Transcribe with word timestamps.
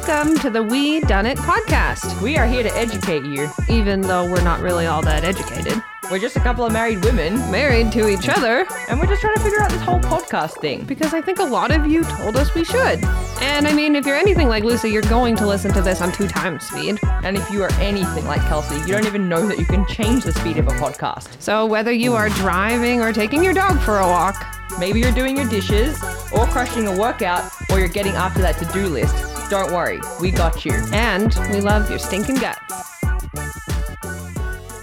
Welcome 0.00 0.38
to 0.38 0.48
the 0.50 0.62
We 0.62 1.00
Done 1.00 1.26
It 1.26 1.36
podcast, 1.38 2.22
We 2.22 2.36
are 2.36 2.46
here 2.46 2.62
to 2.62 2.72
educate 2.76 3.24
you. 3.24 3.50
even 3.68 4.00
though 4.00 4.30
we're 4.30 4.44
not 4.44 4.60
really 4.60 4.86
all 4.86 5.02
that 5.02 5.24
educated. 5.24 5.82
We're 6.08 6.20
just 6.20 6.36
a 6.36 6.40
couple 6.40 6.64
of 6.64 6.72
married 6.72 7.04
women, 7.04 7.34
Married 7.50 7.90
to 7.92 8.08
each 8.08 8.28
other, 8.28 8.64
and 8.88 9.00
we're 9.00 9.08
just 9.08 9.20
trying 9.20 9.34
to 9.34 9.40
figure 9.40 9.60
out 9.60 9.70
this 9.70 9.82
whole 9.82 9.98
podcast 9.98 10.60
thing. 10.60 10.84
because 10.84 11.14
I 11.14 11.20
think 11.20 11.40
a 11.40 11.44
lot 11.44 11.72
of 11.72 11.84
you 11.88 12.04
told 12.04 12.36
us 12.36 12.54
we 12.54 12.64
should. 12.64 13.02
And 13.42 13.66
I 13.66 13.72
mean, 13.72 13.96
if 13.96 14.06
you're 14.06 14.14
anything 14.16 14.46
like 14.46 14.62
Lucy, 14.62 14.88
you're 14.88 15.02
going 15.02 15.34
to 15.34 15.46
listen 15.46 15.72
to 15.72 15.82
this 15.82 16.00
on 16.00 16.12
two 16.12 16.28
times 16.28 16.64
speed. 16.68 17.00
And 17.24 17.36
if 17.36 17.50
you 17.50 17.60
are 17.64 17.72
anything 17.80 18.24
like 18.24 18.40
Kelsey, 18.42 18.76
you 18.76 18.86
don't 18.86 19.06
even 19.06 19.28
know 19.28 19.48
that 19.48 19.58
you 19.58 19.66
can 19.66 19.84
change 19.86 20.22
the 20.22 20.32
speed 20.32 20.58
of 20.58 20.68
a 20.68 20.72
podcast. 20.72 21.42
So 21.42 21.66
whether 21.66 21.90
you 21.90 22.14
are 22.14 22.28
driving 22.28 23.00
or 23.00 23.12
taking 23.12 23.42
your 23.42 23.52
dog 23.52 23.80
for 23.80 23.98
a 23.98 24.06
walk, 24.06 24.54
Maybe 24.78 25.00
you're 25.00 25.12
doing 25.12 25.36
your 25.36 25.48
dishes, 25.48 26.00
or 26.30 26.46
crushing 26.46 26.86
a 26.86 26.96
workout, 26.96 27.50
or 27.70 27.80
you're 27.80 27.88
getting 27.88 28.12
after 28.12 28.40
that 28.42 28.58
to 28.58 28.64
do 28.66 28.86
list. 28.86 29.37
Don't 29.50 29.72
worry, 29.72 29.98
we 30.20 30.30
got 30.30 30.66
you. 30.66 30.72
and 30.92 31.34
we 31.50 31.62
love 31.62 31.88
your 31.88 31.98
stinking 31.98 32.36
guts. 32.36 32.60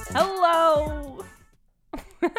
Hello! 0.10 1.24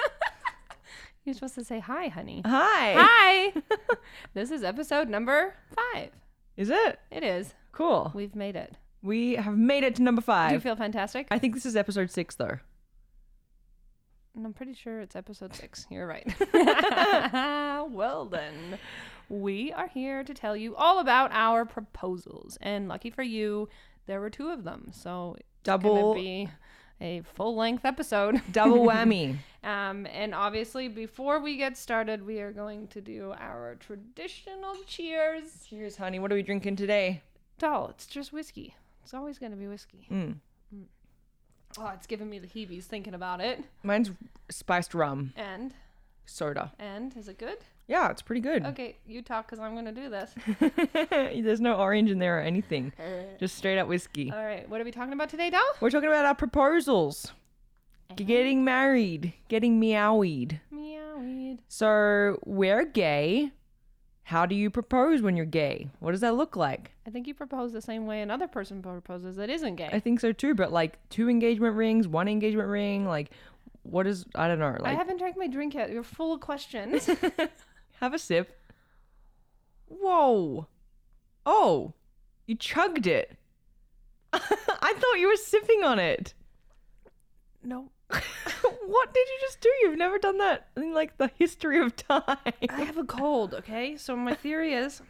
You're 1.24 1.34
supposed 1.34 1.54
to 1.54 1.64
say 1.64 1.78
hi, 1.78 2.08
honey. 2.08 2.42
Hi! 2.44 2.94
Hi! 2.98 3.62
this 4.34 4.50
is 4.50 4.64
episode 4.64 5.08
number 5.08 5.54
five. 5.76 6.10
Is 6.56 6.68
it? 6.68 6.98
It 7.12 7.22
is. 7.22 7.54
Cool. 7.70 8.10
We've 8.12 8.34
made 8.34 8.56
it. 8.56 8.74
We 9.02 9.36
have 9.36 9.56
made 9.56 9.84
it 9.84 9.95
to 9.96 10.02
number 10.02 10.22
five. 10.22 10.48
Do 10.48 10.54
you 10.54 10.60
feel 10.60 10.74
fantastic? 10.74 11.28
I 11.30 11.38
think 11.38 11.54
this 11.54 11.64
is 11.64 11.76
episode 11.76 12.10
six, 12.10 12.34
though. 12.34 12.58
And 14.34 14.45
I'm 14.45 14.52
pretty 14.52 14.74
sure 14.74 15.00
it's 15.00 15.14
episode 15.16 15.54
six. 15.54 15.86
You're 15.90 16.06
right. 16.06 16.26
well, 17.90 18.26
then, 18.26 18.78
we 19.28 19.72
are 19.72 19.88
here 19.88 20.22
to 20.24 20.34
tell 20.34 20.56
you 20.56 20.74
all 20.76 20.98
about 20.98 21.30
our 21.32 21.64
proposals. 21.64 22.56
And 22.60 22.88
lucky 22.88 23.10
for 23.10 23.22
you, 23.22 23.68
there 24.06 24.20
were 24.20 24.30
two 24.30 24.48
of 24.50 24.64
them. 24.64 24.90
So 24.92 25.37
Double- 25.64 26.14
be 26.14 26.48
a 27.01 27.23
full 27.34 27.54
length 27.56 27.84
episode. 27.84 28.40
Double 28.52 28.86
whammy. 28.86 29.36
um, 29.64 30.06
and 30.06 30.34
obviously, 30.34 30.88
before 30.88 31.40
we 31.40 31.56
get 31.56 31.76
started, 31.76 32.24
we 32.24 32.40
are 32.40 32.52
going 32.52 32.86
to 32.88 33.01
do 33.01 33.34
our 33.38 33.76
traditional 33.80 34.74
cheers. 34.86 35.66
Cheers, 35.68 35.96
honey. 35.96 36.18
What 36.18 36.32
are 36.32 36.36
we 36.36 36.42
drinking 36.42 36.76
today? 36.76 37.23
Doll, 37.58 37.88
it's 37.90 38.06
just 38.06 38.32
whiskey. 38.32 38.74
It's 39.02 39.12
always 39.14 39.38
going 39.38 39.52
to 39.52 39.58
be 39.58 39.66
whiskey. 39.66 40.06
Mm. 40.10 40.36
Oh, 41.79 41.90
it's 41.95 42.06
giving 42.06 42.30
me 42.30 42.38
the 42.38 42.46
heebies 42.46 42.84
thinking 42.86 43.12
about 43.14 43.40
it. 43.40 43.62
Mine's 43.82 44.10
spiced 44.51 44.95
rum 44.95 45.32
And, 45.36 45.74
soda. 46.24 46.73
and, 46.79 47.14
is 47.16 47.29
it 47.29 47.38
good? 47.38 47.58
Yeah, 47.88 48.10
it's 48.10 48.23
pretty 48.23 48.40
good. 48.40 48.65
Okay, 48.66 48.96
you 49.06 49.23
talk 49.23 49.46
because 49.46 49.60
I'm 49.60 49.74
going 49.74 49.84
to 49.84 49.92
do 49.92 50.10
this. 50.10 50.34
There's 51.10 51.60
no 51.60 51.74
orange 51.74 52.10
in 52.10 52.18
there 52.18 52.38
or 52.38 52.42
anything. 52.42 52.92
Just 53.38 53.56
straight 53.56 53.79
up 53.79 53.87
whiskey. 53.87 54.32
All 54.32 54.45
right, 54.45 54.68
what 54.68 54.80
are 54.80 54.84
we 54.84 54.90
talking 54.90 55.12
about 55.12 55.29
today, 55.29 55.51
Doll? 55.51 55.62
We're 55.80 55.90
talking 55.90 56.09
about 56.09 56.24
our 56.24 56.34
proposals. 56.34 57.32
Uh-huh. 58.10 58.24
Getting 58.24 58.64
married, 58.64 59.34
getting 59.48 59.80
meowied. 59.80 60.60
Meowied. 60.73 61.59
So 61.68 62.38
we're 62.45 62.84
gay. 62.84 63.52
How 64.25 64.44
do 64.44 64.56
you 64.56 64.70
propose 64.70 65.22
when 65.22 65.37
you're 65.37 65.47
gay? 65.47 65.88
What 66.00 66.10
does 66.10 66.20
that 66.22 66.34
look 66.34 66.56
like? 66.56 66.91
I 67.06 67.10
think 67.10 67.28
you 67.28 67.34
propose 67.34 67.72
the 67.72 67.81
same 67.81 68.06
way 68.06 68.22
another 68.22 68.48
person 68.48 68.82
proposes 68.82 69.37
that 69.37 69.48
isn't 69.48 69.76
gay. 69.76 69.88
I 69.92 70.00
think 70.00 70.19
so 70.19 70.32
too, 70.32 70.53
but 70.56 70.72
like 70.72 70.98
two 71.10 71.28
engagement 71.31 71.76
rings, 71.76 72.09
one 72.09 72.26
engagement 72.26 72.69
ring, 72.69 73.06
like 73.06 73.31
what 73.84 74.04
is 74.09 74.26
I 74.34 74.48
don't 74.48 74.59
know, 74.59 74.76
I 74.82 74.94
haven't 74.94 75.19
drank 75.19 75.37
my 75.37 75.47
drink 75.47 75.75
yet. 75.75 75.91
You're 75.91 76.03
full 76.03 76.34
of 76.34 76.41
questions. 76.41 77.09
have 78.00 78.14
a 78.14 78.19
sip. 78.19 78.58
Whoa. 79.88 80.66
Oh. 81.44 81.94
You 82.47 82.54
chugged 82.54 83.06
it. 83.06 83.36
I 84.32 84.94
thought 84.97 85.19
you 85.19 85.28
were 85.28 85.36
sipping 85.36 85.84
on 85.84 85.98
it. 85.98 86.34
no. 87.62 87.91
what 88.86 89.12
did 89.12 89.26
you 89.26 89.38
just 89.40 89.60
do? 89.60 89.68
You've 89.82 89.98
never 89.98 90.18
done 90.18 90.38
that 90.38 90.68
in 90.76 90.94
like 90.94 91.18
the 91.18 91.28
history 91.38 91.80
of 91.80 91.96
time. 91.96 92.22
I 92.68 92.82
have 92.84 92.98
a 92.98 93.04
cold, 93.04 93.52
okay? 93.54 93.96
So 93.96 94.14
my 94.14 94.34
theory 94.34 94.74
is 94.74 95.02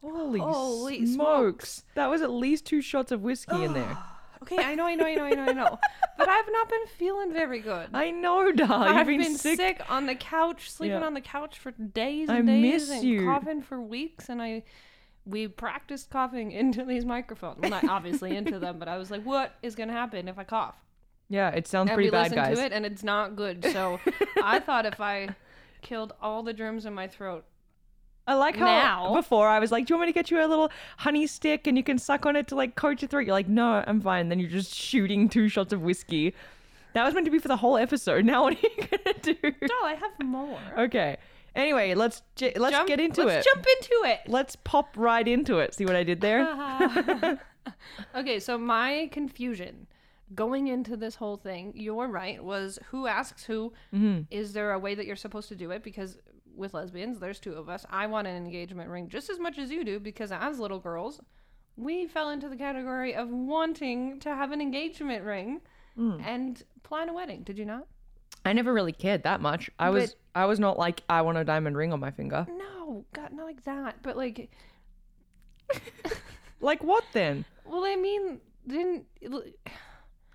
Holy, 0.00 0.40
Holy 0.40 1.04
smokes. 1.04 1.84
That 1.94 2.08
was 2.08 2.22
at 2.22 2.30
least 2.30 2.64
two 2.64 2.80
shots 2.80 3.12
of 3.12 3.20
whiskey 3.20 3.62
in 3.62 3.74
there. 3.74 3.98
Okay, 4.42 4.58
I 4.58 4.74
know, 4.74 4.84
I 4.86 4.94
know, 4.94 5.06
I 5.06 5.14
know, 5.14 5.24
I 5.24 5.30
know, 5.34 5.44
I 5.44 5.52
know. 5.52 5.78
But 6.18 6.28
I've 6.28 6.50
not 6.50 6.68
been 6.68 6.86
feeling 6.98 7.32
very 7.32 7.60
good. 7.60 7.88
I 7.94 8.10
know, 8.10 8.52
doll. 8.52 8.70
I've 8.82 9.06
been, 9.06 9.36
sick. 9.36 9.80
on 9.88 10.06
the 10.06 10.14
couch, 10.14 10.70
sleeping 10.70 11.00
Yeah. 11.00 11.06
on 11.06 11.14
the 11.14 11.20
couch 11.20 11.58
for 11.58 11.70
days 11.72 12.28
I 12.28 12.38
and 12.38 12.46
days 12.46 12.88
miss 12.88 12.90
and 12.90 13.04
you. 13.04 13.24
coughing 13.24 13.62
for 13.62 13.80
weeks 13.80 14.28
and 14.28 14.40
I 14.42 14.62
we 15.24 15.48
practiced 15.48 16.10
coughing 16.10 16.52
into 16.62 16.84
these 16.84 17.04
microphones. 17.04 17.58
Well, 17.60 17.70
not 17.70 17.88
obviously 17.88 18.36
into 18.36 18.58
them, 18.58 18.78
but 18.78 18.88
I 18.88 18.96
was 18.96 19.10
like, 19.10 19.24
what 19.24 19.54
is 19.62 19.74
going 19.74 19.88
to 19.88 19.94
happen 19.94 20.28
if 20.28 20.38
I 20.38 20.44
cough? 20.44 20.76
Yeah, 21.28 21.50
it 21.50 21.66
sounds 21.66 21.90
and 21.90 21.96
pretty 21.96 22.08
we 22.08 22.12
bad, 22.12 22.30
listened 22.30 22.36
guys. 22.36 22.56
to 22.58 22.64
it 22.64 22.72
and 22.72 22.86
it's 22.86 23.02
not 23.02 23.34
good. 23.36 23.64
So 23.72 23.98
I 24.42 24.60
thought 24.60 24.86
if 24.86 25.00
I 25.00 25.34
killed 25.82 26.12
all 26.22 26.42
the 26.44 26.52
germs 26.52 26.86
in 26.86 26.94
my 26.94 27.08
throat, 27.08 27.44
I 28.26 28.34
like 28.34 28.56
how 28.56 28.64
Now- 28.66 29.14
before 29.14 29.48
I 29.48 29.58
was 29.60 29.70
like, 29.70 29.86
"Do 29.86 29.94
you 29.94 29.98
want 29.98 30.08
me 30.08 30.12
to 30.12 30.18
get 30.18 30.30
you 30.30 30.44
a 30.44 30.46
little 30.48 30.70
honey 30.98 31.26
stick 31.26 31.66
and 31.66 31.76
you 31.76 31.84
can 31.84 31.98
suck 31.98 32.26
on 32.26 32.34
it 32.36 32.48
to 32.48 32.54
like 32.56 32.74
coat 32.74 33.00
your 33.02 33.08
throat?" 33.08 33.20
You're 33.26 33.34
like, 33.34 33.48
"No, 33.48 33.84
I'm 33.86 34.00
fine." 34.00 34.28
Then 34.28 34.38
you're 34.40 34.50
just 34.50 34.74
shooting 34.74 35.28
two 35.28 35.48
shots 35.48 35.72
of 35.72 35.82
whiskey. 35.82 36.34
That 36.94 37.04
was 37.04 37.14
meant 37.14 37.26
to 37.26 37.30
be 37.30 37.38
for 37.38 37.48
the 37.48 37.56
whole 37.58 37.76
episode. 37.76 38.24
Now 38.32 38.44
what 38.44 38.54
are 38.54 38.60
you 38.62 38.70
gonna 38.88 39.18
do? 39.22 39.36
no, 39.42 39.74
I 39.84 39.94
have 40.00 40.26
more. 40.26 40.58
Okay. 40.78 41.16
Anyway, 41.54 41.94
let's 41.94 42.22
j- 42.34 42.52
let's 42.56 42.76
Jump- 42.76 42.88
get 42.88 43.00
into 43.00 43.22
it. 43.22 43.26
let's 43.26 43.46
jump 43.46 43.64
into 43.80 44.02
it. 44.06 44.20
Let's 44.26 44.56
pop 44.56 44.94
right 44.96 45.26
into 45.26 45.58
it. 45.58 45.72
See 45.74 45.84
what 45.86 45.96
I 45.96 46.02
did 46.02 46.20
there? 46.20 47.38
okay, 48.14 48.40
so 48.40 48.58
my 48.58 49.08
confusion 49.12 49.86
going 50.34 50.66
into 50.68 50.96
this 50.96 51.14
whole 51.14 51.36
thing, 51.36 51.72
you're 51.76 52.08
right, 52.08 52.42
was 52.42 52.78
who 52.90 53.06
asks 53.06 53.44
who. 53.44 53.72
Mm-hmm. 53.94 54.22
Is 54.30 54.52
there 54.52 54.72
a 54.72 54.78
way 54.78 54.94
that 54.94 55.06
you're 55.06 55.16
supposed 55.16 55.48
to 55.50 55.54
do 55.54 55.70
it? 55.70 55.82
Because 55.82 56.18
with 56.56 56.74
lesbians, 56.74 57.18
there's 57.18 57.38
two 57.38 57.52
of 57.52 57.68
us. 57.68 57.84
I 57.90 58.06
want 58.06 58.26
an 58.26 58.36
engagement 58.36 58.90
ring 58.90 59.08
just 59.08 59.30
as 59.30 59.38
much 59.38 59.58
as 59.58 59.70
you 59.70 59.84
do 59.84 60.00
because 60.00 60.32
as 60.32 60.58
little 60.58 60.78
girls, 60.78 61.20
we 61.76 62.06
fell 62.06 62.30
into 62.30 62.48
the 62.48 62.56
category 62.56 63.14
of 63.14 63.28
wanting 63.30 64.18
to 64.20 64.34
have 64.34 64.52
an 64.52 64.60
engagement 64.60 65.24
ring 65.24 65.60
Mm. 65.98 66.22
and 66.26 66.62
plan 66.82 67.08
a 67.08 67.14
wedding. 67.14 67.42
Did 67.42 67.56
you 67.58 67.64
not? 67.64 67.86
I 68.44 68.52
never 68.52 68.72
really 68.72 68.92
cared 68.92 69.22
that 69.22 69.40
much. 69.40 69.70
I 69.78 69.88
was 69.90 70.14
I 70.34 70.44
was 70.44 70.60
not 70.60 70.78
like 70.78 71.02
I 71.08 71.22
want 71.22 71.38
a 71.38 71.44
diamond 71.44 71.76
ring 71.76 71.92
on 71.92 72.00
my 72.00 72.10
finger. 72.10 72.46
No, 72.50 73.04
God, 73.14 73.32
not 73.32 73.46
like 73.46 73.64
that. 73.64 74.02
But 74.02 74.16
like, 74.16 74.50
Like 76.60 76.82
what 76.82 77.04
then? 77.12 77.44
well, 77.64 77.84
I 77.84 77.96
mean, 77.96 78.40
didn't. 78.66 79.06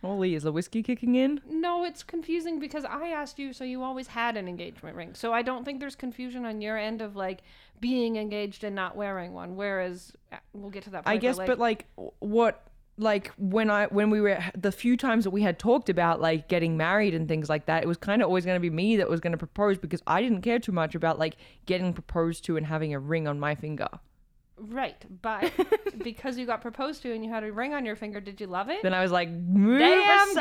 Holy, 0.02 0.34
is 0.34 0.44
the 0.44 0.52
whiskey 0.52 0.82
kicking 0.82 1.14
in? 1.14 1.42
No, 1.48 1.84
it's 1.84 2.02
confusing 2.02 2.60
because 2.60 2.86
I 2.86 3.10
asked 3.10 3.38
you, 3.38 3.54
so 3.54 3.64
you 3.64 3.84
always 3.84 4.08
had 4.08 4.36
an 4.36 4.48
engagement 4.48 4.96
ring. 4.96 5.14
So 5.14 5.32
I 5.32 5.44
don't 5.44 5.64
think 5.64 5.80
there's 5.80 5.96
confusion 5.96 6.44
on 6.44 6.60
your 6.60 6.76
end 6.76 7.02
of 7.02 7.16
like 7.16 7.42
being 7.80 8.16
engaged 8.16 8.64
and 8.64 8.76
not 8.76 8.96
wearing 8.96 9.34
one. 9.34 9.56
Whereas 9.56 10.14
uh, 10.32 10.38
we'll 10.54 10.72
get 10.72 10.84
to 10.84 10.90
that. 10.92 11.06
Point, 11.06 11.14
I 11.14 11.18
guess, 11.18 11.38
but 11.38 11.60
like, 11.60 11.86
what, 12.18 12.66
like 12.98 13.32
when 13.38 13.70
I 13.70 13.86
when 13.88 14.10
we 14.10 14.22
were 14.22 14.40
the 14.56 14.72
few 14.72 14.98
times 14.98 15.24
that 15.24 15.32
we 15.32 15.44
had 15.44 15.60
talked 15.60 15.90
about 15.90 16.20
like 16.20 16.48
getting 16.48 16.78
married 16.78 17.14
and 17.14 17.28
things 17.28 17.48
like 17.48 17.68
that, 17.68 17.84
it 17.84 17.88
was 17.88 17.98
kind 17.98 18.24
of 18.24 18.28
always 18.28 18.44
going 18.44 18.56
to 18.56 18.62
be 18.62 18.72
me 18.72 18.98
that 18.98 19.08
was 19.08 19.20
going 19.20 19.32
to 19.32 19.38
propose 19.38 19.78
because 19.78 20.02
I 20.08 20.22
didn't 20.22 20.42
care 20.42 20.60
too 20.60 20.72
much 20.72 20.96
about 20.96 21.20
like 21.20 21.38
getting 21.68 21.94
proposed 21.94 22.44
to 22.46 22.58
and 22.58 22.66
having 22.66 22.94
a 22.94 23.00
ring 23.00 23.28
on 23.28 23.40
my 23.40 23.54
finger. 23.54 23.88
Right, 24.70 24.96
but 25.22 25.52
because 26.04 26.38
you 26.38 26.46
got 26.46 26.62
proposed 26.62 27.02
to 27.04 27.14
and 27.14 27.24
you 27.26 27.30
had 27.32 27.44
a 27.44 27.52
ring 27.52 27.74
on 27.74 27.86
your 27.86 27.96
finger, 27.96 28.20
did 28.22 28.40
you 28.40 28.48
love 28.48 28.70
it? 28.70 28.84
Then 28.84 28.94
I 28.94 29.02
was 29.02 29.12
like, 29.12 29.30
mmm, 29.30 29.80
Damn, 29.80 30.34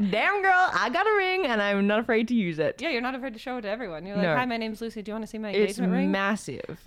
girl. 0.00 0.10
damn 0.10 0.42
girl, 0.42 0.70
I 0.74 0.88
got 0.92 1.06
a 1.06 1.14
ring 1.16 1.46
and 1.46 1.60
I'm 1.62 1.86
not 1.86 2.00
afraid 2.00 2.28
to 2.28 2.34
use 2.34 2.58
it. 2.58 2.80
yeah, 2.80 2.90
you're 2.90 3.00
not 3.00 3.14
afraid 3.14 3.32
to 3.32 3.38
show 3.38 3.56
it 3.56 3.62
to 3.62 3.68
everyone. 3.68 4.06
You're 4.06 4.16
like, 4.16 4.24
No. 4.26 4.36
"Hi, 4.36 4.44
my 4.46 4.56
name's 4.56 4.80
Lucy. 4.80 5.02
Do 5.02 5.10
you 5.10 5.14
want 5.14 5.24
to 5.24 5.28
see 5.30 5.38
my 5.38 5.50
It's 5.50 5.78
engagement 5.78 5.92
ring?" 5.92 6.10
massive. 6.10 6.80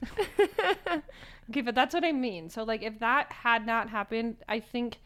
Okay, 1.49 1.61
but 1.61 1.73
that's 1.73 1.95
what 1.95 2.05
I 2.05 2.11
mean. 2.11 2.49
So 2.51 2.61
like 2.63 2.83
if 2.83 2.99
that 2.99 3.31
had 3.31 3.65
not 3.65 3.89
happened, 3.89 4.37
I 4.47 4.59
think 4.59 4.99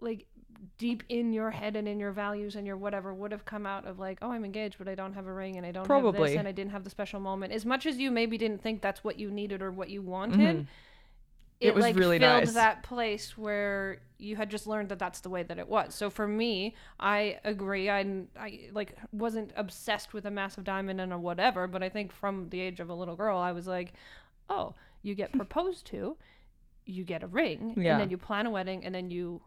like 0.00 0.24
deep 0.78 1.02
in 1.08 1.32
your 1.32 1.50
head 1.50 1.76
and 1.76 1.86
in 1.86 1.98
your 2.00 2.12
values 2.12 2.56
and 2.56 2.66
your 2.66 2.76
whatever 2.76 3.14
would 3.14 3.32
have 3.32 3.44
come 3.44 3.64
out 3.66 3.86
of 3.86 3.98
like, 3.98 4.18
oh, 4.22 4.30
I'm 4.32 4.44
engaged, 4.44 4.76
but 4.78 4.88
I 4.88 4.94
don't 4.94 5.12
have 5.14 5.26
a 5.26 5.32
ring 5.32 5.56
and 5.56 5.64
I 5.64 5.70
don't 5.70 5.82
have 5.82 5.86
Probably. 5.86 6.30
this 6.30 6.38
and 6.38 6.48
I 6.48 6.52
didn't 6.52 6.72
have 6.72 6.84
the 6.84 6.90
special 6.90 7.20
moment. 7.20 7.52
As 7.52 7.64
much 7.64 7.86
as 7.86 7.96
you 7.98 8.10
maybe 8.10 8.36
didn't 8.38 8.62
think 8.62 8.82
that's 8.82 9.04
what 9.04 9.18
you 9.18 9.30
needed 9.30 9.62
or 9.62 9.70
what 9.70 9.88
you 9.90 10.02
wanted, 10.02 10.56
Mhm. 10.58 10.66
It 11.60 11.74
was 11.74 11.82
like 11.82 11.96
really 11.96 12.18
filled 12.18 12.44
nice. 12.44 12.54
that 12.54 12.82
place 12.82 13.38
where 13.38 14.00
you 14.18 14.36
had 14.36 14.50
just 14.50 14.66
learned 14.66 14.88
that 14.90 14.98
that's 14.98 15.20
the 15.20 15.30
way 15.30 15.44
that 15.44 15.58
it 15.58 15.68
was. 15.68 15.94
So 15.94 16.10
for 16.10 16.26
me, 16.26 16.74
I 16.98 17.38
agree. 17.44 17.88
I 17.88 18.00
I 18.38 18.68
like 18.72 18.96
wasn't 19.12 19.52
obsessed 19.56 20.12
with 20.12 20.26
a 20.26 20.30
massive 20.30 20.64
diamond 20.64 21.00
and 21.00 21.12
a 21.12 21.18
whatever, 21.18 21.66
but 21.66 21.82
I 21.82 21.88
think 21.88 22.12
from 22.12 22.48
the 22.50 22.60
age 22.60 22.80
of 22.80 22.90
a 22.90 22.94
little 22.94 23.16
girl, 23.16 23.38
I 23.38 23.52
was 23.52 23.66
like, 23.66 23.94
oh, 24.50 24.74
you 25.02 25.14
get 25.14 25.32
proposed 25.40 25.86
to, 25.86 26.16
you 26.84 27.04
get 27.04 27.22
a 27.22 27.28
ring, 27.28 27.74
Yeah. 27.78 27.92
and 27.92 28.00
then 28.00 28.10
you 28.10 28.18
plan 28.18 28.44
a 28.46 28.50
wedding, 28.50 28.84
and 28.84 28.94
then 28.94 29.10
you 29.10 29.40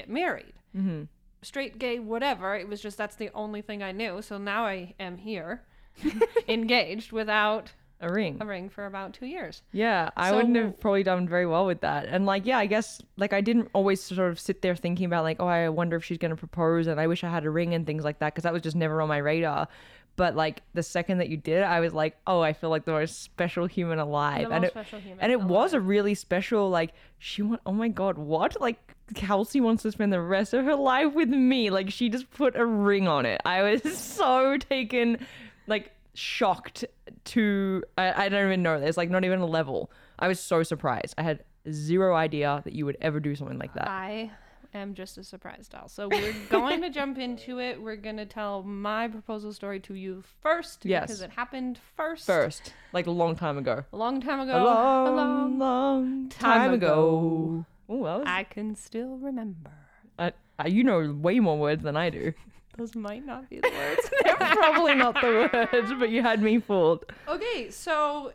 get 0.00 0.08
married. 0.08 0.54
hmm 0.74 1.02
Straight, 1.42 1.78
gay, 1.78 2.00
whatever. 2.00 2.56
It 2.56 2.68
was 2.68 2.80
just 2.80 2.98
that's 2.98 3.14
the 3.16 3.30
only 3.32 3.62
thing 3.62 3.80
I 3.82 3.92
knew. 3.92 4.22
So 4.22 4.38
now 4.38 4.66
I 4.66 4.94
am 4.98 5.16
here, 5.18 5.62
engaged 6.48 7.12
without 7.12 7.72
A 8.00 8.10
ring. 8.12 8.38
a 8.40 8.46
ring 8.46 8.68
for 8.68 8.86
about 8.86 9.12
two 9.14 9.26
years. 9.26 9.62
Yeah, 9.72 10.10
I 10.16 10.30
So- 10.30 10.36
wouldn't 10.36 10.56
have 10.56 10.80
probably 10.80 11.02
done 11.02 11.28
very 11.28 11.46
well 11.46 11.66
with 11.66 11.80
that. 11.82 12.06
And 12.06 12.26
like, 12.26 12.46
yeah, 12.46 12.58
I 12.58 12.66
guess 12.66 13.00
like 13.16 13.32
I 13.32 13.40
didn't 13.40 13.68
always 13.72 14.02
sort 14.02 14.30
of 14.30 14.38
sit 14.40 14.62
there 14.62 14.74
thinking 14.76 15.06
about 15.06 15.24
like, 15.24 15.38
oh, 15.40 15.46
I 15.46 15.68
wonder 15.68 15.96
if 15.96 16.04
she's 16.04 16.18
going 16.18 16.30
to 16.30 16.36
propose 16.36 16.86
and 16.86 17.00
I 17.00 17.06
wish 17.06 17.22
I 17.24 17.28
had 17.30 17.44
a 17.44 17.50
ring 17.50 17.74
and 17.74 17.86
things 17.86 18.04
like 18.04 18.18
that 18.20 18.34
because 18.34 18.44
that 18.44 18.52
was 18.52 18.62
just 18.62 18.76
never 18.76 19.00
on 19.02 19.08
my 19.08 19.18
radar. 19.18 19.68
But 20.16 20.34
like 20.34 20.62
the 20.74 20.82
second 20.82 21.18
that 21.18 21.28
you 21.28 21.36
did 21.36 21.62
I 21.62 21.78
was 21.78 21.92
like, 21.94 22.16
oh, 22.26 22.40
I 22.40 22.52
feel 22.52 22.70
like 22.70 22.84
the 22.84 22.90
most 22.92 23.22
special 23.22 23.66
human 23.66 24.00
alive. 24.00 24.48
And 24.50 24.64
it, 24.64 24.72
special 24.72 24.98
human 24.98 25.20
and 25.20 25.30
it 25.30 25.40
was 25.40 25.72
a 25.74 25.80
really 25.80 26.14
special 26.14 26.68
like 26.70 26.92
she 27.18 27.42
went, 27.42 27.62
oh 27.64 27.72
my 27.72 27.86
god, 27.88 28.18
what? 28.18 28.60
Like 28.60 28.87
Kelsey 29.14 29.60
wants 29.60 29.82
to 29.82 29.92
spend 29.92 30.12
the 30.12 30.20
rest 30.20 30.54
of 30.54 30.64
her 30.64 30.74
life 30.74 31.12
with 31.14 31.28
me. 31.28 31.70
Like 31.70 31.90
she 31.90 32.08
just 32.08 32.30
put 32.30 32.56
a 32.56 32.64
ring 32.64 33.08
on 33.08 33.26
it. 33.26 33.40
I 33.44 33.62
was 33.62 33.82
so 33.98 34.56
taken, 34.56 35.26
like 35.66 35.92
shocked 36.14 36.84
to 37.24 37.82
I, 37.96 38.24
I 38.24 38.28
don't 38.28 38.46
even 38.46 38.62
know. 38.62 38.80
There's 38.80 38.96
like 38.96 39.10
not 39.10 39.24
even 39.24 39.40
a 39.40 39.46
level. 39.46 39.90
I 40.18 40.28
was 40.28 40.40
so 40.40 40.62
surprised. 40.62 41.14
I 41.18 41.22
had 41.22 41.44
zero 41.70 42.14
idea 42.16 42.60
that 42.64 42.72
you 42.72 42.84
would 42.86 42.96
ever 43.00 43.20
do 43.20 43.34
something 43.34 43.58
like 43.58 43.74
that. 43.74 43.88
I 43.88 44.30
am 44.74 44.94
just 44.94 45.16
a 45.16 45.24
surprise 45.24 45.68
doll. 45.68 45.88
So 45.88 46.08
we're 46.08 46.34
going 46.50 46.82
to 46.82 46.90
jump 46.90 47.18
into 47.18 47.58
it. 47.60 47.80
We're 47.80 47.96
going 47.96 48.16
to 48.16 48.26
tell 48.26 48.62
my 48.62 49.08
proposal 49.08 49.52
story 49.52 49.80
to 49.80 49.94
you 49.94 50.22
first. 50.42 50.84
Yes. 50.84 51.04
Because 51.06 51.22
it 51.22 51.30
happened 51.30 51.78
first. 51.96 52.26
First, 52.26 52.72
like 52.92 53.06
a 53.06 53.10
long 53.10 53.36
time 53.36 53.56
ago. 53.58 53.84
A 53.92 53.96
long 53.96 54.20
time 54.20 54.40
ago. 54.40 54.62
A 54.62 54.64
long, 54.64 55.06
a 55.08 55.10
long- 55.12 55.58
long 55.58 56.28
time 56.30 56.60
time 56.60 56.72
ago. 56.74 56.86
ago. 56.86 57.66
Oh, 57.88 58.04
that 58.04 58.18
was, 58.18 58.24
I 58.26 58.44
can 58.44 58.74
still 58.74 59.16
remember. 59.16 59.70
I, 60.18 60.32
I, 60.58 60.66
you 60.66 60.84
know 60.84 61.12
way 61.12 61.40
more 61.40 61.58
words 61.58 61.82
than 61.82 61.96
I 61.96 62.10
do. 62.10 62.32
Those 62.76 62.94
might 62.94 63.24
not 63.26 63.48
be 63.50 63.58
the 63.60 63.68
words. 63.76 64.10
They're 64.24 64.36
probably 64.36 64.94
not 64.94 65.14
the 65.20 65.50
words, 65.52 65.92
but 65.98 66.10
you 66.10 66.22
had 66.22 66.42
me 66.42 66.60
fooled. 66.60 67.04
okay, 67.26 67.70
so 67.70 68.32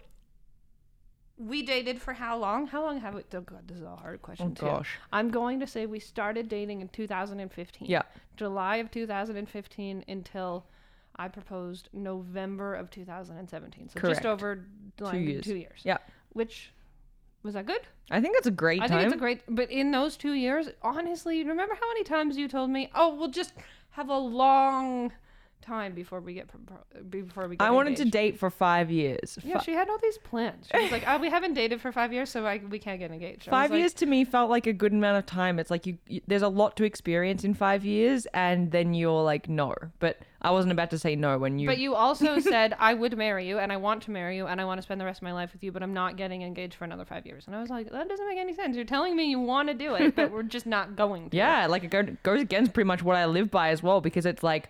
we 1.38 1.64
dated 1.64 2.02
for 2.02 2.14
how 2.14 2.38
long? 2.38 2.68
How 2.68 2.84
long 2.84 3.00
have 3.00 3.16
we? 3.16 3.24
Oh 3.34 3.42
God, 3.42 3.68
this 3.68 3.78
is 3.78 3.84
a 3.84 3.96
hard 3.96 4.22
question. 4.22 4.52
Oh 4.52 4.60
too. 4.60 4.66
gosh. 4.66 5.00
I'm 5.12 5.30
going 5.30 5.60
to 5.60 5.68
say 5.68 5.86
we 5.86 6.00
started 6.00 6.50
dating 6.50 6.82
in 6.82 6.90
2015. 6.90 7.88
Yeah. 7.90 8.02
July 8.36 8.78
of 8.78 8.92
2015 8.92 10.04
until 10.08 10.66
I 11.16 11.28
proposed 11.28 11.90
November 11.94 12.76
of 12.76 12.90
2017. 12.90 13.90
So 13.90 14.00
Correct. 14.00 14.16
just 14.18 14.26
over 14.26 14.66
like, 15.00 15.20
years. 15.20 15.46
Two 15.46 15.56
years. 15.56 15.82
Yeah. 15.84 15.98
Which 16.30 16.72
was 17.44 17.54
that 17.54 17.66
good? 17.66 17.82
I 18.10 18.22
think 18.22 18.36
that's 18.36 18.48
a 18.48 18.52
great 18.52 18.80
time. 18.80 18.86
I 18.86 18.88
time. 18.88 18.98
think 19.00 19.08
it's 19.08 19.16
a 19.16 19.20
great. 19.20 19.42
But 19.48 19.70
in 19.70 19.92
those 19.92 20.18
two 20.18 20.34
years, 20.34 20.70
honestly, 20.82 21.44
remember 21.44 21.76
how 21.76 21.88
many 21.90 22.04
times 22.04 22.38
you 22.38 22.48
told 22.48 22.70
me, 22.70 22.90
"Oh, 22.96 23.16
we'll 23.16 23.30
just 23.30 23.54
have 23.92 24.10
a 24.10 24.18
long 24.18 25.12
time 25.64 25.94
before 25.94 26.20
we 26.20 26.36
get 26.36 26.48
before 27.10 27.48
we 27.48 27.56
get." 27.56 27.66
I 27.66 27.72
wanted 27.72 27.96
to 27.98 28.06
date 28.06 28.38
for 28.38 28.50
five 28.50 28.92
years. 28.92 29.40
Yeah, 29.44 29.58
Fi- 29.58 29.64
she 29.64 29.74
had 29.74 29.90
all 29.90 29.98
these 29.98 30.18
plans. 30.20 30.68
She 30.72 30.82
was 30.82 30.92
like, 30.92 31.04
"Oh, 31.08 31.18
we 31.18 31.30
haven't 31.30 31.56
dated 31.56 31.82
for 31.82 31.92
five 31.92 32.14
years, 32.14 32.30
so 32.30 32.46
I, 32.46 32.62
we 32.70 32.80
can't 32.80 33.00
get 33.00 33.12
engaged." 33.12 33.48
I 33.48 33.52
five 33.52 33.72
like, 33.72 33.80
years 33.80 33.94
to 33.96 34.06
me 34.06 34.24
felt 34.24 34.50
like 34.50 34.68
a 34.68 34.74
good 34.74 34.94
amount 34.94 35.18
of 35.18 35.26
time. 35.26 35.58
It's 35.58 35.72
like 35.72 35.88
you, 35.88 35.98
you, 36.08 36.22
there's 36.28 36.42
a 36.42 36.48
lot 36.48 36.78
to 36.78 36.84
experience 36.84 37.44
in 37.44 37.54
five 37.54 37.84
years, 37.84 38.28
and 38.34 38.72
then 38.72 38.94
you're 38.94 39.24
like, 39.24 39.50
no. 39.50 39.74
But 40.00 40.20
I 40.44 40.52
wasn't 40.52 40.74
about 40.74 40.90
to 40.90 41.00
say 41.00 41.16
no 41.16 41.38
when 41.38 41.58
you. 41.58 41.68
But 41.68 41.78
you 41.78 41.96
also 41.96 42.40
said 42.40 42.76
I 42.78 42.94
would 42.94 43.18
marry 43.18 43.48
you 43.48 43.60
and 43.60 43.72
I 43.72 43.78
want 43.78 44.04
to 44.04 44.12
marry 44.12 44.36
you 44.36 44.48
and 44.48 44.60
I 44.60 44.66
want 44.66 44.78
to 44.78 44.82
spend 44.82 45.00
the 45.00 45.06
rest 45.06 45.20
of 45.20 45.24
my 45.24 45.32
life 45.32 45.54
with 45.54 45.64
you, 45.64 45.72
but 45.72 45.82
I'm 45.82 45.94
not 45.94 46.18
getting 46.18 46.42
engaged 46.42 46.74
for 46.74 46.84
another 46.84 47.06
five 47.06 47.26
years. 47.26 47.48
And 47.48 47.56
I 47.56 47.62
was 47.62 47.70
like, 47.70 47.90
that 47.90 48.10
doesn't 48.10 48.28
make 48.28 48.38
any 48.38 48.54
sense. 48.54 48.76
You're 48.76 48.86
telling 48.86 49.16
me 49.16 49.30
you 49.30 49.40
want 49.40 49.70
to 49.70 49.74
do 49.74 49.96
it, 49.96 50.16
but 50.16 50.32
we're 50.32 50.44
just 50.44 50.66
not 50.66 50.96
going 50.96 51.30
to. 51.30 51.38
yeah, 51.44 51.68
like 51.68 51.86
it 51.86 52.24
goes 52.24 52.42
against 52.42 52.74
pretty 52.74 52.88
much 52.88 53.02
what 53.02 53.16
I 53.16 53.26
live 53.26 53.50
by 53.50 53.70
as 53.70 53.82
well, 53.82 54.02
because 54.02 54.26
it's 54.26 54.44
like. 54.44 54.70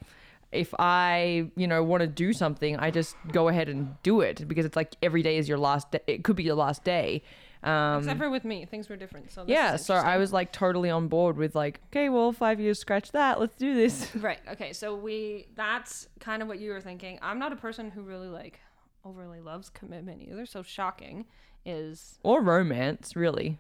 If 0.54 0.74
I, 0.80 1.50
you 1.56 1.68
know, 1.68 1.84
want 1.84 2.02
to 2.02 2.08
do 2.08 2.34
something, 2.34 2.78
I 2.78 2.92
just 2.92 3.16
go 3.32 3.48
ahead 3.50 3.70
and 3.70 3.96
do 4.04 4.22
it 4.22 4.48
because 4.48 4.66
it's 4.66 4.76
like 4.76 4.96
every 5.02 5.24
day 5.24 5.38
is 5.38 5.50
your 5.50 5.58
last 5.58 5.92
day. 5.92 6.00
It 6.08 6.24
could 6.24 6.36
be 6.36 6.44
your 6.44 6.56
last 6.56 6.84
day. 6.84 7.24
Um, 7.64 8.00
Except 8.00 8.20
for 8.20 8.30
with 8.30 8.44
me, 8.44 8.66
things 8.66 8.90
were 8.90 8.98
different. 8.98 9.32
So 9.32 9.46
yeah, 9.48 9.78
so 9.78 9.96
I 9.96 10.18
was 10.18 10.34
like 10.34 10.52
totally 10.52 10.90
on 10.90 11.08
board 11.08 11.38
with 11.38 11.56
like, 11.56 11.80
okay, 11.88 12.10
well, 12.10 12.34
five 12.34 12.60
years, 12.60 12.78
scratch 12.78 13.12
that. 13.14 13.40
Let's 13.40 13.56
do 13.56 13.74
this. 13.74 14.14
right. 14.16 14.40
Okay, 14.52 14.74
so 14.74 14.96
we 14.96 15.48
that's 15.56 16.08
kind 16.20 16.42
of 16.42 16.48
what 16.50 16.60
you 16.60 16.72
were 16.72 16.82
thinking. 16.82 17.20
I'm 17.22 17.40
not 17.40 17.54
a 17.54 17.56
person 17.56 17.90
who 17.90 18.02
really 18.02 18.28
like 18.28 18.60
overly 19.06 19.40
loves 19.40 19.70
commitment 19.70 20.22
either. 20.24 20.46
So 20.46 20.62
shocking 20.62 21.26
is 21.66 22.20
Or 22.24 22.42
romance, 22.42 23.16
really. 23.16 23.60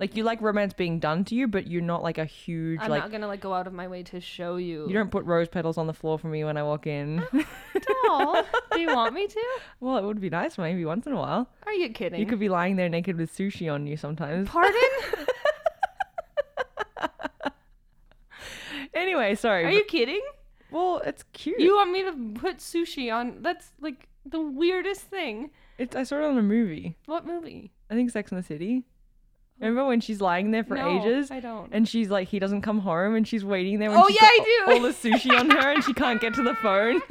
Like 0.00 0.16
you 0.16 0.24
like 0.24 0.40
romance 0.40 0.72
being 0.72 0.98
done 0.98 1.24
to 1.26 1.34
you, 1.34 1.46
but 1.46 1.66
you're 1.66 1.82
not 1.82 2.02
like 2.02 2.16
a 2.16 2.24
huge 2.24 2.80
I'm 2.80 2.90
like. 2.90 3.02
not 3.02 3.12
gonna 3.12 3.26
like 3.26 3.40
go 3.40 3.52
out 3.52 3.66
of 3.66 3.74
my 3.74 3.86
way 3.86 4.02
to 4.04 4.20
show 4.20 4.56
you. 4.56 4.88
You 4.88 4.94
don't 4.94 5.10
put 5.10 5.26
rose 5.26 5.46
petals 5.46 5.76
on 5.76 5.86
the 5.86 5.92
floor 5.92 6.18
for 6.18 6.28
me 6.28 6.42
when 6.42 6.56
I 6.56 6.62
walk 6.62 6.86
in. 6.86 7.22
Oh, 7.32 8.42
Aw, 8.44 8.60
do 8.72 8.80
you 8.80 8.88
want 8.88 9.14
me 9.14 9.26
to? 9.26 9.46
well, 9.78 9.98
it 9.98 10.04
would 10.04 10.20
be 10.20 10.30
nice 10.30 10.56
maybe 10.56 10.86
once 10.86 11.06
in 11.06 11.12
a 11.12 11.16
while. 11.16 11.50
Are 11.66 11.74
you 11.74 11.90
kidding? 11.90 12.18
You 12.18 12.24
could 12.24 12.40
be 12.40 12.48
lying 12.48 12.76
there 12.76 12.88
naked 12.88 13.16
with 13.18 13.30
sushi 13.30 13.72
on 13.72 13.86
you 13.86 13.96
sometimes. 13.96 14.48
Pardon? 14.48 14.80
Anyway, 18.92 19.34
sorry. 19.34 19.64
Are 19.64 19.70
you 19.70 19.84
kidding? 19.84 20.20
well, 20.70 21.00
it's 21.04 21.24
cute. 21.32 21.60
You 21.60 21.76
want 21.76 21.92
me 21.92 22.02
to 22.02 22.40
put 22.40 22.58
sushi 22.58 23.12
on? 23.14 23.40
That's 23.40 23.72
like 23.80 24.08
the 24.26 24.40
weirdest 24.40 25.02
thing. 25.02 25.50
It's, 25.78 25.94
I 25.96 26.02
saw 26.02 26.16
it 26.16 26.24
on 26.24 26.36
a 26.36 26.42
movie. 26.42 26.96
What 27.06 27.26
movie? 27.26 27.72
I 27.88 27.94
think 27.94 28.10
Sex 28.10 28.30
and 28.32 28.38
the 28.42 28.46
City. 28.46 28.84
Remember 29.68 29.84
when 29.84 30.00
she's 30.00 30.20
lying 30.20 30.50
there 30.52 30.64
for 30.64 30.74
No, 30.74 31.00
ages? 31.00 31.30
I 31.30 31.40
don't. 31.40 31.68
And 31.72 31.86
she's 31.86 32.08
like, 32.08 32.28
he 32.28 32.38
doesn't 32.38 32.62
come 32.62 32.80
home, 32.80 33.14
and 33.14 33.28
she's 33.28 33.44
waiting 33.44 33.78
there. 33.78 33.90
Oh, 33.90 34.08
yeah, 34.08 34.18
I 34.22 34.38
do. 34.66 34.72
All 34.72 34.80
the 34.80 34.88
sushi 34.88 35.38
on 35.38 35.50
her, 35.50 35.72
and 35.72 35.84
she 35.84 35.92
can't 35.92 36.20
get 36.20 36.32
to 36.34 36.42
the 36.42 36.54
phone. 36.54 37.02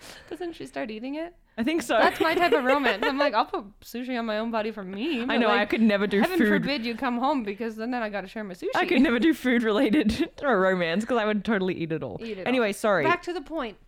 Doesn't 0.30 0.52
she 0.54 0.66
start 0.66 0.90
eating 0.90 1.14
it? 1.14 1.34
I 1.56 1.62
think 1.64 1.82
so. 1.82 1.96
That's 1.98 2.20
my 2.20 2.34
type 2.34 2.52
of 2.52 2.64
romance. 2.64 3.02
I'm 3.04 3.18
like, 3.18 3.34
I'll 3.34 3.46
put 3.46 3.80
sushi 3.80 4.18
on 4.18 4.26
my 4.26 4.38
own 4.38 4.50
body 4.50 4.70
for 4.70 4.84
me. 4.84 5.24
I 5.26 5.38
know. 5.38 5.50
I 5.50 5.64
could 5.64 5.80
never 5.80 6.06
do 6.06 6.20
Heaven 6.20 6.38
food. 6.38 6.48
forbid 6.48 6.84
you 6.84 6.94
come 6.94 7.18
home 7.18 7.42
because 7.42 7.76
then, 7.76 7.90
then 7.90 8.02
I 8.02 8.10
got 8.10 8.20
to 8.20 8.28
share 8.28 8.44
my 8.44 8.54
sushi. 8.54 8.68
I 8.74 8.86
could 8.86 9.00
never 9.00 9.18
do 9.18 9.32
food 9.34 9.62
related 9.62 10.30
or 10.42 10.60
romance 10.60 11.04
because 11.04 11.18
I 11.18 11.24
would 11.24 11.44
totally 11.44 11.74
eat 11.74 11.92
it 11.92 12.02
all. 12.02 12.18
Eat 12.22 12.38
it 12.38 12.40
all. 12.42 12.48
anyway, 12.48 12.72
sorry. 12.72 13.04
Back 13.04 13.22
to 13.22 13.32
the 13.32 13.40
point. 13.40 13.78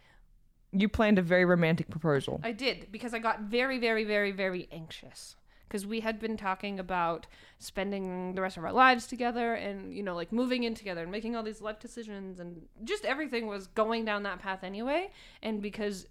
You 0.73 0.89
planned 0.89 1.19
a 1.19 1.23
very 1.23 1.45
romantic 1.45 1.91
proposal. 1.91 2.41
I 2.43 2.53
did 2.53 2.89
because 2.91 3.13
I 3.13 3.19
got 3.19 3.43
very, 3.43 3.79
very, 3.79 4.05
very, 4.05 4.31
very 4.33 4.69
anxious 4.73 5.37
because 5.71 5.87
we 5.87 6.01
had 6.01 6.19
been 6.19 6.37
talking 6.37 6.81
about 6.81 7.29
spending 7.61 8.35
the 8.35 8.43
rest 8.43 8.57
of 8.57 8.65
our 8.65 8.73
lives 8.73 9.07
together 9.07 9.55
and 9.55 9.95
you 9.95 10.03
know 10.03 10.17
like 10.17 10.33
moving 10.33 10.65
in 10.65 10.75
together 10.75 11.03
and 11.03 11.13
making 11.13 11.37
all 11.37 11.45
these 11.45 11.63
life 11.63 11.79
decisions 11.79 12.41
and 12.41 12.63
just 12.83 13.05
everything 13.05 13.47
was 13.47 13.69
going 13.69 14.05
down 14.05 14.25
that 14.25 14.41
path 14.41 14.65
anyway. 14.65 15.11
And 15.43 15.63
because 15.63 16.07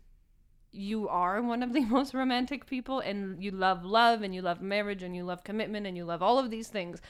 you 0.71 1.09
are 1.09 1.41
one 1.41 1.61
of 1.61 1.73
the 1.73 1.81
most 1.97 2.13
romantic 2.13 2.65
people 2.65 3.01
and 3.01 3.43
you 3.43 3.51
love 3.51 3.83
love 3.83 4.21
and 4.21 4.33
you 4.33 4.41
love 4.41 4.61
marriage 4.61 5.03
and 5.03 5.13
you 5.13 5.25
love 5.25 5.43
commitment 5.43 5.85
and 5.85 5.97
you 5.97 6.05
love 6.05 6.23
all 6.23 6.39
of 6.39 6.49
these 6.49 6.69
things 6.69 7.01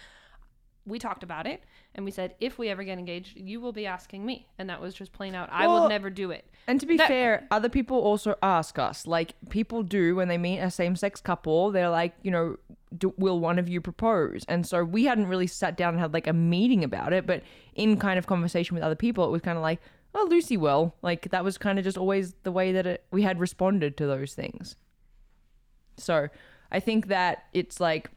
we 0.86 0.98
talked 1.00 1.24
about 1.24 1.46
it 1.46 1.64
and 1.94 2.04
we 2.06 2.12
said 2.12 2.34
if 2.40 2.58
we 2.58 2.70
ever 2.70 2.84
get 2.84 2.98
engaged 2.98 3.38
you 3.38 3.60
will 3.60 3.72
be 3.74 3.86
asking 3.86 4.26
me 4.26 4.48
and 4.58 4.70
that 4.70 4.82
was 4.82 4.94
just 4.94 5.12
plain 5.12 5.36
out 5.36 5.48
i 5.52 5.68
will 5.68 5.82
Well, 5.82 5.90
never 5.90 6.10
do 6.10 6.32
it 6.32 6.46
And 6.68 6.80
to 6.80 6.86
be 6.86 6.98
That- 6.98 7.08
fair, 7.08 7.48
other 7.52 7.70
people 7.70 7.98
also 7.98 8.36
ask 8.44 8.78
us. 8.78 9.08
Like 9.08 9.34
people 9.50 9.82
do 9.84 10.16
when 10.16 10.28
they 10.28 10.38
meet 10.38 10.60
a 10.60 10.70
same-sex 10.70 11.20
couple, 11.22 11.72
they're 11.72 11.90
like, 11.90 12.14
you 12.22 12.30
know, 12.30 12.58
do, 12.96 13.12
will 13.18 13.40
one 13.40 13.58
of 13.58 13.68
you 13.68 13.82
propose? 13.82 14.46
And 14.48 14.68
so 14.68 14.84
we 14.84 15.06
hadn't 15.06 15.26
really 15.28 15.48
sat 15.48 15.76
down 15.78 15.94
and 15.96 16.00
had 16.00 16.14
like 16.14 16.28
a 16.28 16.34
meeting 16.34 16.84
about 16.84 17.12
it, 17.12 17.26
but 17.26 17.42
in 17.74 17.98
kind 17.98 18.20
of 18.20 18.28
conversation 18.28 18.76
with 18.76 18.84
other 18.84 18.96
people, 18.96 19.26
it 19.26 19.32
was 19.32 19.42
kind 19.42 19.58
of 19.58 19.64
like, 19.64 19.80
oh, 20.14 20.28
Lucy 20.30 20.58
will. 20.58 20.94
Like 21.02 21.30
that 21.32 21.44
was 21.44 21.58
kind 21.58 21.80
of 21.80 21.84
just 21.86 21.98
always 21.98 22.36
the 22.44 22.52
way 22.52 22.72
that 22.72 22.86
it, 22.86 23.04
we 23.12 23.24
had 23.24 23.40
responded 23.40 23.98
to 23.98 24.06
those 24.06 24.34
things. 24.36 24.76
So 25.98 26.28
I 26.72 26.80
think 26.80 27.08
that 27.08 27.46
it's 27.54 27.80
like 27.80 28.12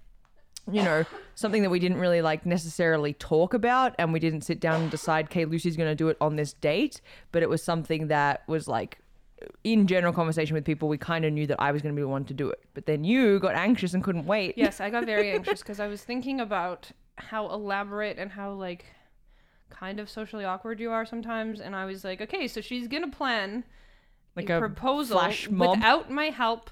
you 0.70 0.82
know, 0.82 1.04
something 1.34 1.62
that 1.62 1.70
we 1.70 1.78
didn't 1.78 1.98
really 1.98 2.22
like 2.22 2.46
necessarily 2.46 3.12
talk 3.14 3.54
about 3.54 3.94
and 3.98 4.12
we 4.12 4.20
didn't 4.20 4.42
sit 4.42 4.60
down 4.60 4.82
and 4.82 4.90
decide, 4.90 5.26
okay, 5.26 5.44
Lucy's 5.44 5.76
going 5.76 5.90
to 5.90 5.94
do 5.94 6.08
it 6.08 6.16
on 6.20 6.36
this 6.36 6.52
date, 6.52 7.00
but 7.32 7.42
it 7.42 7.48
was 7.48 7.62
something 7.62 8.08
that 8.08 8.42
was 8.46 8.68
like 8.68 8.98
in 9.64 9.86
general 9.86 10.12
conversation 10.12 10.54
with 10.54 10.64
people, 10.64 10.88
we 10.88 10.98
kind 10.98 11.24
of 11.24 11.32
knew 11.32 11.46
that 11.46 11.60
I 11.60 11.72
was 11.72 11.82
going 11.82 11.94
to 11.94 11.96
be 11.96 12.02
the 12.02 12.08
one 12.08 12.24
to 12.26 12.34
do 12.34 12.48
it. 12.50 12.60
But 12.74 12.86
then 12.86 13.04
you 13.04 13.38
got 13.40 13.54
anxious 13.54 13.94
and 13.94 14.02
couldn't 14.02 14.26
wait. 14.26 14.56
Yes, 14.56 14.80
I 14.80 14.90
got 14.90 15.04
very 15.04 15.30
anxious 15.34 15.60
because 15.60 15.80
I 15.80 15.86
was 15.86 16.02
thinking 16.02 16.40
about 16.40 16.90
how 17.16 17.48
elaborate 17.50 18.18
and 18.18 18.30
how 18.30 18.52
like 18.52 18.86
kind 19.70 20.00
of 20.00 20.08
socially 20.08 20.44
awkward 20.44 20.80
you 20.80 20.90
are 20.90 21.04
sometimes, 21.04 21.60
and 21.60 21.74
I 21.74 21.84
was 21.84 22.04
like, 22.04 22.20
okay, 22.20 22.46
so 22.48 22.60
she's 22.60 22.88
gonna 22.88 23.10
plan 23.10 23.64
like 24.36 24.50
a, 24.50 24.56
a 24.56 24.60
proposal 24.60 25.22
without 25.50 26.10
my 26.10 26.26
help, 26.26 26.70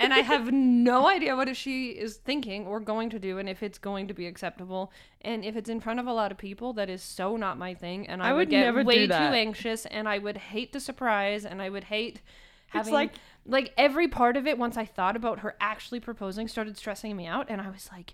and 0.00 0.12
I 0.14 0.18
have 0.18 0.52
no 0.52 1.08
idea 1.08 1.34
what 1.36 1.54
she 1.56 1.90
is 1.90 2.16
thinking 2.16 2.66
or 2.66 2.80
going 2.80 3.10
to 3.10 3.18
do, 3.18 3.38
and 3.38 3.48
if 3.48 3.62
it's 3.62 3.78
going 3.78 4.08
to 4.08 4.14
be 4.14 4.26
acceptable, 4.26 4.92
and 5.22 5.44
if 5.44 5.56
it's 5.56 5.68
in 5.68 5.80
front 5.80 6.00
of 6.00 6.06
a 6.06 6.12
lot 6.12 6.30
of 6.32 6.38
people, 6.38 6.72
that 6.74 6.88
is 6.90 7.02
so 7.02 7.36
not 7.36 7.58
my 7.58 7.74
thing, 7.74 8.06
and 8.08 8.22
I, 8.22 8.28
I 8.28 8.32
would, 8.32 8.38
would 8.38 8.50
get 8.50 8.60
never 8.64 8.84
way 8.84 9.06
too 9.06 9.12
anxious, 9.12 9.86
and 9.86 10.08
I 10.08 10.18
would 10.18 10.36
hate 10.36 10.72
the 10.72 10.80
surprise, 10.80 11.44
and 11.44 11.60
I 11.62 11.68
would 11.68 11.84
hate. 11.84 12.20
Having, 12.68 12.92
like- 12.94 13.12
like 13.46 13.72
every 13.78 14.08
part 14.08 14.36
of 14.36 14.46
it 14.46 14.58
once 14.58 14.76
i 14.76 14.84
thought 14.84 15.16
about 15.16 15.38
her 15.38 15.56
actually 15.58 16.00
proposing 16.00 16.46
started 16.48 16.76
stressing 16.76 17.16
me 17.16 17.26
out. 17.26 17.46
And 17.48 17.62
i 17.62 17.70
was 17.70 17.88
like 17.90 18.12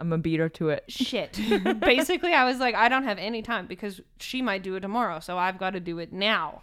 I'm 0.00 0.12
a 0.12 0.18
beater 0.18 0.48
to 0.48 0.68
it. 0.70 0.84
shit 0.88 1.38
basically 1.80 2.32
i 2.32 2.44
was 2.44 2.58
like 2.58 2.74
i 2.74 2.88
don't 2.88 3.04
have 3.04 3.18
any 3.18 3.42
time 3.42 3.66
because 3.66 4.00
she 4.18 4.42
might 4.42 4.62
do 4.62 4.76
it 4.76 4.80
tomorrow 4.80 5.20
so 5.20 5.36
i've 5.38 5.58
got 5.58 5.70
to 5.70 5.80
do 5.80 5.98
it 5.98 6.12
now 6.12 6.62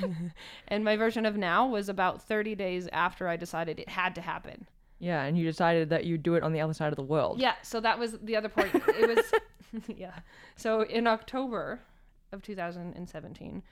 and 0.68 0.84
my 0.84 0.96
version 0.96 1.26
of 1.26 1.36
now 1.36 1.66
was 1.66 1.88
about 1.88 2.22
30 2.22 2.54
days 2.54 2.88
after 2.92 3.28
I 3.28 3.36
decided 3.36 3.78
it 3.78 3.88
had 3.88 4.14
to 4.16 4.20
happen. 4.20 4.66
Yeah, 4.98 5.22
and 5.22 5.36
you 5.36 5.44
decided 5.44 5.90
that 5.90 6.04
you'd 6.04 6.22
do 6.22 6.34
it 6.34 6.42
on 6.42 6.52
the 6.52 6.60
other 6.60 6.74
side 6.74 6.92
of 6.92 6.96
the 6.96 7.02
world. 7.02 7.40
Yeah, 7.40 7.54
so 7.62 7.80
that 7.80 7.98
was 7.98 8.18
the 8.22 8.36
other 8.36 8.48
part. 8.48 8.70
It 8.72 9.16
was, 9.16 9.84
yeah. 9.96 10.20
So 10.56 10.82
in 10.82 11.06
October 11.06 11.80
of 12.30 12.42
2017 12.42 13.62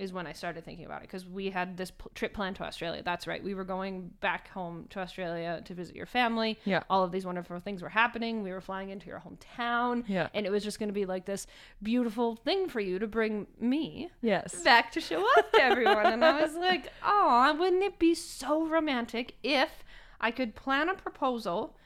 is 0.00 0.12
when 0.12 0.26
I 0.26 0.32
started 0.32 0.64
thinking 0.64 0.86
about 0.86 1.02
it 1.02 1.08
because 1.08 1.26
we 1.26 1.50
had 1.50 1.76
this 1.76 1.90
pl- 1.90 2.10
trip 2.14 2.32
planned 2.34 2.56
to 2.56 2.64
Australia. 2.64 3.02
That's 3.04 3.26
right. 3.26 3.42
We 3.44 3.54
were 3.54 3.64
going 3.64 4.10
back 4.20 4.48
home 4.48 4.86
to 4.90 5.00
Australia 5.00 5.60
to 5.64 5.74
visit 5.74 5.94
your 5.94 6.06
family. 6.06 6.58
Yeah. 6.64 6.82
All 6.88 7.04
of 7.04 7.12
these 7.12 7.26
wonderful 7.26 7.60
things 7.60 7.82
were 7.82 7.88
happening. 7.90 8.42
We 8.42 8.50
were 8.52 8.60
flying 8.60 8.90
into 8.90 9.06
your 9.08 9.20
hometown. 9.20 10.04
Yeah. 10.08 10.28
And 10.34 10.46
it 10.46 10.50
was 10.50 10.64
just 10.64 10.78
going 10.78 10.88
to 10.88 10.92
be 10.94 11.04
like 11.06 11.26
this 11.26 11.46
beautiful 11.82 12.36
thing 12.36 12.68
for 12.68 12.80
you 12.80 12.98
to 12.98 13.06
bring 13.06 13.46
me 13.60 14.10
Yes. 14.22 14.54
back 14.62 14.90
to 14.92 15.00
show 15.00 15.20
off 15.20 15.50
to 15.52 15.62
everyone. 15.62 16.06
and 16.06 16.24
I 16.24 16.40
was 16.40 16.54
like, 16.54 16.90
oh, 17.04 17.54
wouldn't 17.58 17.82
it 17.82 17.98
be 17.98 18.14
so 18.14 18.66
romantic 18.66 19.34
if 19.42 19.84
I 20.20 20.30
could 20.30 20.54
plan 20.54 20.88
a 20.88 20.94
proposal, 20.94 21.76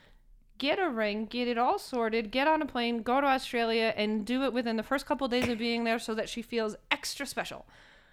get 0.57 0.79
a 0.79 0.89
ring, 0.89 1.25
get 1.25 1.47
it 1.49 1.57
all 1.57 1.77
sorted, 1.77 2.31
get 2.31 2.47
on 2.47 2.61
a 2.61 2.65
plane, 2.65 3.01
go 3.01 3.19
to 3.19 3.27
Australia, 3.27 3.93
and 3.97 4.25
do 4.25 4.43
it 4.43 4.53
within 4.53 4.77
the 4.77 4.83
first 4.83 5.05
couple 5.05 5.25
of 5.25 5.31
days 5.31 5.49
of 5.49 5.57
being 5.57 5.83
there 5.83 5.99
so 5.99 6.13
that 6.15 6.29
she 6.29 6.41
feels 6.41 6.75
extra 6.91 7.25
special. 7.25 7.65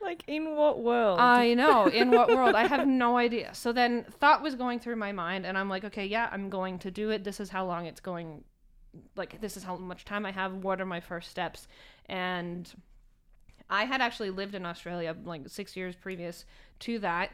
Like 0.02 0.24
in 0.26 0.56
what 0.56 0.80
world? 0.80 1.20
I 1.20 1.54
know. 1.54 1.86
In 1.86 2.10
what 2.10 2.28
world? 2.28 2.54
I 2.54 2.66
have 2.66 2.86
no 2.88 3.16
idea. 3.16 3.54
So 3.54 3.72
then 3.72 4.04
thought 4.18 4.42
was 4.42 4.56
going 4.56 4.80
through 4.80 4.96
my 4.96 5.12
mind, 5.12 5.46
and 5.46 5.56
I'm 5.56 5.68
like, 5.68 5.84
okay, 5.84 6.06
yeah, 6.06 6.28
I'm 6.32 6.50
going 6.50 6.78
to 6.80 6.90
do 6.90 7.10
it. 7.10 7.22
This 7.22 7.38
is 7.38 7.50
how 7.50 7.64
long 7.64 7.86
it's 7.86 8.00
going. 8.00 8.44
Like, 9.16 9.40
this 9.40 9.56
is 9.56 9.62
how 9.62 9.76
much 9.76 10.04
time 10.04 10.26
I 10.26 10.32
have. 10.32 10.52
What 10.52 10.80
are 10.80 10.86
my 10.86 11.00
first 11.00 11.30
steps? 11.30 11.68
And 12.06 12.70
I 13.70 13.84
had 13.84 14.02
actually 14.02 14.30
lived 14.30 14.54
in 14.54 14.66
Australia 14.66 15.16
like 15.24 15.48
six 15.48 15.76
years 15.76 15.94
previous 15.94 16.44
to 16.80 16.98
that. 16.98 17.30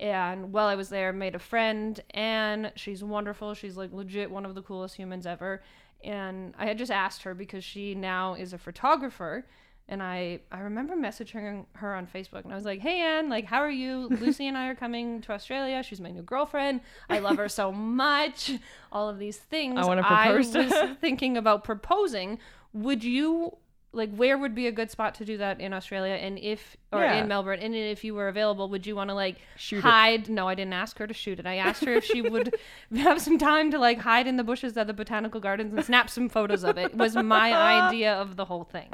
And 0.00 0.52
while 0.52 0.66
I 0.66 0.74
was 0.74 0.88
there, 0.88 1.12
made 1.12 1.34
a 1.34 1.38
friend, 1.38 2.00
and 2.10 2.72
she's 2.76 3.04
wonderful. 3.04 3.54
She's 3.54 3.76
like 3.76 3.92
legit 3.92 4.30
one 4.30 4.46
of 4.46 4.54
the 4.54 4.62
coolest 4.62 4.96
humans 4.96 5.26
ever. 5.26 5.62
And 6.02 6.54
I 6.58 6.66
had 6.66 6.78
just 6.78 6.90
asked 6.90 7.22
her 7.22 7.34
because 7.34 7.62
she 7.62 7.94
now 7.94 8.34
is 8.34 8.52
a 8.52 8.58
photographer. 8.58 9.46
And 9.88 10.02
I, 10.02 10.40
I 10.50 10.60
remember 10.60 10.96
messaging 10.96 11.66
her 11.74 11.94
on 11.94 12.06
Facebook, 12.06 12.44
and 12.44 12.52
I 12.52 12.56
was 12.56 12.64
like, 12.64 12.80
"Hey 12.80 13.00
Anne, 13.00 13.28
like, 13.28 13.44
how 13.44 13.58
are 13.58 13.70
you? 13.70 14.08
Lucy 14.20 14.46
and 14.46 14.56
I 14.56 14.68
are 14.68 14.74
coming 14.74 15.20
to 15.22 15.32
Australia. 15.32 15.82
She's 15.82 16.00
my 16.00 16.10
new 16.10 16.22
girlfriend. 16.22 16.80
I 17.10 17.18
love 17.18 17.36
her 17.36 17.48
so 17.48 17.72
much. 18.02 18.52
All 18.90 19.08
of 19.08 19.18
these 19.18 19.36
things. 19.36 19.78
I 19.78 19.84
wanna 19.84 20.02
propose 20.02 20.54
I 20.56 20.62
was 20.62 20.96
thinking 21.00 21.36
about 21.36 21.64
proposing. 21.64 22.38
Would 22.72 23.04
you 23.04 23.56
like 23.94 24.14
where 24.14 24.38
would 24.38 24.54
be 24.54 24.66
a 24.66 24.72
good 24.72 24.90
spot 24.90 25.14
to 25.16 25.24
do 25.24 25.36
that 25.36 25.60
in 25.60 25.72
Australia 25.74 26.14
and 26.14 26.38
if 26.38 26.76
or 26.92 27.00
Yeah. 27.02 27.14
in 27.20 27.28
Melbourne 27.28 27.58
and 27.60 27.74
if 27.74 28.02
you 28.04 28.14
were 28.14 28.28
available 28.28 28.68
would 28.70 28.86
you 28.86 28.96
want 28.96 29.10
to 29.10 29.14
like 29.14 29.36
Shoot 29.56 29.78
it. 29.78 29.82
hide 29.82 30.28
no 30.30 30.48
I 30.48 30.54
didn't 30.54 30.72
ask 30.72 30.96
her 30.98 31.06
to 31.06 31.12
shoot 31.14 31.38
it 31.38 31.46
I 31.46 31.56
asked 31.56 31.84
her 31.84 31.92
if 31.92 32.04
she 32.04 32.22
would 32.22 32.54
have 32.96 33.20
some 33.20 33.36
time 33.38 33.70
to 33.70 33.78
like 33.78 33.98
hide 33.98 34.26
in 34.26 34.36
the 34.36 34.44
bushes 34.44 34.76
at 34.76 34.86
the 34.86 34.94
botanical 34.94 35.40
gardens 35.40 35.74
and 35.74 35.84
snap 35.84 36.08
some 36.08 36.28
photos 36.30 36.64
of 36.64 36.78
it 36.78 36.94
was 36.94 37.14
my 37.16 37.52
idea 37.86 38.14
of 38.14 38.36
the 38.36 38.46
whole 38.46 38.64
thing 38.64 38.88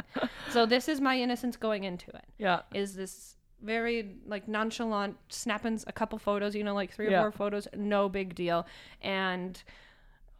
so 0.50 0.66
this 0.66 0.88
is 0.88 1.00
my 1.00 1.16
innocence 1.18 1.56
going 1.56 1.84
into 1.84 2.10
it 2.10 2.24
yeah. 2.38 2.60
is 2.74 2.94
this 2.94 3.36
very 3.62 4.16
like 4.26 4.46
nonchalant 4.48 5.16
snapping 5.28 5.80
a 5.86 5.92
couple 5.92 6.18
photos 6.18 6.54
you 6.54 6.62
know 6.64 6.74
like 6.74 6.92
three 6.92 7.06
or 7.06 7.10
Yeah. 7.10 7.22
four 7.22 7.32
photos 7.32 7.66
no 7.76 8.08
big 8.08 8.34
deal 8.34 8.66
and 9.02 9.62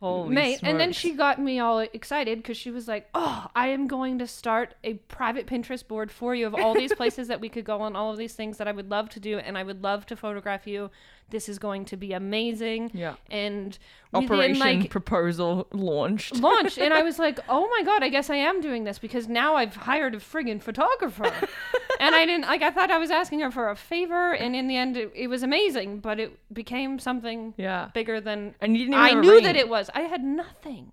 Holy 0.01 0.33
mate 0.33 0.61
and 0.63 0.79
then 0.79 0.93
she 0.93 1.13
got 1.15 1.41
me 1.41 1.59
all 1.59 1.81
excited 1.81 2.39
because 2.39 2.57
she 2.57 2.71
was 2.71 2.87
like 2.87 3.09
oh 3.15 3.49
i 3.57 3.67
am 3.67 3.89
going 3.89 4.21
to 4.21 4.29
start 4.29 4.75
a 4.85 4.95
private 4.95 5.45
pinterest 5.45 5.89
board 5.89 6.13
for 6.13 6.37
you 6.37 6.47
of 6.47 6.55
all 6.55 6.73
these 6.73 6.95
places 6.97 7.27
that 7.27 7.41
we 7.41 7.49
could 7.49 7.65
go 7.65 7.81
on 7.81 7.97
all 7.97 8.13
of 8.13 8.17
these 8.17 8.35
things 8.35 8.59
that 8.59 8.69
i 8.69 8.73
would 8.73 8.91
love 8.91 9.09
to 9.09 9.19
do 9.19 9.39
and 9.39 9.59
i 9.59 9.63
would 9.65 9.83
love 9.83 10.07
to 10.07 10.15
photograph 10.15 10.69
you 10.69 10.89
this 11.31 11.49
is 11.49 11.59
going 11.59 11.85
to 11.85 11.97
be 11.97 12.13
amazing 12.13 12.91
Yeah. 12.95 13.15
and 13.31 13.79
Operation 14.15 14.59
within 14.59 14.81
like 14.81 14.91
proposal 14.91 15.67
launched. 15.73 16.37
launched 16.41 16.79
and 16.79 16.95
i 16.95 17.03
was 17.11 17.19
like 17.19 17.39
oh 17.49 17.69
my 17.69 17.83
god 17.85 18.03
i 18.03 18.09
guess 18.09 18.31
i 18.31 18.37
am 18.37 18.61
doing 18.63 18.85
this 18.85 18.99
because 18.99 19.29
now 19.29 19.55
i've 19.57 19.77
hired 19.77 20.15
a 20.15 20.19
friggin' 20.19 20.63
photographer 20.63 21.25
and 22.01 22.15
i 22.15 22.25
didn't 22.25 22.47
like 22.47 22.63
i 22.63 22.71
thought 22.71 22.91
i 22.91 22.97
was 22.97 23.11
asking 23.11 23.41
her 23.41 23.51
for 23.51 23.69
a 23.69 23.77
favor 23.77 24.33
and 24.33 24.57
in 24.57 24.67
the 24.69 24.77
end 24.77 24.97
it, 24.97 25.13
it 25.15 25.27
was 25.29 25.43
amazing 25.43 25.99
but 26.01 26.19
it 26.19 26.39
became 26.55 26.99
something 26.99 27.53
Yeah. 27.59 27.91
bigger 27.93 28.21
than 28.21 28.55
And 28.61 28.77
you 28.77 28.85
didn't 28.87 28.95
I 29.01 29.13
knew 29.13 29.33
ring. 29.35 29.45
that 29.45 29.57
it 29.57 29.69
was. 29.69 29.91
I 29.95 30.03
had 30.03 30.23
nothing. 30.25 30.93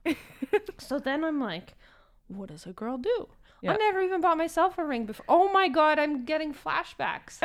so 0.77 0.99
then 0.99 1.23
I'm 1.23 1.39
like, 1.39 1.73
what 2.27 2.49
does 2.49 2.65
a 2.65 2.73
girl 2.73 2.97
do? 2.97 3.27
Yeah. 3.61 3.73
I 3.73 3.77
never 3.77 4.01
even 4.01 4.19
bought 4.21 4.37
myself 4.37 4.77
a 4.77 4.83
ring 4.85 5.05
before. 5.05 5.25
Oh 5.29 5.51
my 5.51 5.67
god, 5.69 5.97
I'm 5.97 6.25
getting 6.25 6.53
flashbacks. 6.53 7.39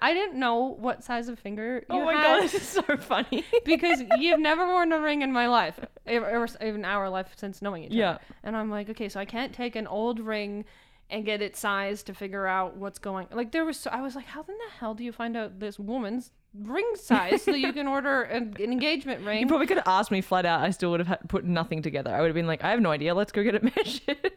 I 0.00 0.14
didn't 0.14 0.38
know 0.38 0.76
what 0.78 1.04
size 1.04 1.28
of 1.28 1.38
finger 1.38 1.84
oh 1.88 1.96
you 1.96 2.02
Oh 2.02 2.04
my 2.04 2.14
had 2.14 2.22
god, 2.22 2.42
this 2.42 2.54
is 2.54 2.62
so 2.62 2.82
funny. 2.96 3.44
because 3.64 4.02
you've 4.18 4.40
never 4.40 4.66
worn 4.66 4.92
a 4.92 5.00
ring 5.00 5.22
in 5.22 5.32
my 5.32 5.48
life, 5.48 5.78
or, 6.06 6.46
even 6.62 6.84
our 6.84 7.08
life 7.08 7.28
since 7.36 7.62
knowing 7.62 7.84
each 7.84 7.92
other. 7.92 7.98
Yeah. 7.98 8.18
And 8.42 8.56
I'm 8.56 8.70
like, 8.70 8.90
okay, 8.90 9.08
so 9.08 9.20
I 9.20 9.24
can't 9.24 9.52
take 9.52 9.76
an 9.76 9.86
old 9.86 10.20
ring 10.20 10.64
and 11.08 11.24
get 11.24 11.40
its 11.40 11.58
size 11.58 12.02
to 12.04 12.14
figure 12.14 12.46
out 12.46 12.76
what's 12.76 12.98
going. 12.98 13.28
Like 13.30 13.52
there 13.52 13.64
was, 13.64 13.78
so, 13.78 13.90
I 13.90 14.02
was 14.02 14.16
like, 14.16 14.26
how 14.26 14.40
in 14.40 14.54
the 14.54 14.72
hell 14.78 14.94
do 14.94 15.04
you 15.04 15.12
find 15.12 15.36
out 15.36 15.60
this 15.60 15.78
woman's 15.78 16.32
ring 16.52 16.90
size 16.94 17.42
so 17.42 17.52
you 17.52 17.72
can 17.74 17.86
order 17.86 18.22
an, 18.22 18.54
an 18.58 18.72
engagement 18.72 19.24
ring? 19.24 19.40
You 19.40 19.46
probably 19.46 19.66
could 19.66 19.76
have 19.76 19.88
asked 19.88 20.10
me 20.10 20.20
flat 20.20 20.46
out. 20.46 20.60
I 20.60 20.70
still 20.70 20.90
would 20.90 21.06
have 21.06 21.20
put 21.28 21.44
nothing 21.44 21.82
together. 21.82 22.12
I 22.12 22.20
would 22.20 22.28
have 22.28 22.34
been 22.34 22.46
like, 22.46 22.64
I 22.64 22.70
have 22.70 22.80
no 22.80 22.90
idea. 22.90 23.14
Let's 23.14 23.32
go 23.32 23.42
get 23.42 23.54
it 23.54 23.62
measured. 23.76 24.32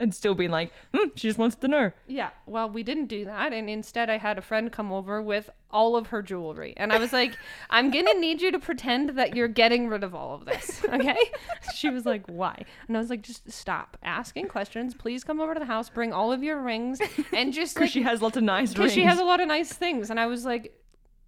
And 0.00 0.12
still 0.14 0.34
being 0.34 0.50
like, 0.50 0.72
hmm, 0.92 1.08
she 1.14 1.28
just 1.28 1.38
wants 1.38 1.54
to 1.56 1.68
know. 1.68 1.92
Yeah, 2.08 2.30
well, 2.46 2.68
we 2.68 2.82
didn't 2.82 3.06
do 3.06 3.24
that, 3.26 3.52
and 3.52 3.70
instead, 3.70 4.10
I 4.10 4.18
had 4.18 4.38
a 4.38 4.42
friend 4.42 4.72
come 4.72 4.90
over 4.90 5.22
with 5.22 5.50
all 5.70 5.94
of 5.94 6.08
her 6.08 6.22
jewelry, 6.22 6.74
and 6.76 6.92
I 6.92 6.98
was 6.98 7.12
like, 7.12 7.36
"I'm 7.70 7.90
gonna 7.92 8.14
need 8.14 8.40
you 8.42 8.50
to 8.50 8.58
pretend 8.58 9.10
that 9.10 9.36
you're 9.36 9.46
getting 9.46 9.86
rid 9.88 10.02
of 10.02 10.14
all 10.14 10.34
of 10.34 10.46
this, 10.46 10.82
okay?" 10.86 11.30
She 11.76 11.90
was 11.90 12.04
like, 12.06 12.26
"Why?" 12.26 12.64
And 12.88 12.96
I 12.96 13.00
was 13.00 13.10
like, 13.10 13.22
"Just 13.22 13.50
stop 13.52 13.96
asking 14.02 14.48
questions. 14.48 14.94
Please 14.94 15.22
come 15.22 15.40
over 15.40 15.54
to 15.54 15.60
the 15.60 15.66
house, 15.66 15.88
bring 15.90 16.12
all 16.12 16.32
of 16.32 16.42
your 16.42 16.60
rings, 16.60 16.98
and 17.32 17.52
just 17.52 17.74
Because 17.74 17.86
like 17.88 17.90
she 17.92 18.02
has 18.02 18.20
lots 18.22 18.36
of 18.36 18.42
nice 18.42 18.70
because 18.70 18.86
rings. 18.86 18.94
she 18.94 19.02
has 19.04 19.20
a 19.20 19.24
lot 19.24 19.40
of 19.40 19.46
nice 19.46 19.72
things." 19.72 20.10
And 20.10 20.18
I 20.18 20.26
was 20.26 20.44
like. 20.44 20.74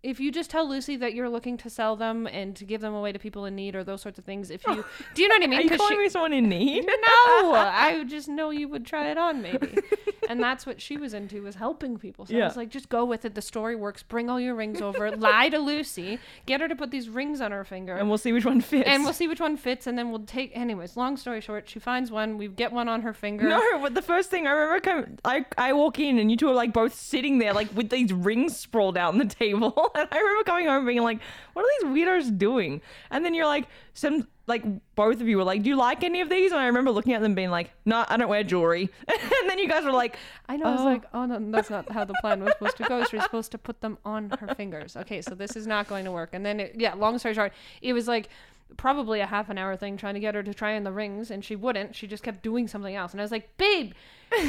If 0.02 0.18
you 0.18 0.32
just 0.32 0.50
tell 0.50 0.68
Lucy 0.68 0.96
that 0.96 1.14
you're 1.14 1.28
looking 1.28 1.56
to 1.58 1.70
sell 1.70 1.94
them 1.94 2.26
and 2.26 2.56
to 2.56 2.64
give 2.64 2.80
them 2.80 2.92
away 2.92 3.12
to 3.12 3.18
people 3.20 3.44
in 3.44 3.54
need 3.54 3.76
or 3.76 3.84
those 3.84 4.02
sorts 4.02 4.18
of 4.18 4.24
things, 4.24 4.50
if 4.50 4.66
you 4.66 4.84
do 5.14 5.22
you 5.22 5.28
know 5.28 5.34
what 5.36 5.44
I 5.44 5.46
mean? 5.48 5.58
Are 5.60 5.62
you 5.62 5.76
calling 5.78 5.94
she- 5.96 6.02
me 6.02 6.08
someone 6.08 6.32
in 6.32 6.48
need? 6.48 6.84
no, 6.86 7.54
I 7.54 8.04
just 8.08 8.28
know 8.28 8.50
you 8.50 8.66
would 8.68 8.84
try 8.84 9.10
it 9.10 9.18
on 9.18 9.42
maybe. 9.42 9.78
and 10.28 10.42
that's 10.42 10.66
what 10.66 10.80
she 10.80 10.96
was 10.96 11.14
into 11.14 11.42
was 11.42 11.54
helping 11.54 11.98
people. 11.98 12.26
So 12.26 12.34
I 12.34 12.38
Yeah. 12.38 12.46
was 12.48 12.56
like, 12.56 12.68
just 12.70 12.88
go 12.88 13.04
with 13.04 13.24
it. 13.24 13.34
The 13.36 13.42
story 13.42 13.76
works. 13.76 14.02
Bring 14.02 14.28
all 14.28 14.40
your 14.40 14.54
rings 14.56 14.80
over. 14.80 15.10
lie 15.16 15.48
to 15.50 15.58
Lucy. 15.58 16.18
Get 16.46 16.60
her 16.60 16.66
to 16.68 16.74
put 16.74 16.90
these 16.90 17.08
rings 17.08 17.40
on 17.40 17.52
her 17.52 17.64
finger. 17.64 17.94
and 17.94 18.08
we'll 18.08 18.18
see 18.18 18.32
which 18.32 18.44
one 18.44 18.60
fits. 18.60 18.88
and 18.88 19.04
we'll 19.04 19.12
see 19.12 19.28
which 19.28 19.40
one 19.40 19.56
fits, 19.56 19.86
and 19.86 19.96
then 19.96 20.10
we'll 20.10 20.20
take. 20.24 20.50
Anyways, 20.56 20.96
long 20.96 21.16
story 21.16 21.40
short, 21.40 21.68
she 21.68 21.78
finds 21.78 22.10
one. 22.10 22.38
We 22.38 22.48
get 22.48 22.72
one 22.72 22.88
on 22.88 23.02
her 23.02 23.12
finger. 23.12 23.48
No, 23.48 23.78
but 23.80 23.94
the 23.94 24.02
first 24.02 24.30
thing 24.30 24.48
I 24.48 24.50
remember, 24.50 24.80
come, 24.80 25.16
I 25.24 25.44
I 25.56 25.72
walk 25.74 26.00
in 26.00 26.18
and 26.18 26.28
you 26.30 26.36
two 26.36 26.48
are 26.48 26.54
like 26.54 26.72
both 26.72 26.94
sitting 26.94 27.38
there 27.38 27.52
like 27.52 27.72
with 27.76 27.90
these 27.90 28.12
rings 28.12 28.56
sprawled 28.56 28.96
out 28.98 29.12
on 29.12 29.18
the 29.18 29.24
table, 29.26 29.90
and 29.98 30.08
I 30.10 30.18
remember 30.18 30.44
coming 30.44 30.66
home 30.66 30.86
being 30.86 31.02
like, 31.02 31.20
"What 31.52 31.64
are 31.64 31.68
these 31.80 31.90
weirdos 32.06 32.38
doing?" 32.38 32.80
And 33.10 33.24
then 33.24 33.34
you're 33.34 33.46
like, 33.46 33.66
some 33.94 34.26
like 34.46 34.64
both 34.96 35.20
of 35.20 35.28
you 35.28 35.36
were 35.36 35.44
like, 35.44 35.62
"Do 35.62 35.70
you 35.70 35.76
like 35.76 36.02
any 36.04 36.20
of 36.20 36.28
these?" 36.28 36.52
And 36.52 36.60
I 36.60 36.66
remember 36.66 36.90
looking 36.90 37.12
at 37.12 37.22
them 37.22 37.34
being 37.34 37.50
like, 37.50 37.70
"No, 37.84 38.04
I 38.08 38.16
don't 38.16 38.28
wear 38.28 38.42
jewelry." 38.42 38.88
and 39.08 39.48
then 39.50 39.58
you 39.58 39.68
guys 39.68 39.84
were 39.84 39.92
like, 39.92 40.16
I 40.48 40.56
know. 40.56 40.66
I 40.66 40.70
was 40.72 40.80
Oh. 40.80 40.84
like, 40.84 41.02
oh 41.14 41.26
no, 41.26 41.50
that's 41.50 41.70
not 41.70 41.90
how 41.92 42.04
the 42.04 42.14
plan 42.20 42.42
was 42.42 42.52
supposed 42.54 42.76
to 42.78 42.84
go. 42.84 43.04
She 43.04 43.16
was 43.16 43.24
supposed 43.24 43.52
to 43.52 43.58
put 43.58 43.80
them 43.80 43.98
on 44.04 44.30
her 44.40 44.54
fingers. 44.54 44.96
Okay, 44.96 45.22
so 45.22 45.34
this 45.34 45.56
is 45.56 45.66
not 45.66 45.88
going 45.88 46.04
to 46.04 46.12
work. 46.12 46.30
And 46.32 46.44
then, 46.44 46.60
it, 46.60 46.74
yeah, 46.76 46.94
long 46.94 47.18
story 47.18 47.34
short, 47.34 47.52
it 47.80 47.92
was 47.92 48.08
like 48.08 48.28
probably 48.76 49.20
a 49.20 49.26
half 49.26 49.50
an 49.50 49.58
hour 49.58 49.76
thing 49.76 49.96
trying 49.96 50.14
to 50.14 50.20
get 50.20 50.34
her 50.34 50.42
to 50.42 50.54
try 50.54 50.76
on 50.76 50.82
the 50.84 50.92
rings, 50.92 51.30
and 51.30 51.44
she 51.44 51.54
wouldn't. 51.56 51.94
She 51.94 52.06
just 52.06 52.22
kept 52.22 52.42
doing 52.42 52.66
something 52.66 52.94
else. 52.96 53.12
And 53.12 53.20
I 53.20 53.24
was 53.24 53.30
like, 53.30 53.56
babe, 53.58 53.92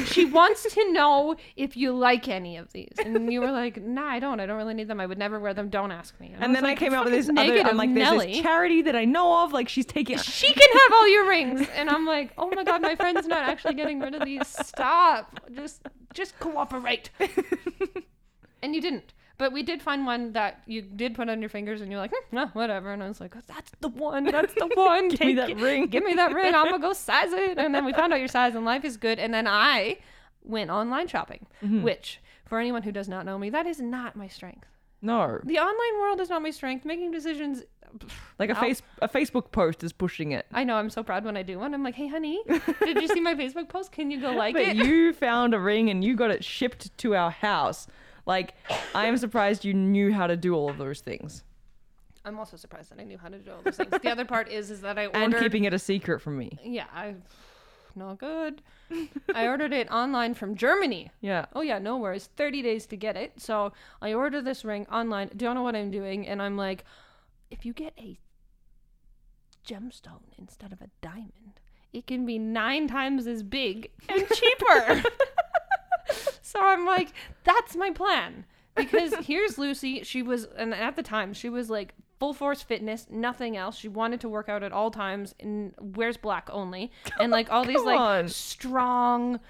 she 0.06 0.24
wants 0.24 0.72
to 0.74 0.92
know 0.92 1.36
if 1.56 1.76
you 1.76 1.92
like 1.92 2.28
any 2.28 2.56
of 2.56 2.72
these. 2.72 2.94
And 3.04 3.32
you 3.32 3.40
were 3.40 3.50
like, 3.50 3.82
nah, 3.82 4.06
I 4.06 4.18
don't. 4.18 4.40
I 4.40 4.46
don't 4.46 4.56
really 4.56 4.74
need 4.74 4.88
them. 4.88 5.00
I 5.00 5.06
would 5.06 5.18
never 5.18 5.38
wear 5.38 5.54
them. 5.54 5.68
Don't 5.68 5.92
ask 5.92 6.18
me. 6.20 6.34
and 6.38 6.52
was 6.52 6.60
then 6.60 6.66
I 6.66 6.74
came 6.74 6.94
out 6.94 7.04
with 7.04 7.12
this 7.12 7.26
"Fucking 7.26 7.38
other. 7.38 7.68
I'm 7.68 7.76
like, 7.76 7.92
there's 7.94 8.10
Nelly." 8.10 8.32
this 8.32 8.42
charity 8.42 8.82
that 8.82 8.96
I 8.96 9.04
know 9.04 9.44
of. 9.44 9.52
Like 9.52 9.68
she's 9.68 9.86
taking. 9.86 10.18
she 10.34 10.52
can 10.52 10.68
have 10.72 10.92
all 10.92 11.08
your 11.08 11.28
rings 11.28 11.66
and 11.74 11.90
i'm 11.90 12.06
like 12.06 12.32
oh 12.38 12.48
my 12.54 12.64
god 12.64 12.82
my 12.82 12.94
friend's 12.94 13.26
not 13.26 13.48
actually 13.48 13.74
getting 13.74 14.00
rid 14.00 14.14
of 14.14 14.24
these 14.24 14.46
stop 14.46 15.40
just 15.54 15.82
just 16.12 16.38
cooperate 16.38 17.10
and 18.62 18.74
you 18.74 18.80
didn't 18.80 19.12
but 19.36 19.52
we 19.52 19.62
did 19.62 19.82
find 19.82 20.06
one 20.06 20.32
that 20.32 20.60
you 20.66 20.80
did 20.82 21.14
put 21.14 21.28
on 21.28 21.40
your 21.40 21.48
fingers 21.48 21.80
and 21.80 21.90
you're 21.90 22.00
like 22.00 22.12
hmm, 22.12 22.36
nah, 22.36 22.48
whatever 22.48 22.92
and 22.92 23.02
i 23.02 23.08
was 23.08 23.20
like 23.20 23.34
that's 23.46 23.72
the 23.80 23.88
one 23.88 24.24
that's 24.24 24.54
the 24.54 24.66
one 24.74 25.08
Give 25.08 25.20
me 25.20 25.34
that 25.34 25.56
ring. 25.60 25.86
give 25.86 26.04
me 26.04 26.14
that 26.14 26.32
ring 26.32 26.54
i'm 26.54 26.66
gonna 26.66 26.78
go 26.78 26.92
size 26.92 27.32
it 27.32 27.58
and 27.58 27.74
then 27.74 27.84
we 27.84 27.92
found 27.92 28.12
out 28.12 28.18
your 28.18 28.28
size 28.28 28.54
and 28.54 28.64
life 28.64 28.84
is 28.84 28.96
good 28.96 29.18
and 29.18 29.32
then 29.34 29.46
i 29.46 29.98
went 30.42 30.70
online 30.70 31.08
shopping 31.08 31.46
Mm-hmm. 31.62 31.82
which 31.82 32.20
for 32.44 32.58
anyone 32.58 32.82
who 32.82 32.92
does 32.92 33.08
not 33.08 33.24
know 33.26 33.38
me 33.38 33.50
that 33.50 33.66
is 33.66 33.80
not 33.80 34.14
my 34.16 34.28
strength 34.28 34.66
No. 35.00 35.40
the 35.44 35.58
online 35.58 36.00
world 36.00 36.20
is 36.20 36.28
not 36.30 36.42
my 36.42 36.50
strength. 36.50 36.84
Making 36.84 37.10
decisions 37.10 37.62
Like 38.38 38.50
a 38.50 38.54
Now- 38.54 38.60
face 38.60 38.82
a 39.02 39.08
Facebook 39.08 39.50
post 39.52 39.84
is 39.84 39.92
pushing 39.92 40.32
it. 40.32 40.46
I 40.52 40.64
know 40.64 40.76
I'm 40.76 40.90
so 40.90 41.02
proud 41.02 41.24
when 41.24 41.36
I 41.36 41.42
do 41.42 41.58
one. 41.58 41.74
I'm 41.74 41.82
like, 41.84 41.94
hey, 41.94 42.08
honey, 42.08 42.40
did 42.80 43.00
you 43.02 43.08
see 43.08 43.20
my 43.20 43.34
Facebook 43.42 43.68
post? 43.68 43.92
Can 43.92 44.10
you 44.10 44.20
go 44.20 44.32
like 44.32 44.54
but 44.54 44.62
it? 44.62 44.76
you 44.76 45.12
found 45.12 45.54
a 45.54 45.60
ring 45.60 45.90
and 45.90 46.02
you 46.02 46.16
got 46.16 46.30
it 46.30 46.42
shipped 46.44 46.96
to 46.98 47.14
our 47.14 47.30
house. 47.30 47.86
Like, 48.26 48.54
I 48.94 49.06
am 49.06 49.16
surprised 49.16 49.64
you 49.64 49.74
knew 49.74 50.12
how 50.12 50.26
to 50.26 50.36
do 50.36 50.54
all 50.54 50.70
of 50.70 50.78
those 50.78 51.00
things. 51.00 51.42
I'm 52.24 52.38
also 52.38 52.56
surprised 52.56 52.90
that 52.90 52.98
I 52.98 53.04
knew 53.04 53.18
how 53.18 53.28
to 53.28 53.38
do 53.38 53.50
all 53.50 53.58
those 53.62 53.76
things. 53.76 53.90
the 54.02 54.10
other 54.10 54.24
part 54.24 54.48
is 54.48 54.70
is 54.70 54.80
that 54.80 54.98
I 54.98 55.06
ordered. 55.06 55.22
And 55.22 55.36
keeping 55.36 55.64
it 55.64 55.74
a 55.74 55.78
secret 55.78 56.20
from 56.20 56.38
me. 56.38 56.58
Yeah, 56.62 56.86
I. 56.94 57.16
Not 57.96 58.18
good. 58.18 58.60
I 59.34 59.46
ordered 59.46 59.72
it 59.72 59.88
online 59.88 60.34
from 60.34 60.56
Germany. 60.56 61.12
Yeah. 61.20 61.46
Oh 61.54 61.60
yeah, 61.60 61.78
no 61.78 61.96
worries. 61.96 62.28
30 62.36 62.60
days 62.62 62.86
to 62.86 62.96
get 62.96 63.16
it. 63.16 63.40
So 63.40 63.72
I 64.02 64.14
ordered 64.14 64.44
this 64.44 64.64
ring 64.64 64.84
online. 64.90 65.30
Don't 65.36 65.54
know 65.54 65.62
what 65.62 65.76
I'm 65.76 65.92
doing, 65.92 66.26
and 66.26 66.42
I'm 66.42 66.56
like, 66.56 66.84
if 67.52 67.64
you 67.64 67.72
get 67.72 67.92
a 67.96 68.18
gemstone 69.64 70.32
instead 70.38 70.72
of 70.72 70.82
a 70.82 70.88
diamond, 71.02 71.60
it 71.92 72.06
can 72.08 72.26
be 72.26 72.38
nine 72.38 72.88
times 72.88 73.26
as 73.28 73.44
big 73.44 73.90
and 74.08 74.26
cheaper. 74.34 75.02
so 76.42 76.60
I'm 76.60 76.84
like, 76.86 77.12
that's 77.44 77.76
my 77.76 77.90
plan. 77.90 78.44
Because 78.74 79.14
here's 79.26 79.58
Lucy. 79.58 80.02
She 80.02 80.22
was, 80.22 80.44
and 80.56 80.74
at 80.74 80.96
the 80.96 81.02
time, 81.02 81.32
she 81.32 81.48
was 81.48 81.70
like 81.70 81.94
full 82.18 82.32
force 82.32 82.62
fitness, 82.62 83.06
nothing 83.10 83.56
else. 83.56 83.76
She 83.76 83.88
wanted 83.88 84.20
to 84.20 84.28
work 84.28 84.48
out 84.48 84.62
at 84.62 84.72
all 84.72 84.90
times 84.90 85.34
and 85.40 85.74
wears 85.80 86.16
black 86.16 86.48
only. 86.52 86.90
And 87.18 87.30
like 87.30 87.50
all 87.52 87.64
these 87.66 87.82
like 87.82 88.00
on. 88.00 88.28
strong 88.28 89.40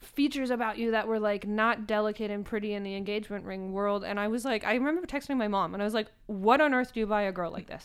features 0.00 0.50
about 0.50 0.78
you 0.78 0.92
that 0.92 1.08
were 1.08 1.18
like 1.18 1.46
not 1.46 1.86
delicate 1.86 2.30
and 2.30 2.44
pretty 2.44 2.72
in 2.72 2.82
the 2.82 2.94
engagement 2.94 3.44
ring 3.44 3.72
world 3.72 4.04
and 4.04 4.18
i 4.18 4.28
was 4.28 4.44
like 4.44 4.64
i 4.64 4.74
remember 4.74 5.04
texting 5.06 5.36
my 5.36 5.48
mom 5.48 5.74
and 5.74 5.82
i 5.82 5.84
was 5.84 5.92
like 5.92 6.06
what 6.26 6.60
on 6.60 6.72
earth 6.72 6.94
do 6.94 7.00
you 7.00 7.06
buy 7.06 7.22
a 7.22 7.32
girl 7.32 7.50
like 7.50 7.66
this 7.66 7.82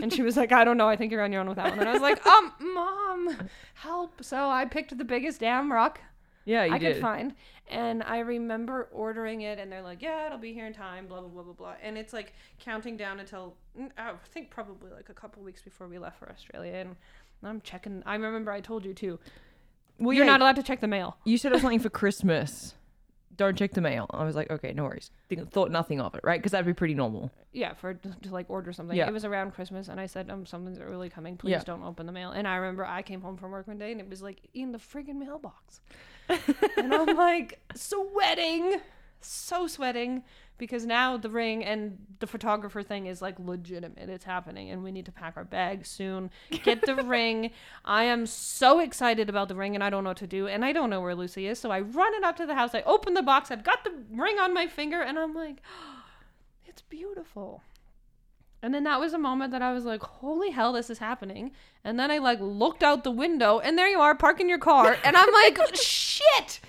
and 0.00 0.12
she 0.12 0.22
was 0.22 0.36
like 0.36 0.52
i 0.52 0.64
don't 0.64 0.76
know 0.76 0.88
i 0.88 0.94
think 0.94 1.10
you're 1.10 1.22
on 1.22 1.32
your 1.32 1.40
own 1.40 1.48
with 1.48 1.56
that 1.56 1.70
one 1.70 1.80
and 1.80 1.88
i 1.88 1.92
was 1.92 2.00
like 2.00 2.24
um 2.24 2.52
mom 2.60 3.48
help 3.74 4.22
so 4.22 4.48
i 4.48 4.64
picked 4.64 4.96
the 4.96 5.04
biggest 5.04 5.40
damn 5.40 5.70
rock 5.72 6.00
Yeah, 6.46 6.64
you 6.64 6.74
i 6.74 6.78
did. 6.78 6.94
could 6.94 7.02
find. 7.02 7.34
And 7.68 8.02
i 8.04 8.20
remember 8.20 8.88
ordering 8.92 9.42
it 9.42 9.58
and 9.58 9.70
they're 9.70 9.82
like 9.82 10.00
yeah 10.00 10.26
it'll 10.26 10.38
be 10.38 10.54
here 10.54 10.66
in 10.66 10.72
time 10.72 11.06
blah 11.06 11.20
blah 11.20 11.28
blah 11.28 11.42
blah 11.42 11.52
blah. 11.52 11.74
And 11.82 11.98
it's 11.98 12.12
like 12.14 12.32
counting 12.60 12.96
down 12.96 13.20
until 13.20 13.54
i 13.98 14.12
think 14.32 14.50
probably 14.50 14.90
like 14.90 15.08
a 15.10 15.14
couple 15.14 15.42
weeks 15.42 15.60
before 15.60 15.88
we 15.88 15.98
left 15.98 16.18
for 16.18 16.30
australia 16.30 16.74
and 16.76 16.96
i'm 17.42 17.60
checking. 17.60 18.02
I 18.06 18.14
remember 18.14 18.50
i 18.52 18.60
told 18.60 18.84
you 18.84 18.94
too. 18.94 19.18
Well, 19.98 20.12
you're 20.12 20.24
yeah, 20.24 20.32
not 20.32 20.40
allowed 20.42 20.56
to 20.56 20.62
check 20.62 20.80
the 20.80 20.86
mail. 20.88 21.16
You 21.24 21.38
said 21.38 21.52
it 21.52 21.54
was 21.54 21.62
something 21.62 21.80
for 21.80 21.88
Christmas. 21.90 22.74
Don't 23.36 23.56
check 23.56 23.72
the 23.72 23.80
mail. 23.80 24.06
I 24.10 24.24
was 24.24 24.34
like, 24.34 24.50
okay, 24.50 24.72
no 24.72 24.84
worries. 24.84 25.10
Think, 25.28 25.50
thought 25.50 25.70
nothing 25.70 26.00
of 26.00 26.14
it, 26.14 26.20
right? 26.24 26.40
Because 26.40 26.52
that'd 26.52 26.66
be 26.66 26.72
pretty 26.72 26.94
normal. 26.94 27.30
yeah 27.52 27.74
for 27.74 27.94
to, 27.94 28.08
to 28.22 28.30
like 28.32 28.48
order 28.50 28.72
something 28.72 28.96
Yeah. 28.96 29.08
it 29.08 29.12
was 29.12 29.24
around 29.24 29.52
christmas 29.54 29.88
and 29.88 29.98
i 29.98 30.04
said 30.06 30.28
um 30.30 30.44
something's 30.44 30.78
really 30.78 31.08
coming 31.08 31.36
please 31.38 31.52
Yeah. 31.52 31.62
don't 31.64 31.82
open 31.82 32.04
the 32.04 32.12
mail 32.12 32.30
and 32.32 32.46
i 32.46 32.56
remember 32.56 32.84
i 32.84 33.00
came 33.02 33.22
home 33.22 33.36
from 33.38 33.50
work 33.50 33.66
one 33.66 33.78
day 33.78 33.92
and 33.92 34.00
it 34.00 34.08
was 34.10 34.20
like 34.20 34.40
in 34.52 34.72
the 34.72 34.78
friggin 34.78 35.16
mailbox 35.16 35.80
and 36.76 36.92
i'm 36.94 37.16
like 37.16 37.58
sweating 37.74 38.80
so 39.20 39.66
sweating 39.66 40.22
because 40.58 40.86
now 40.86 41.16
the 41.16 41.28
ring 41.28 41.64
and 41.64 41.98
the 42.18 42.26
photographer 42.26 42.82
thing 42.82 43.06
is 43.06 43.20
like 43.20 43.38
legitimate 43.38 44.08
it's 44.08 44.24
happening 44.24 44.70
and 44.70 44.82
we 44.82 44.90
need 44.90 45.04
to 45.04 45.12
pack 45.12 45.34
our 45.36 45.44
bags 45.44 45.88
soon 45.88 46.30
get 46.62 46.80
the 46.86 46.94
ring 47.04 47.50
i 47.84 48.04
am 48.04 48.26
so 48.26 48.80
excited 48.80 49.28
about 49.28 49.48
the 49.48 49.54
ring 49.54 49.74
and 49.74 49.84
i 49.84 49.90
don't 49.90 50.04
know 50.04 50.10
what 50.10 50.16
to 50.16 50.26
do 50.26 50.46
and 50.46 50.64
i 50.64 50.72
don't 50.72 50.90
know 50.90 51.00
where 51.00 51.14
lucy 51.14 51.46
is 51.46 51.58
so 51.58 51.70
i 51.70 51.80
run 51.80 52.14
it 52.14 52.24
up 52.24 52.36
to 52.36 52.46
the 52.46 52.54
house 52.54 52.74
i 52.74 52.82
open 52.82 53.14
the 53.14 53.22
box 53.22 53.50
i've 53.50 53.64
got 53.64 53.84
the 53.84 53.92
ring 54.10 54.38
on 54.38 54.54
my 54.54 54.66
finger 54.66 55.00
and 55.00 55.18
i'm 55.18 55.34
like 55.34 55.60
it's 56.76 56.82
beautiful. 56.82 57.62
And 58.62 58.74
then 58.74 58.84
that 58.84 59.00
was 59.00 59.14
a 59.14 59.18
moment 59.18 59.50
that 59.52 59.62
I 59.62 59.72
was 59.72 59.84
like, 59.84 60.02
holy 60.02 60.50
hell, 60.50 60.72
this 60.72 60.90
is 60.90 60.98
happening. 60.98 61.52
And 61.84 61.98
then 61.98 62.10
I 62.10 62.18
like 62.18 62.38
looked 62.40 62.82
out 62.82 63.02
the 63.02 63.10
window 63.10 63.60
and 63.60 63.78
there 63.78 63.88
you 63.88 64.00
are 64.00 64.14
parking 64.14 64.48
your 64.48 64.58
car. 64.58 64.96
And 65.04 65.16
I'm 65.16 65.32
like, 65.32 65.58
shit, 65.74 66.60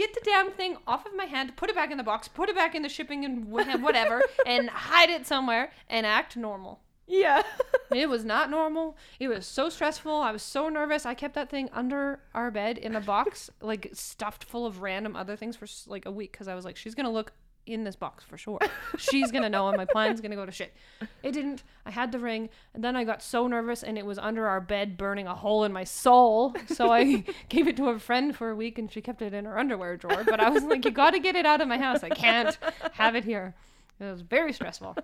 get 0.00 0.14
the 0.14 0.20
damn 0.24 0.50
thing 0.50 0.78
off 0.86 1.04
of 1.04 1.14
my 1.14 1.26
hand, 1.26 1.56
put 1.56 1.68
it 1.68 1.76
back 1.76 1.90
in 1.90 1.98
the 1.98 2.02
box, 2.02 2.26
put 2.26 2.48
it 2.48 2.56
back 2.56 2.74
in 2.74 2.80
the 2.80 2.88
shipping 2.88 3.24
and 3.24 3.48
whatever, 3.50 4.22
and 4.46 4.70
hide 4.70 5.10
it 5.10 5.26
somewhere 5.26 5.72
and 5.88 6.06
act 6.06 6.36
normal. 6.36 6.80
Yeah. 7.06 7.42
It 7.92 8.08
was 8.08 8.24
not 8.24 8.50
normal. 8.50 8.96
It 9.18 9.26
was 9.26 9.44
so 9.44 9.68
stressful. 9.68 10.14
I 10.14 10.30
was 10.30 10.44
so 10.44 10.68
nervous. 10.68 11.04
I 11.04 11.14
kept 11.14 11.34
that 11.34 11.50
thing 11.50 11.68
under 11.72 12.20
our 12.34 12.52
bed 12.52 12.78
in 12.78 12.94
a 12.94 13.00
box, 13.00 13.50
like 13.60 13.90
stuffed 13.92 14.44
full 14.44 14.64
of 14.64 14.80
random 14.80 15.16
other 15.16 15.34
things 15.34 15.56
for 15.56 15.66
like 15.90 16.06
a 16.06 16.12
week 16.12 16.30
because 16.30 16.46
I 16.46 16.54
was 16.54 16.64
like, 16.64 16.76
she's 16.76 16.94
gonna 16.94 17.10
look 17.10 17.32
in 17.70 17.84
this 17.84 17.96
box 17.96 18.24
for 18.24 18.36
sure. 18.36 18.58
She's 18.98 19.30
gonna 19.30 19.48
know, 19.48 19.68
and 19.68 19.76
my 19.76 19.84
plan's 19.84 20.20
gonna 20.20 20.36
go 20.36 20.46
to 20.46 20.52
shit. 20.52 20.74
It 21.22 21.32
didn't. 21.32 21.62
I 21.86 21.90
had 21.90 22.12
the 22.12 22.18
ring, 22.18 22.48
and 22.74 22.84
then 22.84 22.96
I 22.96 23.04
got 23.04 23.22
so 23.22 23.46
nervous, 23.46 23.82
and 23.82 23.96
it 23.98 24.04
was 24.06 24.18
under 24.18 24.46
our 24.46 24.60
bed, 24.60 24.96
burning 24.96 25.26
a 25.26 25.34
hole 25.34 25.64
in 25.64 25.72
my 25.72 25.84
soul. 25.84 26.54
So 26.68 26.90
I 26.90 27.24
gave 27.48 27.68
it 27.68 27.76
to 27.78 27.88
a 27.88 27.98
friend 27.98 28.36
for 28.36 28.50
a 28.50 28.56
week, 28.56 28.78
and 28.78 28.90
she 28.90 29.00
kept 29.00 29.22
it 29.22 29.34
in 29.34 29.44
her 29.44 29.58
underwear 29.58 29.96
drawer. 29.96 30.24
But 30.24 30.40
I 30.40 30.50
was 30.50 30.64
like, 30.64 30.84
you 30.84 30.90
got 30.90 31.10
to 31.10 31.18
get 31.18 31.36
it 31.36 31.46
out 31.46 31.60
of 31.60 31.68
my 31.68 31.78
house. 31.78 32.02
I 32.02 32.10
can't 32.10 32.56
have 32.92 33.14
it 33.14 33.24
here. 33.24 33.54
It 34.00 34.04
was 34.04 34.22
very 34.22 34.52
stressful. 34.52 34.96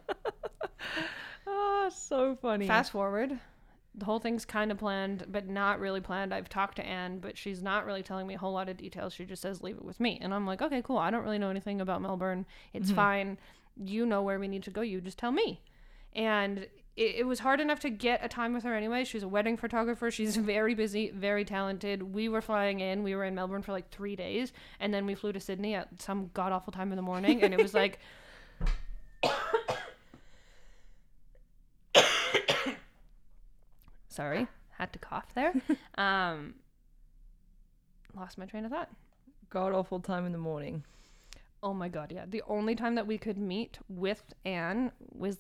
oh, 1.46 1.90
so 1.94 2.36
funny. 2.40 2.66
Fast 2.66 2.92
forward, 2.92 3.38
the 3.96 4.04
whole 4.04 4.18
thing's 4.18 4.44
kind 4.44 4.70
of 4.70 4.78
planned, 4.78 5.24
but 5.28 5.48
not 5.48 5.80
really 5.80 6.00
planned. 6.00 6.34
I've 6.34 6.50
talked 6.50 6.76
to 6.76 6.86
Anne, 6.86 7.18
but 7.18 7.38
she's 7.38 7.62
not 7.62 7.86
really 7.86 8.02
telling 8.02 8.26
me 8.26 8.34
a 8.34 8.38
whole 8.38 8.52
lot 8.52 8.68
of 8.68 8.76
details. 8.76 9.14
She 9.14 9.24
just 9.24 9.40
says, 9.40 9.62
leave 9.62 9.76
it 9.76 9.84
with 9.84 10.00
me. 10.00 10.18
And 10.20 10.34
I'm 10.34 10.46
like, 10.46 10.60
okay, 10.60 10.82
cool. 10.82 10.98
I 10.98 11.10
don't 11.10 11.24
really 11.24 11.38
know 11.38 11.48
anything 11.48 11.80
about 11.80 12.02
Melbourne. 12.02 12.44
It's 12.74 12.90
fine. 12.90 13.38
You 13.82 14.04
know 14.04 14.22
where 14.22 14.38
we 14.38 14.48
need 14.48 14.62
to 14.64 14.70
go. 14.70 14.82
You 14.82 15.00
just 15.00 15.18
tell 15.18 15.32
me. 15.32 15.62
And 16.14 16.66
it, 16.96 17.16
it 17.16 17.26
was 17.26 17.40
hard 17.40 17.60
enough 17.60 17.80
to 17.80 17.90
get 17.90 18.24
a 18.24 18.28
time 18.28 18.52
with 18.52 18.64
her 18.64 18.74
anyway. 18.74 19.04
She's 19.04 19.22
a 19.22 19.28
wedding 19.28 19.56
photographer. 19.56 20.10
She's 20.10 20.36
very 20.36 20.74
busy, 20.74 21.10
very 21.10 21.44
talented. 21.44 22.14
We 22.14 22.28
were 22.28 22.42
flying 22.42 22.80
in. 22.80 23.02
We 23.02 23.14
were 23.14 23.24
in 23.24 23.34
Melbourne 23.34 23.62
for 23.62 23.72
like 23.72 23.90
three 23.90 24.16
days. 24.16 24.52
And 24.78 24.92
then 24.92 25.06
we 25.06 25.14
flew 25.14 25.32
to 25.32 25.40
Sydney 25.40 25.74
at 25.74 26.02
some 26.02 26.30
god 26.34 26.52
awful 26.52 26.72
time 26.72 26.92
in 26.92 26.96
the 26.96 27.02
morning. 27.02 27.42
And 27.42 27.54
it 27.54 27.62
was 27.62 27.72
like, 27.74 27.98
sorry 34.16 34.46
had 34.78 34.92
to 34.92 34.98
cough 34.98 35.32
there 35.34 35.52
um 35.98 36.54
lost 38.14 38.38
my 38.38 38.46
train 38.46 38.64
of 38.64 38.70
thought 38.72 38.90
God 39.50 39.72
awful 39.72 40.00
time 40.00 40.26
in 40.26 40.32
the 40.32 40.38
morning. 40.38 40.84
oh 41.62 41.72
my 41.74 41.88
god 41.88 42.10
yeah 42.12 42.24
the 42.28 42.42
only 42.48 42.74
time 42.74 42.94
that 42.96 43.06
we 43.06 43.18
could 43.18 43.38
meet 43.38 43.78
with 43.88 44.22
anne 44.44 44.90
was 45.12 45.38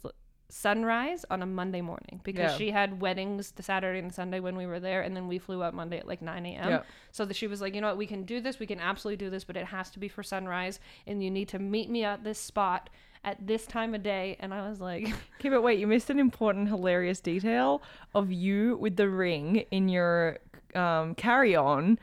sunrise 0.48 1.24
on 1.28 1.42
a 1.42 1.46
monday 1.46 1.80
morning 1.80 2.20
because 2.22 2.52
Yeah. 2.52 2.56
she 2.56 2.70
had 2.70 3.00
weddings 3.00 3.50
the 3.52 3.64
saturday 3.64 3.98
and 3.98 4.08
the 4.10 4.14
sunday 4.14 4.38
when 4.38 4.56
we 4.56 4.64
were 4.66 4.78
there 4.78 5.02
and 5.02 5.16
then 5.16 5.26
we 5.26 5.38
flew 5.40 5.60
out 5.64 5.74
monday 5.74 5.98
at 5.98 6.06
like 6.06 6.22
9 6.22 6.46
a.m 6.46 6.68
Yeah. 6.70 6.82
so 7.10 7.24
that 7.24 7.34
she 7.34 7.48
was 7.48 7.60
like 7.60 7.74
you 7.74 7.80
know 7.80 7.88
what 7.88 7.96
we 7.96 8.06
can 8.06 8.22
do 8.24 8.40
this 8.40 8.60
we 8.60 8.66
can 8.66 8.78
absolutely 8.78 9.16
do 9.24 9.28
this 9.30 9.42
but 9.42 9.56
it 9.56 9.66
has 9.66 9.90
to 9.90 9.98
be 9.98 10.06
for 10.08 10.22
sunrise 10.22 10.78
and 11.06 11.22
you 11.22 11.32
need 11.32 11.48
to 11.48 11.58
meet 11.58 11.90
me 11.90 12.04
at 12.04 12.22
this 12.22 12.38
spot 12.38 12.90
at 13.26 13.46
this 13.46 13.66
time 13.66 13.94
of 13.94 14.02
day 14.02 14.36
and 14.40 14.54
i 14.54 14.66
was 14.66 14.80
like 14.80 15.12
Okay, 15.38 15.50
but 15.50 15.62
wait, 15.62 15.78
you 15.78 15.86
missed 15.86 16.08
an 16.08 16.18
important, 16.18 16.68
hilarious 16.68 17.20
detail 17.20 17.82
of 18.14 18.32
you 18.32 18.78
with 18.78 18.96
the 18.96 19.08
ring 19.08 19.64
in 19.70 19.88
your 19.88 20.38
um, 20.74 21.14
carry-on 21.14 21.98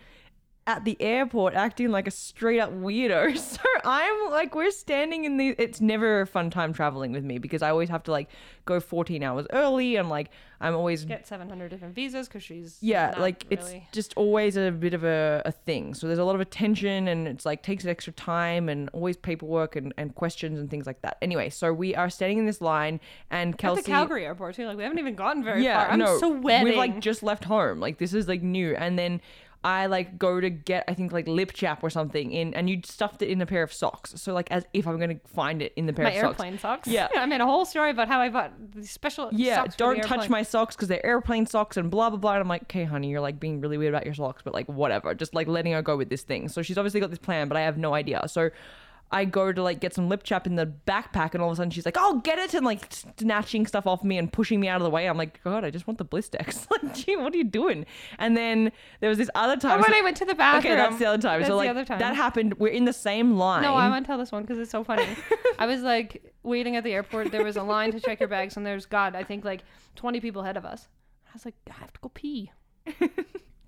at 0.66 0.86
the 0.86 0.96
airport, 1.02 1.54
acting 1.56 1.90
like 1.90 2.08
a 2.08 2.12
straight-up 2.12 2.72
weirdo. 2.72 3.38
So 3.54 3.60
I'm 3.86 4.32
like, 4.32 4.56
we're 4.56 4.72
standing 4.72 5.26
in 5.26 5.38
the. 5.38 5.56
It's 5.58 5.82
never 5.82 6.22
a 6.22 6.28
fun 6.28 6.50
time 6.50 6.74
traveling 6.74 7.12
with 7.12 7.24
me 7.24 7.38
because 7.38 7.62
I 7.62 7.70
always 7.70 7.90
have 7.90 8.04
to 8.04 8.12
like 8.12 8.30
go 8.66 8.80
14 8.80 9.22
hours 9.24 9.46
early. 9.52 9.98
and 9.98 10.10
like, 10.10 10.30
I'm 10.62 10.76
always 10.76 11.04
get 11.04 11.28
700 11.28 11.70
different 11.70 11.94
visas 11.94 12.28
because 12.30 12.42
she's 12.42 12.78
yeah 12.80 13.14
like 13.20 13.46
it's 13.50 13.74
just 13.92 14.14
always 14.16 14.56
a 14.56 14.72
bit 14.72 14.94
of 14.94 15.04
a, 15.04 15.42
a 15.44 15.52
thing 15.52 15.94
so 15.94 16.08
there's 16.08 16.20
a 16.20 16.24
lot 16.24 16.36
of 16.36 16.42
attention 16.42 17.10
and 17.10 17.28
it's 17.28 17.46
like 17.46 17.64
takes 17.64 17.86
extra 17.86 18.14
time 18.14 18.70
and 18.70 18.90
always 18.94 19.18
paperwork 19.18 19.76
and, 19.76 19.94
and 19.98 20.16
questions 20.16 20.58
and 20.58 20.70
things 20.70 20.88
like 20.88 21.02
that 21.02 21.18
anyway 21.22 21.50
so 21.50 21.74
we 21.74 21.94
are 21.96 22.10
standing 22.10 22.38
in 22.38 22.46
this 22.46 22.62
line 22.62 23.02
and 23.30 23.58
kelsey 23.58 23.80
At 23.80 23.86
the 23.86 23.92
Calgary 23.92 24.26
airport 24.26 24.56
too. 24.56 24.66
Like 24.66 24.78
we 24.78 24.84
haven't 24.84 25.00
even 25.00 25.16
gotten 25.16 25.44
very 25.44 25.66
yeah 25.66 25.84
far. 25.84 25.92
I'm 25.92 26.00
no 26.00 26.18
sweating. 26.18 26.64
we've 26.64 26.78
like 26.78 27.02
just 27.02 27.24
left 27.24 27.44
home 27.44 27.82
like 27.82 27.98
this 27.98 28.14
is 28.14 28.30
like 28.30 28.42
new 28.42 28.74
and 28.74 28.98
then 28.98 29.20
I 29.64 29.86
like 29.86 30.18
go 30.20 30.42
to 30.42 30.50
get 30.50 30.84
I 30.88 30.94
think 30.94 31.12
like 31.12 31.28
lip 31.28 31.54
chap 31.54 31.84
or 31.84 31.90
something 31.90 32.32
in 32.32 32.54
and 32.54 32.70
you 32.70 32.82
stuffed 32.84 33.22
it 33.22 33.30
in 33.30 33.42
a 33.42 33.46
pair 33.46 33.64
of 33.64 33.72
socks 33.72 34.14
so 34.18 34.34
like 34.34 34.52
as 34.52 34.66
if 34.74 34.88
I'm 34.88 35.00
gonna 35.00 35.20
find 35.26 35.62
it 35.62 35.72
in 35.76 35.86
the 35.86 35.94
pair 35.94 36.04
my 36.04 36.12
of 36.12 36.20
socks 36.20 36.40
airplane 36.40 36.60
socks. 36.60 36.88
Yeah. 36.88 37.08
I 37.16 37.26
made 37.26 37.42
a 37.42 37.46
whole 37.46 37.66
story 37.66 37.92
about 37.92 38.08
how 38.08 38.20
I 38.20 38.30
bought 38.30 38.52
special 38.82 39.30
yeah, 39.32 39.56
socks 39.56 39.76
for 39.76 39.96
the 39.96 40.02
don't 40.02 40.04
touch 40.04 40.30
my 40.30 40.44
socks 40.44 40.76
because 40.76 40.90
they're 40.90 41.06
airplane 41.06 41.46
socks 41.46 41.78
and 41.78 41.90
blah 41.90 42.10
blah 42.10 42.20
blah. 42.20 42.34
And 42.34 42.42
I'm 42.42 42.48
like, 42.48 42.64
okay, 42.64 42.84
honey, 42.84 43.10
you're 43.10 43.22
like 43.22 43.40
being 43.40 43.62
really 43.62 43.78
weird 43.78 43.94
about 43.94 44.06
your 44.06 44.14
socks, 44.14 44.42
but 44.44 44.54
like 44.54 44.68
whatever, 44.68 45.14
just 45.14 45.34
like 45.34 45.48
letting 45.48 45.74
her 45.74 45.82
go 45.82 45.96
with 45.96 46.10
this 46.10 46.24
thing. 46.24 46.50
So 46.50 46.62
she's 46.62 46.78
obviously 46.78 47.00
got 47.00 47.10
this 47.10 47.20
plan, 47.20 47.48
but 47.48 47.58
I 47.58 47.62
have 47.62 47.78
no 47.78 47.94
idea. 47.94 48.22
So 48.28 48.50
I 49.14 49.26
go 49.26 49.54
to 49.54 49.62
like 49.62 49.80
get 49.80 49.94
some 49.94 50.10
lip 50.10 50.24
chap 50.24 50.48
in 50.48 50.56
the 50.56 50.66
backpack, 50.66 51.36
and 51.36 51.44
all 51.44 51.50
of 51.50 51.54
a 51.54 51.56
sudden 51.58 51.70
she's 51.70 51.86
like, 51.86 51.98
"Oh, 52.00 52.20
get 52.24 52.40
it!" 52.40 52.56
and 52.56 52.66
like 52.66 52.92
snatching 53.20 53.68
stuff 53.68 53.86
off 53.86 54.04
me 54.04 54.18
and 54.18 54.34
pushing 54.34 54.60
me 54.60 54.68
out 54.68 54.78
of 54.78 54.84
the 54.84 54.90
way. 54.90 55.08
I'm 55.08 55.18
like, 55.18 55.42
God, 55.44 55.64
I 55.64 55.70
just 55.70 55.86
want 55.86 56.00
the 56.00 56.06
Blistex. 56.06 56.68
like, 56.72 56.96
gee, 56.96 57.16
what 57.16 57.32
are 57.32 57.38
you 57.38 57.44
doing? 57.44 57.86
And 58.18 58.36
then 58.36 58.72
there 59.02 59.10
was 59.10 59.20
this 59.20 59.30
other 59.36 59.56
time. 59.56 59.74
Oh, 59.74 59.82
when 59.84 59.92
so- 59.92 59.98
I 59.98 60.02
went 60.02 60.18
to 60.18 60.26
the 60.26 60.34
bathroom. 60.34 60.74
okay, 60.74 60.76
that's 60.76 60.98
the 60.98 61.06
other 61.06 61.22
time. 61.22 61.42
That's 61.42 61.48
so 61.48 61.54
the 61.54 61.58
like 61.58 61.70
other 61.70 61.86
time. 61.86 62.00
that 62.00 62.16
happened. 62.16 62.56
We're 62.56 62.70
in 62.70 62.86
the 62.86 62.94
same 62.94 63.38
line. 63.38 63.62
No, 63.62 63.76
I 63.76 63.88
want 63.88 64.04
to 64.04 64.08
tell 64.08 64.18
this 64.18 64.32
one 64.32 64.42
because 64.42 64.58
it's 64.58 64.72
so 64.72 64.84
funny. 64.84 65.08
I 65.60 65.68
was 65.68 65.82
like 65.82 66.34
waiting 66.42 66.76
at 66.76 66.84
the 66.84 66.94
airport. 66.94 67.32
There 67.32 67.44
was 67.44 67.56
a 67.56 67.64
line 67.64 67.92
to 67.92 68.00
check 68.00 68.20
your 68.20 68.30
bags, 68.30 68.58
and 68.58 68.66
there's 68.66 68.88
God, 68.88 69.16
I 69.16 69.24
think 69.24 69.46
like 69.46 69.64
20 69.96 70.22
people 70.22 70.42
ahead 70.42 70.58
of 70.58 70.66
us. 70.66 70.88
I 71.28 71.30
was 71.34 71.46
like, 71.46 71.56
I 71.70 71.74
have 71.74 71.94
to 71.94 72.00
go 72.02 72.10
pee. 72.10 72.52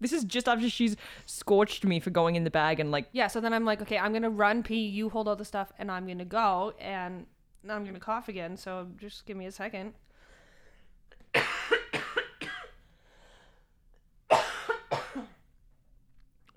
This 0.05 0.13
is 0.13 0.23
just 0.23 0.47
after 0.47 0.69
she's 0.69 0.95
scorched 1.25 1.83
me 1.83 1.99
for 1.99 2.11
going 2.11 2.35
in 2.35 2.43
the 2.43 2.51
bag 2.51 2.79
and 2.79 2.91
like 2.91 3.07
Yeah, 3.11 3.25
so 3.25 3.41
then 3.41 3.53
I'm 3.53 3.65
like, 3.65 3.81
okay, 3.81 3.97
I'm 3.97 4.13
gonna 4.13 4.29
run 4.29 4.61
pee. 4.61 4.85
You 4.85 5.09
hold 5.09 5.27
all 5.27 5.35
the 5.35 5.43
stuff, 5.43 5.71
and 5.79 5.89
I'm 5.89 6.05
gonna 6.05 6.23
go, 6.23 6.75
and 6.79 7.25
I'm 7.67 7.83
gonna 7.85 7.99
cough 7.99 8.29
again. 8.29 8.55
So 8.55 8.85
just 8.99 9.25
give 9.25 9.35
me 9.35 9.47
a 9.47 9.51
second. 9.51 9.95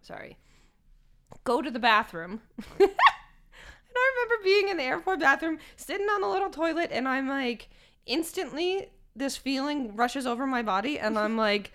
Sorry. 0.02 0.36
Go 1.44 1.62
to 1.62 1.70
the 1.70 1.78
bathroom. 1.78 2.42
and 2.78 2.90
I 2.90 4.12
remember 4.14 4.44
being 4.44 4.68
in 4.68 4.76
the 4.76 4.82
airport 4.82 5.20
bathroom, 5.20 5.58
sitting 5.76 6.08
on 6.08 6.20
the 6.20 6.28
little 6.28 6.50
toilet, 6.50 6.90
and 6.92 7.08
I'm 7.08 7.26
like, 7.26 7.70
instantly, 8.04 8.90
this 9.16 9.38
feeling 9.38 9.96
rushes 9.96 10.26
over 10.26 10.46
my 10.46 10.60
body, 10.60 10.98
and 10.98 11.18
I'm 11.18 11.38
like, 11.38 11.72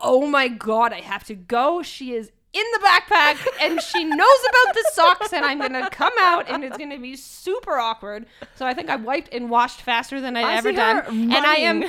oh 0.00 0.26
my 0.26 0.48
god, 0.48 0.92
I 0.92 1.00
have 1.00 1.24
to 1.24 1.34
go. 1.34 1.82
She 1.82 2.14
is 2.14 2.30
in 2.52 2.64
the 2.72 2.80
backpack 2.84 3.36
and 3.60 3.80
she 3.80 4.02
knows 4.02 4.18
about 4.18 4.74
the 4.74 4.90
socks 4.92 5.32
and 5.32 5.44
I'm 5.44 5.60
gonna 5.60 5.88
come 5.90 6.12
out 6.20 6.48
and 6.50 6.64
it's 6.64 6.76
gonna 6.76 6.98
be 6.98 7.14
super 7.14 7.78
awkward. 7.78 8.26
So 8.56 8.66
I 8.66 8.74
think 8.74 8.90
I 8.90 8.96
wiped 8.96 9.32
and 9.32 9.50
washed 9.50 9.82
faster 9.82 10.20
than 10.20 10.36
I'd 10.36 10.44
I 10.44 10.56
ever 10.56 10.72
done. 10.72 10.96
her 10.96 11.02
And 11.08 11.32
I 11.32 11.56
am 11.56 11.84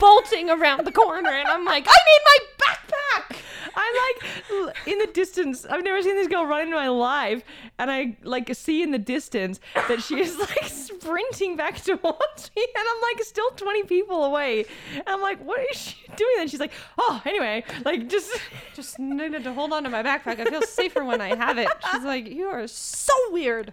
bolting 0.00 0.50
around 0.50 0.84
the 0.84 0.92
corner 0.92 1.30
and 1.30 1.46
I'm 1.46 1.64
like, 1.64 1.86
I 1.88 1.96
need 2.08 2.20
my 2.24 2.38
backpack. 2.66 3.36
I'm 3.74 3.94
like 3.94 4.76
in 4.86 4.98
the 4.98 5.06
distance. 5.06 5.64
I've 5.66 5.84
never 5.84 6.02
seen 6.02 6.16
this 6.16 6.28
girl 6.28 6.44
run 6.46 6.62
in 6.62 6.70
my 6.72 6.88
life, 6.88 7.42
and 7.78 7.90
I 7.90 8.16
like 8.22 8.54
see 8.54 8.82
in 8.82 8.90
the 8.90 8.98
distance 8.98 9.60
that 9.74 10.02
she 10.02 10.20
is 10.20 10.38
like 10.38 10.64
sprinting 10.64 11.56
back 11.56 11.76
towards 11.84 12.50
me, 12.56 12.66
and 12.76 12.86
I'm 12.88 13.02
like 13.02 13.22
still 13.24 13.50
20 13.50 13.84
people 13.84 14.24
away. 14.24 14.66
And 14.94 15.08
I'm 15.08 15.20
like, 15.20 15.42
what 15.44 15.60
is 15.70 15.76
she 15.76 15.96
doing? 16.16 16.34
And 16.40 16.50
she's 16.50 16.60
like, 16.60 16.72
oh, 16.98 17.22
anyway, 17.24 17.64
like 17.84 18.08
just 18.08 18.30
Just 18.74 18.98
needed 18.98 19.44
to 19.44 19.52
hold 19.52 19.72
on 19.72 19.84
to 19.84 19.90
my 19.90 20.02
backpack. 20.02 20.40
I 20.40 20.44
feel 20.44 20.62
safer 20.62 21.04
when 21.04 21.20
I 21.20 21.34
have 21.34 21.58
it. 21.58 21.68
She's 21.92 22.04
like, 22.04 22.28
You 22.28 22.46
are 22.46 22.66
so 22.66 23.12
weird. 23.30 23.72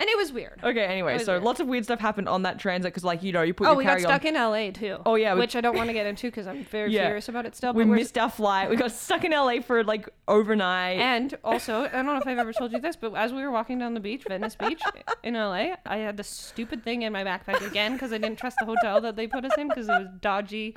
And 0.00 0.08
it 0.08 0.16
was 0.16 0.32
weird. 0.32 0.60
okay. 0.62 0.84
Anyway, 0.84 1.18
so 1.18 1.32
weird. 1.32 1.42
lots 1.42 1.58
of 1.60 1.66
weird 1.66 1.82
stuff 1.84 1.98
happened 1.98 2.28
on 2.28 2.42
that 2.42 2.58
transit 2.60 2.92
because, 2.92 3.02
like, 3.04 3.22
you 3.24 3.32
know, 3.32 3.42
you 3.42 3.52
put 3.52 3.64
the. 3.64 3.70
Oh, 3.70 3.72
your 3.72 3.78
we 3.78 3.84
got 3.84 3.90
carry 3.90 4.04
on. 4.04 4.10
stuck 4.10 4.24
in 4.24 4.34
LA 4.34 4.70
too. 4.70 5.02
Oh, 5.04 5.16
yeah, 5.16 5.34
we- 5.34 5.40
which 5.40 5.56
I 5.56 5.60
don't 5.60 5.76
want 5.76 5.88
to 5.88 5.92
get 5.92 6.06
into 6.06 6.28
because 6.28 6.46
I'm 6.46 6.64
very 6.66 6.92
Yeah. 6.92 7.06
curious 7.06 7.28
about 7.28 7.46
it 7.46 7.56
still. 7.56 7.72
we 7.74 7.84
missed 7.84 8.16
our 8.16 8.30
flight. 8.30 8.70
We 8.70 8.76
got 8.76 8.92
stuck 8.92 9.24
in 9.24 9.32
LA 9.32 9.60
for 9.60 9.82
like 9.82 10.08
overnight. 10.28 10.98
And 11.00 11.36
also, 11.42 11.84
I 11.84 11.88
don't 11.88 12.06
know 12.06 12.16
if 12.16 12.26
I've 12.28 12.38
ever 12.38 12.52
told 12.52 12.70
you 12.72 12.80
this, 12.80 12.94
but 12.96 13.12
as 13.14 13.32
we 13.32 13.42
were 13.42 13.50
walking 13.50 13.78
down 13.80 13.94
the 13.94 14.00
beach, 14.00 14.22
Venice 14.28 14.54
Beach 14.54 14.80
in 15.24 15.34
LA, 15.34 15.74
I 15.84 15.96
had 15.96 16.16
this 16.16 16.28
stupid 16.28 16.84
thing 16.84 17.02
in 17.02 17.12
my 17.12 17.24
backpack 17.24 17.66
again 17.66 17.94
because 17.94 18.12
I 18.12 18.18
didn't 18.18 18.38
trust 18.38 18.56
the 18.60 18.66
hotel 18.66 19.00
that 19.00 19.16
they 19.16 19.26
put 19.26 19.44
us 19.44 19.52
in 19.58 19.68
because 19.68 19.88
it 19.88 19.92
was 19.92 20.08
dodgy 20.20 20.76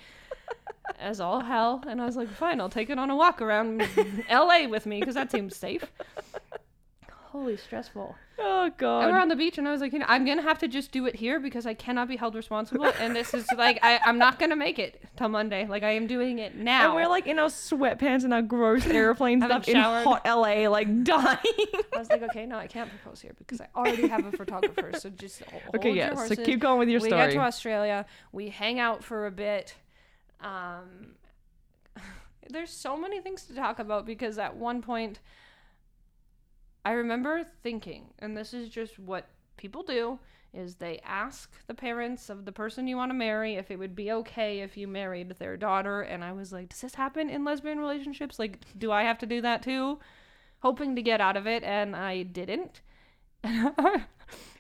as 1.00 1.22
all 1.22 1.42
hell. 1.42 1.84
And 1.88 2.02
I 2.02 2.06
was 2.06 2.16
like, 2.18 2.30
fine, 2.30 2.60
I'll 2.60 2.70
take 2.70 2.90
it 2.90 2.98
on 2.98 3.10
a 3.12 3.16
walk 3.16 3.40
around 3.42 3.88
LA 4.32 4.68
with 4.68 4.86
me 4.88 5.00
because 5.00 5.14
that 5.16 5.32
seems 5.32 5.56
safe. 5.56 5.86
Holy 7.32 7.56
stressful. 7.56 8.14
oh 8.40 8.72
god. 8.78 9.04
And 9.04 9.12
we're 9.14 9.18
on 9.18 9.30
the 9.30 9.38
beach, 9.38 9.58
and 9.58 9.66
I 9.66 9.72
was 9.72 9.80
like, 9.80 9.94
you 9.94 10.00
know, 10.00 10.06
I'm 10.10 10.26
gonna 10.26 10.42
have 10.42 10.60
to 10.60 10.68
just 10.68 10.92
do 10.92 11.06
it 11.06 11.16
here 11.16 11.40
because 11.40 11.66
I 11.66 11.74
cannot 11.74 12.10
be 12.10 12.18
held 12.18 12.36
responsible. 12.36 12.92
And 13.00 13.16
this 13.16 13.34
is 13.34 13.48
like, 13.58 13.80
I, 13.82 14.00
I'm 14.04 14.18
not 14.18 14.38
gonna 14.38 14.58
make 14.58 14.80
it 14.80 15.02
till 15.16 15.30
Monday. 15.30 15.66
Like 15.66 15.82
I 15.84 15.92
am 15.92 16.08
doing 16.08 16.40
it 16.40 16.56
now. 16.56 16.88
and 16.88 16.96
we're 16.96 17.08
like 17.08 17.28
in 17.28 17.40
our 17.40 17.48
sweatpants 17.48 18.26
and 18.26 18.34
our 18.34 18.42
gross 18.42 18.86
airplane 19.02 19.42
stuff 19.42 19.66
in 19.70 19.76
showered. 19.76 20.04
hot 20.04 20.26
LA, 20.26 20.68
like 20.68 20.88
dying. 21.06 21.38
I 21.96 22.00
was 22.00 22.10
like, 22.10 22.22
okay, 22.24 22.46
no, 22.46 22.58
I 22.58 22.68
can't 22.68 22.90
propose 22.90 23.22
here 23.22 23.34
because 23.38 23.62
I 23.62 23.68
already 23.78 24.10
have 24.10 24.26
a 24.26 24.32
photographer. 24.34 24.92
So 25.00 25.10
just 25.10 25.42
hold 25.44 25.64
okay, 25.76 25.92
yeah. 25.92 26.14
So 26.16 26.36
keep 26.36 26.60
going 26.60 26.80
with 26.80 26.90
your 26.90 27.00
we 27.00 27.08
story. 27.08 27.28
get 27.28 27.34
to 27.36 27.40
Australia. 27.40 28.06
We 28.34 28.50
hang 28.50 28.78
out 28.78 29.06
for 29.06 29.26
a 29.26 29.32
bit. 29.32 29.76
Um, 30.42 31.16
there's 32.50 32.72
so 32.72 32.98
many 32.98 33.22
things 33.22 33.44
to 33.46 33.56
talk 33.56 33.80
about 33.80 34.06
because 34.06 34.38
at 34.38 34.58
one 34.58 34.82
point, 34.82 35.20
I 36.84 36.92
remember 36.92 37.44
thinking, 37.62 38.08
and 38.20 38.36
this 38.36 38.54
is 38.54 38.70
just 38.70 38.98
what 38.98 39.28
people 39.58 39.84
do, 39.84 40.20
is 40.54 40.76
they 40.76 41.00
ask 41.06 41.52
the 41.68 41.74
parents 41.74 42.30
of 42.30 42.44
the 42.44 42.52
person 42.52 42.88
you 42.88 42.98
want 42.98 43.10
to 43.10 43.16
marry 43.16 43.56
if 43.56 43.72
it 43.72 43.80
would 43.80 43.96
be 43.96 44.12
okay 44.12 44.60
if 44.60 44.76
you 44.76 44.88
married 44.88 45.30
their 45.40 45.56
daughter. 45.56 46.02
And 46.02 46.24
I 46.24 46.34
was 46.34 46.52
like, 46.52 46.70
does 46.70 46.82
this 46.82 46.96
happen 46.96 47.30
in 47.30 47.46
lesbian 47.46 47.80
relationships? 47.80 48.40
Like, 48.40 48.60
do 48.78 48.92
I 48.92 49.04
have 49.04 49.20
to 49.20 49.26
do 49.26 49.42
that 49.42 49.62
too? 49.62 50.00
Hoping 50.60 50.96
to 50.96 51.02
get 51.02 51.22
out 51.22 51.38
of 51.38 51.48
it, 51.48 51.64
and 51.64 51.96
I 51.96 52.24
didn't. 52.24 52.82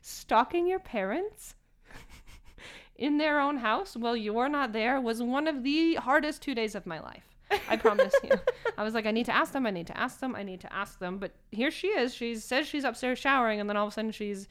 Stalking 0.01 0.67
your 0.67 0.79
parents 0.79 1.55
in 2.95 3.17
their 3.17 3.39
own 3.39 3.57
house 3.57 3.95
while 3.95 4.15
you're 4.15 4.49
not 4.49 4.73
there 4.73 5.01
was 5.01 5.21
one 5.21 5.47
of 5.47 5.63
the 5.63 5.95
hardest 5.95 6.41
two 6.41 6.55
days 6.55 6.73
of 6.73 6.85
my 6.85 6.99
life. 6.99 7.30
I 7.69 7.77
promise 7.77 8.13
you. 8.23 8.31
I 8.77 8.83
was 8.83 8.93
like, 8.93 9.05
I 9.05 9.11
need 9.11 9.25
to 9.27 9.35
ask 9.35 9.53
them. 9.53 9.65
I 9.65 9.71
need 9.71 9.87
to 9.87 9.97
ask 9.97 10.19
them. 10.19 10.35
I 10.35 10.43
need 10.43 10.61
to 10.61 10.73
ask 10.73 10.99
them. 10.99 11.17
But 11.17 11.31
here 11.51 11.71
she 11.71 11.87
is. 11.87 12.13
She 12.13 12.35
says 12.35 12.67
she's 12.67 12.83
upstairs 12.83 13.19
showering, 13.19 13.59
and 13.59 13.69
then 13.69 13.77
all 13.77 13.87
of 13.87 13.91
a 13.91 13.93
sudden 13.93 14.11
she's 14.11 14.47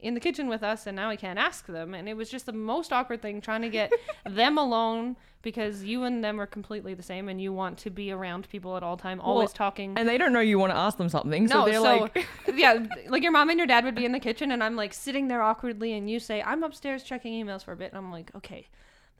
in 0.00 0.14
the 0.14 0.20
kitchen 0.20 0.48
with 0.48 0.62
us, 0.64 0.86
and 0.86 0.96
now 0.96 1.08
I 1.10 1.16
can't 1.16 1.38
ask 1.38 1.66
them. 1.66 1.94
And 1.94 2.08
it 2.08 2.14
was 2.16 2.28
just 2.28 2.46
the 2.46 2.52
most 2.52 2.92
awkward 2.92 3.22
thing 3.22 3.40
trying 3.40 3.62
to 3.62 3.68
get 3.68 3.92
them 4.28 4.58
alone 4.58 5.16
because 5.42 5.82
you 5.82 6.04
and 6.04 6.22
them 6.22 6.40
are 6.40 6.46
completely 6.46 6.94
the 6.94 7.02
same, 7.02 7.28
and 7.28 7.40
you 7.40 7.52
want 7.52 7.76
to 7.78 7.90
be 7.90 8.12
around 8.12 8.48
people 8.48 8.76
at 8.76 8.82
all 8.84 8.96
time, 8.96 9.20
always 9.20 9.48
Well, 9.48 9.54
talking. 9.54 9.94
and 9.96 10.08
they 10.08 10.16
don't 10.16 10.32
know 10.32 10.38
you 10.40 10.56
want 10.58 10.72
to 10.72 10.76
ask 10.76 10.98
them 10.98 11.08
something, 11.08 11.48
so 11.48 11.60
No, 11.60 11.64
they're 11.64 11.74
so 11.80 11.96
like, 12.14 12.26
yeah, 12.54 12.86
like 13.08 13.24
your 13.24 13.32
mom 13.32 13.50
and 13.50 13.58
your 13.58 13.66
dad 13.66 13.84
would 13.84 13.96
be 13.96 14.04
in 14.04 14.12
the 14.12 14.20
kitchen, 14.20 14.52
and 14.52 14.62
I'm 14.62 14.76
like 14.76 14.94
sitting 14.94 15.26
there 15.26 15.42
awkwardly, 15.42 15.94
and 15.94 16.08
you 16.08 16.20
say, 16.20 16.42
"I'm 16.42 16.62
upstairs 16.62 17.02
checking 17.02 17.32
emails 17.44 17.64
for 17.64 17.72
a 17.72 17.76
bit," 17.76 17.90
and 17.92 17.98
I'm 17.98 18.12
like, 18.12 18.30
"Okay, 18.36 18.68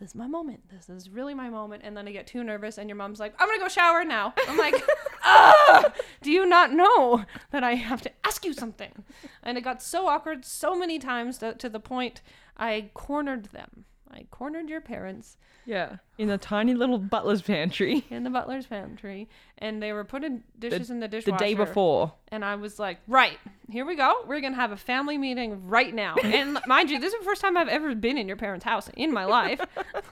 this 0.02 0.10
is 0.10 0.14
my 0.16 0.26
moment. 0.26 0.68
This 0.68 0.88
is 0.88 1.08
really 1.08 1.32
my 1.32 1.48
moment." 1.48 1.82
And 1.84 1.96
then 1.96 2.08
I 2.08 2.12
get 2.12 2.26
too 2.26 2.42
nervous, 2.42 2.76
and 2.76 2.88
your 2.88 2.96
mom's 2.96 3.20
like, 3.20 3.34
"I'm 3.38 3.48
gonna 3.48 3.60
go 3.60 3.68
shower 3.68 4.04
now." 4.04 4.34
I'm 4.48 4.58
like, 4.58 4.74
"Ah, 5.22 5.92
do 6.22 6.32
you 6.32 6.44
not 6.44 6.72
know 6.72 7.24
that 7.52 7.62
I 7.62 7.76
have 7.76 8.02
to 8.02 8.10
ask 8.24 8.44
you 8.44 8.52
something?" 8.52 9.04
And 9.44 9.56
it 9.56 9.60
got 9.60 9.80
so 9.80 10.08
awkward 10.08 10.44
so 10.44 10.74
many 10.74 10.98
times 10.98 11.38
that 11.38 11.60
to 11.60 11.68
the 11.68 11.78
point 11.78 12.20
I 12.56 12.90
cornered 12.94 13.46
them. 13.46 13.84
I 14.12 14.26
cornered 14.30 14.68
your 14.68 14.80
parents 14.80 15.36
yeah, 15.64 15.96
in 16.18 16.30
a 16.30 16.38
tiny 16.38 16.74
little 16.74 16.98
butler's 16.98 17.42
pantry 17.42 18.04
in 18.10 18.24
the 18.24 18.30
butler's 18.30 18.66
pantry, 18.66 19.28
and 19.58 19.82
they 19.82 19.92
were 19.92 20.04
putting 20.04 20.42
dishes 20.58 20.90
in 20.90 21.00
the 21.00 21.08
dishwasher 21.08 21.36
the 21.36 21.44
day 21.44 21.54
before. 21.54 22.12
And 22.28 22.44
I 22.44 22.56
was 22.56 22.78
like, 22.78 22.98
right, 23.06 23.38
here 23.70 23.84
we 23.86 23.96
go. 23.96 24.22
We're 24.26 24.40
going 24.40 24.52
to 24.54 24.60
have 24.60 24.72
a 24.72 24.76
family 24.76 25.18
meeting 25.18 25.68
right 25.68 25.94
now. 25.94 26.16
And 26.24 26.58
mind 26.66 26.90
you, 26.90 26.98
this 26.98 27.12
is 27.12 27.18
the 27.20 27.24
first 27.24 27.40
time 27.42 27.56
I've 27.56 27.68
ever 27.68 27.94
been 27.94 28.16
in 28.18 28.26
your 28.26 28.36
parents' 28.36 28.64
house 28.64 28.88
in 28.96 29.12
my 29.12 29.24
life. 29.24 29.60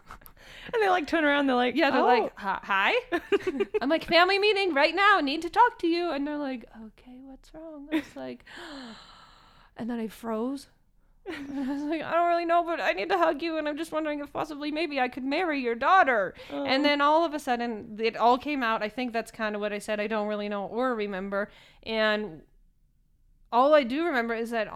And 0.72 0.82
they 0.82 0.88
like 0.88 1.06
turn 1.06 1.24
around, 1.24 1.46
they're 1.46 1.56
like, 1.56 1.74
Yeah, 1.74 1.90
they're 1.90 2.00
"Oh." 2.00 2.04
like, 2.04 2.32
"Hi." 2.36 2.60
hi? 3.10 3.20
I'm 3.80 3.88
like, 3.88 4.04
family 4.04 4.38
meeting 4.38 4.72
right 4.72 4.94
now. 4.94 5.18
Need 5.20 5.42
to 5.42 5.50
talk 5.50 5.78
to 5.80 5.88
you. 5.88 6.10
And 6.10 6.26
they're 6.26 6.36
like, 6.36 6.64
okay, 6.86 7.18
what's 7.24 7.52
wrong? 7.54 7.88
I 7.92 7.96
was 7.96 8.16
like, 8.16 8.44
and 9.76 9.90
then 9.90 9.98
I 9.98 10.08
froze. 10.08 10.68
I 11.28 11.72
was 11.72 11.82
like, 11.82 12.02
I 12.02 12.12
don't 12.12 12.28
really 12.28 12.46
know, 12.46 12.64
but 12.64 12.80
I 12.80 12.92
need 12.92 13.08
to 13.10 13.18
hug 13.18 13.42
you. 13.42 13.58
And 13.58 13.68
I'm 13.68 13.76
just 13.76 13.92
wondering 13.92 14.20
if 14.20 14.32
possibly 14.32 14.70
maybe 14.70 15.00
I 15.00 15.08
could 15.08 15.24
marry 15.24 15.60
your 15.60 15.74
daughter. 15.74 16.34
Oh. 16.52 16.64
And 16.64 16.84
then 16.84 17.00
all 17.00 17.24
of 17.24 17.34
a 17.34 17.38
sudden, 17.38 17.98
it 18.02 18.16
all 18.16 18.38
came 18.38 18.62
out. 18.62 18.82
I 18.82 18.88
think 18.88 19.12
that's 19.12 19.30
kind 19.30 19.54
of 19.54 19.60
what 19.60 19.72
I 19.72 19.78
said. 19.78 20.00
I 20.00 20.06
don't 20.06 20.28
really 20.28 20.48
know 20.48 20.66
or 20.66 20.94
remember. 20.94 21.50
And 21.82 22.42
all 23.52 23.74
I 23.74 23.82
do 23.82 24.06
remember 24.06 24.34
is 24.34 24.50
that 24.50 24.68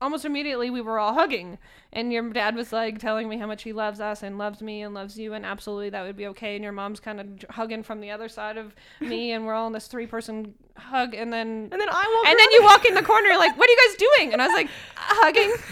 almost 0.00 0.24
immediately 0.24 0.70
we 0.70 0.80
were 0.80 0.98
all 0.98 1.14
hugging. 1.14 1.58
And 1.92 2.12
your 2.12 2.28
dad 2.30 2.54
was 2.54 2.72
like 2.72 2.98
telling 2.98 3.28
me 3.28 3.38
how 3.38 3.46
much 3.46 3.64
he 3.64 3.72
loves 3.72 4.00
us 4.00 4.22
and 4.22 4.38
loves 4.38 4.62
me 4.62 4.82
and 4.82 4.94
loves 4.94 5.18
you. 5.18 5.34
And 5.34 5.44
absolutely 5.44 5.90
that 5.90 6.02
would 6.02 6.16
be 6.16 6.26
okay. 6.28 6.54
And 6.54 6.62
your 6.62 6.72
mom's 6.72 7.00
kind 7.00 7.20
of 7.20 7.50
hugging 7.50 7.82
from 7.82 8.00
the 8.00 8.10
other 8.10 8.28
side 8.28 8.56
of 8.56 8.74
me. 9.00 9.32
And 9.32 9.46
we're 9.46 9.54
all 9.54 9.66
in 9.66 9.72
this 9.72 9.88
three 9.88 10.06
person 10.06 10.54
hug. 10.78 11.14
And 11.14 11.32
then. 11.32 11.68
and 11.70 11.80
then 11.80 11.88
I 11.88 12.14
walk, 12.16 12.26
And 12.28 12.38
then 12.38 12.50
you 12.52 12.62
walk 12.62 12.84
in 12.84 12.94
the 12.94 13.02
corner, 13.02 13.30
like, 13.36 13.56
what 13.56 13.68
are 13.68 13.72
you 13.72 13.88
guys 13.88 13.96
doing? 13.96 14.32
And 14.32 14.42
I 14.42 14.46
was 14.46 14.54
like, 14.54 14.68
hugging. 14.94 15.52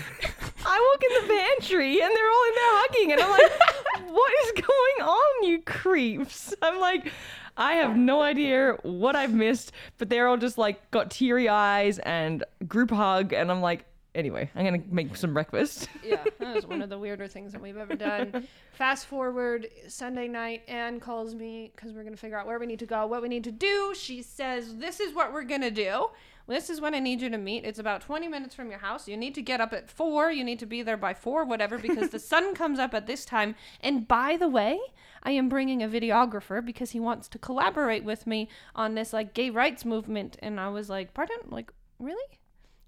I 0.68 0.80
walk 0.92 1.02
in 1.02 1.28
the 1.28 1.34
pantry, 1.34 2.00
and 2.00 2.14
they're 2.14 2.28
all 2.28 2.44
in 2.48 2.54
there 2.54 2.74
hugging, 2.80 3.12
and 3.12 3.20
I'm 3.20 3.30
like, 3.30 4.10
what 4.12 4.32
is 4.44 4.52
going 4.62 5.08
on, 5.08 5.48
you 5.48 5.62
creeps? 5.62 6.54
I'm 6.62 6.80
like. 6.80 7.12
I 7.58 7.76
have 7.76 7.96
no 7.96 8.20
idea 8.20 8.76
what 8.82 9.16
I've 9.16 9.32
missed, 9.32 9.72
but 9.96 10.10
they're 10.10 10.28
all 10.28 10.36
just 10.36 10.58
like 10.58 10.90
got 10.90 11.10
teary 11.10 11.48
eyes 11.48 11.98
and 12.00 12.44
group 12.68 12.90
hug, 12.90 13.32
and 13.32 13.50
I'm 13.50 13.62
like, 13.62 13.86
anyway, 14.16 14.50
I'm 14.54 14.64
gonna 14.64 14.82
make 14.90 15.14
some 15.14 15.32
breakfast. 15.32 15.88
yeah, 16.04 16.24
that 16.38 16.54
was 16.54 16.66
one 16.66 16.82
of 16.82 16.88
the 16.88 16.98
weirder 16.98 17.28
things 17.28 17.52
that 17.52 17.60
we've 17.60 17.76
ever 17.76 17.94
done. 17.94 18.48
Fast 18.72 19.06
forward 19.06 19.68
Sunday 19.86 20.26
night, 20.26 20.62
Anne 20.66 20.98
calls 20.98 21.34
me 21.34 21.70
because 21.76 21.92
we're 21.92 22.02
gonna 22.02 22.16
figure 22.16 22.38
out 22.38 22.46
where 22.46 22.58
we 22.58 22.66
need 22.66 22.80
to 22.80 22.86
go, 22.86 23.06
what 23.06 23.22
we 23.22 23.28
need 23.28 23.44
to 23.44 23.52
do. 23.52 23.94
She 23.94 24.22
says, 24.22 24.78
"This 24.78 24.98
is 24.98 25.14
what 25.14 25.32
we're 25.32 25.44
gonna 25.44 25.70
do. 25.70 26.08
This 26.48 26.70
is 26.70 26.80
when 26.80 26.94
I 26.94 27.00
need 27.00 27.20
you 27.20 27.28
to 27.28 27.38
meet. 27.38 27.64
It's 27.64 27.80
about 27.80 28.02
20 28.02 28.28
minutes 28.28 28.54
from 28.54 28.70
your 28.70 28.78
house. 28.78 29.08
You 29.08 29.16
need 29.16 29.34
to 29.34 29.42
get 29.42 29.60
up 29.60 29.72
at 29.72 29.90
four. 29.90 30.30
You 30.30 30.44
need 30.44 30.60
to 30.60 30.66
be 30.66 30.82
there 30.82 30.96
by 30.96 31.12
four, 31.12 31.44
whatever, 31.44 31.76
because 31.76 32.10
the 32.10 32.20
sun 32.20 32.54
comes 32.62 32.78
up 32.78 32.94
at 32.94 33.06
this 33.06 33.24
time. 33.24 33.54
And 33.80 34.08
by 34.08 34.36
the 34.36 34.48
way." 34.48 34.80
I 35.22 35.32
am 35.32 35.48
bringing 35.48 35.82
a 35.82 35.88
videographer 35.88 36.64
because 36.64 36.92
he 36.92 37.00
wants 37.00 37.26
to 37.30 37.38
collaborate 37.40 38.04
with 38.04 38.28
me 38.28 38.48
on 38.76 38.94
this 38.94 39.12
like 39.12 39.34
gay 39.34 39.50
rights 39.50 39.84
movement. 39.84 40.36
And 40.38 40.60
I 40.60 40.68
was 40.68 40.88
like, 40.88 41.14
pardon? 41.14 41.38
Like, 41.50 41.72
really? 41.98 42.38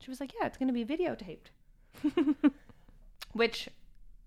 She 0.09 0.11
was 0.11 0.21
like, 0.21 0.33
yeah, 0.41 0.47
it's 0.47 0.57
going 0.57 0.73
to 0.73 0.73
be 0.73 0.87
videotaped. 0.87 1.51
Which, 3.35 3.69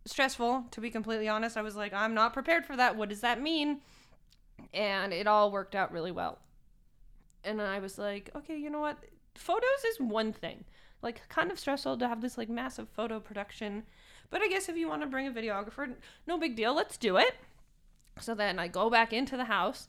stressful, 0.06 0.66
to 0.70 0.80
be 0.80 0.92
completely 0.92 1.28
honest. 1.28 1.58
I 1.58 1.64
was 1.64 1.76
like, 1.76 1.92
I'm 1.92 2.14
not 2.14 2.34
prepared 2.34 2.68
for 2.68 2.78
that. 2.78 2.96
What 2.96 3.10
does 3.10 3.22
that 3.22 3.42
mean? 3.42 3.80
And 4.76 5.12
it 5.12 5.26
all 5.26 5.52
worked 5.52 5.74
out 5.74 5.92
really 5.92 6.12
well. 6.12 6.38
And 7.44 7.60
I 7.60 7.80
was 7.80 7.98
like, 7.98 8.30
okay, 8.36 8.56
you 8.56 8.70
know 8.70 8.80
what? 8.80 9.00
Photos 9.34 9.84
is 9.90 10.00
one 10.00 10.34
thing. 10.34 10.66
Like, 11.02 11.28
kind 11.30 11.50
of 11.50 11.58
stressful 11.58 11.98
to 11.98 12.08
have 12.08 12.22
this 12.22 12.38
like 12.38 12.48
massive 12.48 12.88
photo 12.88 13.20
production. 13.20 13.82
But 14.30 14.44
I 14.44 14.50
guess 14.50 14.70
if 14.70 14.78
you 14.78 14.88
want 14.88 15.02
to 15.02 15.08
bring 15.08 15.26
a 15.26 15.32
videographer, 15.32 15.96
no 16.28 16.38
big 16.38 16.56
deal. 16.56 16.76
Let's 16.76 16.96
do 16.96 17.18
it. 17.18 17.38
So 18.20 18.36
then 18.36 18.60
I 18.60 18.68
go 18.68 18.92
back 18.92 19.14
into 19.14 19.36
the 19.36 19.46
house. 19.46 19.88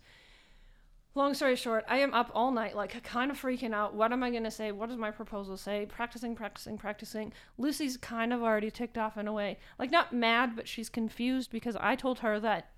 Long 1.14 1.35
story 1.35 1.57
short, 1.57 1.85
I 1.88 1.98
am 1.98 2.14
up 2.14 2.31
all 2.35 2.51
night, 2.51 2.75
like 2.75 3.03
kind 3.03 3.31
of 3.31 3.40
freaking 3.40 3.75
out. 3.75 3.94
What 3.94 4.12
am 4.12 4.22
I 4.22 4.31
going 4.31 4.44
to 4.44 4.51
say? 4.51 4.72
What 4.72 4.88
does 4.88 4.96
my 4.96 5.11
proposal 5.11 5.59
say? 5.59 5.85
Practicing, 5.85 6.35
practicing, 6.35 6.79
practicing. 6.79 7.35
Lucy's 7.59 7.98
kind 7.98 8.33
of 8.33 8.42
already 8.42 8.70
ticked 8.70 8.96
off 8.96 9.18
in 9.18 9.29
a 9.29 9.33
way. 9.33 9.59
Like, 9.79 9.90
not 9.90 10.14
mad, 10.14 10.57
but 10.57 10.66
she's 10.66 10.88
confused 10.88 11.51
because 11.51 11.77
I 11.77 11.96
told 11.96 12.20
her 12.20 12.40
that 12.40 12.70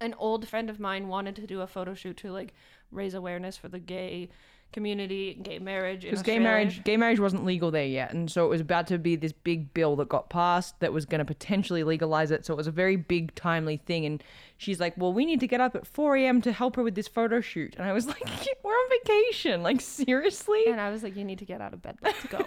an 0.00 0.14
old 0.18 0.46
friend 0.46 0.70
of 0.70 0.78
mine 0.78 1.08
wanted 1.08 1.34
to 1.36 1.46
do 1.46 1.60
a 1.60 1.66
photo 1.66 1.94
shoot 1.94 2.16
to 2.18 2.30
like 2.30 2.52
raise 2.90 3.14
awareness 3.14 3.56
for 3.56 3.68
the 3.68 3.78
gay 3.78 4.28
community, 4.72 5.38
gay 5.42 5.58
marriage. 5.58 6.02
Because 6.02 6.22
gay 6.22 6.38
marriage, 6.38 6.84
gay 6.84 6.96
marriage 6.96 7.18
wasn't 7.18 7.44
legal 7.44 7.70
there 7.70 7.86
yet, 7.86 8.12
and 8.12 8.30
so 8.30 8.44
it 8.44 8.48
was 8.48 8.60
about 8.60 8.86
to 8.88 8.98
be 8.98 9.16
this 9.16 9.32
big 9.32 9.72
bill 9.72 9.96
that 9.96 10.08
got 10.08 10.28
passed 10.28 10.78
that 10.80 10.92
was 10.92 11.04
going 11.06 11.18
to 11.18 11.24
potentially 11.24 11.82
legalize 11.82 12.30
it. 12.30 12.44
So 12.44 12.52
it 12.54 12.56
was 12.56 12.66
a 12.66 12.72
very 12.72 12.96
big, 12.96 13.34
timely 13.34 13.78
thing. 13.78 14.04
And 14.04 14.22
she's 14.56 14.78
like, 14.78 14.94
"Well, 14.96 15.12
we 15.12 15.24
need 15.24 15.40
to 15.40 15.46
get 15.46 15.60
up 15.60 15.74
at 15.74 15.86
4 15.86 16.16
a.m. 16.16 16.42
to 16.42 16.52
help 16.52 16.76
her 16.76 16.82
with 16.82 16.94
this 16.94 17.08
photo 17.08 17.40
shoot." 17.40 17.74
And 17.76 17.86
I 17.86 17.92
was 17.92 18.06
like, 18.08 18.22
"We're 18.62 18.72
on 18.72 18.90
vacation, 18.90 19.62
like 19.62 19.80
seriously." 19.80 20.64
And 20.66 20.80
I 20.80 20.90
was 20.90 21.02
like, 21.02 21.16
"You 21.16 21.24
need 21.24 21.38
to 21.38 21.46
get 21.46 21.60
out 21.60 21.72
of 21.72 21.82
bed. 21.82 21.96
Let's 22.02 22.26
go." 22.26 22.44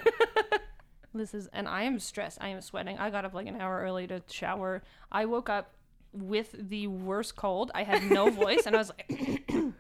this 1.13 1.33
is, 1.33 1.47
and 1.53 1.67
I 1.67 1.83
am 1.83 1.99
stressed. 1.99 2.37
I 2.41 2.49
am 2.49 2.61
sweating. 2.61 2.97
I 2.97 3.09
got 3.09 3.25
up 3.25 3.33
like 3.33 3.47
an 3.47 3.59
hour 3.59 3.81
early 3.81 4.07
to 4.07 4.21
shower. 4.29 4.83
I 5.11 5.25
woke 5.25 5.49
up 5.49 5.71
with 6.13 6.55
the 6.57 6.87
worst 6.87 7.35
cold. 7.35 7.71
I 7.73 7.83
had 7.83 8.03
no 8.03 8.29
voice, 8.29 8.65
and 8.65 8.75
I 8.75 8.79
was 8.79 8.91
like. 8.91 9.73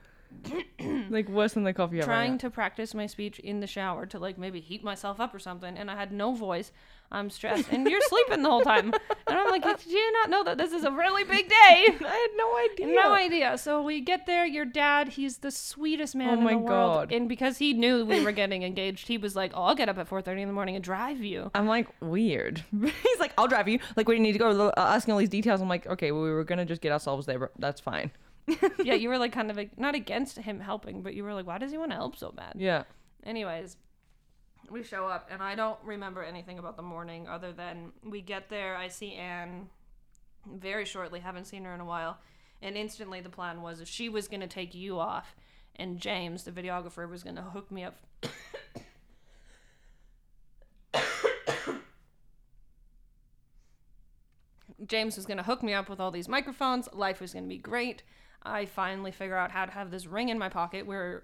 like 1.09 1.27
worse 1.29 1.53
than 1.53 1.63
the 1.63 1.73
coffee. 1.73 1.99
Trying 2.01 2.37
to 2.39 2.49
practice 2.49 2.93
my 2.93 3.07
speech 3.07 3.39
in 3.39 3.59
the 3.59 3.67
shower 3.67 4.05
to 4.07 4.19
like 4.19 4.37
maybe 4.37 4.59
heat 4.59 4.83
myself 4.83 5.19
up 5.19 5.33
or 5.33 5.39
something, 5.39 5.77
and 5.77 5.89
I 5.89 5.95
had 5.95 6.11
no 6.11 6.33
voice. 6.33 6.71
I'm 7.11 7.31
stressed, 7.31 7.69
and 7.71 7.87
you're 7.89 8.01
sleeping 8.07 8.43
the 8.43 8.49
whole 8.49 8.61
time. 8.61 8.93
And 9.27 9.37
I'm 9.37 9.49
like, 9.49 9.63
did 9.63 9.91
you 9.91 10.11
not 10.13 10.29
know 10.29 10.43
that 10.43 10.59
this 10.59 10.71
is 10.71 10.83
a 10.83 10.91
really 10.91 11.23
big 11.23 11.49
day? 11.49 11.55
I 12.05 12.27
had 12.27 12.29
no 12.35 12.85
idea. 12.87 12.95
No 12.95 13.13
idea. 13.13 13.57
So 13.57 13.81
we 13.81 13.99
get 13.99 14.27
there. 14.27 14.45
Your 14.45 14.65
dad, 14.65 15.09
he's 15.09 15.37
the 15.39 15.49
sweetest 15.49 16.15
man 16.15 16.37
Oh 16.37 16.41
my 16.41 16.51
in 16.51 16.57
the 16.59 16.63
world, 16.65 17.09
God. 17.09 17.11
and 17.11 17.27
because 17.27 17.57
he 17.57 17.73
knew 17.73 18.05
we 18.05 18.23
were 18.23 18.31
getting 18.31 18.61
engaged, 18.63 19.07
he 19.07 19.17
was 19.17 19.35
like, 19.35 19.51
"Oh, 19.55 19.63
I'll 19.63 19.75
get 19.75 19.89
up 19.89 19.97
at 19.97 20.07
4:30 20.07 20.41
in 20.43 20.47
the 20.47 20.53
morning 20.53 20.75
and 20.75 20.83
drive 20.83 21.19
you." 21.21 21.49
I'm 21.55 21.67
like 21.67 21.87
weird. 21.99 22.63
He's 22.81 23.19
like, 23.19 23.33
I'll 23.37 23.47
drive 23.47 23.67
you. 23.67 23.79
Like, 23.95 24.07
we 24.07 24.19
need 24.19 24.33
to 24.33 24.39
go. 24.39 24.67
Uh, 24.69 24.73
asking 24.77 25.11
all 25.13 25.17
these 25.19 25.29
details. 25.29 25.61
I'm 25.61 25.69
like, 25.69 25.87
okay, 25.87 26.11
well, 26.11 26.21
we 26.21 26.31
were 26.31 26.43
gonna 26.43 26.65
just 26.65 26.81
get 26.81 26.91
ourselves 26.91 27.25
there, 27.25 27.39
but 27.39 27.51
that's 27.57 27.81
fine. 27.81 28.11
yeah, 28.83 28.93
you 28.93 29.09
were 29.09 29.17
like 29.17 29.31
kind 29.31 29.49
of 29.49 29.57
like 29.57 29.77
not 29.77 29.95
against 29.95 30.37
him 30.37 30.59
helping, 30.59 31.01
but 31.01 31.13
you 31.13 31.23
were 31.23 31.33
like, 31.33 31.47
"Why 31.47 31.57
does 31.57 31.71
he 31.71 31.77
want 31.77 31.91
to 31.91 31.95
help 31.95 32.15
so 32.15 32.31
bad?" 32.31 32.53
Yeah. 32.57 32.83
Anyways, 33.23 33.77
we 34.69 34.83
show 34.83 35.07
up, 35.07 35.27
and 35.31 35.41
I 35.41 35.55
don't 35.55 35.79
remember 35.83 36.23
anything 36.23 36.59
about 36.59 36.77
the 36.77 36.83
morning 36.83 37.27
other 37.27 37.51
than 37.51 37.91
we 38.03 38.21
get 38.21 38.49
there. 38.49 38.75
I 38.75 38.87
see 38.87 39.13
Anne 39.13 39.69
very 40.45 40.85
shortly, 40.85 41.19
haven't 41.19 41.45
seen 41.45 41.65
her 41.65 41.73
in 41.73 41.81
a 41.81 41.85
while, 41.85 42.19
and 42.61 42.77
instantly 42.77 43.21
the 43.21 43.29
plan 43.29 43.61
was 43.61 43.81
if 43.81 43.87
she 43.87 44.09
was 44.09 44.27
going 44.27 44.41
to 44.41 44.47
take 44.47 44.73
you 44.73 44.99
off, 44.99 45.35
and 45.75 45.99
James, 45.99 46.43
the 46.43 46.51
videographer, 46.51 47.09
was 47.09 47.23
going 47.23 47.35
to 47.35 47.41
hook 47.41 47.71
me 47.71 47.83
up. 47.83 47.95
James 54.85 55.17
was 55.17 55.25
going 55.25 55.37
to 55.37 55.43
hook 55.43 55.61
me 55.61 55.73
up 55.73 55.89
with 55.89 55.99
all 55.99 56.11
these 56.11 56.29
microphones. 56.29 56.87
Life 56.93 57.19
was 57.19 57.33
going 57.33 57.45
to 57.45 57.49
be 57.49 57.57
great. 57.57 58.03
I 58.43 58.65
finally 58.65 59.11
figure 59.11 59.37
out 59.37 59.51
how 59.51 59.65
to 59.65 59.71
have 59.71 59.91
this 59.91 60.07
ring 60.07 60.29
in 60.29 60.39
my 60.39 60.49
pocket. 60.49 60.85
We're 60.85 61.23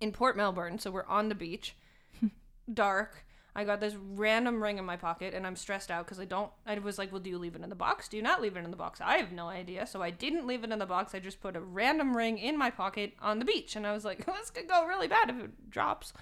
in 0.00 0.12
Port 0.12 0.36
Melbourne, 0.36 0.78
so 0.78 0.90
we're 0.90 1.06
on 1.06 1.28
the 1.28 1.34
beach, 1.34 1.76
dark. 2.72 3.24
I 3.54 3.64
got 3.64 3.80
this 3.80 3.94
random 3.94 4.62
ring 4.62 4.76
in 4.76 4.84
my 4.84 4.96
pocket, 4.96 5.32
and 5.32 5.46
I'm 5.46 5.56
stressed 5.56 5.90
out 5.90 6.04
because 6.04 6.20
I 6.20 6.26
don't. 6.26 6.50
I 6.66 6.78
was 6.78 6.98
like, 6.98 7.10
"Well, 7.10 7.22
do 7.22 7.30
you 7.30 7.38
leave 7.38 7.56
it 7.56 7.62
in 7.62 7.70
the 7.70 7.74
box? 7.74 8.06
Do 8.06 8.18
you 8.18 8.22
not 8.22 8.42
leave 8.42 8.54
it 8.54 8.64
in 8.64 8.70
the 8.70 8.76
box?" 8.76 9.00
I 9.00 9.16
have 9.16 9.32
no 9.32 9.48
idea, 9.48 9.86
so 9.86 10.02
I 10.02 10.10
didn't 10.10 10.46
leave 10.46 10.62
it 10.62 10.70
in 10.70 10.78
the 10.78 10.84
box. 10.84 11.14
I 11.14 11.20
just 11.20 11.40
put 11.40 11.56
a 11.56 11.60
random 11.60 12.14
ring 12.14 12.36
in 12.36 12.58
my 12.58 12.70
pocket 12.70 13.14
on 13.22 13.38
the 13.38 13.46
beach, 13.46 13.74
and 13.74 13.86
I 13.86 13.94
was 13.94 14.04
like, 14.04 14.26
"This 14.26 14.50
could 14.50 14.68
go 14.68 14.86
really 14.86 15.08
bad 15.08 15.30
if 15.30 15.36
it 15.36 15.70
drops." 15.70 16.12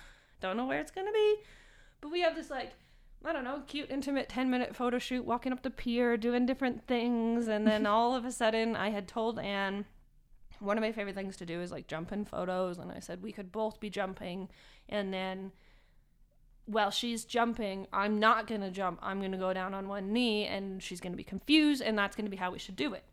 Don't 0.40 0.56
know 0.56 0.66
where 0.66 0.80
it's 0.80 0.92
gonna 0.92 1.12
be, 1.12 1.36
but 2.00 2.12
we 2.12 2.20
have 2.20 2.36
this 2.36 2.50
like. 2.50 2.72
I 3.26 3.32
don't 3.32 3.44
know, 3.44 3.62
cute, 3.66 3.90
intimate 3.90 4.28
10 4.28 4.50
minute 4.50 4.76
photo 4.76 4.98
shoot, 4.98 5.24
walking 5.24 5.50
up 5.50 5.62
the 5.62 5.70
pier, 5.70 6.18
doing 6.18 6.44
different 6.44 6.86
things. 6.86 7.48
And 7.48 7.66
then 7.66 7.86
all 7.86 8.14
of 8.14 8.26
a 8.26 8.30
sudden, 8.30 8.76
I 8.76 8.90
had 8.90 9.08
told 9.08 9.38
Anne 9.38 9.86
one 10.60 10.78
of 10.78 10.82
my 10.82 10.92
favorite 10.92 11.14
things 11.14 11.36
to 11.36 11.46
do 11.46 11.60
is 11.60 11.70
like 11.72 11.86
jump 11.86 12.12
in 12.12 12.24
photos 12.24 12.78
and 12.78 12.90
i 12.92 12.98
said 12.98 13.22
we 13.22 13.32
could 13.32 13.52
both 13.52 13.80
be 13.80 13.90
jumping. 13.90 14.48
And 14.88 15.12
then 15.12 15.52
while 16.66 16.90
she's 16.90 17.24
jumping 17.24 17.86
i'm 17.92 18.18
not 18.18 18.46
going 18.46 18.60
to 18.60 18.70
jump. 18.70 18.98
I'm 19.02 19.18
going 19.18 19.32
to 19.32 19.38
go 19.38 19.52
down 19.52 19.74
on 19.74 19.88
one 19.88 20.12
knee 20.12 20.46
and 20.46 20.82
she's 20.82 21.00
going 21.00 21.12
to 21.12 21.16
be 21.16 21.24
confused 21.24 21.82
and 21.82 21.98
that's 21.98 22.16
going 22.16 22.26
to 22.26 22.30
be 22.30 22.36
how 22.36 22.50
we 22.50 22.58
should 22.58 22.76
do 22.76 22.94
it. 22.94 23.04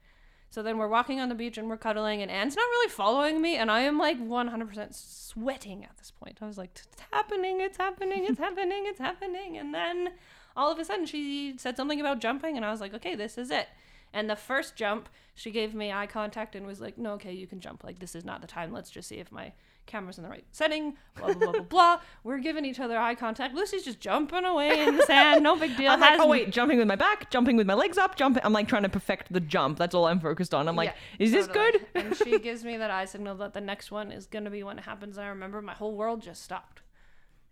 So 0.50 0.62
then 0.62 0.78
we're 0.78 0.90
walking 0.90 1.22
on 1.22 1.30
the 1.30 1.36
beach 1.36 1.58
and 1.58 1.70
we're 1.70 1.78
cuddling 1.78 2.22
and 2.22 2.30
anne's 2.30 2.56
not 2.56 2.64
really 2.64 2.90
following 2.90 3.42
me 3.42 3.56
and 3.56 3.72
i 3.72 3.82
am 3.82 3.98
like 3.98 4.20
100% 4.20 4.94
sweating 4.94 5.84
at 5.84 5.98
this 5.98 6.12
point. 6.12 6.40
I 6.42 6.48
was 6.48 6.58
like 6.58 6.72
it's 6.74 7.04
happening 7.12 7.62
it's 7.62 7.78
happening 7.78 8.26
it's 8.26 8.40
happening 8.40 8.84
it's 8.86 9.00
happening. 9.00 9.58
And 9.58 9.74
then 9.74 10.10
all 10.56 10.72
of 10.72 10.80
a 10.80 10.86
sudden 10.86 11.06
she 11.06 11.56
said 11.58 11.78
something 11.78 12.00
about 12.00 12.20
jumping 12.20 12.58
and 12.58 12.66
i 12.66 12.72
was 12.72 12.82
like 12.82 12.94
okay 12.94 13.16
this 13.16 13.38
is 13.38 13.52
it 13.52 13.68
and 14.14 14.30
the 14.30 14.36
first 14.36 14.76
jump, 14.76 15.10
she 15.34 15.52
gave 15.52 15.74
me 15.74 15.92
eye 15.92 16.08
contact 16.08 16.56
and 16.56 16.66
was 16.68 16.82
like, 16.82 16.98
"No, 16.98 17.14
okay, 17.14 17.32
you 17.34 17.48
can 17.48 17.60
jump. 17.60 17.84
Like 17.84 18.00
this 18.00 18.16
is 18.16 18.26
not 18.26 18.42
the 18.42 18.48
time. 18.48 18.72
Let's 18.72 18.90
just 18.90 19.08
see 19.10 19.16
if 19.16 19.32
my 19.32 19.54
camera's 19.88 20.18
in 20.18 20.24
the 20.24 20.30
right 20.30 20.46
setting." 20.52 20.96
Blah 21.16 21.28
blah 21.34 21.36
blah 21.36 21.52
blah 21.54 21.62
blah. 21.70 22.02
We're 22.24 22.40
giving 22.40 22.66
each 22.66 22.80
other 22.80 22.98
eye 22.98 23.16
contact. 23.16 23.56
Lucy's 23.56 23.84
just 23.84 24.00
jumping 24.00 24.44
away 24.46 24.86
in 24.86 24.98
the 24.98 25.06
sand. 25.06 25.44
No 25.44 25.56
big 25.56 25.76
deal. 25.78 25.92
I'm 25.92 26.00
like, 26.00 26.20
oh 26.20 26.28
wait, 26.28 26.52
jumping 26.52 26.78
with 26.78 26.88
my 26.88 26.96
back, 26.96 27.32
jumping 27.32 27.56
with 27.58 27.66
my 27.68 27.74
legs 27.74 27.98
up, 27.98 28.16
jumping. 28.16 28.44
I'm 28.46 28.54
like 28.54 28.68
trying 28.68 28.84
to 28.84 28.90
perfect 28.90 29.32
the 29.32 29.40
jump. 29.40 29.78
That's 29.78 29.96
all 29.96 30.06
I'm 30.08 30.20
focused 30.20 30.54
on. 30.54 30.68
I'm 30.68 30.76
like, 30.76 30.90
Yeah, 30.90 31.26
is 31.26 31.32
this 31.32 31.48
totally. 31.48 31.72
good? 31.72 31.88
and 31.96 32.16
she 32.18 32.38
gives 32.48 32.64
me 32.64 32.78
that 32.78 32.92
eye 32.92 33.06
signal 33.06 33.36
that 33.38 33.54
the 33.54 33.62
next 33.62 33.92
one 33.92 34.12
is 34.12 34.26
gonna 34.26 34.50
be 34.52 34.64
when 34.64 34.78
it 34.78 34.84
happens. 34.84 35.18
I 35.18 35.28
remember 35.28 35.62
my 35.62 35.74
whole 35.74 35.96
world 35.96 36.22
just 36.22 36.44
stopped. 36.44 36.82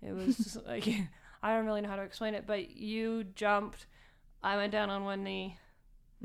It 0.01 0.13
was 0.13 0.37
just 0.37 0.65
like 0.67 0.87
I 1.41 1.55
don't 1.55 1.65
really 1.65 1.79
know 1.81 1.89
how 1.89 1.95
to 1.95 2.03
explain 2.03 2.33
it, 2.33 2.43
but 2.45 2.71
you 2.71 3.23
jumped. 3.23 3.85
I 4.43 4.57
went 4.57 4.71
down 4.73 4.89
on 4.89 5.05
one 5.05 5.23
knee. 5.23 5.57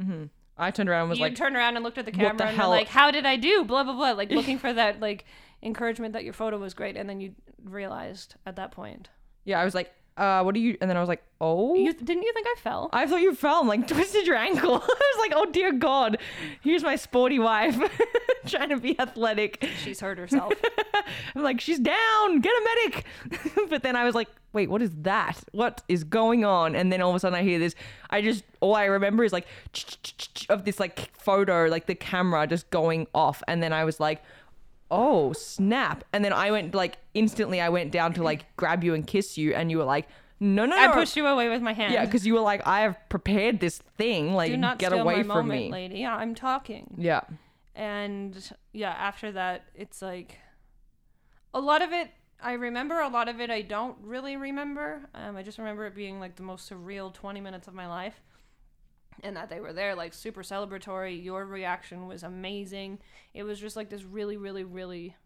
Hmm 0.00 0.24
I 0.56 0.70
turned 0.70 0.88
around 0.88 1.02
and 1.02 1.10
was 1.10 1.18
you 1.18 1.24
like, 1.24 1.34
turned 1.34 1.56
around 1.56 1.76
and 1.76 1.84
looked 1.84 1.98
at 1.98 2.04
the 2.04 2.12
"What 2.12 2.18
camera 2.18 2.36
the 2.36 2.46
and 2.46 2.56
hell?" 2.56 2.70
like, 2.70 2.86
"How 2.88 3.10
did 3.10 3.26
I 3.26 3.36
do?" 3.36 3.64
Blah 3.64 3.82
blah 3.84 3.94
blah, 3.94 4.12
like 4.12 4.30
looking 4.38 4.58
for 4.58 4.72
that 4.72 5.00
like 5.00 5.24
encouragement 5.62 6.12
that 6.12 6.22
your 6.24 6.32
photo 6.32 6.58
was 6.58 6.74
great, 6.74 6.96
and 6.96 7.08
then 7.08 7.20
you 7.20 7.34
realized 7.64 8.36
at 8.46 8.56
that 8.56 8.70
point, 8.70 9.08
yeah, 9.44 9.60
I 9.60 9.64
was 9.64 9.74
like, 9.74 9.92
uh, 10.16 10.42
what 10.42 10.54
do 10.54 10.60
you? 10.60 10.76
And 10.80 10.88
then 10.88 10.96
I 10.96 11.00
was 11.00 11.08
like, 11.08 11.24
oh. 11.40 11.74
you 11.74 11.92
didn't 11.92 12.22
you 12.22 12.32
think 12.32 12.46
I 12.46 12.54
fell? 12.60 12.88
I 12.92 13.06
thought 13.06 13.20
you 13.20 13.34
fell 13.34 13.60
and 13.60 13.68
like 13.68 13.86
twisted 13.88 14.26
your 14.26 14.36
ankle. 14.36 14.74
I 14.74 14.76
was 14.76 15.18
like, 15.18 15.32
oh 15.34 15.50
dear 15.50 15.72
God, 15.72 16.18
here's 16.60 16.82
my 16.82 16.96
sporty 16.96 17.38
wife 17.38 17.76
trying 18.46 18.68
to 18.68 18.76
be 18.76 18.98
athletic. 18.98 19.68
She's 19.82 20.00
hurt 20.00 20.18
herself. 20.18 20.52
I'm 21.34 21.42
like, 21.42 21.60
she's 21.60 21.80
down, 21.80 22.40
get 22.40 22.52
a 22.52 22.68
medic. 22.84 23.04
but 23.68 23.82
then 23.82 23.96
I 23.96 24.04
was 24.04 24.14
like, 24.14 24.28
wait, 24.52 24.70
what 24.70 24.82
is 24.82 24.90
that? 25.02 25.42
What 25.50 25.82
is 25.88 26.04
going 26.04 26.44
on? 26.44 26.76
And 26.76 26.92
then 26.92 27.02
all 27.02 27.10
of 27.10 27.16
a 27.16 27.20
sudden 27.20 27.36
I 27.36 27.42
hear 27.42 27.58
this. 27.58 27.74
I 28.08 28.22
just, 28.22 28.44
all 28.60 28.76
I 28.76 28.84
remember 28.84 29.24
is 29.24 29.32
like, 29.32 29.46
of 30.48 30.64
this 30.64 30.78
like 30.78 31.10
photo, 31.16 31.66
like 31.66 31.86
the 31.86 31.94
camera 31.96 32.46
just 32.46 32.70
going 32.70 33.08
off. 33.14 33.42
And 33.48 33.60
then 33.62 33.72
I 33.72 33.84
was 33.84 33.98
like, 33.98 34.22
oh 34.90 35.32
snap. 35.32 36.04
And 36.12 36.24
then 36.24 36.32
I 36.32 36.50
went 36.50 36.74
like, 36.74 36.98
instantly 37.14 37.60
I 37.60 37.68
went 37.68 37.90
down 37.90 38.12
to 38.14 38.22
like 38.22 38.54
grab 38.56 38.84
you 38.84 38.94
and 38.94 39.06
kiss 39.06 39.36
you. 39.38 39.54
And 39.54 39.70
you 39.70 39.78
were 39.78 39.84
like, 39.84 40.08
no, 40.40 40.66
no, 40.66 40.76
I 40.76 40.88
no. 40.88 40.92
pushed 40.92 41.16
you 41.16 41.26
away 41.26 41.48
with 41.48 41.62
my 41.62 41.72
hand. 41.72 41.92
Yeah, 41.92 42.04
because 42.04 42.26
you 42.26 42.34
were 42.34 42.40
like, 42.40 42.66
I 42.66 42.80
have 42.80 42.98
prepared 43.08 43.60
this 43.60 43.78
thing. 43.96 44.34
Like, 44.34 44.50
do 44.50 44.56
not 44.56 44.78
get 44.78 44.90
steal 44.90 45.00
away 45.00 45.16
my 45.16 45.22
from 45.22 45.48
moment, 45.48 45.66
me. 45.66 45.72
lady. 45.72 46.06
I'm 46.06 46.34
talking. 46.34 46.94
Yeah. 46.98 47.22
And 47.74 48.52
yeah, 48.72 48.90
after 48.90 49.32
that, 49.32 49.64
it's 49.74 50.02
like 50.02 50.38
a 51.52 51.60
lot 51.60 51.82
of 51.82 51.92
it. 51.92 52.10
I 52.42 52.52
remember 52.52 53.00
a 53.00 53.08
lot 53.08 53.28
of 53.28 53.40
it. 53.40 53.50
I 53.50 53.62
don't 53.62 53.96
really 54.02 54.36
remember. 54.36 55.08
Um, 55.14 55.36
I 55.36 55.42
just 55.42 55.58
remember 55.58 55.86
it 55.86 55.94
being 55.94 56.20
like 56.20 56.36
the 56.36 56.42
most 56.42 56.70
surreal 56.70 57.12
20 57.12 57.40
minutes 57.40 57.66
of 57.68 57.74
my 57.74 57.86
life. 57.86 58.20
And 59.22 59.36
that 59.36 59.48
they 59.48 59.60
were 59.60 59.72
there, 59.72 59.94
like 59.94 60.12
super 60.12 60.42
celebratory. 60.42 61.22
Your 61.22 61.44
reaction 61.46 62.06
was 62.06 62.22
amazing. 62.22 62.98
It 63.32 63.44
was 63.44 63.58
just 63.60 63.76
like 63.76 63.88
this 63.88 64.04
really, 64.04 64.36
really, 64.36 64.64
really 64.64 65.16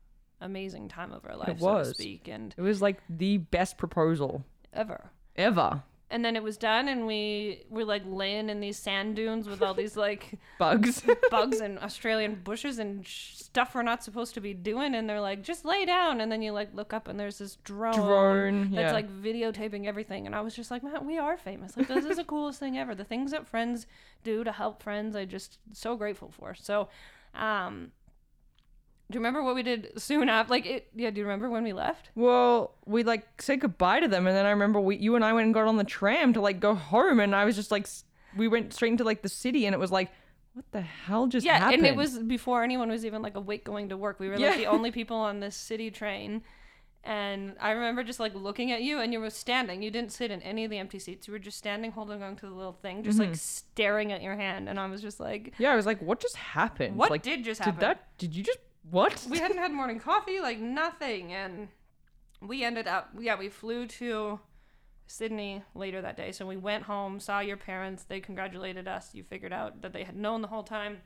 amazing 0.40 0.88
time 0.88 1.12
of 1.12 1.24
our 1.24 1.36
life, 1.36 1.58
so 1.58 1.64
was. 1.64 1.88
to 1.88 1.94
speak. 1.94 2.28
And 2.28 2.54
It 2.56 2.62
was 2.62 2.80
like 2.82 3.00
the 3.08 3.38
best 3.38 3.78
proposal 3.78 4.44
ever. 4.72 5.10
ever. 5.36 5.82
And 6.10 6.24
then 6.24 6.36
it 6.36 6.42
was 6.42 6.56
done, 6.56 6.88
and 6.88 7.06
we 7.06 7.64
were 7.68 7.84
like 7.84 8.02
laying 8.06 8.48
in 8.48 8.60
these 8.60 8.78
sand 8.78 9.14
dunes 9.14 9.46
with 9.46 9.60
all 9.60 9.74
these 9.74 9.94
like 9.94 10.38
Bugs. 10.58 11.02
bugs 11.30 11.60
and 11.60 11.78
Australian 11.80 12.36
bushes 12.36 12.78
and 12.78 13.06
sh- 13.06 13.34
stuff 13.34 13.74
we're 13.74 13.82
not 13.82 14.02
supposed 14.02 14.32
to 14.34 14.40
be 14.40 14.54
doing. 14.54 14.94
And 14.94 15.08
they're 15.08 15.20
like, 15.20 15.42
just 15.42 15.66
lay 15.66 15.84
down. 15.84 16.22
And 16.22 16.32
then 16.32 16.40
you 16.40 16.52
like 16.52 16.74
look 16.74 16.94
up 16.94 17.08
and 17.08 17.20
there's 17.20 17.38
this 17.38 17.56
drone, 17.56 17.94
Drone, 17.94 18.70
that's 18.70 18.90
yeah. 18.90 18.92
like 18.92 19.10
videotaping 19.10 19.84
everything. 19.84 20.24
And 20.24 20.34
I 20.34 20.40
was 20.40 20.54
just 20.56 20.70
like, 20.70 20.82
man, 20.82 21.06
we 21.06 21.18
are 21.18 21.36
famous. 21.36 21.76
Like, 21.76 21.88
this 21.88 22.06
is 22.06 22.16
the 22.16 22.24
coolest 22.24 22.58
thing 22.58 22.78
ever. 22.78 22.94
The 22.94 23.04
things 23.04 23.30
that 23.32 23.46
friends 23.46 23.86
do 24.24 24.44
to 24.44 24.52
help 24.52 24.82
friends, 24.82 25.14
I 25.14 25.26
just 25.26 25.58
so 25.72 25.94
grateful 25.94 26.30
for. 26.30 26.54
So, 26.54 26.88
um, 27.34 27.92
do 29.10 29.16
you 29.16 29.20
remember 29.20 29.42
what 29.42 29.54
we 29.54 29.62
did 29.62 29.92
soon 30.00 30.28
after? 30.28 30.50
Like, 30.50 30.66
it, 30.66 30.88
yeah, 30.94 31.10
do 31.10 31.18
you 31.20 31.24
remember 31.24 31.48
when 31.48 31.64
we 31.64 31.72
left? 31.72 32.10
Well, 32.14 32.74
we 32.86 33.02
like 33.04 33.40
said 33.40 33.60
goodbye 33.60 34.00
to 34.00 34.08
them, 34.08 34.26
and 34.26 34.36
then 34.36 34.44
I 34.46 34.50
remember 34.50 34.80
we, 34.80 34.96
you 34.96 35.14
and 35.16 35.24
I 35.24 35.32
went 35.32 35.46
and 35.46 35.54
got 35.54 35.66
on 35.66 35.76
the 35.78 35.84
tram 35.84 36.32
to 36.34 36.40
like 36.40 36.60
go 36.60 36.74
home, 36.74 37.18
and 37.20 37.34
I 37.34 37.44
was 37.44 37.56
just 37.56 37.70
like, 37.70 37.84
s- 37.84 38.04
we 38.36 38.48
went 38.48 38.72
straight 38.74 38.92
into 38.92 39.04
like 39.04 39.22
the 39.22 39.28
city, 39.28 39.64
and 39.66 39.74
it 39.74 39.78
was 39.78 39.90
like, 39.90 40.10
what 40.52 40.64
the 40.72 40.80
hell 40.82 41.26
just 41.26 41.46
Yeah, 41.46 41.58
happened? 41.58 41.78
and 41.78 41.86
it 41.86 41.96
was 41.96 42.18
before 42.18 42.62
anyone 42.64 42.88
was 42.90 43.06
even 43.06 43.22
like 43.22 43.36
awake 43.36 43.64
going 43.64 43.88
to 43.90 43.96
work. 43.96 44.18
We 44.20 44.28
were 44.28 44.36
Yeah. 44.36 44.48
like 44.48 44.56
the 44.58 44.66
only 44.66 44.90
people 44.90 45.16
on 45.16 45.40
this 45.40 45.56
city 45.56 45.90
train. 45.90 46.42
And 47.04 47.54
I 47.60 47.70
remember 47.70 48.02
just 48.02 48.18
like 48.20 48.34
looking 48.34 48.72
at 48.72 48.82
you 48.82 48.98
and 49.00 49.12
you 49.12 49.20
were 49.20 49.30
standing. 49.30 49.82
You 49.82 49.90
didn't 49.90 50.12
sit 50.12 50.30
in 50.30 50.42
any 50.42 50.64
of 50.64 50.70
the 50.70 50.78
empty 50.78 50.98
seats. 50.98 51.26
You 51.28 51.32
were 51.32 51.38
just 51.38 51.56
standing 51.56 51.92
holding 51.92 52.22
on 52.22 52.36
to 52.36 52.46
the 52.46 52.52
little 52.52 52.72
thing, 52.72 53.02
just 53.04 53.18
Mm-hmm. 53.18 53.30
like 53.30 53.36
staring 53.38 54.12
at 54.12 54.20
your 54.20 54.34
hand. 54.34 54.68
And 54.68 54.78
I 54.80 54.86
was 54.88 55.00
just 55.00 55.20
like, 55.20 55.54
yeah, 55.58 55.72
I 55.72 55.76
was 55.76 55.86
like, 55.86 56.02
what 56.02 56.20
just 56.20 56.36
happened? 56.36 56.96
what 56.96 57.10
like, 57.10 57.22
did 57.22 57.44
just 57.44 57.60
happen? 57.60 57.74
did 57.76 57.80
that? 57.86 58.18
Did 58.18 58.34
you 58.34 58.42
just 58.42 58.58
what? 58.90 59.26
we 59.30 59.38
hadn't 59.38 59.58
had 59.58 59.72
morning 59.72 60.00
coffee, 60.00 60.40
like 60.40 60.58
nothing. 60.58 61.32
And 61.32 61.68
we 62.40 62.64
ended 62.64 62.86
up, 62.86 63.10
yeah, 63.18 63.38
we 63.38 63.48
flew 63.48 63.86
to 63.86 64.40
Sydney 65.06 65.62
later 65.74 66.00
that 66.02 66.16
day. 66.16 66.32
So 66.32 66.46
we 66.46 66.56
went 66.56 66.84
home, 66.84 67.20
saw 67.20 67.40
your 67.40 67.56
parents. 67.56 68.04
They 68.04 68.20
congratulated 68.20 68.86
us. 68.86 69.14
You 69.14 69.24
figured 69.24 69.52
out 69.52 69.82
that 69.82 69.92
they 69.92 70.04
had 70.04 70.16
known 70.16 70.42
the 70.42 70.48
whole 70.48 70.62
time. 70.62 70.98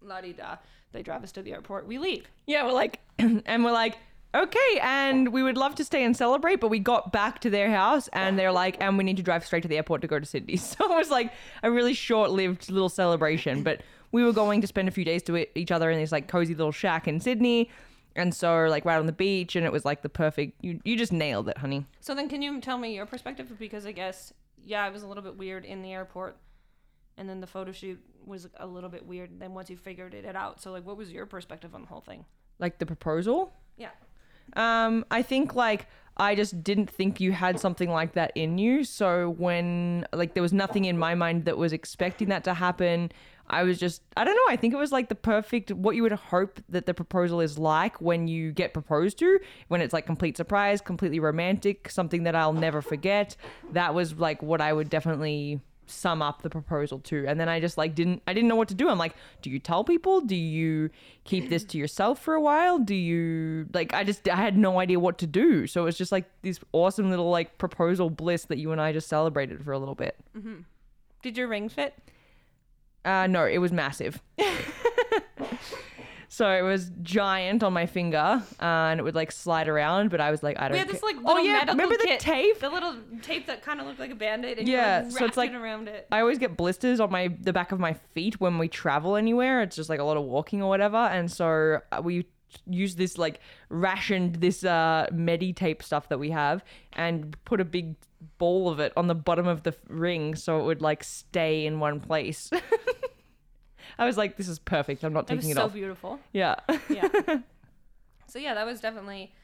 La 0.00 0.20
di 0.20 0.32
da. 0.32 0.56
They 0.92 1.02
drive 1.02 1.22
us 1.22 1.32
to 1.32 1.42
the 1.42 1.52
airport. 1.52 1.86
We 1.86 1.98
leave. 1.98 2.26
Yeah, 2.46 2.64
we're 2.64 2.72
like, 2.72 3.00
and 3.18 3.64
we're 3.64 3.72
like, 3.72 3.96
okay, 4.34 4.80
and 4.82 5.32
we 5.32 5.42
would 5.42 5.56
love 5.56 5.74
to 5.76 5.84
stay 5.84 6.04
and 6.04 6.16
celebrate, 6.16 6.56
but 6.56 6.68
we 6.68 6.78
got 6.78 7.12
back 7.12 7.40
to 7.40 7.50
their 7.50 7.70
house 7.70 8.08
and 8.12 8.38
they're 8.38 8.52
like, 8.52 8.76
and 8.80 8.96
we 8.96 9.04
need 9.04 9.16
to 9.16 9.22
drive 9.22 9.44
straight 9.44 9.62
to 9.62 9.68
the 9.68 9.76
airport 9.76 10.02
to 10.02 10.06
go 10.06 10.18
to 10.18 10.26
Sydney. 10.26 10.56
So 10.70 10.84
it 10.84 10.96
was 10.96 11.10
like 11.10 11.32
a 11.62 11.70
really 11.70 11.94
short 11.94 12.30
lived 12.30 12.70
little 12.70 12.88
celebration, 12.88 13.62
but 13.62 13.82
we 14.12 14.24
were 14.24 14.32
going 14.32 14.60
to 14.60 14.66
spend 14.66 14.88
a 14.88 14.90
few 14.90 15.04
days 15.04 15.22
to 15.24 15.46
each 15.58 15.70
other 15.70 15.90
in 15.90 15.98
this 15.98 16.12
like 16.12 16.28
cozy 16.28 16.54
little 16.54 16.72
shack 16.72 17.08
in 17.08 17.20
Sydney. 17.20 17.70
And 18.16 18.34
so, 18.34 18.66
like, 18.66 18.84
right 18.84 18.98
on 18.98 19.06
the 19.06 19.12
beach, 19.12 19.54
and 19.54 19.64
it 19.64 19.70
was 19.70 19.84
like 19.84 20.02
the 20.02 20.08
perfect, 20.08 20.64
you, 20.64 20.80
you 20.84 20.96
just 20.96 21.12
nailed 21.12 21.48
it, 21.48 21.56
honey. 21.56 21.86
So 22.00 22.12
then, 22.12 22.28
can 22.28 22.42
you 22.42 22.60
tell 22.60 22.76
me 22.76 22.92
your 22.92 23.06
perspective? 23.06 23.56
Because 23.56 23.86
I 23.86 23.92
guess, 23.92 24.32
yeah, 24.64 24.84
it 24.88 24.92
was 24.92 25.04
a 25.04 25.06
little 25.06 25.22
bit 25.22 25.36
weird 25.36 25.64
in 25.64 25.80
the 25.80 25.92
airport, 25.92 26.36
and 27.16 27.28
then 27.28 27.40
the 27.40 27.46
photo 27.46 27.70
shoot 27.70 28.00
was 28.26 28.48
a 28.56 28.66
little 28.66 28.90
bit 28.90 29.06
weird. 29.06 29.38
Then 29.38 29.54
once 29.54 29.70
you 29.70 29.76
figured 29.76 30.14
it 30.14 30.34
out, 30.34 30.60
so 30.60 30.72
like, 30.72 30.84
what 30.84 30.96
was 30.96 31.12
your 31.12 31.24
perspective 31.24 31.72
on 31.72 31.82
the 31.82 31.86
whole 31.86 32.00
thing? 32.00 32.24
Like 32.58 32.78
the 32.78 32.86
proposal. 32.86 33.52
Yeah. 33.76 33.90
Um, 34.56 35.04
I 35.12 35.22
think 35.22 35.54
like 35.54 35.86
I 36.16 36.34
just 36.34 36.64
didn't 36.64 36.90
think 36.90 37.20
you 37.20 37.30
had 37.30 37.60
something 37.60 37.90
like 37.90 38.14
that 38.14 38.32
in 38.34 38.58
you. 38.58 38.82
So 38.82 39.30
when 39.38 40.04
like 40.12 40.34
there 40.34 40.42
was 40.42 40.52
nothing 40.52 40.86
in 40.86 40.98
my 40.98 41.14
mind 41.14 41.44
that 41.44 41.56
was 41.56 41.72
expecting 41.72 42.28
that 42.30 42.42
to 42.44 42.54
happen, 42.54 43.12
I 43.50 43.62
was 43.64 43.78
just 43.78 44.02
I 44.16 44.24
don't 44.24 44.34
know. 44.36 44.52
I 44.52 44.56
think 44.56 44.72
it 44.72 44.78
was 44.78 44.92
like 44.92 45.08
the 45.08 45.14
perfect 45.14 45.72
what 45.72 45.96
you 45.96 46.02
would 46.02 46.12
hope 46.12 46.60
that 46.68 46.86
the 46.86 46.94
proposal 46.94 47.40
is 47.40 47.58
like 47.58 48.00
when 48.00 48.28
you 48.28 48.52
get 48.52 48.72
proposed 48.72 49.18
to, 49.18 49.38
when 49.68 49.80
it's 49.80 49.92
like 49.92 50.06
complete 50.06 50.36
surprise, 50.36 50.80
completely 50.80 51.20
romantic, 51.20 51.90
something 51.90 52.22
that 52.22 52.34
I'll 52.36 52.52
never 52.52 52.80
forget. 52.80 53.36
That 53.72 53.94
was 53.94 54.14
like 54.14 54.42
what 54.42 54.60
I 54.60 54.72
would 54.72 54.88
definitely 54.88 55.60
sum 55.86 56.22
up 56.22 56.42
the 56.42 56.50
proposal 56.50 57.00
to 57.00 57.26
and 57.26 57.40
then 57.40 57.48
i 57.48 57.58
just 57.58 57.76
like 57.76 57.96
didn't 57.96 58.22
i 58.24 58.32
didn't 58.32 58.46
know 58.48 58.54
what 58.54 58.68
to 58.68 58.76
do 58.76 58.88
i'm 58.88 58.96
like 58.96 59.12
do 59.42 59.50
you 59.50 59.58
tell 59.58 59.82
people 59.82 60.20
do 60.20 60.36
you 60.36 60.88
keep 61.24 61.48
this 61.48 61.64
to 61.64 61.76
yourself 61.78 62.22
for 62.22 62.34
a 62.34 62.40
while 62.40 62.78
do 62.78 62.94
you 62.94 63.66
like 63.74 63.92
i 63.92 64.04
just 64.04 64.28
i 64.28 64.36
had 64.36 64.56
no 64.56 64.78
idea 64.78 65.00
what 65.00 65.18
to 65.18 65.26
do 65.26 65.66
so 65.66 65.80
it 65.82 65.84
was 65.86 65.98
just 65.98 66.12
like 66.12 66.26
this 66.42 66.60
awesome 66.70 67.10
little 67.10 67.28
like 67.28 67.58
proposal 67.58 68.08
bliss 68.08 68.44
that 68.44 68.58
you 68.58 68.70
and 68.70 68.80
i 68.80 68.92
just 68.92 69.08
celebrated 69.08 69.64
for 69.64 69.72
a 69.72 69.80
little 69.80 69.96
bit 69.96 70.14
Mhm. 70.38 70.62
Did 71.24 71.36
your 71.36 71.48
ring 71.48 71.68
fit? 71.68 71.92
Uh 73.04 73.26
no 73.26 73.44
it 73.46 73.58
was 73.58 73.72
massive 73.72 74.20
so 76.28 76.48
it 76.50 76.62
was 76.62 76.90
giant 77.02 77.62
on 77.62 77.72
my 77.72 77.86
finger 77.86 78.42
uh, 78.60 78.64
and 78.64 79.00
it 79.00 79.02
would 79.02 79.14
like 79.14 79.32
slide 79.32 79.68
around 79.68 80.10
but 80.10 80.20
i 80.20 80.30
was 80.30 80.42
like 80.42 80.58
i 80.60 80.68
don't 80.68 80.72
We 80.72 80.78
had 80.78 80.88
this 80.88 81.02
like 81.02 81.16
little 81.16 81.30
oh 81.32 81.38
yeah 81.38 81.52
medical 81.54 81.74
remember 81.74 81.96
the 81.96 82.04
kit, 82.04 82.20
tape 82.20 82.60
the 82.60 82.68
little 82.70 82.96
tape 83.22 83.46
that 83.46 83.62
kind 83.62 83.80
of 83.80 83.86
looked 83.86 83.98
like 83.98 84.12
a 84.12 84.14
band-aid, 84.14 84.58
and 84.58 84.68
Yeah, 84.68 85.00
you 85.00 85.04
like, 85.08 85.18
so 85.18 85.24
it's 85.24 85.36
like- 85.36 85.50
it 85.50 85.56
around 85.56 85.88
it. 85.88 86.06
I 86.12 86.20
always 86.20 86.38
get 86.38 86.56
blisters 86.56 87.00
on 87.00 87.10
my 87.10 87.28
the 87.40 87.52
back 87.52 87.72
of 87.72 87.80
my 87.80 87.94
feet 87.94 88.40
when 88.40 88.58
we 88.58 88.68
travel 88.68 89.16
anywhere. 89.16 89.60
It's 89.62 89.74
just 89.76 89.88
like 89.90 89.98
a 90.00 90.04
lot 90.04 90.16
of 90.16 90.22
walking 90.24 90.62
or 90.62 90.68
whatever, 90.68 90.96
and 90.98 91.30
so 91.30 91.80
uh, 91.90 92.00
we 92.02 92.26
use 92.66 92.96
this 92.96 93.16
like 93.18 93.40
rationed 93.68 94.36
this 94.36 94.64
uh 94.64 95.06
medi 95.12 95.52
tape 95.52 95.82
stuff 95.82 96.08
that 96.08 96.18
we 96.18 96.30
have 96.30 96.64
and 96.92 97.36
put 97.44 97.60
a 97.60 97.64
big 97.64 97.94
ball 98.38 98.68
of 98.68 98.80
it 98.80 98.92
on 98.96 99.06
the 99.06 99.14
bottom 99.14 99.46
of 99.46 99.62
the 99.62 99.74
ring 99.88 100.34
so 100.34 100.60
it 100.60 100.64
would 100.64 100.82
like 100.82 101.02
stay 101.04 101.64
in 101.66 101.78
one 101.80 102.00
place. 102.00 102.50
I 103.98 104.06
was 104.06 104.16
like, 104.16 104.36
this 104.36 104.48
is 104.48 104.58
perfect. 104.58 105.04
I'm 105.04 105.12
not 105.12 105.26
taking 105.26 105.38
It 105.38 105.48
was 105.48 105.50
it 105.50 105.54
so 105.56 105.64
off. 105.64 105.72
beautiful. 105.72 106.20
Yeah. 106.32 106.56
Yeah. 106.88 107.08
so 108.26 108.38
yeah, 108.38 108.54
that 108.54 108.64
was 108.64 108.80
definitely 108.80 109.34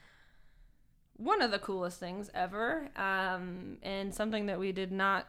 one 1.17 1.43
of 1.43 1.51
the 1.51 1.59
coolest 1.59 1.99
things 1.99 2.31
ever, 2.35 2.89
um, 2.97 3.79
and 3.83 4.15
something 4.15 4.47
that 4.47 4.59
we 4.59 4.73
did 4.73 4.93
not, 4.93 5.27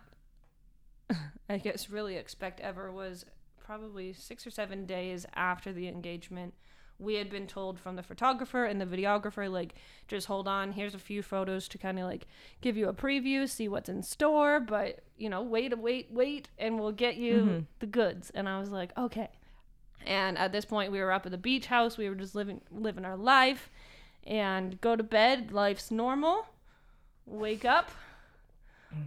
I 1.49 1.57
guess, 1.57 1.89
really 1.89 2.15
expect 2.15 2.59
ever 2.59 2.91
was 2.91 3.25
probably 3.57 4.13
six 4.13 4.45
or 4.45 4.51
seven 4.51 4.85
days 4.85 5.25
after 5.33 5.71
the 5.73 5.87
engagement. 5.87 6.53
We 6.99 7.15
had 7.15 7.29
been 7.29 7.47
told 7.47 7.79
from 7.79 7.95
the 7.95 8.03
photographer 8.03 8.65
and 8.65 8.81
the 8.81 8.85
videographer, 8.85 9.51
like, 9.51 9.75
just 10.07 10.27
hold 10.27 10.47
on, 10.47 10.71
here's 10.71 10.95
a 10.95 10.99
few 10.99 11.21
photos 11.21 11.67
to 11.69 11.77
kind 11.77 11.99
of 11.99 12.05
like 12.05 12.27
give 12.61 12.75
you 12.75 12.89
a 12.89 12.93
preview, 12.93 13.47
see 13.47 13.67
what's 13.67 13.89
in 13.89 14.01
store, 14.01 14.59
but 14.59 15.03
you 15.17 15.29
know, 15.29 15.41
wait, 15.41 15.77
wait, 15.77 16.07
wait, 16.11 16.49
and 16.57 16.79
we'll 16.79 16.91
get 16.91 17.17
you 17.17 17.35
mm-hmm. 17.35 17.59
the 17.79 17.85
goods. 17.85 18.31
And 18.33 18.49
I 18.49 18.59
was 18.59 18.69
like, 18.69 18.91
okay. 18.97 19.29
And 20.05 20.37
at 20.37 20.51
this 20.51 20.65
point, 20.65 20.91
we 20.91 20.99
were 20.99 21.11
up 21.11 21.25
at 21.25 21.31
the 21.31 21.37
beach 21.37 21.67
house. 21.67 21.97
We 21.97 22.09
were 22.09 22.15
just 22.15 22.33
living 22.33 22.61
living 22.71 23.05
our 23.05 23.17
life, 23.17 23.69
and 24.25 24.79
go 24.79 24.95
to 24.95 25.03
bed. 25.03 25.51
Life's 25.51 25.91
normal. 25.91 26.47
Wake 27.25 27.65
up. 27.65 27.91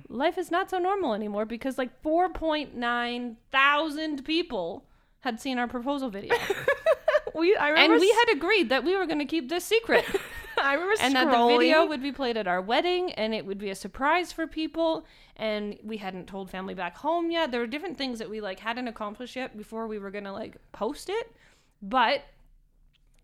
Life 0.09 0.37
is 0.37 0.51
not 0.51 0.69
so 0.71 0.79
normal 0.79 1.15
anymore 1.15 1.47
because 1.47 1.79
like 1.79 2.03
4.9 2.03 3.37
thousand 3.51 4.25
people 4.25 4.85
had 5.21 5.41
seen 5.41 5.59
our 5.59 5.69
proposal 5.69 6.11
video, 6.11 6.35
we 7.35 7.57
I 7.57 7.71
and 7.71 8.01
we 8.01 8.11
had 8.11 8.37
agreed 8.37 8.69
that 8.69 8.85
we 8.85 8.97
were 8.97 9.07
going 9.07 9.19
to 9.19 9.25
keep 9.25 9.49
this 9.49 9.65
secret, 9.65 10.05
I 10.59 10.75
remember 10.75 10.95
and 11.01 11.15
that 11.15 11.31
the 11.31 11.47
video 11.47 11.87
would 11.87 12.03
be 12.03 12.13
played 12.13 12.37
at 12.37 12.47
our 12.47 12.61
wedding, 12.61 13.13
and 13.13 13.35
it 13.35 13.47
would 13.47 13.59
be 13.59 13.71
a 13.71 13.75
surprise 13.75 14.33
for 14.33 14.47
people. 14.47 15.07
And 15.37 15.79
we 15.83 15.97
hadn't 15.97 16.27
told 16.27 16.51
family 16.51 16.75
back 16.75 16.97
home 16.99 17.31
yet. 17.31 17.51
There 17.51 17.61
were 17.61 17.67
different 17.67 17.97
things 17.97 18.19
that 18.19 18.29
we 18.29 18.41
like 18.41 18.61
hadn't 18.61 18.89
accomplished 18.89 19.37
yet 19.37 19.57
before 19.57 19.87
we 19.87 19.99
were 19.99 20.11
gonna 20.11 20.33
like 20.33 20.57
post 20.73 21.09
it, 21.09 21.35
but 21.83 22.23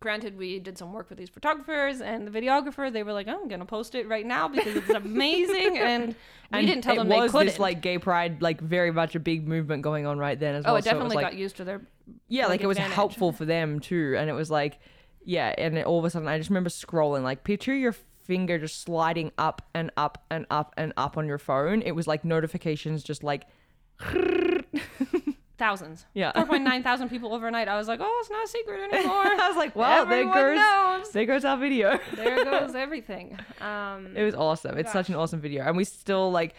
granted 0.07 0.39
we 0.39 0.61
did 0.61 0.79
some 0.79 0.93
work 0.93 1.09
with 1.09 1.19
these 1.19 1.29
photographers 1.29 2.01
and 2.01 2.29
the 2.29 2.31
videographer. 2.31 2.93
They 2.93 3.03
were 3.03 3.13
like 3.13 3.27
oh, 3.27 3.41
i'm 3.43 3.49
gonna 3.49 3.65
post 3.65 3.97
it 3.97 4.07
right 4.07 4.25
now 4.25 4.47
because 4.47 4.77
it's 4.77 4.89
amazing. 4.95 5.79
And 5.79 6.09
we 6.09 6.15
and 6.53 6.67
didn't 6.69 6.85
tell 6.85 6.95
it 6.95 6.99
them 6.99 7.09
was 7.09 7.33
they 7.33 7.39
couldn't. 7.39 7.47
this 7.49 7.59
like 7.59 7.81
gay 7.81 7.99
pride 7.99 8.41
like 8.41 8.61
very 8.61 8.93
much 8.93 9.17
a 9.17 9.19
big 9.19 9.49
movement 9.49 9.83
going 9.83 10.07
on 10.07 10.17
right 10.17 10.39
then 10.39 10.55
as 10.55 10.65
oh 10.65 10.69
well. 10.69 10.77
It 10.77 10.85
so 10.85 10.91
was, 10.91 10.93
definitely 10.93 11.17
like, 11.17 11.25
got 11.25 11.35
used 11.35 11.57
to 11.57 11.65
their 11.65 11.81
yeah 12.29 12.45
like, 12.45 12.51
like 12.51 12.61
it 12.61 12.69
was 12.69 12.79
helpful 12.79 13.33
for 13.33 13.45
them 13.45 13.81
too. 13.81 14.15
And 14.17 14.31
it 14.31 14.35
was 14.35 14.49
like 14.49 14.79
yeah 15.25 15.53
and 15.59 15.77
it, 15.77 15.87
all 15.87 15.99
of 15.99 16.05
a 16.05 16.11
sudden 16.11 16.29
i 16.29 16.39
just 16.39 16.51
remember 16.51 16.71
scrolling 16.71 17.25
like 17.25 17.43
picture 17.43 17.75
your 17.75 17.97
finger 18.27 18.61
just 18.61 18.81
sliding 18.83 19.33
up 19.39 19.63
and 19.75 19.91
up 19.97 20.25
and 20.31 20.47
up 20.51 20.73
and 20.77 20.93
up 20.97 21.17
on 21.17 21.27
your 21.27 21.39
phone. 21.39 21.83
It 21.83 21.93
was 21.93 22.07
like 22.07 22.25
notifications 22.25 23.03
just 23.03 23.25
like 23.25 23.45
thousands. 25.59 26.07
Yeah. 26.15 26.33
4.9 26.33 26.83
thousand 26.89 27.09
people 27.09 27.35
overnight. 27.35 27.69
I 27.69 27.77
was 27.77 27.89
like 27.89 28.01
oh 28.03 28.19
it's 28.21 28.31
not 28.31 28.45
a 28.45 28.49
secret 28.49 28.93
anymore 28.93 29.15
i 29.41 29.49
was 29.49 29.57
like 29.57 29.75
well 29.77 30.03
Everyone 30.03 30.35
there 30.35 30.55
goes 30.55 30.59
knows. 30.61 31.11
there 31.13 31.27
goes 31.27 31.45
our 31.45 31.57
video. 31.57 31.99
There 32.17 32.45
goes 32.45 32.75
everything. 32.75 33.39
Um 33.61 34.17
it 34.17 34.23
was 34.25 34.35
awesome. 34.35 34.77
It's 34.79 34.93
such 34.93 35.09
an 35.09 35.15
awesome 35.15 35.41
video. 35.41 35.65
And 35.65 35.77
we 35.77 35.85
still 35.85 36.31
like 36.31 36.55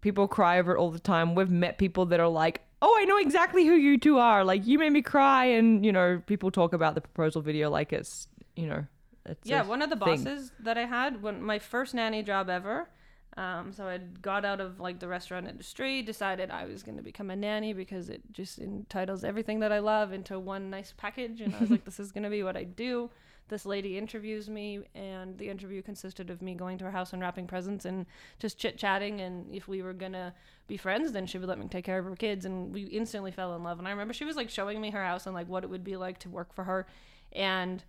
people 0.00 0.26
cry 0.28 0.58
over 0.58 0.74
it 0.74 0.78
all 0.78 0.90
the 0.90 0.98
time. 1.00 1.34
We've 1.34 1.50
met 1.50 1.78
people 1.78 2.06
that 2.06 2.20
are 2.20 2.28
like 2.28 2.62
oh 2.82 2.96
i 2.98 3.04
know 3.04 3.18
exactly 3.18 3.66
who 3.66 3.74
you 3.74 3.98
two 3.98 4.18
are. 4.18 4.44
Like 4.44 4.66
you 4.66 4.78
made 4.78 4.92
me 4.92 5.02
cry. 5.02 5.44
And 5.46 5.84
you 5.84 5.92
know 5.92 6.22
people 6.26 6.50
talk 6.50 6.72
about 6.72 6.94
the 6.94 7.00
proposal 7.02 7.42
video 7.42 7.68
like 7.70 7.92
it's 7.92 8.26
you 8.56 8.66
know 8.66 8.86
It's 9.26 9.48
yeah, 9.48 9.62
one 9.62 9.82
of 9.82 9.90
the 9.90 9.96
thing. 9.96 10.24
bosses 10.24 10.52
that 10.60 10.76
I 10.78 10.86
had 10.86 11.22
when 11.22 11.42
my 11.42 11.58
first 11.58 11.94
nanny 11.94 12.22
job 12.22 12.48
ever. 12.48 12.88
Um, 13.36 13.72
so 13.72 13.86
I 13.86 13.98
got 13.98 14.44
out 14.44 14.60
of 14.60 14.80
like 14.80 14.98
the 14.98 15.08
restaurant 15.08 15.48
industry, 15.48 16.02
decided 16.02 16.50
I 16.50 16.66
was 16.66 16.82
going 16.82 16.96
to 16.96 17.02
become 17.02 17.30
a 17.30 17.36
nanny 17.36 17.72
because 17.72 18.10
it 18.10 18.22
just 18.32 18.58
entitles 18.58 19.22
everything 19.22 19.60
that 19.60 19.72
I 19.72 19.78
love 19.78 20.12
into 20.12 20.38
one 20.38 20.68
nice 20.68 20.92
package, 20.96 21.40
and 21.40 21.54
I 21.54 21.60
was 21.60 21.70
like, 21.70 21.84
this 21.86 22.00
is 22.00 22.12
going 22.12 22.24
to 22.24 22.30
be 22.30 22.42
what 22.42 22.56
I 22.56 22.64
do. 22.64 23.10
This 23.48 23.66
lady 23.66 23.98
interviews 23.98 24.48
me, 24.48 24.80
and 24.94 25.36
the 25.36 25.48
interview 25.48 25.82
consisted 25.82 26.30
of 26.30 26.40
me 26.40 26.54
going 26.54 26.78
to 26.78 26.84
her 26.84 26.90
house 26.92 27.12
and 27.12 27.20
wrapping 27.20 27.48
presents 27.48 27.84
and 27.84 28.06
just 28.38 28.58
chit 28.58 28.78
chatting. 28.78 29.20
And 29.20 29.52
if 29.52 29.66
we 29.66 29.82
were 29.82 29.92
gonna 29.92 30.32
be 30.68 30.76
friends, 30.76 31.10
then 31.10 31.26
she 31.26 31.36
would 31.36 31.48
let 31.48 31.58
me 31.58 31.66
take 31.66 31.84
care 31.84 31.98
of 31.98 32.04
her 32.04 32.14
kids, 32.14 32.44
and 32.44 32.72
we 32.72 32.84
instantly 32.84 33.32
fell 33.32 33.56
in 33.56 33.64
love. 33.64 33.80
And 33.80 33.88
I 33.88 33.90
remember 33.90 34.14
she 34.14 34.24
was 34.24 34.36
like 34.36 34.50
showing 34.50 34.80
me 34.80 34.90
her 34.90 35.04
house 35.04 35.26
and 35.26 35.34
like 35.34 35.48
what 35.48 35.64
it 35.64 35.70
would 35.70 35.82
be 35.82 35.96
like 35.96 36.18
to 36.20 36.28
work 36.28 36.54
for 36.54 36.62
her, 36.62 36.86
and 37.32 37.82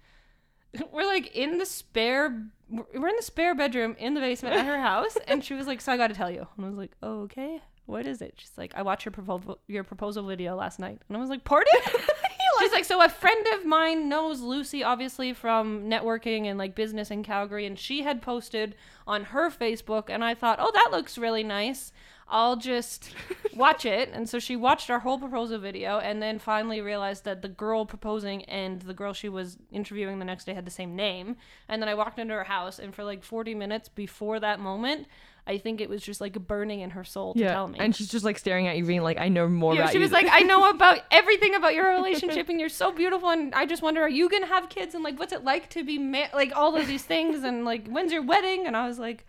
we're 0.92 1.06
like 1.06 1.36
in 1.36 1.58
the 1.58 1.66
spare 1.66 2.46
we're 2.70 3.10
in 3.10 3.16
the 3.18 3.24
spare 3.24 3.54
bedroom 3.54 3.96
in 4.00 4.14
the 4.14 4.22
basement 4.22 4.56
at 4.56 4.66
her 4.66 4.80
house 4.82 5.18
and 5.28 5.44
she 5.44 5.54
was 5.54 5.68
like 5.68 5.82
so 5.82 5.92
i 5.92 5.98
gotta 5.98 6.14
tell 6.14 6.32
you. 6.32 6.48
And 6.58 6.66
i 6.66 6.70
was 6.70 6.78
like 6.78 6.92
oh, 7.04 7.22
okay 7.22 7.62
what 7.88 8.06
is 8.08 8.22
it? 8.22 8.36
She's 8.38 8.52
like 8.58 8.74
i 8.76 8.82
watched 8.82 9.06
your 9.06 9.12
proposal 9.12 9.60
your 9.68 9.84
proposal 9.84 10.24
video 10.26 10.56
last 10.56 10.80
night. 10.80 11.02
And 11.08 11.18
i 11.18 11.20
was 11.20 11.30
like 11.30 11.44
pardon? 11.44 11.74
She's 12.60 12.72
like 12.72 12.86
so 12.86 13.04
a 13.04 13.10
friend 13.10 13.48
of 13.56 13.66
mine 13.66 14.08
knows 14.08 14.42
lucy 14.42 14.84
obviously 14.84 15.34
from 15.34 15.90
networking 15.90 16.46
and 16.46 16.60
like 16.60 16.76
business 16.76 17.10
in 17.10 17.24
calgary 17.24 17.66
and 17.66 17.78
she 17.78 18.04
had 18.04 18.22
posted 18.22 18.76
on 19.08 19.24
her 19.26 19.50
facebook 19.50 20.10
and 20.10 20.24
i 20.24 20.36
thought 20.36 20.60
oh 20.62 20.70
that 20.72 20.90
looks 20.92 21.18
really 21.18 21.44
nice 21.44 21.92
I'll 22.34 22.56
just 22.56 23.14
watch 23.56 23.86
it. 23.86 24.10
And 24.14 24.28
so 24.28 24.40
she 24.40 24.56
watched 24.56 24.90
our 24.90 25.00
whole 25.00 25.20
proposal 25.20 25.60
video 25.60 26.00
and 26.00 26.22
then 26.24 26.40
finally 26.40 26.80
realized 26.80 27.26
that 27.26 27.42
the 27.42 27.50
girl 27.50 27.86
proposing 27.86 28.46
and 28.46 28.82
the 28.82 28.94
girl 28.94 29.12
she 29.12 29.28
was 29.28 29.58
interviewing 29.70 30.18
the 30.18 30.26
next 30.26 30.46
day 30.46 30.54
had 30.54 30.66
the 30.66 30.72
same 30.72 30.96
name. 30.96 31.36
And 31.68 31.82
then 31.82 31.90
I 31.90 31.94
walked 31.94 32.18
into 32.20 32.34
her 32.34 32.46
house 32.46 32.80
and 32.80 32.96
for 32.96 33.04
like 33.04 33.22
40 33.22 33.54
minutes 33.54 33.90
before 33.90 34.40
that 34.40 34.62
moment, 34.62 35.08
I 35.46 35.58
think 35.58 35.82
it 35.82 35.90
was 35.90 36.02
just 36.04 36.22
like 36.22 36.34
burning 36.48 36.80
in 36.80 36.92
her 36.92 37.04
soul 37.04 37.34
to 37.34 37.40
yeah, 37.40 37.52
tell 37.52 37.68
me. 37.68 37.80
and 37.80 37.96
she's 37.96 38.08
just 38.08 38.24
like 38.24 38.38
staring 38.38 38.68
at 38.68 38.78
you, 38.78 38.86
being 38.86 39.02
like, 39.02 39.18
"I 39.20 39.28
know 39.28 39.48
more 39.50 39.74
Yeah, 39.74 39.82
about 39.82 39.92
she 39.92 39.98
you." 39.98 40.02
She 40.02 40.04
was 40.04 40.12
like, 40.12 40.28
I 40.32 40.42
know 40.42 40.70
about 40.70 41.00
everything 41.10 41.56
about 41.56 41.74
your 41.74 41.90
relationship, 41.90 42.48
and 42.48 42.60
you're 42.60 42.70
so 42.70 42.92
beautiful. 42.92 43.30
And 43.30 43.54
I 43.56 43.66
just 43.66 43.82
wonder, 43.82 44.04
are 44.04 44.08
you 44.10 44.30
gonna 44.30 44.46
have 44.46 44.70
kids? 44.70 44.94
And 44.94 45.04
like, 45.04 45.18
what's 45.20 45.34
it 45.34 45.44
like 45.44 45.68
to 45.72 45.84
be 45.84 45.98
ma- 45.98 46.28
like 46.36 46.56
all 46.56 46.76
of 46.76 46.86
these 46.88 47.02
things? 47.04 47.44
And 47.44 47.66
like, 47.66 47.88
when's 47.88 48.14
your 48.14 48.22
wedding? 48.22 48.68
And 48.68 48.78
I 48.78 48.88
was 48.88 49.00
like, 49.00 49.26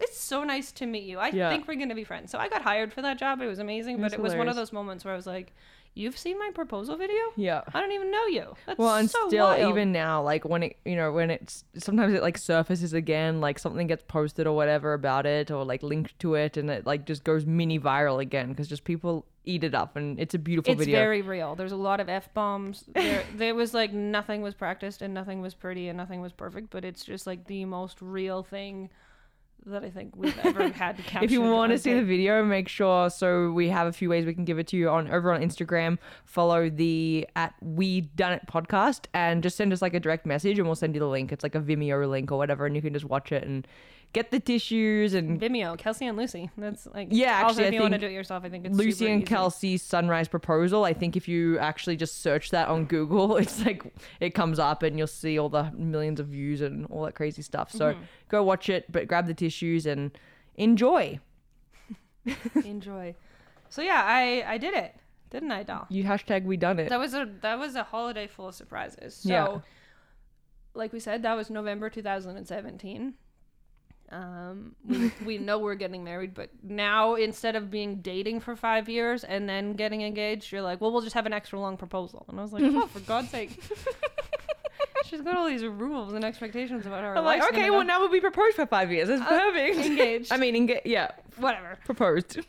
it's 0.00 0.18
so 0.18 0.44
nice 0.44 0.72
to 0.72 0.86
meet 0.86 1.04
you. 1.04 1.18
I 1.18 1.28
Yeah. 1.28 1.50
think 1.50 1.66
we're 1.68 1.74
gonna 1.76 1.94
be 1.94 2.04
friends. 2.04 2.30
So 2.30 2.38
I 2.38 2.48
got 2.48 2.62
hired 2.62 2.92
for 2.92 3.02
that 3.02 3.18
job. 3.18 3.40
It 3.40 3.46
was 3.46 3.58
amazing, 3.58 3.96
but 3.96 4.02
That's 4.10 4.14
it 4.14 4.20
was 4.20 4.34
one 4.34 4.48
of 4.48 4.56
those 4.56 4.72
moments 4.72 5.04
where 5.04 5.12
I 5.12 5.16
was 5.16 5.26
like, 5.26 5.52
you've 5.94 6.16
seen 6.16 6.38
my 6.38 6.50
proposal 6.54 6.96
video? 6.96 7.18
yeah. 7.34 7.62
I 7.74 7.80
don't 7.80 7.90
even 7.90 8.10
know 8.12 8.26
you. 8.26 8.54
That's 8.66 8.78
Well, 8.78 8.94
and 8.94 9.10
so 9.10 9.26
still, 9.28 9.46
wild. 9.46 9.68
even 9.70 9.90
now, 9.90 10.22
like 10.22 10.44
when 10.44 10.62
it, 10.62 10.76
you 10.84 10.94
know, 10.94 11.10
when 11.12 11.30
it's 11.30 11.64
sometimes 11.76 12.14
it 12.14 12.22
like 12.22 12.38
surfaces 12.38 12.92
again, 12.92 13.40
like 13.40 13.58
something 13.58 13.86
gets 13.88 14.04
posted 14.06 14.46
or 14.46 14.54
whatever 14.54 14.92
about 14.94 15.26
it, 15.26 15.50
or 15.50 15.64
like 15.64 15.82
linked 15.82 16.16
to 16.20 16.34
it, 16.34 16.56
and 16.56 16.70
it 16.70 16.86
like 16.86 17.04
just 17.04 17.24
goes 17.24 17.44
mini 17.46 17.80
viral 17.80 18.20
again 18.22 18.48
because 18.50 18.68
just 18.68 18.84
people 18.84 19.26
eat 19.44 19.64
it 19.64 19.74
up, 19.74 19.96
and 19.96 20.20
it's 20.20 20.34
a 20.34 20.38
beautiful 20.38 20.72
it's 20.74 20.78
video. 20.80 20.96
very 20.98 21.22
real. 21.22 21.56
There's 21.56 21.72
a 21.72 21.76
lot 21.76 21.98
of 21.98 22.08
f 22.08 22.32
bombs. 22.34 22.84
There, 22.94 23.24
there 23.34 23.54
was 23.56 23.74
like 23.74 23.92
nothing 23.92 24.42
was 24.42 24.54
practiced 24.54 25.02
and 25.02 25.12
nothing 25.12 25.40
was 25.40 25.54
pretty 25.54 25.88
and 25.88 25.96
nothing 25.96 26.20
was 26.20 26.32
perfect, 26.32 26.70
but 26.70 26.84
it's 26.84 27.02
just 27.04 27.26
like 27.26 27.46
the 27.46 27.64
most 27.64 28.00
real 28.00 28.44
thing 28.44 28.90
that 29.66 29.84
I 29.84 29.90
think 29.90 30.16
we've 30.16 30.38
ever 30.38 30.68
had 30.72 30.96
to 30.96 31.02
capture. 31.02 31.24
if 31.24 31.30
you 31.30 31.42
want 31.42 31.72
to 31.72 31.78
see 31.78 31.92
the 31.92 32.02
video, 32.02 32.44
make 32.44 32.68
sure. 32.68 33.10
So 33.10 33.50
we 33.52 33.68
have 33.68 33.86
a 33.86 33.92
few 33.92 34.08
ways 34.08 34.24
we 34.24 34.34
can 34.34 34.44
give 34.44 34.58
it 34.58 34.66
to 34.68 34.76
you 34.76 34.88
on 34.88 35.10
over 35.10 35.32
on 35.32 35.42
Instagram. 35.42 35.98
Follow 36.24 36.70
the 36.70 37.26
at 37.36 37.54
We 37.60 38.02
Done 38.02 38.32
It 38.32 38.46
podcast 38.46 39.06
and 39.14 39.42
just 39.42 39.56
send 39.56 39.72
us 39.72 39.82
like 39.82 39.94
a 39.94 40.00
direct 40.00 40.26
message, 40.26 40.58
and 40.58 40.66
we'll 40.66 40.76
send 40.76 40.94
you 40.94 41.00
the 41.00 41.08
link. 41.08 41.32
It's 41.32 41.42
like 41.42 41.54
a 41.54 41.60
Vimeo 41.60 42.08
link 42.08 42.32
or 42.32 42.38
whatever, 42.38 42.66
and 42.66 42.74
you 42.74 42.82
can 42.82 42.92
just 42.92 43.04
watch 43.04 43.32
it 43.32 43.44
and 43.44 43.66
get 44.12 44.30
the 44.30 44.40
tissues 44.40 45.14
and 45.14 45.40
Vimeo, 45.40 45.76
Kelsey 45.78 46.06
and 46.06 46.16
Lucy. 46.16 46.50
That's 46.56 46.86
like 46.86 47.08
Yeah, 47.10 47.42
Also, 47.44 47.62
actually, 47.62 47.64
if 47.64 47.72
I 47.72 47.74
you 47.76 47.80
want 47.82 47.92
to 47.94 47.98
do 47.98 48.06
it 48.06 48.12
yourself, 48.12 48.44
I 48.44 48.48
think 48.48 48.64
it's 48.66 48.76
Lucy 48.76 49.06
and 49.10 49.22
easy. 49.22 49.26
Kelsey's 49.26 49.82
sunrise 49.82 50.28
proposal. 50.28 50.84
I 50.84 50.92
think 50.94 51.16
if 51.16 51.28
you 51.28 51.58
actually 51.58 51.96
just 51.96 52.22
search 52.22 52.50
that 52.50 52.68
on 52.68 52.86
Google, 52.86 53.36
it's 53.42 53.64
like 53.64 53.92
it 54.20 54.30
comes 54.30 54.58
up 54.58 54.82
and 54.82 54.96
you'll 54.98 55.06
see 55.06 55.38
all 55.38 55.48
the 55.50 55.70
millions 55.76 56.20
of 56.20 56.28
views 56.28 56.60
and 56.60 56.86
all 56.86 57.04
that 57.04 57.14
crazy 57.14 57.42
stuff. 57.42 57.70
So 57.70 57.92
Mm-hmm. 57.92 58.02
go 58.28 58.42
watch 58.42 58.68
it, 58.68 58.90
but 58.90 59.06
grab 59.08 59.26
the 59.26 59.34
tissues 59.34 59.84
and 59.86 60.10
enjoy. 60.56 61.20
Enjoy. 62.64 63.14
So 63.70 63.82
yeah, 63.82 64.02
I 64.04 64.44
I 64.46 64.58
did 64.58 64.74
it, 64.74 64.94
didn't 65.30 65.50
I, 65.52 65.62
doll? 65.62 65.86
You 65.88 66.04
hashtag 66.04 66.44
we 66.44 66.56
done 66.56 66.78
it. 66.78 66.88
That 66.88 66.98
was 66.98 67.14
a 67.14 67.28
that 67.42 67.58
was 67.58 67.74
a 67.74 67.84
holiday 67.84 68.26
full 68.26 68.48
of 68.48 68.54
surprises. 68.54 69.14
So, 69.14 69.28
Yeah. 69.28 69.58
like 70.74 70.92
we 70.92 71.00
said, 71.00 71.22
that 71.22 71.34
was 71.36 71.48
November 71.50 71.88
2017. 71.90 73.14
Um, 74.10 74.74
we, 74.86 75.12
we 75.24 75.38
know 75.38 75.58
we're 75.58 75.74
getting 75.74 76.02
married, 76.02 76.32
but 76.34 76.50
now 76.62 77.14
instead 77.14 77.56
of 77.56 77.70
being 77.70 77.96
dating 77.96 78.40
for 78.40 78.56
five 78.56 78.88
years 78.88 79.22
and 79.24 79.48
then 79.48 79.74
getting 79.74 80.02
engaged, 80.02 80.50
you're 80.50 80.62
like, 80.62 80.80
well, 80.80 80.90
we'll 80.92 81.02
just 81.02 81.14
have 81.14 81.26
an 81.26 81.32
extra 81.32 81.60
long 81.60 81.76
proposal. 81.76 82.24
And 82.28 82.38
I 82.38 82.42
was 82.42 82.52
like, 82.52 82.62
oh, 82.64 82.86
for 82.86 83.00
God's 83.00 83.30
sake. 83.30 83.60
She's 85.04 85.20
got 85.22 85.36
all 85.36 85.46
these 85.46 85.64
rules 85.64 86.12
and 86.12 86.24
expectations 86.24 86.84
about 86.84 87.02
her 87.02 87.16
I'm 87.16 87.24
like, 87.24 87.42
okay, 87.52 87.70
well 87.70 87.84
now 87.84 87.98
we'll 88.00 88.10
be 88.10 88.20
proposed 88.20 88.56
for 88.56 88.66
five 88.66 88.92
years. 88.92 89.08
It's 89.08 89.22
perfect. 89.22 89.78
engaged. 89.78 90.32
I 90.32 90.36
mean, 90.36 90.54
enga- 90.68 90.82
yeah, 90.84 91.12
whatever. 91.36 91.78
proposed. 91.84 92.40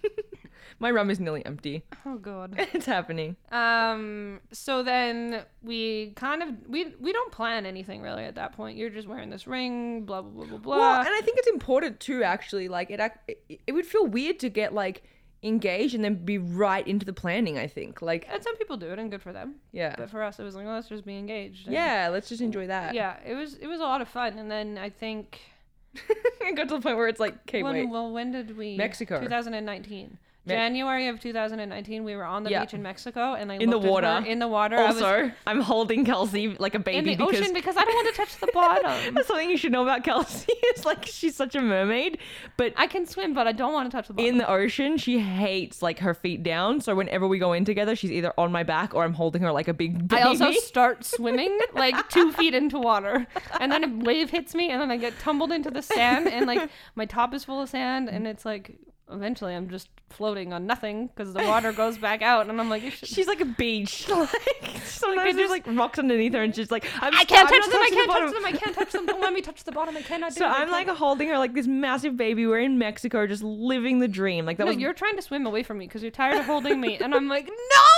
My 0.82 0.90
room 0.90 1.10
is 1.10 1.20
nearly 1.20 1.46
empty. 1.46 1.84
Oh 2.06 2.18
God. 2.18 2.56
it's 2.74 2.86
happening. 2.86 3.36
Um. 3.52 4.40
So 4.52 4.82
then 4.84 5.44
we 5.62 6.14
kind 6.16 6.42
of 6.42 6.50
we 6.68 6.94
we 7.00 7.12
don't 7.12 7.32
plan 7.32 7.66
anything 7.66 8.02
really 8.02 8.24
at 8.24 8.36
that 8.36 8.54
point. 8.54 8.78
You're 8.78 8.90
just 8.90 9.08
wearing 9.08 9.30
this 9.30 9.46
ring, 9.48 10.06
blah 10.06 10.22
blah 10.22 10.32
blah 10.32 10.46
blah 10.46 10.58
blah. 10.58 10.78
Well, 10.78 11.00
and 11.02 11.10
I 11.10 11.22
think 11.22 11.38
it's 11.38 11.48
important 11.50 12.00
too. 12.00 12.24
Actually, 12.24 12.68
like 12.70 12.90
it, 12.92 13.00
it, 13.28 13.62
it 13.68 13.72
would 13.74 13.86
feel 13.86 14.08
weird 14.08 14.40
to 14.40 14.50
get 14.50 14.74
like 14.74 15.04
engaged 15.42 15.96
and 15.96 16.04
then 16.04 16.16
be 16.26 16.38
right 16.38 16.86
into 16.88 17.06
the 17.06 17.14
planning. 17.14 17.58
I 17.58 17.68
think, 17.68 18.02
like, 18.02 18.28
and 18.32 18.44
some 18.44 18.56
people 18.58 18.78
do 18.78 18.88
it, 18.92 19.00
and 19.00 19.10
good 19.12 19.22
for 19.22 19.32
them. 19.34 19.56
yeah, 19.72 19.96
But 19.98 20.10
for 20.10 20.22
us, 20.22 20.38
it 20.40 20.44
was 20.44 20.54
like, 20.56 20.66
well, 20.66 20.76
let's 20.76 20.90
just 20.90 21.06
be 21.06 21.18
engaged. 21.18 21.66
and- 21.68 21.74
yeah. 21.74 22.10
Let's 22.12 22.28
just 22.30 22.42
enjoy 22.42 22.68
that. 22.68 22.94
Yeah. 22.94 23.16
It 23.26 23.36
was 23.36 23.56
it 23.56 23.68
was 23.68 23.80
a 23.80 23.84
lot 23.84 24.02
of 24.02 24.08
fun, 24.08 24.38
and 24.40 24.50
then 24.50 24.78
I 24.78 24.90
think 24.90 25.40
it 25.94 26.56
got 26.56 26.70
to 26.70 26.76
the 26.76 26.82
point 26.82 26.98
where 26.98 27.08
it's 27.08 27.20
like, 27.20 27.36
okay, 27.48 27.64
when 27.64 27.74
wait, 27.74 27.90
well 27.90 28.12
when 28.12 28.32
did 28.32 28.58
we 28.58 28.78
Mexico. 28.78 29.20
2019. 29.20 30.18
January 30.50 31.08
of 31.08 31.20
2019, 31.20 32.04
we 32.04 32.16
were 32.16 32.24
on 32.26 32.44
the 32.44 32.50
Yeah. 32.52 32.62
beach 32.62 32.74
in 32.74 32.82
Mexico, 32.82 33.34
and 33.34 33.52
I 33.52 33.56
In 33.56 33.70
the 33.70 33.78
looked 33.78 33.86
at 33.86 33.92
water. 33.92 34.22
her 34.22 34.26
in 34.28 34.40
the 34.40 34.48
water. 34.48 34.78
I 34.78 34.88
was 34.92 35.02
Also, 35.02 35.32
I'm 35.48 35.62
holding 35.62 36.06
Kelsey 36.06 36.56
like 36.60 36.76
a 36.76 36.80
baby 36.80 36.98
in 36.98 37.04
baby 37.06 37.16
the 37.16 37.26
because 37.26 37.42
ocean 37.42 37.54
because 37.54 37.78
I 37.78 37.86
don't 37.86 37.96
want 37.96 38.08
to 38.10 38.14
touch 38.16 38.38
the 38.38 38.50
bottom. 38.54 39.14
that's 39.16 39.28
something 39.28 39.50
you 39.50 39.58
should 39.58 39.72
know 39.72 39.84
about 39.84 40.04
Kelsey 40.04 40.52
is 40.76 40.86
like 40.86 41.06
she's 41.06 41.36
such 41.36 41.56
a 41.56 41.62
mermaid, 41.62 42.18
but 42.58 42.74
I 42.78 42.88
can 42.88 43.06
swim, 43.06 43.34
but 43.34 43.48
I 43.48 43.52
don't 43.52 43.74
want 43.74 43.90
to 43.92 43.96
touch 43.98 44.08
the 44.08 44.14
bottom. 44.14 44.30
in 44.30 44.38
the 44.38 44.50
ocean 44.50 44.98
she 44.98 45.20
hates 45.20 45.82
like 45.82 46.00
her 46.00 46.14
feet 46.14 46.44
down. 46.44 46.82
So 46.82 46.96
whenever 46.96 47.28
we 47.28 47.40
go 47.40 47.54
in 47.54 47.66
together, 47.66 47.96
she's 47.96 48.12
either 48.12 48.34
on 48.38 48.52
my 48.52 48.64
back 48.64 48.94
or 48.96 49.04
I'm 49.04 49.14
holding 49.14 49.42
her 49.42 49.52
like 49.52 49.68
a 49.68 49.74
big 49.74 50.08
baby. 50.08 50.22
I 50.22 50.26
also 50.26 50.52
start 50.54 51.04
swimming 51.06 51.58
like 51.74 52.10
two 52.10 52.32
feet 52.34 52.54
into 52.54 52.80
water, 52.80 53.28
and 53.60 53.72
then 53.72 53.84
a 53.84 54.04
wave 54.06 54.30
hits 54.30 54.56
me, 54.56 54.70
and 54.70 54.82
then 54.82 54.92
I 54.92 54.98
get 54.98 55.18
tumbled 55.20 55.52
into 55.52 55.70
the 55.72 55.82
sand, 55.82 56.28
and 56.28 56.46
like 56.48 56.70
my 56.96 57.06
top 57.06 57.34
is 57.34 57.44
full 57.44 57.62
of 57.62 57.70
sand, 57.70 58.10
and 58.10 58.28
it's 58.28 58.46
like 58.46 58.76
eventually 59.12 59.54
I'm 59.56 59.70
just 59.70 59.90
floating 60.10 60.54
on 60.54 60.66
nothing 60.66 61.08
because 61.08 61.34
the 61.34 61.44
water 61.44 61.72
goes 61.72 61.98
back 61.98 62.22
out, 62.22 62.50
and 62.50 62.60
I'm 62.60 62.70
like, 62.70 62.84
you 62.84 62.92
should- 62.92 63.08
She's 63.10 63.28
like 63.28 63.42
a 63.42 63.46
beach. 63.46 64.08
Like 64.20 64.30
sometimes 64.86 65.36
there's 65.36 65.50
like 65.50 65.66
rocks 65.68 65.98
underneath 66.00 66.34
her, 66.34 66.42
and 66.44 66.54
she's 66.56 66.72
like, 66.72 66.86
I'm, 67.02 67.14
I 67.16 67.24
can't 67.24 67.48
I'm 67.52 67.60
touch 67.62 67.72
them, 67.72 67.82
I 67.82 67.90
can't 67.90 68.12
touch 68.12 68.34
them, 68.34 68.46
I 68.46 68.52
can't 68.52 68.76
touch 68.76 68.92
them. 68.92 69.06
Don't 69.06 69.22
let 69.22 69.34
me 69.34 69.42
touch 69.42 69.64
the 69.64 69.72
bottom. 69.72 69.96
I 69.96 70.02
cannot 70.02 70.30
do 70.34 70.40
So 70.40 70.46
I'm 70.46 70.70
like 70.72 70.88
can't." 70.88 70.98
holding 70.98 71.30
her 71.30 71.38
like 71.38 71.54
this 71.54 71.68
massive 71.68 72.18
baby. 72.18 72.46
We're 72.46 72.60
in 72.60 72.78
Mexico, 72.78 73.26
just 73.28 73.44
living 73.44 74.00
the 74.00 74.08
dream. 74.08 74.46
Like 74.46 74.58
that 74.58 74.66
no, 74.66 74.72
was 74.72 74.78
you're 74.82 74.94
trying 74.94 75.16
to 75.16 75.22
swim 75.22 75.46
away 75.46 75.64
from 75.64 75.78
me 75.78 75.86
because 75.88 76.02
you're 76.02 76.12
tired 76.12 76.38
of 76.40 76.46
holding 76.46 76.80
me, 76.82 76.98
and 76.98 77.14
I'm 77.16 77.28
like, 77.28 77.46
no, 77.48 77.54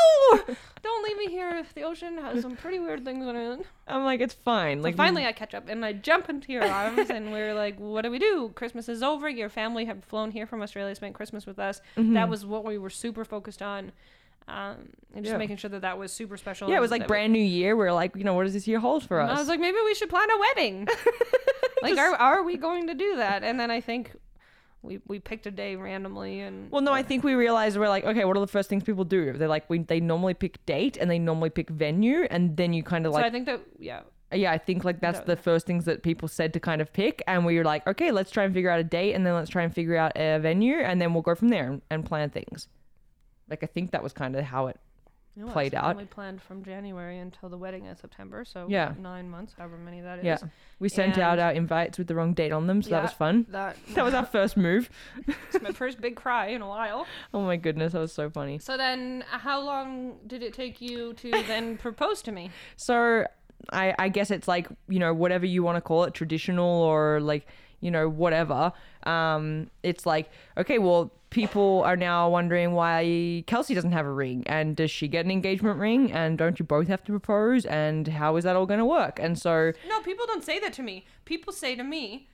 don't 0.84 1.04
leave 1.04 1.18
me 1.18 1.28
here. 1.28 1.58
If 1.58 1.74
the 1.74 1.84
ocean 1.84 2.18
has 2.18 2.42
some 2.42 2.56
pretty 2.56 2.80
weird 2.80 3.04
things 3.06 3.26
in 3.26 3.36
it. 3.36 3.66
I'm 3.88 4.04
like 4.04 4.22
it's 4.22 4.34
fine. 4.34 4.80
So 4.80 4.84
Like 4.84 4.96
finally, 4.96 5.26
I 5.26 5.32
catch 5.32 5.54
up 5.54 5.68
and 5.70 5.84
I 5.86 5.94
jump 5.94 6.30
into 6.30 6.52
your 6.52 6.64
arms, 6.64 7.10
and 7.10 7.32
we're 7.32 7.54
like, 7.54 7.78
"What 7.80 8.02
do 8.04 8.12
we 8.12 8.20
do? 8.20 8.52
Christmas 8.56 8.88
is 8.90 9.04
over. 9.04 9.30
Your 9.30 9.50
family 9.50 9.86
had 9.86 10.04
flown 10.06 10.32
here 10.32 10.46
from 10.46 10.62
Australia, 10.62 10.96
spent 10.96 11.14
Christmas 11.16 11.46
with 11.46 11.60
us. 11.60 11.82
Mm-hmm. 11.98 12.14
That 12.14 12.30
was 12.30 12.46
what 12.46 12.64
we 12.66 12.78
were 12.78 12.90
super 12.90 13.26
focused 13.26 13.62
on, 13.62 13.92
um, 14.48 14.90
and 15.14 15.24
just 15.26 15.34
Yeah. 15.34 15.38
making 15.38 15.58
sure 15.58 15.70
that 15.70 15.82
that 15.82 15.98
was 15.98 16.12
super 16.12 16.38
special. 16.38 16.70
yeah, 16.70 16.78
it 16.78 16.82
was 16.82 16.92
like 16.92 17.02
that 17.02 17.08
brand 17.08 17.34
new 17.34 17.40
year. 17.44 17.76
We 17.76 17.86
are 17.86 17.94
like, 17.94 18.16
you 18.16 18.24
know, 18.24 18.34
what 18.34 18.44
does 18.44 18.54
this 18.54 18.68
year 18.68 18.80
hold 18.80 19.04
for 19.08 19.18
we- 19.18 19.24
us? 19.30 19.38
I 19.38 19.40
was 19.40 19.48
like, 19.48 19.60
maybe 19.60 19.78
we 19.86 19.94
should 19.96 20.10
plan 20.10 20.28
a 20.32 20.40
wedding. 20.40 20.88
like, 21.82 21.98
are 21.98 22.16
are 22.16 22.44
we 22.44 22.58
going 22.58 22.88
to 22.88 22.94
do 22.94 23.16
that? 23.18 23.44
And 23.44 23.60
then 23.60 23.70
I 23.72 23.82
think 23.82 24.14
we 24.84 25.00
we 25.08 25.20
picked 25.20 25.46
a 25.46 25.52
day 25.52 25.76
randomly, 25.76 26.40
and 26.42 26.72
Well, 26.72 26.82
no, 26.82 26.92
I 26.92 27.04
think 27.04 27.24
we 27.24 27.34
realized 27.36 27.78
we're 27.78 27.90
like, 27.90 28.04
okay, 28.04 28.26
what 28.26 28.36
are 28.38 28.40
the 28.40 28.48
first 28.48 28.70
things 28.70 28.84
people 28.84 29.04
do? 29.04 29.34
They're 29.34 29.48
like, 29.48 29.70
we, 29.70 29.80
they 29.80 30.00
normally 30.00 30.34
pick 30.34 30.66
date 30.66 30.98
and 30.98 31.10
they 31.10 31.20
normally 31.20 31.50
pick 31.52 31.70
venue, 31.70 32.24
and 32.32 32.58
then 32.58 32.74
you 32.74 32.84
kind 32.84 33.06
of 33.06 33.14
like 33.14 33.24
so 33.24 33.28
I 33.28 33.32
think 33.32 33.46
that 33.46 33.62
yeah, 33.80 34.02
yeah, 34.34 34.52
I 34.52 34.58
think 34.58 34.84
like 34.84 35.00
that's 35.00 35.20
No. 35.20 35.26
the 35.26 35.36
first 35.36 35.68
things 35.68 35.86
that 35.86 36.04
people 36.04 36.28
said 36.28 36.54
to 36.54 36.60
kind 36.60 36.82
of 36.82 36.92
pick, 36.94 37.22
and 37.28 37.46
we 37.46 37.58
were 37.58 37.64
like, 37.64 37.86
okay, 37.88 38.12
let's 38.12 38.32
try 38.32 38.44
and 38.44 38.54
figure 38.54 38.70
out 38.70 38.80
a 38.80 38.84
date, 38.84 39.14
and 39.14 39.26
then 39.26 39.34
let's 39.36 39.50
try 39.50 39.64
and 39.64 39.74
figure 39.74 39.98
out 39.98 40.14
a 40.16 40.40
venue, 40.40 40.78
and 40.78 41.00
then 41.02 41.14
we'll 41.14 41.24
go 41.24 41.36
from 41.36 41.50
there 41.50 41.66
and, 41.70 41.82
and 41.92 42.06
plan 42.06 42.30
things. 42.30 42.68
Like 43.50 43.64
I 43.64 43.68
think 43.68 43.92
that 43.92 44.02
was 44.02 44.14
kind 44.14 44.36
of 44.36 44.46
how 44.46 44.68
it 44.68 44.80
Played 45.52 45.74
out. 45.76 45.96
We 45.96 46.04
planned 46.04 46.42
from 46.42 46.64
January 46.64 47.18
until 47.18 47.48
the 47.48 47.58
wedding 47.58 47.86
in 47.86 47.96
September, 47.96 48.44
so 48.44 48.68
Yeah. 48.70 48.94
nine 49.00 49.30
months, 49.30 49.54
however 49.58 49.78
many 49.78 50.02
that 50.02 50.20
is. 50.20 50.26
Yeah. 50.26 50.38
We 50.80 50.90
sent 50.90 51.18
out 51.18 51.40
our 51.40 51.52
invites 51.54 51.98
with 51.98 52.08
the 52.08 52.16
wrong 52.16 52.34
date 52.34 52.52
on 52.52 52.68
them, 52.68 52.82
so 52.82 52.90
that 52.90 53.04
was 53.04 53.14
fun. 53.14 53.46
That 53.50 53.78
That 53.96 54.04
was 54.04 54.14
our 54.14 54.26
first 54.26 54.58
move. 54.58 54.90
it's 55.26 55.62
my 55.64 55.72
first 55.72 56.02
big 56.02 56.16
cry 56.18 56.48
in 56.48 56.62
a 56.62 56.68
while. 56.68 57.08
Oh 57.34 57.42
my 57.44 57.56
goodness, 57.56 57.94
that 57.94 58.00
was 58.00 58.12
so 58.12 58.30
funny. 58.30 58.60
So 58.60 58.76
then, 58.76 59.24
how 59.30 59.62
long 59.62 60.18
did 60.28 60.44
it 60.44 60.54
take 60.54 60.82
you 60.82 61.14
to 61.14 61.32
then 61.48 61.78
propose 61.78 62.22
to 62.24 62.32
me? 62.34 62.52
So 62.76 63.26
I, 63.72 63.96
I 63.98 64.10
guess 64.10 64.32
it's 64.32 64.48
like, 64.50 64.68
you 64.90 65.00
know, 65.00 65.14
whatever 65.14 65.46
you 65.46 65.64
want 65.64 65.78
to 65.78 65.82
call 65.82 66.04
it, 66.04 66.14
traditional 66.14 66.82
or 66.84 67.22
like, 67.22 67.48
you 67.80 67.90
know, 67.90 68.10
whatever. 68.10 68.74
Um, 69.04 69.70
it's 69.82 70.06
like, 70.06 70.30
okay, 70.58 70.78
well, 70.78 71.12
people 71.32 71.82
are 71.84 71.96
now 71.96 72.30
wondering 72.30 72.74
why 72.74 73.44
Kelsey 73.48 73.74
doesn't 73.74 73.94
have 73.94 74.06
a 74.06 74.12
ring 74.14 74.44
and 74.46 74.76
does 74.76 74.92
she 74.92 75.08
get 75.08 75.26
an 75.26 75.32
engagement 75.32 75.80
ring 75.80 76.12
and 76.12 76.38
don't 76.38 76.60
you 76.60 76.66
both 76.66 76.88
have 76.88 77.04
to 77.06 77.12
propose 77.12 77.66
and 77.66 78.08
how 78.08 78.36
is 78.36 78.44
that 78.44 78.56
all 78.56 78.66
going 78.68 78.80
to 78.80 78.86
work? 78.86 79.18
And 79.20 79.40
so, 79.40 79.72
No, 79.90 80.02
people 80.02 80.26
don't 80.28 80.44
say 80.44 80.60
that 80.60 80.74
to 80.74 80.84
me. 80.84 81.06
People 81.26 81.52
say 81.54 81.74
to 81.76 81.84
me, 81.84 82.28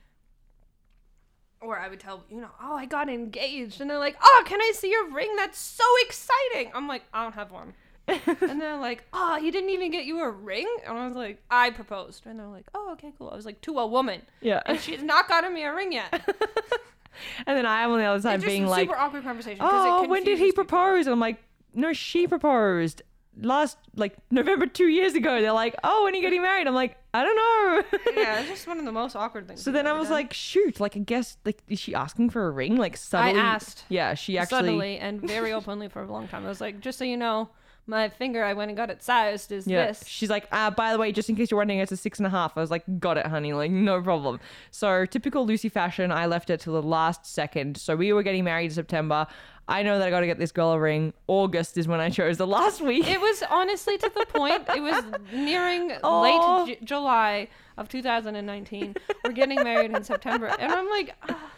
or 1.60 1.78
I 1.78 1.88
would 1.88 2.00
tell, 2.00 2.24
you 2.28 2.40
know, 2.40 2.50
oh, 2.62 2.74
I 2.74 2.86
got 2.86 3.08
engaged. 3.08 3.80
And 3.80 3.88
they're 3.88 3.98
like, 3.98 4.16
oh, 4.22 4.42
can 4.46 4.60
I 4.60 4.72
see 4.74 4.90
your 4.90 5.10
ring? 5.10 5.34
That's 5.36 5.58
so 5.58 5.84
exciting. 6.02 6.70
I'm 6.74 6.86
like, 6.86 7.02
I 7.12 7.22
don't 7.22 7.34
have 7.34 7.50
one. 7.50 7.74
and 8.08 8.60
they're 8.60 8.78
like, 8.78 9.04
oh, 9.12 9.38
he 9.40 9.50
didn't 9.50 9.70
even 9.70 9.90
get 9.90 10.04
you 10.06 10.20
a 10.20 10.30
ring? 10.30 10.66
And 10.86 10.96
I 10.96 11.06
was 11.06 11.16
like, 11.16 11.42
I 11.50 11.70
proposed. 11.70 12.26
And 12.26 12.38
they're 12.38 12.46
like, 12.46 12.66
oh, 12.74 12.92
okay, 12.92 13.12
cool. 13.18 13.30
I 13.30 13.36
was 13.36 13.44
like, 13.44 13.60
to 13.62 13.78
a 13.78 13.86
woman. 13.86 14.22
yeah. 14.40 14.62
And 14.66 14.80
she's 14.80 15.02
not 15.02 15.28
gotten 15.28 15.52
me 15.52 15.62
a 15.64 15.74
ring 15.74 15.92
yet. 15.92 16.10
And 17.46 17.56
then 17.56 17.66
I 17.66 17.82
am 17.82 17.90
on 17.90 17.98
the 17.98 18.04
other 18.04 18.20
side 18.20 18.40
being 18.42 18.66
like, 18.66 18.88
super 18.88 18.98
awkward 18.98 19.24
conversation. 19.24 19.58
'cause 19.58 19.70
oh, 19.72 20.04
it 20.04 20.08
when 20.10 20.24
did 20.24 20.38
he 20.38 20.50
confuses 20.50 20.52
people. 20.54 20.64
propose? 20.64 21.06
And 21.06 21.12
I'm 21.14 21.20
like, 21.20 21.42
no, 21.74 21.92
she 21.92 22.26
proposed 22.26 23.02
last, 23.40 23.78
like, 23.94 24.16
November 24.30 24.66
two 24.66 24.88
years 24.88 25.14
ago. 25.14 25.40
They're 25.40 25.52
like, 25.52 25.74
oh, 25.84 26.04
when 26.04 26.12
are 26.12 26.16
you 26.16 26.22
getting 26.22 26.42
married? 26.42 26.66
I'm 26.66 26.74
like, 26.74 26.96
I 27.14 27.22
don't 27.24 27.36
know. 27.36 27.98
yeah, 28.20 28.40
it's 28.40 28.48
just 28.48 28.66
one 28.66 28.78
of 28.78 28.84
the 28.84 28.92
most 28.92 29.14
awkward 29.16 29.46
things. 29.48 29.62
So 29.62 29.70
I've 29.70 29.74
then 29.74 29.86
I 29.86 29.90
ever 29.90 29.98
was 30.00 30.08
done. 30.08 30.14
like, 30.18 30.32
shoot, 30.32 30.78
like 30.80 30.96
I 30.96 31.00
guess 31.00 31.36
like 31.44 31.58
is 31.68 31.78
she 31.80 31.94
asking 31.94 32.30
for 32.30 32.46
a 32.46 32.50
ring? 32.50 32.76
Like 32.76 32.96
subtly 32.96 33.40
asked. 33.40 33.84
Yeah, 33.88 34.14
she 34.14 34.38
actually 34.38 34.56
suddenly 34.58 34.98
and 34.98 35.20
very 35.20 35.52
openly 35.52 35.88
for 35.88 36.02
a 36.02 36.06
long 36.10 36.28
time. 36.28 36.44
I 36.44 36.48
was 36.48 36.60
like, 36.60 36.80
just 36.80 36.98
so 36.98 37.04
you 37.04 37.16
know, 37.16 37.48
my 37.88 38.08
finger 38.08 38.44
I 38.44 38.52
went 38.52 38.70
and 38.70 38.76
got 38.76 38.90
it 38.90 39.02
sized 39.02 39.50
is 39.50 39.66
yeah. 39.66 39.86
this. 39.86 40.04
She's 40.06 40.30
like, 40.30 40.46
uh, 40.52 40.70
by 40.70 40.92
the 40.92 40.98
way, 40.98 41.10
just 41.10 41.28
in 41.28 41.36
case 41.36 41.50
you're 41.50 41.58
wondering, 41.58 41.80
it's 41.80 41.92
a 41.92 41.96
six 41.96 42.18
and 42.18 42.26
a 42.26 42.30
half. 42.30 42.56
I 42.56 42.60
was 42.60 42.70
like, 42.70 42.84
got 43.00 43.16
it, 43.16 43.26
honey, 43.26 43.52
like 43.52 43.70
no 43.70 44.00
problem. 44.02 44.40
So 44.70 45.06
typical 45.06 45.46
Lucy 45.46 45.68
fashion, 45.68 46.12
I 46.12 46.26
left 46.26 46.50
it 46.50 46.60
till 46.60 46.74
the 46.74 46.82
last 46.82 47.26
second. 47.26 47.78
So 47.78 47.96
we 47.96 48.12
were 48.12 48.22
getting 48.22 48.44
married 48.44 48.66
in 48.66 48.70
September. 48.72 49.26
I 49.70 49.82
know 49.82 49.98
that 49.98 50.08
I 50.08 50.10
got 50.10 50.20
to 50.20 50.26
get 50.26 50.38
this 50.38 50.50
girl 50.50 50.72
a 50.72 50.78
ring. 50.80 51.12
August 51.26 51.76
is 51.76 51.86
when 51.86 52.00
I 52.00 52.08
chose 52.08 52.38
the 52.38 52.46
last 52.46 52.80
week. 52.80 53.06
It 53.06 53.20
was 53.20 53.42
honestly 53.50 53.98
to 53.98 54.10
the 54.14 54.26
point. 54.26 54.64
It 54.74 54.82
was 54.82 55.04
nearing 55.32 55.92
Aw. 56.02 56.20
late 56.22 56.78
J- 56.78 56.84
July 56.84 57.48
of 57.76 57.88
2019. 57.88 58.94
We're 59.24 59.32
getting 59.32 59.62
married 59.62 59.90
in 59.90 60.02
September, 60.04 60.46
and 60.58 60.72
I'm 60.72 60.88
like, 60.88 61.14
"Ah, 61.28 61.50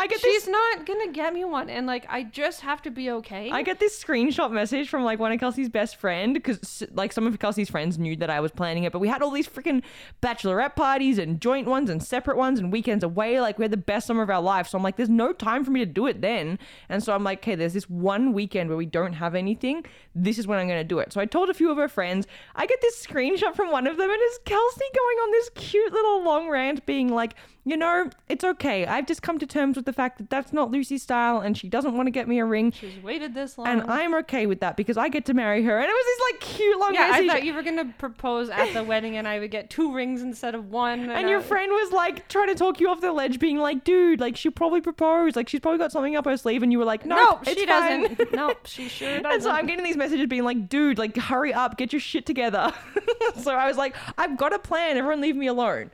I 0.00 0.06
get 0.06 0.20
she's 0.20 0.48
not 0.48 0.86
gonna 0.86 1.12
get 1.12 1.34
me 1.34 1.44
one, 1.44 1.68
and 1.68 1.86
like 1.86 2.06
I 2.08 2.22
just 2.22 2.62
have 2.62 2.80
to 2.82 2.90
be 2.90 3.10
okay. 3.10 3.50
I 3.50 3.62
get 3.62 3.78
this 3.78 4.02
screenshot 4.02 4.50
message 4.50 4.88
from 4.88 5.04
like 5.04 5.18
one 5.18 5.30
of 5.30 5.38
Kelsey's 5.38 5.68
best 5.68 5.96
friend 5.96 6.32
because 6.32 6.82
like 6.92 7.12
some 7.12 7.26
of 7.26 7.38
Kelsey's 7.38 7.68
friends 7.68 7.98
knew 7.98 8.16
that 8.16 8.30
I 8.30 8.40
was 8.40 8.50
planning 8.50 8.84
it, 8.84 8.92
but 8.92 9.00
we 9.00 9.08
had 9.08 9.20
all 9.20 9.30
these 9.30 9.46
freaking 9.46 9.82
bachelorette 10.22 10.74
parties 10.74 11.18
and 11.18 11.38
joint 11.38 11.68
ones 11.68 11.90
and 11.90 12.02
separate 12.02 12.38
ones 12.38 12.58
and 12.58 12.72
weekends 12.72 13.04
away. 13.04 13.42
Like 13.42 13.58
we 13.58 13.64
had 13.64 13.72
the 13.72 13.76
best 13.76 14.06
summer 14.06 14.22
of 14.22 14.30
our 14.30 14.40
life. 14.40 14.68
So 14.68 14.78
I'm 14.78 14.82
like, 14.82 14.96
there's 14.96 15.10
no 15.10 15.34
time 15.34 15.66
for 15.66 15.70
me 15.70 15.80
to 15.80 15.86
do 15.86 16.06
it 16.06 16.22
then. 16.22 16.58
And 16.88 17.02
so 17.02 17.14
I'm 17.14 17.22
like, 17.22 17.40
okay, 17.40 17.54
there's 17.54 17.74
this 17.74 17.90
one 17.90 18.32
weekend 18.32 18.70
where 18.70 18.78
we 18.78 18.86
don't 18.86 19.12
have 19.12 19.34
anything. 19.34 19.84
This 20.14 20.38
is 20.38 20.46
when 20.46 20.58
I'm 20.58 20.66
gonna 20.66 20.82
do 20.82 21.00
it. 21.00 21.12
So 21.12 21.20
I 21.20 21.26
told 21.26 21.50
a 21.50 21.54
few 21.54 21.70
of 21.70 21.76
her 21.76 21.88
friends. 21.88 22.26
I 22.56 22.64
get 22.64 22.80
this 22.80 23.04
screenshot 23.04 23.54
from 23.54 23.70
one 23.70 23.86
of 23.86 23.98
them, 23.98 24.10
and 24.10 24.18
it's 24.22 24.38
Kelsey 24.46 24.84
going 24.94 25.16
on 25.18 25.30
this 25.32 25.50
cute 25.56 25.92
little 25.92 26.24
long 26.24 26.48
rant, 26.48 26.86
being 26.86 27.10
like, 27.10 27.34
you 27.64 27.76
know, 27.76 28.08
it's 28.28 28.42
okay. 28.42 28.86
I've 28.86 29.06
just 29.06 29.22
come 29.22 29.38
to 29.38 29.46
terms 29.46 29.76
with 29.76 29.84
the 29.84 29.92
fact 29.92 30.18
that 30.18 30.30
that's 30.30 30.52
not 30.52 30.70
Lucy's 30.70 31.02
style, 31.02 31.40
and 31.40 31.56
she 31.56 31.68
doesn't 31.68 31.94
want 31.94 32.06
to 32.06 32.10
get 32.10 32.26
me 32.26 32.38
a 32.38 32.44
ring. 32.44 32.72
She's 32.72 33.02
waited 33.02 33.34
this 33.34 33.58
long. 33.58 33.66
And 33.66 33.82
I'm 33.90 34.14
okay 34.16 34.46
with 34.46 34.60
that 34.60 34.76
because 34.76 34.96
I 34.96 35.08
get 35.08 35.26
to 35.26 35.34
marry 35.34 35.62
her. 35.64 35.78
And 35.78 35.84
it 35.86 35.92
was 35.92 36.04
this 36.06 36.20
like 36.32 36.40
cute 36.56 36.78
long 36.80 36.94
yeah, 36.94 37.10
I 37.12 37.26
thought 37.26 37.44
you 37.44 37.52
were 37.54 37.62
gonna 37.62 37.92
propose 37.98 38.48
at 38.48 38.72
the 38.72 38.82
wedding, 38.82 39.16
and 39.18 39.28
I 39.28 39.38
would 39.38 39.50
get 39.50 39.68
two 39.68 39.92
rings 39.92 40.22
instead 40.22 40.54
of 40.54 40.70
one. 40.70 41.10
and 41.10 41.28
your 41.28 41.40
I- 41.40 41.42
friend 41.42 41.70
was 41.70 41.92
like 41.92 42.26
trying 42.28 42.48
to 42.48 42.54
talk 42.54 42.80
you 42.80 42.88
off 42.88 43.00
the 43.00 43.12
ledge, 43.12 43.38
being 43.38 43.58
like, 43.58 43.84
dude, 43.84 44.20
like 44.20 44.36
she 44.36 44.48
probably 44.50 44.80
proposed. 44.80 45.36
Like 45.36 45.48
she's 45.48 45.60
probably 45.60 45.78
got 45.78 45.92
something 45.92 46.16
up 46.16 46.24
her 46.24 46.36
sleeve. 46.36 46.62
And 46.62 46.72
you 46.72 46.78
were 46.78 46.84
like, 46.86 47.04
No, 47.04 47.16
nope, 47.16 47.44
she 47.44 47.50
it's 47.52 47.64
fine." 47.64 48.02
doesn't. 48.14 48.32
nope, 48.32 48.66
she 48.66 48.88
sure 48.88 49.08
doesn't. 49.20 49.26
And 49.32 49.42
so 49.42 49.50
I'm 49.50 49.66
getting 49.66 49.84
these 49.84 49.96
messages 49.96 50.26
being 50.26 50.44
like, 50.44 50.68
dude, 50.68 50.98
like 50.98 51.16
hurry 51.16 51.52
up, 51.52 51.76
get 51.76 51.92
your 51.92 52.00
shit 52.00 52.24
together. 52.26 52.72
so 53.36 53.54
I 53.54 53.66
was 53.68 53.76
like, 53.76 53.94
I've 54.16 54.36
got 54.38 54.54
a 54.54 54.58
plan. 54.58 54.96
Everyone 54.96 55.20
leave 55.20 55.36
me 55.36 55.46
alone. 55.46 55.90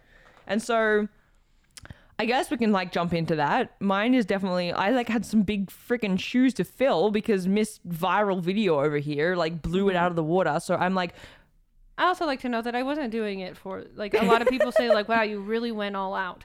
And 0.47 0.63
so 0.63 1.09
I 2.19 2.25
guess 2.25 2.51
we 2.51 2.57
can 2.57 2.73
like 2.73 2.93
jump 2.93 3.13
into 3.13 3.37
that. 3.37 3.81
Mine 3.81 4.15
is 4.15 4.25
definitely 4.25 4.73
I 4.73 4.91
like 4.91 5.09
had 5.09 5.27
some 5.27 5.43
big 5.43 5.71
freaking 5.71 6.19
shoes 6.19 6.55
to 6.55 6.65
fill 6.65 7.11
because 7.11 7.47
Miss 7.47 7.81
Viral 7.87 8.41
Video 8.41 8.81
over 8.81 8.97
here 8.99 9.37
like 9.37 9.61
blew 9.61 9.89
it 9.89 9.93
mm-hmm. 9.93 9.99
out 9.99 10.11
of 10.11 10.17
the 10.17 10.23
water. 10.23 10.59
So 10.61 10.77
I'm 10.77 10.95
like, 10.95 11.15
I 11.99 12.05
also 12.05 12.27
like 12.27 12.41
to 12.41 12.49
note 12.49 12.65
that 12.65 12.75
I 12.75 12.83
wasn't 12.83 13.11
doing 13.11 13.41
it 13.41 13.57
for 13.57 13.85
like 13.95 14.15
a 14.15 14.25
lot 14.25 14.43
of 14.43 14.49
people 14.49 14.73
say 14.73 14.93
like, 14.93 15.09
"Wow, 15.09 15.23
you 15.23 15.41
really 15.41 15.73
went 15.73 15.97
all 15.97 16.15
out," 16.15 16.45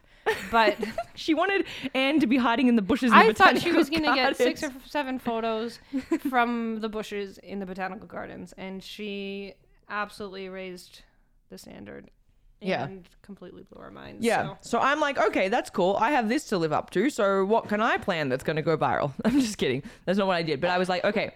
but 0.49 0.77
she 1.15 1.33
wanted 1.33 1.65
Anne 1.93 2.19
to 2.19 2.27
be 2.27 2.37
hiding 2.37 2.67
in 2.67 2.75
the 2.75 2.81
bushes. 2.81 3.11
In 3.11 3.17
I 3.17 3.27
the 3.27 3.33
thought 3.33 3.59
she 3.59 3.71
was 3.71 3.89
gonna 3.89 4.15
get 4.15 4.35
six 4.37 4.63
or 4.63 4.71
seven 4.85 5.19
photos 5.19 5.79
from 6.29 6.79
the 6.79 6.89
bushes 6.89 7.37
in 7.39 7.59
the 7.59 7.65
botanical 7.65 8.07
gardens, 8.07 8.53
and 8.57 8.81
she 8.81 9.55
absolutely 9.89 10.47
raised 10.47 11.03
the 11.49 11.57
standard. 11.57 12.09
Yeah. 12.61 12.87
completely 13.21 13.63
blew 13.63 13.81
our 13.81 13.91
minds. 13.91 14.23
Yeah. 14.23 14.49
so. 14.49 14.57
So 14.61 14.79
I'm 14.79 14.99
like, 14.99 15.17
okay, 15.17 15.47
that's 15.49 15.69
cool. 15.69 15.97
I 15.99 16.11
have 16.11 16.29
this 16.29 16.45
to 16.45 16.57
live 16.57 16.71
up 16.71 16.89
to. 16.91 17.09
So 17.09 17.43
what 17.45 17.67
can 17.67 17.81
I 17.81 17.97
plan 17.97 18.29
that's 18.29 18.43
going 18.43 18.55
to 18.55 18.61
go 18.61 18.77
viral? 18.77 19.13
I'm 19.25 19.39
just 19.39 19.57
kidding. 19.57 19.83
That's 20.05 20.17
not 20.17 20.27
what 20.27 20.35
I 20.35 20.43
did. 20.43 20.61
But 20.61 20.69
I 20.69 20.77
was 20.77 20.89
like, 20.89 21.03
okay, 21.03 21.33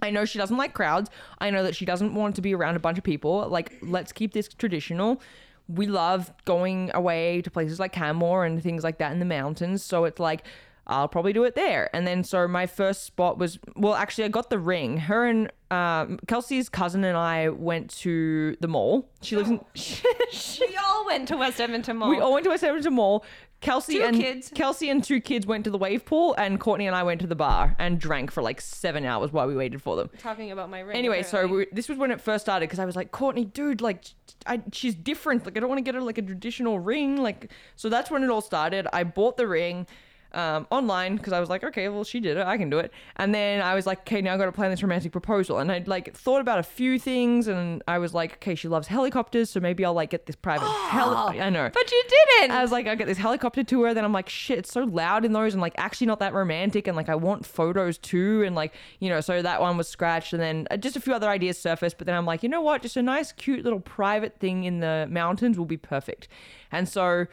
I 0.00 0.10
know 0.10 0.24
she 0.24 0.38
doesn't 0.38 0.56
like 0.56 0.74
crowds. 0.74 1.10
I 1.38 1.50
know 1.50 1.62
that 1.62 1.76
she 1.76 1.84
doesn't 1.84 2.14
want 2.14 2.36
to 2.36 2.42
be 2.42 2.54
around 2.54 2.76
a 2.76 2.80
bunch 2.80 2.98
of 2.98 3.04
people. 3.04 3.48
Like, 3.48 3.78
let's 3.82 4.12
keep 4.12 4.32
this 4.32 4.48
traditional. 4.48 5.20
We 5.68 5.86
love 5.86 6.32
going 6.44 6.90
away 6.92 7.40
to 7.42 7.50
places 7.50 7.78
like 7.78 7.92
Canmore 7.92 8.44
and 8.44 8.62
things 8.62 8.82
like 8.84 8.98
that 8.98 9.12
in 9.12 9.20
the 9.20 9.24
mountains. 9.24 9.82
So 9.82 10.04
it's 10.04 10.20
like, 10.20 10.44
I'll 10.86 11.08
probably 11.08 11.32
do 11.32 11.44
it 11.44 11.54
there. 11.54 11.94
And 11.94 12.06
then 12.06 12.24
so 12.24 12.48
my 12.48 12.66
first 12.66 13.04
spot 13.04 13.38
was 13.38 13.58
well, 13.76 13.94
actually 13.94 14.24
I 14.24 14.28
got 14.28 14.50
the 14.50 14.58
ring. 14.58 14.98
Her 14.98 15.26
and 15.26 15.50
um, 15.70 16.18
Kelsey's 16.26 16.68
cousin 16.68 17.04
and 17.04 17.16
I 17.16 17.48
went 17.48 17.90
to 18.00 18.56
the 18.60 18.68
mall. 18.68 19.08
She 19.22 19.36
lives 19.36 19.50
in. 19.50 19.60
We 20.60 20.76
all 20.76 21.04
went 21.04 21.28
to 21.28 21.36
West 21.36 21.60
Edmonton 21.60 21.98
Mall. 21.98 22.08
We 22.08 22.18
all 22.18 22.32
went 22.32 22.44
to 22.44 22.50
West 22.50 22.64
Edmonton 22.64 22.94
Mall. 22.94 23.24
Kelsey 23.60 23.98
Two 23.98 24.04
and 24.04 24.16
kids. 24.16 24.50
Kelsey 24.54 24.90
and 24.90 25.04
two 25.04 25.20
kids 25.20 25.46
went 25.46 25.64
to 25.64 25.70
the 25.70 25.78
wave 25.78 26.04
pool, 26.04 26.34
and 26.36 26.58
Courtney 26.58 26.86
and 26.86 26.96
I 26.96 27.04
went 27.04 27.20
to 27.20 27.26
the 27.26 27.36
bar 27.36 27.76
and 27.78 27.98
drank 27.98 28.32
for 28.32 28.42
like 28.42 28.60
seven 28.60 29.04
hours 29.04 29.32
while 29.32 29.46
we 29.46 29.54
waited 29.54 29.80
for 29.80 29.94
them. 29.94 30.10
talking 30.18 30.50
about 30.50 30.68
my 30.68 30.80
ring. 30.80 30.96
Anyway, 30.96 31.22
so 31.22 31.46
we, 31.46 31.66
this 31.70 31.88
was 31.88 31.96
when 31.96 32.10
it 32.10 32.20
first 32.20 32.44
started 32.44 32.66
because 32.66 32.80
I 32.80 32.84
was 32.84 32.96
like, 32.96 33.12
Courtney, 33.12 33.44
dude, 33.44 33.80
like, 33.80 34.04
I, 34.46 34.62
she's 34.72 34.94
different. 34.96 35.44
Like, 35.44 35.56
I 35.56 35.60
don't 35.60 35.68
want 35.68 35.78
to 35.78 35.84
get 35.84 35.94
her 35.94 36.00
like 36.00 36.18
a 36.18 36.22
traditional 36.22 36.80
ring. 36.80 37.18
Like, 37.18 37.52
so 37.76 37.88
that's 37.88 38.10
when 38.10 38.24
it 38.24 38.30
all 38.30 38.40
started. 38.40 38.88
I 38.92 39.04
bought 39.04 39.36
the 39.36 39.46
ring 39.46 39.86
um, 40.34 40.66
online 40.70 41.16
because 41.16 41.32
I 41.32 41.40
was 41.40 41.48
like, 41.48 41.64
okay, 41.64 41.88
well, 41.88 42.04
she 42.04 42.20
did 42.20 42.36
it. 42.36 42.46
I 42.46 42.56
can 42.56 42.70
do 42.70 42.78
it. 42.78 42.92
And 43.16 43.34
then 43.34 43.60
I 43.60 43.74
was 43.74 43.86
like, 43.86 44.00
okay, 44.00 44.20
now 44.20 44.34
I 44.34 44.36
got 44.36 44.46
to 44.46 44.52
plan 44.52 44.70
this 44.70 44.82
romantic 44.82 45.12
proposal. 45.12 45.58
And 45.58 45.70
I 45.70 45.82
like 45.86 46.14
thought 46.14 46.40
about 46.40 46.58
a 46.58 46.62
few 46.62 46.98
things, 46.98 47.48
and 47.48 47.82
I 47.86 47.98
was 47.98 48.14
like, 48.14 48.34
okay, 48.34 48.54
she 48.54 48.68
loves 48.68 48.88
helicopters, 48.88 49.50
so 49.50 49.60
maybe 49.60 49.84
I'll 49.84 49.94
like 49.94 50.10
get 50.10 50.26
this 50.26 50.36
private 50.36 50.66
heli. 50.90 51.40
I 51.40 51.50
know. 51.50 51.70
but 51.72 51.90
you 51.90 52.02
didn't. 52.08 52.52
I 52.52 52.62
was 52.62 52.72
like, 52.72 52.86
I 52.86 52.94
get 52.94 53.06
this 53.06 53.18
helicopter 53.18 53.64
tour. 53.64 53.94
Then 53.94 54.04
I'm 54.04 54.12
like, 54.12 54.28
shit, 54.28 54.58
it's 54.58 54.72
so 54.72 54.84
loud 54.84 55.24
in 55.24 55.32
those 55.32 55.54
and 55.54 55.60
like 55.60 55.74
actually 55.76 56.06
not 56.06 56.20
that 56.20 56.34
romantic. 56.34 56.86
And 56.86 56.96
like, 56.96 57.08
I 57.08 57.14
want 57.14 57.46
photos 57.46 57.98
too. 57.98 58.42
And 58.42 58.54
like, 58.54 58.74
you 59.00 59.08
know, 59.08 59.20
so 59.20 59.42
that 59.42 59.60
one 59.60 59.76
was 59.76 59.88
scratched. 59.88 60.32
And 60.32 60.42
then 60.42 60.66
uh, 60.70 60.76
just 60.76 60.96
a 60.96 61.00
few 61.00 61.14
other 61.14 61.28
ideas 61.28 61.58
surfaced. 61.58 61.98
But 61.98 62.06
then 62.06 62.16
I'm 62.16 62.26
like, 62.26 62.42
you 62.42 62.48
know 62.48 62.60
what? 62.60 62.82
Just 62.82 62.96
a 62.96 63.02
nice, 63.02 63.32
cute 63.32 63.64
little 63.64 63.80
private 63.80 64.38
thing 64.38 64.64
in 64.64 64.80
the 64.80 65.06
mountains 65.10 65.58
will 65.58 65.66
be 65.66 65.76
perfect. 65.76 66.28
And 66.70 66.88
so 66.88 67.26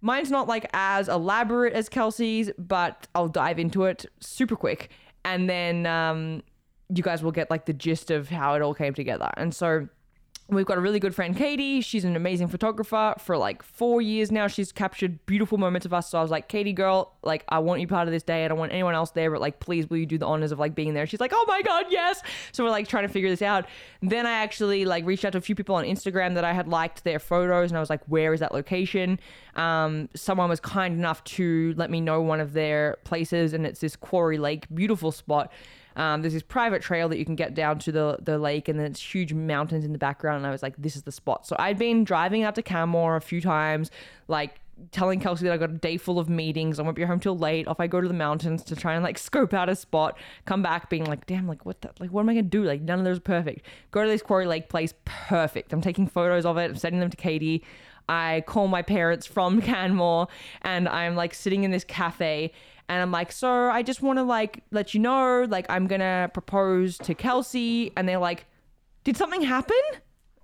mine's 0.00 0.30
not 0.30 0.48
like 0.48 0.68
as 0.72 1.08
elaborate 1.08 1.72
as 1.72 1.88
Kelsey's, 1.88 2.50
but 2.58 3.06
I'll 3.14 3.28
dive 3.28 3.58
into 3.58 3.84
it 3.84 4.06
super 4.20 4.56
quick. 4.56 4.90
And 5.24 5.48
then 5.48 5.86
um, 5.86 6.42
you 6.94 7.02
guys 7.02 7.22
will 7.22 7.32
get 7.32 7.50
like 7.50 7.66
the 7.66 7.72
gist 7.72 8.10
of 8.10 8.28
how 8.28 8.54
it 8.54 8.62
all 8.62 8.74
came 8.74 8.94
together. 8.94 9.30
And 9.36 9.54
so 9.54 9.88
We've 10.50 10.64
got 10.64 10.78
a 10.78 10.80
really 10.80 10.98
good 10.98 11.14
friend, 11.14 11.36
Katie. 11.36 11.82
She's 11.82 12.06
an 12.06 12.16
amazing 12.16 12.48
photographer. 12.48 13.14
For 13.18 13.36
like 13.36 13.62
four 13.62 14.00
years 14.00 14.32
now, 14.32 14.46
she's 14.46 14.72
captured 14.72 15.26
beautiful 15.26 15.58
moments 15.58 15.84
of 15.84 15.92
us. 15.92 16.08
So 16.08 16.18
I 16.18 16.22
was 16.22 16.30
like, 16.30 16.48
Katie, 16.48 16.72
girl, 16.72 17.12
like, 17.22 17.44
I 17.50 17.58
want 17.58 17.82
you 17.82 17.86
part 17.86 18.08
of 18.08 18.12
this 18.12 18.22
day. 18.22 18.46
I 18.46 18.48
don't 18.48 18.58
want 18.58 18.72
anyone 18.72 18.94
else 18.94 19.10
there, 19.10 19.30
but 19.30 19.42
like, 19.42 19.60
please, 19.60 19.90
will 19.90 19.98
you 19.98 20.06
do 20.06 20.16
the 20.16 20.24
honors 20.24 20.50
of 20.50 20.58
like 20.58 20.74
being 20.74 20.94
there? 20.94 21.06
She's 21.06 21.20
like, 21.20 21.32
oh 21.34 21.44
my 21.46 21.60
God, 21.60 21.84
yes. 21.90 22.22
So 22.52 22.64
we're 22.64 22.70
like 22.70 22.88
trying 22.88 23.06
to 23.06 23.12
figure 23.12 23.28
this 23.28 23.42
out. 23.42 23.66
Then 24.00 24.24
I 24.24 24.32
actually 24.32 24.86
like 24.86 25.04
reached 25.04 25.26
out 25.26 25.32
to 25.32 25.38
a 25.38 25.42
few 25.42 25.54
people 25.54 25.74
on 25.74 25.84
Instagram 25.84 26.32
that 26.36 26.44
I 26.44 26.54
had 26.54 26.66
liked 26.66 27.04
their 27.04 27.18
photos 27.18 27.70
and 27.70 27.76
I 27.76 27.80
was 27.80 27.90
like, 27.90 28.00
where 28.06 28.32
is 28.32 28.40
that 28.40 28.54
location? 28.54 29.20
Um, 29.54 30.08
someone 30.14 30.48
was 30.48 30.60
kind 30.60 30.94
enough 30.94 31.22
to 31.24 31.74
let 31.76 31.90
me 31.90 32.00
know 32.00 32.22
one 32.22 32.40
of 32.40 32.54
their 32.54 32.96
places 33.04 33.52
and 33.52 33.66
it's 33.66 33.80
this 33.80 33.96
Quarry 33.96 34.38
Lake, 34.38 34.66
beautiful 34.72 35.12
spot. 35.12 35.52
Um, 35.98 36.22
there's 36.22 36.32
this 36.32 36.42
private 36.42 36.80
trail 36.80 37.08
that 37.08 37.18
you 37.18 37.24
can 37.24 37.34
get 37.34 37.54
down 37.54 37.80
to 37.80 37.92
the 37.92 38.18
the 38.22 38.38
lake, 38.38 38.68
and 38.68 38.78
then 38.78 38.86
it's 38.86 39.02
huge 39.02 39.32
mountains 39.32 39.84
in 39.84 39.92
the 39.92 39.98
background. 39.98 40.38
And 40.38 40.46
I 40.46 40.50
was 40.50 40.62
like, 40.62 40.76
this 40.78 40.96
is 40.96 41.02
the 41.02 41.12
spot. 41.12 41.46
So 41.46 41.56
I'd 41.58 41.78
been 41.78 42.04
driving 42.04 42.44
out 42.44 42.54
to 42.54 42.62
Canmore 42.62 43.16
a 43.16 43.20
few 43.20 43.40
times, 43.40 43.90
like 44.28 44.60
telling 44.92 45.18
Kelsey 45.18 45.44
that 45.44 45.52
I 45.52 45.56
got 45.56 45.70
a 45.70 45.74
day 45.74 45.96
full 45.96 46.20
of 46.20 46.28
meetings. 46.28 46.78
I 46.78 46.82
won't 46.82 46.96
be 46.96 47.02
home 47.02 47.18
till 47.18 47.36
late. 47.36 47.66
Off 47.66 47.80
I 47.80 47.88
go 47.88 48.00
to 48.00 48.08
the 48.08 48.14
mountains 48.14 48.62
to 48.64 48.76
try 48.76 48.94
and 48.94 49.02
like 49.02 49.18
scope 49.28 49.52
out 49.52 49.68
a 49.68 49.74
spot. 49.74 50.16
Come 50.44 50.62
back 50.62 50.88
being 50.88 51.04
like, 51.04 51.26
damn, 51.26 51.48
like 51.48 51.66
what 51.66 51.80
the, 51.80 51.90
like 51.98 52.10
what 52.10 52.20
am 52.20 52.28
I 52.28 52.34
gonna 52.34 52.42
do? 52.42 52.62
Like 52.62 52.80
none 52.80 53.00
of 53.00 53.04
those 53.04 53.18
are 53.18 53.22
perfect. 53.22 53.66
Go 53.90 54.02
to 54.04 54.08
this 54.08 54.22
Quarry 54.22 54.46
Lake 54.46 54.68
place, 54.68 54.94
perfect. 55.04 55.72
I'm 55.72 55.80
taking 55.80 56.06
photos 56.06 56.46
of 56.46 56.56
it. 56.58 56.70
I'm 56.70 56.76
sending 56.76 57.00
them 57.00 57.10
to 57.10 57.16
Katie. 57.16 57.64
I 58.08 58.42
call 58.46 58.68
my 58.68 58.82
parents 58.82 59.26
from 59.26 59.60
Canmore 59.62 60.28
and 60.62 60.88
I'm 60.88 61.16
like 61.16 61.34
sitting 61.34 61.64
in 61.64 61.70
this 61.70 61.84
cafe 61.84 62.52
and 62.88 63.02
I'm 63.02 63.10
like, 63.12 63.32
so 63.32 63.68
I 63.70 63.82
just 63.82 64.02
want 64.02 64.18
to 64.18 64.22
like 64.22 64.62
let 64.70 64.94
you 64.94 65.00
know, 65.00 65.46
like 65.48 65.66
I'm 65.68 65.86
gonna 65.86 66.30
propose 66.32 66.98
to 66.98 67.14
Kelsey, 67.14 67.92
and 67.96 68.08
they're 68.08 68.18
like, 68.18 68.46
did 69.04 69.16
something 69.16 69.42
happen? 69.42 69.76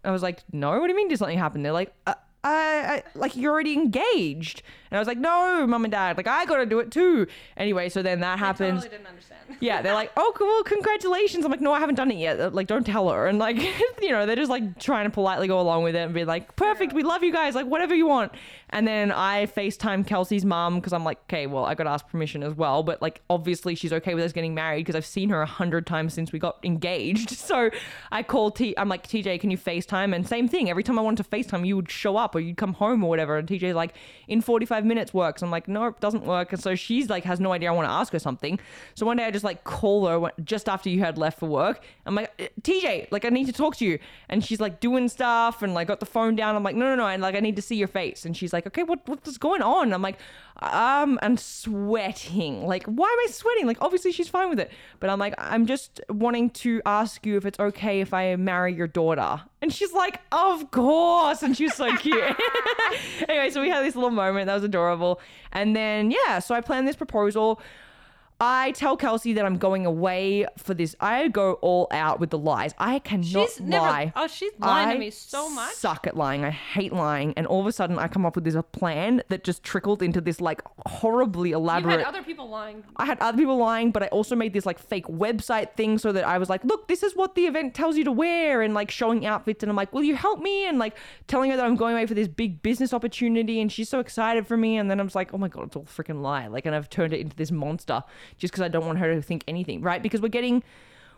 I 0.05 0.11
was 0.11 0.23
like, 0.23 0.41
no. 0.53 0.71
What 0.79 0.87
do 0.87 0.93
you 0.93 0.97
mean? 0.97 1.09
Did 1.09 1.19
something 1.19 1.39
happen? 1.39 1.63
They're 1.63 1.73
like, 1.73 1.95
uh, 2.07 2.15
I 2.49 3.03
like 3.15 3.37
you're 3.37 3.53
already 3.53 3.73
engaged, 3.75 4.63
and 4.91 4.99
I 4.99 5.01
was 5.01 5.09
like, 5.09 5.19
no, 5.19 5.67
mom 5.67 5.85
and 5.85 5.93
dad, 5.93 6.17
like 6.17 6.27
I 6.27 6.45
gotta 6.45 6.67
do 6.67 6.79
it 6.81 6.91
too. 6.91 7.27
Anyway, 7.57 7.89
so 7.89 8.03
then 8.03 8.21
that 8.21 8.39
happens. 8.39 8.83
totally 8.83 8.89
didn't 8.97 9.07
understand. 9.07 9.41
Yeah, 9.61 9.83
they're 9.83 9.95
like, 9.95 10.11
oh, 10.17 10.33
cool, 10.35 10.63
congratulations. 10.65 11.45
I'm 11.45 11.51
like, 11.51 11.61
no, 11.61 11.73
I 11.73 11.79
haven't 11.79 11.95
done 11.95 12.11
it 12.11 12.17
yet. 12.17 12.55
Like, 12.55 12.67
don't 12.67 12.85
tell 12.85 13.09
her. 13.11 13.27
And 13.27 13.39
like, 13.39 13.57
you 14.03 14.11
know, 14.11 14.27
they're 14.27 14.37
just 14.37 14.51
like 14.51 14.79
trying 14.79 15.05
to 15.05 15.11
politely 15.11 15.49
go 15.49 15.61
along 15.61 15.85
with 15.85 15.95
it 15.95 16.01
and 16.01 16.15
be 16.15 16.25
like, 16.25 16.57
perfect, 16.57 16.93
we 16.93 17.03
love 17.03 17.23
you 17.23 17.33
guys, 17.33 17.55
like 17.55 17.67
whatever 17.67 17.95
you 17.95 18.07
want. 18.07 18.33
And 18.71 18.89
then 18.89 19.13
I 19.13 19.47
FaceTime 19.47 20.07
Kelsey's 20.07 20.45
mom 20.45 20.77
because 20.77 20.93
I'm 20.93 21.05
like, 21.05 21.19
okay, 21.25 21.47
well, 21.47 21.65
I 21.65 21.75
got 21.75 21.85
to 21.85 21.91
ask 21.91 22.09
permission 22.09 22.43
as 22.43 22.55
well. 22.55 22.83
But 22.83 23.01
like, 23.01 23.21
obviously, 23.31 23.75
she's 23.75 23.93
okay 23.93 24.15
with 24.15 24.25
us 24.25 24.33
getting 24.33 24.55
married 24.55 24.81
because 24.81 24.97
I've 24.97 25.07
seen 25.07 25.29
her 25.29 25.43
a 25.43 25.47
hundred 25.47 25.87
times 25.87 26.15
since 26.15 26.33
we 26.33 26.39
got 26.39 26.59
engaged. 26.65 27.37
So 27.45 27.69
I 28.11 28.23
called 28.23 28.57
T. 28.57 28.75
I'm 28.79 28.89
like, 28.89 29.07
TJ, 29.07 29.39
can 29.39 29.51
you 29.51 29.59
FaceTime? 29.59 30.15
And 30.15 30.27
same 30.27 30.49
thing. 30.49 30.71
Every 30.71 30.83
time 30.83 30.99
I 30.99 31.03
wanted 31.03 31.23
to 31.23 31.31
FaceTime, 31.31 31.67
you 31.67 31.77
would 31.77 31.91
show 31.91 32.17
up 32.17 32.34
or 32.35 32.41
you'd 32.41 32.57
come 32.57 32.75
home 32.75 33.05
or 33.05 33.11
whatever. 33.11 33.39
And 33.39 33.49
TJ's 33.49 33.75
like, 33.75 33.95
in 34.29 34.41
45 34.41 34.85
minutes 34.85 35.13
works. 35.15 35.43
I'm 35.43 35.51
like, 35.51 35.69
no, 35.69 35.87
it 35.87 36.01
doesn't 36.01 36.25
work. 36.25 36.53
And 36.53 36.63
so 36.63 36.75
she's 36.75 37.09
like, 37.09 37.25
has 37.25 37.41
no 37.41 37.53
idea 37.53 37.71
I 37.71 37.73
want 37.73 37.89
to 37.89 37.93
ask 37.93 38.13
her 38.13 38.19
something. 38.19 38.59
So 38.95 39.07
one 39.07 39.17
day 39.17 39.25
I 39.25 39.31
just 39.31 39.45
like 39.45 39.65
call 39.65 40.07
her 40.07 40.31
just 40.45 40.69
after 40.69 40.89
you 40.89 41.01
had 41.01 41.19
left 41.19 41.39
for 41.39 41.49
work. 41.49 41.83
I'm 42.07 42.15
like, 42.15 42.33
"Eh, 42.39 42.49
TJ, 42.63 43.09
like 43.11 43.25
I 43.25 43.29
need 43.29 43.47
to 43.47 43.53
talk 43.53 43.77
to 43.77 43.85
you. 43.85 43.99
And 44.29 44.45
she's 44.45 44.61
like 44.61 44.81
doing 44.81 45.09
stuff 45.09 45.63
and 45.63 45.75
like 45.75 45.89
got 45.89 46.01
the 46.01 46.07
phone 46.07 46.37
down. 46.37 46.57
I'm 46.57 46.63
like, 46.63 46.77
no, 46.77 46.87
no, 46.87 46.95
no. 46.95 47.07
And 47.07 47.23
like, 47.23 47.35
I 47.35 47.41
need 47.41 47.57
to 47.57 47.63
see 47.63 47.77
your 47.77 47.89
face. 47.89 48.25
And 48.25 48.37
she's 48.37 48.53
like, 48.53 48.67
okay, 48.67 48.83
what, 48.83 49.07
what's 49.09 49.39
going 49.39 49.63
on? 49.63 49.93
I'm 49.93 50.03
like, 50.03 50.19
um, 50.63 51.19
I'm 51.23 51.37
sweating. 51.37 52.67
Like, 52.67 52.85
why 52.85 53.07
am 53.07 53.29
I 53.29 53.31
sweating? 53.31 53.67
Like, 53.67 53.79
obviously 53.81 54.13
she's 54.13 54.29
fine 54.29 54.49
with 54.49 54.61
it. 54.61 54.71
But 55.01 55.11
I'm 55.11 55.19
like, 55.19 55.35
I'm 55.39 55.67
just 55.67 56.01
wanting 56.09 56.51
to 56.51 56.81
ask 56.87 57.27
you 57.27 57.37
if 57.37 57.45
it's 57.45 57.59
okay 57.59 58.01
if 58.01 58.15
I 58.15 58.37
marry 58.37 58.75
your 58.75 58.87
daughter. 58.87 59.43
And 59.61 59.73
she's 59.73 59.93
like, 59.93 60.21
of 60.31 60.71
course. 60.71 61.43
And 61.43 61.57
she's 61.57 61.75
so 61.75 61.95
cute. 61.97 62.23
anyway, 63.29 63.51
so 63.51 63.61
we 63.61 63.69
had 63.69 63.85
this 63.85 63.95
little 63.95 64.11
moment 64.11 64.47
that 64.47 64.55
was 64.55 64.65
adorable. 64.65 65.21
And 65.53 65.75
then, 65.75 66.11
yeah, 66.11 66.39
so 66.39 66.55
I 66.55 66.61
planned 66.61 66.87
this 66.87 66.97
proposal. 66.97 67.61
I 68.41 68.73
tell 68.73 68.97
Kelsey 68.97 69.33
that 69.35 69.45
I'm 69.47 69.59
going 69.59 69.87
away 69.87 70.45
for 70.59 70.75
this. 70.75 70.97
I 71.01 71.29
go 71.29 71.53
all 71.55 71.87
out 71.93 72.19
with 72.19 72.31
the 72.31 72.39
lies. 72.39 72.75
I 72.79 72.99
cannot 72.99 73.25
She's 73.51 73.61
never. 73.61 73.87
lie. 73.87 74.13
Oh, 74.17 74.27
she's 74.27 74.51
lying 74.59 74.91
to 74.91 74.99
me 74.99 75.11
so 75.11 75.49
much. 75.49 75.73
Suck 75.75 76.07
at 76.07 76.17
lying. 76.17 76.45
I 76.45 76.51
hate 76.51 76.93
lying. 76.93 77.33
And 77.37 77.47
all 77.47 77.61
of 77.61 77.67
a 77.67 77.73
sudden, 77.73 77.99
I 77.99 78.09
come 78.09 78.27
up 78.27 78.35
with 78.35 78.45
this 78.45 78.57
a 78.57 78.63
plan 78.63 79.23
that 79.29 79.45
just 79.45 79.63
trickled 79.63 80.03
into 80.03 80.21
this 80.21 80.41
like 80.41 80.63
horribly 80.87 81.51
You 81.51 81.57
elaborate. 81.57 82.01
had 82.01 82.09
other 82.09 82.23
people 82.25 82.49
lying. 82.49 82.83
I 82.97 83.07
had 83.07 83.19
other 83.21 83.39
people 83.39 83.57
lying, 83.57 83.93
but 83.93 84.03
I 84.03 84.09
also 84.09 84.35
made 84.35 84.53
this 84.53 84.67
like 84.67 84.79
fake 84.81 85.07
website 85.07 85.75
thing 85.77 85.97
so 85.97 86.11
that 86.13 86.25
I 86.27 86.39
was 86.39 86.51
like, 86.51 86.65
look, 86.65 86.89
this 86.89 87.03
is 87.05 87.15
what 87.15 87.37
the 87.37 87.47
event 87.47 87.73
tells 87.75 87.97
you 87.97 88.05
to 88.05 88.13
wear, 88.13 88.63
and 88.63 88.75
like 88.75 88.91
showing 88.91 89.25
outfits. 89.25 89.63
And 89.63 89.71
I'm 89.71 89.77
like, 89.77 89.93
will 89.93 90.03
you 90.05 90.17
help 90.17 90.41
me? 90.41 90.67
And 90.67 90.79
like 90.79 90.97
telling 91.29 91.51
her 91.53 91.57
that 91.57 91.65
I'm 91.65 91.77
going 91.77 91.95
away 91.95 92.07
for 92.07 92.15
this 92.15 92.29
big 92.29 92.63
business 92.63 92.93
opportunity, 92.93 93.61
and 93.61 93.71
she's 93.71 93.89
so 93.89 94.01
excited 94.01 94.45
for 94.47 94.57
me. 94.57 94.77
And 94.77 94.91
then 94.91 94.99
I 94.99 95.05
was 95.05 95.15
like, 95.15 95.33
oh 95.33 95.39
my 95.39 95.49
god, 95.49 95.69
it's 95.69 95.77
all 95.77 95.85
freaking 95.85 96.21
lie. 96.21 96.49
Like, 96.49 96.67
and 96.67 96.75
I've 96.75 96.91
turned 96.91 97.13
it 97.15 97.21
into 97.21 97.37
this 97.37 97.53
monster 97.53 98.03
just 98.39 98.53
because 98.53 98.63
I 98.63 98.69
don't 98.69 98.87
want 98.87 98.99
her 98.99 99.15
to 99.15 99.23
think 99.23 99.45
anything, 99.49 99.81
right? 99.83 100.03
Because 100.03 100.21
we're 100.21 100.29
getting. 100.29 100.63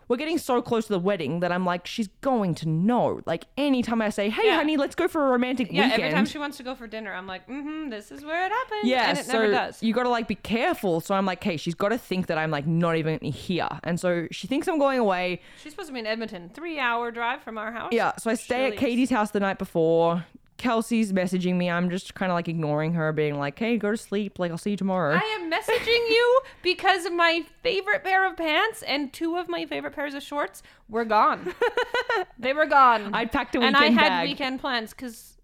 We're 0.09 0.15
getting 0.15 0.37
so 0.37 0.61
close 0.61 0.85
to 0.87 0.93
the 0.93 0.99
wedding 0.99 1.41
that 1.41 1.51
I'm 1.51 1.65
like, 1.65 1.85
she's 1.85 2.07
going 2.21 2.55
to 2.55 2.69
know. 2.69 3.19
Like 3.25 3.43
anytime 3.57 4.01
I 4.01 4.07
say, 4.07 4.29
"Hey, 4.29 4.45
Yeah. 4.45 4.55
honey, 4.55 4.77
let's 4.77 4.95
go 4.95 5.09
for 5.09 5.27
a 5.27 5.29
romantic 5.31 5.67
Yeah, 5.69 5.83
weekend," 5.83 6.01
every 6.01 6.15
time 6.15 6.25
she 6.25 6.37
wants 6.37 6.55
to 6.55 6.63
go 6.63 6.75
for 6.75 6.87
dinner, 6.87 7.13
I'm 7.13 7.27
like, 7.27 7.45
mm-hmm, 7.45 7.89
this 7.89 8.09
is 8.09 8.23
where 8.23 8.45
it 8.45 8.49
happens. 8.53 8.85
yeah, 8.85 9.09
and 9.09 9.17
it 9.17 9.25
so 9.25 9.33
never 9.33 9.51
does. 9.51 9.83
you 9.83 9.93
got 9.93 10.03
to 10.03 10.09
like 10.09 10.29
be 10.29 10.35
careful. 10.35 11.01
So 11.01 11.13
I'm 11.13 11.25
like, 11.25 11.39
okay, 11.39 11.57
she's 11.57 11.75
got 11.75 11.89
to 11.89 11.97
think 11.97 12.27
that 12.27 12.37
I'm 12.37 12.51
like 12.51 12.65
not 12.65 12.95
even 12.95 13.19
here, 13.19 13.67
and 13.83 13.99
so 13.99 14.29
she 14.31 14.47
thinks 14.47 14.69
I'm 14.69 14.79
going 14.79 14.97
away. 14.99 15.41
She's 15.61 15.73
supposed 15.73 15.89
to 15.89 15.93
be 15.93 15.99
in 15.99 16.07
Edmonton, 16.07 16.51
three-hour 16.53 17.11
drive 17.11 17.41
from 17.43 17.57
our 17.57 17.73
house. 17.73 17.91
Yeah, 17.91 18.15
so 18.15 18.31
I 18.31 18.35
stay 18.35 18.67
at. 18.67 18.77
Katie's 18.77 19.09
house 19.09 19.31
the 19.31 19.41
night 19.41 19.57
before. 19.59 20.23
Kelsey's 20.57 21.13
messaging 21.13 21.55
me. 21.55 21.69
I'm 21.69 21.89
just 21.89 22.15
kind 22.15 22.31
of 22.31 22.35
like 22.35 22.47
ignoring 22.47 22.93
her, 22.93 23.13
being 23.13 23.37
like, 23.37 23.57
hey, 23.57 23.77
go 23.77 23.91
to 23.91 23.97
sleep. 23.97 24.39
Like, 24.39 24.51
I'll 24.51 24.57
see 24.57 24.71
you 24.71 24.77
tomorrow. 24.77 25.13
I 25.13 25.37
am 25.39 25.51
messaging 25.51 26.09
you 26.09 26.41
because 26.61 27.09
my 27.11 27.43
favorite 27.61 28.03
pair 28.03 28.27
of 28.27 28.37
pants 28.37 28.81
and 28.83 29.13
two 29.13 29.37
of 29.37 29.47
my 29.49 29.65
favorite 29.65 29.93
pairs 29.93 30.13
of 30.13 30.23
shorts 30.23 30.63
were 30.89 31.05
gone. 31.05 31.53
they 32.39 32.53
were 32.53 32.65
gone. 32.65 33.13
I 33.13 33.25
packed 33.25 33.55
a 33.55 33.59
weekend 33.59 33.75
and 33.75 33.85
I 33.85 33.89
had 33.89 34.09
bag. 34.09 34.29
weekend 34.29 34.59
plans 34.59 34.91
because 34.91 35.37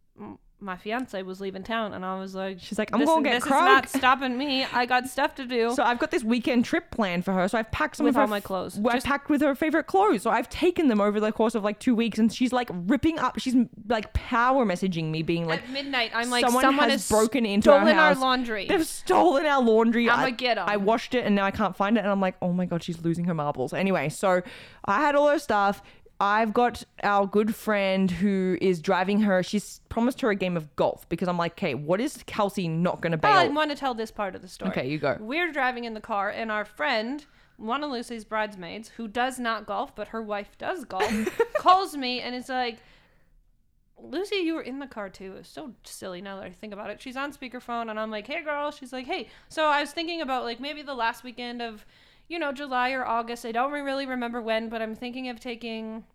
my 0.64 0.78
fiance 0.78 1.22
was 1.24 1.40
leaving 1.42 1.62
town, 1.64 1.94
and 1.94 2.04
I 2.06 2.18
was 2.20 2.34
like, 2.34 2.60
She's 2.60 2.80
like, 2.80 2.90
I'm 2.94 3.00
this, 3.00 3.08
gonna 3.10 3.24
get 3.24 3.34
this 3.36 3.44
is 3.46 3.50
not 3.52 3.90
stopping 3.90 4.38
me. 4.38 4.66
I 4.74 4.86
got 4.86 5.08
stuff 5.08 5.36
to 5.36 5.46
do. 5.46 5.74
So 5.76 5.84
I've 5.84 6.00
got 6.00 6.10
this 6.12 6.24
weekend 6.24 6.66
trip 6.66 6.90
planned 6.92 7.26
for 7.26 7.34
her. 7.34 7.48
So 7.48 7.58
I've 7.58 7.72
packed 7.72 7.98
some 7.98 8.06
With 8.06 8.12
of 8.12 8.16
her 8.16 8.22
all 8.22 8.28
my 8.28 8.40
clothes. 8.40 8.78
Well, 8.80 8.92
I 8.94 8.96
Just- 8.98 9.06
packed 9.06 9.30
with 9.30 9.42
her 9.42 9.54
favorite 9.56 9.86
clothes. 9.86 10.22
So 10.24 10.30
I've 10.32 10.50
taken 10.50 10.88
them 10.88 11.02
over 11.02 11.20
the 11.20 11.32
course 11.32 11.54
of 11.56 11.64
like 11.64 11.80
two 11.80 11.94
weeks, 11.96 12.18
and 12.20 12.34
she's 12.34 12.54
like 12.54 12.70
ripping 12.72 13.20
up. 13.20 13.40
She's 13.40 13.56
like 13.88 14.14
power 14.14 14.66
messaging 14.66 15.12
me, 15.12 15.22
being 15.22 15.48
like, 15.48 15.64
At 15.64 15.70
midnight, 15.70 16.12
I'm 16.16 16.30
like, 16.30 16.42
someone 16.50 16.90
has 16.90 17.08
broken 17.10 17.46
into 17.46 17.72
our 17.72 17.80
stolen 17.82 17.98
our, 17.98 18.14
house. 18.14 18.20
laundry. 18.22 18.68
They've 18.68 18.86
stolen 18.88 19.46
our 19.46 19.62
laundry. 19.62 20.10
I'ma 20.10 20.24
I- 20.24 20.30
get 20.32 20.58
'em. 20.58 20.66
I 20.68 20.78
washed 20.78 21.14
it 21.16 21.26
and 21.26 21.36
now 21.36 21.46
I 21.46 21.52
can't 21.52 21.76
find 21.76 21.98
it. 21.98 22.02
And 22.02 22.10
I'm 22.10 22.22
like, 22.22 22.36
oh 22.42 22.54
my 22.54 22.66
God, 22.66 22.82
she's 22.84 23.02
losing 23.04 23.26
her 23.26 23.34
marbles. 23.34 23.74
Anyway, 23.74 24.10
so 24.10 24.42
I 24.86 25.02
had 25.02 25.16
all 25.16 25.28
her 25.28 25.40
stuff. 25.40 25.82
I've 26.24 26.54
got 26.54 26.86
our 27.04 27.28
good 27.28 27.54
friend 27.54 28.10
who 28.10 28.58
is 28.62 28.80
driving 28.80 29.20
her. 29.22 29.44
She's 29.44 29.82
promised 29.90 30.22
her 30.22 30.30
a 30.30 30.36
game 30.36 30.56
of 30.56 30.74
golf 30.78 31.08
because 31.10 31.28
I'm 31.28 31.38
like, 31.38 31.52
okay, 31.52 31.76
what 31.76 32.00
is 32.00 32.24
Kelsey 32.26 32.70
not 32.70 33.02
going 33.02 33.12
to 33.12 33.18
bail? 33.18 33.32
Oh, 33.32 33.36
I 33.36 33.50
want 33.50 33.72
to 33.72 33.76
tell 33.76 33.94
this 33.94 34.10
part 34.10 34.34
of 34.34 34.42
the 34.42 34.48
story. 34.48 34.72
Okay, 34.72 34.88
you 34.88 35.00
go. 35.00 35.18
We're 35.20 35.52
driving 35.52 35.84
in 35.84 35.94
the 35.94 36.00
car, 36.00 36.30
and 36.30 36.50
our 36.50 36.64
friend, 36.64 37.26
one 37.58 37.84
of 37.84 37.92
Lucy's 37.92 38.24
bridesmaids, 38.24 38.88
who 38.96 39.10
does 39.10 39.38
not 39.38 39.66
golf, 39.66 39.98
but 39.98 40.08
her 40.08 40.22
wife 40.22 40.58
does 40.58 40.86
golf, 40.86 41.14
calls 41.58 41.98
me 41.98 42.22
and 42.22 42.34
it's 42.34 42.48
like, 42.48 42.78
Lucy, 44.02 44.38
you 44.38 44.54
were 44.54 44.62
in 44.62 44.80
the 44.80 44.88
car 44.88 45.10
too. 45.10 45.36
It's 45.38 45.50
so 45.50 45.74
silly 45.84 46.22
now 46.22 46.38
that 46.38 46.46
I 46.46 46.52
think 46.52 46.72
about 46.72 46.90
it. 46.90 47.02
She's 47.02 47.18
on 47.18 47.34
speakerphone, 47.34 47.90
and 47.90 48.00
I'm 48.00 48.12
like, 48.12 48.28
hey, 48.28 48.42
girl. 48.44 48.72
She's 48.72 48.94
like, 48.94 49.08
hey. 49.08 49.28
So 49.50 49.66
I 49.66 49.82
was 49.82 49.92
thinking 49.92 50.22
about 50.22 50.46
like 50.46 50.62
maybe 50.62 50.84
the 50.84 50.94
last 50.94 51.26
weekend 51.26 51.62
of, 51.62 51.86
you 52.30 52.40
know, 52.40 52.54
July 52.54 52.92
or 52.92 53.06
August. 53.06 53.46
I 53.46 53.52
don't 53.52 53.74
really 53.74 54.06
remember 54.06 54.42
when, 54.42 54.70
but 54.70 54.82
I'm 54.82 54.96
thinking 54.96 55.28
of 55.28 55.42
taking 55.42 56.06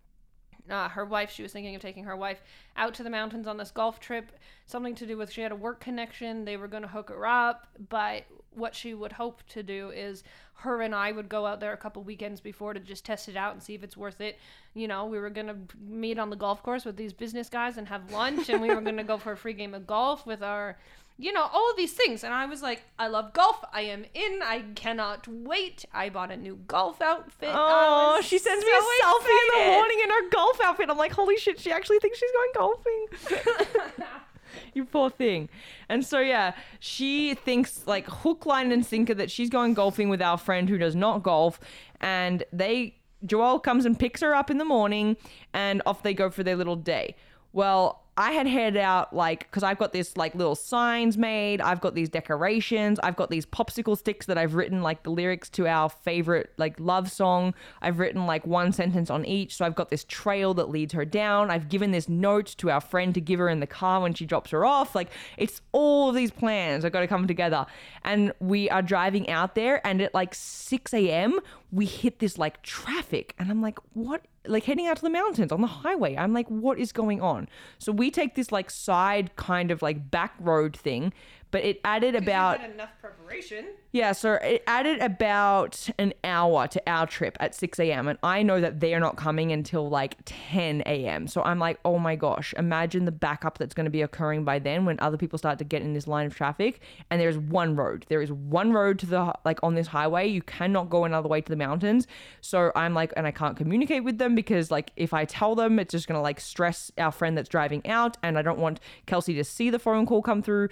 uh, 0.71 0.89
her 0.89 1.05
wife 1.05 1.31
she 1.31 1.43
was 1.43 1.51
thinking 1.51 1.75
of 1.75 1.81
taking 1.81 2.03
her 2.03 2.15
wife 2.15 2.41
out 2.75 2.93
to 2.93 3.03
the 3.03 3.09
mountains 3.09 3.47
on 3.47 3.57
this 3.57 3.71
golf 3.71 3.99
trip 3.99 4.31
something 4.65 4.95
to 4.95 5.05
do 5.05 5.17
with 5.17 5.31
she 5.31 5.41
had 5.41 5.51
a 5.51 5.55
work 5.55 5.79
connection 5.79 6.45
they 6.45 6.57
were 6.57 6.67
going 6.67 6.83
to 6.83 6.89
hook 6.89 7.09
her 7.09 7.25
up 7.25 7.67
but 7.89 8.25
what 8.55 8.75
she 8.75 8.93
would 8.93 9.13
hope 9.13 9.41
to 9.47 9.63
do 9.63 9.89
is 9.91 10.23
her 10.53 10.81
and 10.81 10.93
i 10.93 11.11
would 11.11 11.29
go 11.29 11.45
out 11.45 11.59
there 11.59 11.73
a 11.73 11.77
couple 11.77 12.03
weekends 12.03 12.41
before 12.41 12.73
to 12.73 12.79
just 12.79 13.05
test 13.05 13.29
it 13.29 13.37
out 13.37 13.53
and 13.53 13.63
see 13.63 13.75
if 13.75 13.83
it's 13.83 13.95
worth 13.95 14.21
it. 14.21 14.37
You 14.73 14.87
know 14.87 15.05
we 15.05 15.19
were 15.19 15.29
going 15.29 15.47
to 15.47 15.57
meet 15.79 16.19
on 16.19 16.29
the 16.29 16.35
golf 16.35 16.61
course 16.63 16.85
with 16.85 16.97
these 16.97 17.13
business 17.13 17.49
guys 17.49 17.77
and 17.77 17.87
have 17.87 18.11
lunch 18.11 18.49
and 18.49 18.61
we 18.61 18.69
were 18.69 18.81
going 18.81 18.97
to 18.97 19.03
go 19.03 19.17
for 19.17 19.31
a 19.31 19.37
free 19.37 19.53
game 19.53 19.73
of 19.73 19.87
golf 19.87 20.25
with 20.25 20.43
our 20.43 20.77
you 21.21 21.33
know 21.33 21.47
all 21.53 21.69
of 21.69 21.75
these 21.75 21.91
things 21.93 22.23
and 22.23 22.33
i 22.33 22.45
was 22.45 22.61
like 22.61 22.81
i 22.97 23.05
love 23.07 23.33
golf 23.33 23.63
i 23.73 23.81
am 23.81 24.05
in 24.13 24.39
i 24.41 24.63
cannot 24.73 25.27
wait 25.27 25.83
i 25.93 26.07
bought 26.09 26.31
a 26.31 26.37
new 26.37 26.57
golf 26.67 27.01
outfit 27.01 27.49
Oh, 27.51 28.21
she 28.23 28.37
sends 28.39 28.63
me 28.65 28.71
so 28.71 28.77
a 28.77 29.03
selfie 29.03 29.29
in 29.29 29.65
the 29.65 29.71
morning 29.71 29.99
in 30.03 30.09
her 30.09 30.29
golf 30.29 30.59
outfit. 30.63 30.89
I'm 30.89 30.97
like, 30.97 31.11
holy 31.11 31.37
shit, 31.37 31.59
she 31.59 31.71
actually 31.71 31.99
thinks 31.99 32.17
she's 32.17 32.31
going 32.31 32.51
golfing. 32.55 34.03
you 34.73 34.85
poor 34.85 35.09
thing. 35.09 35.49
And 35.87 36.05
so, 36.05 36.19
yeah, 36.19 36.53
she 36.79 37.33
thinks 37.35 37.85
like 37.87 38.07
hook, 38.07 38.45
line, 38.45 38.71
and 38.71 38.85
sinker 38.85 39.13
that 39.15 39.29
she's 39.31 39.49
going 39.49 39.73
golfing 39.73 40.09
with 40.09 40.21
our 40.21 40.37
friend 40.37 40.69
who 40.69 40.77
does 40.77 40.95
not 40.95 41.23
golf. 41.23 41.59
And 42.01 42.43
they, 42.53 42.95
Joelle 43.25 43.61
comes 43.61 43.85
and 43.85 43.97
picks 43.99 44.21
her 44.21 44.33
up 44.33 44.49
in 44.49 44.57
the 44.57 44.65
morning 44.65 45.17
and 45.53 45.81
off 45.85 46.03
they 46.03 46.13
go 46.13 46.29
for 46.29 46.43
their 46.43 46.55
little 46.55 46.75
day. 46.75 47.15
Well, 47.53 47.98
I 48.17 48.31
had 48.31 48.47
headed 48.47 48.77
out 48.77 49.15
like 49.15 49.39
because 49.49 49.63
I've 49.63 49.77
got 49.77 49.93
this 49.93 50.17
like 50.17 50.35
little 50.35 50.55
signs 50.55 51.17
made. 51.17 51.61
I've 51.61 51.79
got 51.79 51.95
these 51.95 52.09
decorations. 52.09 52.99
I've 53.01 53.15
got 53.15 53.29
these 53.29 53.45
popsicle 53.45 53.97
sticks 53.97 54.25
that 54.25 54.37
I've 54.37 54.55
written 54.55 54.81
like 54.81 55.03
the 55.03 55.09
lyrics 55.09 55.49
to 55.51 55.67
our 55.67 55.89
favorite 55.89 56.51
like 56.57 56.79
love 56.79 57.09
song. 57.09 57.53
I've 57.81 57.99
written 57.99 58.25
like 58.25 58.45
one 58.45 58.73
sentence 58.73 59.09
on 59.09 59.25
each. 59.25 59.55
So 59.55 59.65
I've 59.65 59.75
got 59.75 59.89
this 59.89 60.03
trail 60.03 60.53
that 60.55 60.69
leads 60.69 60.93
her 60.93 61.05
down. 61.05 61.49
I've 61.49 61.69
given 61.69 61.91
this 61.91 62.09
note 62.09 62.55
to 62.57 62.69
our 62.69 62.81
friend 62.81 63.13
to 63.13 63.21
give 63.21 63.39
her 63.39 63.47
in 63.47 63.61
the 63.61 63.67
car 63.67 64.01
when 64.01 64.13
she 64.13 64.25
drops 64.25 64.51
her 64.51 64.65
off. 64.65 64.95
Like 64.95 65.09
it's 65.37 65.61
all 65.71 66.09
of 66.09 66.15
these 66.15 66.31
plans 66.31 66.83
are 66.83 66.89
got 66.89 67.01
to 67.01 67.07
come 67.07 67.27
together. 67.27 67.65
And 68.03 68.33
we 68.39 68.69
are 68.69 68.81
driving 68.81 69.29
out 69.29 69.55
there, 69.55 69.85
and 69.85 70.01
at 70.01 70.13
like 70.13 70.33
6 70.33 70.93
a.m., 70.93 71.39
we 71.71 71.85
hit 71.85 72.19
this 72.19 72.37
like 72.37 72.61
traffic. 72.63 73.35
And 73.37 73.49
I'm 73.51 73.61
like, 73.61 73.79
what? 73.93 74.25
Like 74.49 74.63
heading 74.65 74.87
out 74.87 74.97
to 74.97 75.03
the 75.03 75.09
mountains 75.09 75.51
on 75.51 75.61
the 75.61 75.67
highway. 75.67 76.17
I'm 76.17 76.33
like, 76.33 76.47
what 76.47 76.79
is 76.79 76.91
going 76.91 77.21
on? 77.21 77.47
So 77.77 77.91
we 77.91 78.09
take 78.09 78.35
this 78.35 78.51
like 78.51 78.71
side 78.71 79.35
kind 79.35 79.71
of 79.71 79.81
like 79.81 80.09
back 80.09 80.33
road 80.39 80.75
thing, 80.75 81.13
but 81.51 81.63
it 81.63 81.79
added 81.83 82.15
about. 82.15 82.63
enough 82.63 82.91
preparation. 83.01 83.65
Yeah, 83.91 84.11
so 84.11 84.33
it 84.33 84.63
added 84.67 84.99
about 84.99 85.89
an 85.97 86.13
hour 86.23 86.67
to 86.67 86.81
our 86.85 87.07
trip 87.07 87.37
at 87.39 87.55
6 87.55 87.79
a.m. 87.79 88.07
And 88.07 88.19
I 88.21 88.43
know 88.43 88.61
that 88.61 88.79
they're 88.79 88.99
not 88.99 89.15
coming 89.15 89.51
until 89.51 89.89
like 89.89 90.15
10 90.25 90.83
a.m. 90.85 91.27
So 91.27 91.41
I'm 91.41 91.57
like, 91.57 91.79
oh 91.83 91.97
my 91.97 92.15
gosh, 92.15 92.53
imagine 92.55 93.05
the 93.05 93.11
backup 93.11 93.57
that's 93.57 93.73
going 93.73 93.85
to 93.85 93.91
be 93.91 94.03
occurring 94.03 94.43
by 94.43 94.59
then 94.59 94.85
when 94.85 94.99
other 94.99 95.17
people 95.17 95.39
start 95.39 95.57
to 95.57 95.63
get 95.63 95.81
in 95.81 95.93
this 95.93 96.07
line 96.07 96.27
of 96.27 96.35
traffic. 96.35 96.81
And 97.09 97.19
there's 97.19 97.37
one 97.37 97.75
road. 97.75 98.05
There 98.09 98.21
is 98.21 98.31
one 98.31 98.73
road 98.73 98.99
to 98.99 99.07
the, 99.07 99.33
like 99.43 99.59
on 99.63 99.73
this 99.73 99.87
highway. 99.87 100.27
You 100.27 100.43
cannot 100.43 100.91
go 100.91 101.03
another 101.05 101.27
way 101.27 101.41
to 101.41 101.49
the 101.49 101.55
mountains. 101.55 102.05
So 102.41 102.71
I'm 102.75 102.93
like, 102.93 103.11
and 103.17 103.25
I 103.25 103.31
can't 103.31 103.57
communicate 103.57 104.03
with 104.03 104.19
them 104.19 104.35
because 104.35 104.69
like 104.69 104.91
if 104.97 105.13
I 105.13 105.25
tell 105.25 105.55
them, 105.55 105.79
it's 105.79 105.91
just 105.91 106.07
going 106.07 106.17
to 106.17 106.21
like 106.21 106.39
stress 106.39 106.91
our 106.99 107.11
friend 107.11 107.35
that's 107.35 107.49
driving 107.49 107.85
out. 107.87 108.17
And 108.21 108.37
I 108.37 108.43
don't 108.43 108.59
want 108.59 108.79
Kelsey 109.07 109.33
to 109.33 109.43
see 109.43 109.71
the 109.71 109.79
phone 109.79 110.05
call 110.05 110.21
come 110.21 110.43
through. 110.43 110.69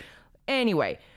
Anyway. 0.48 1.00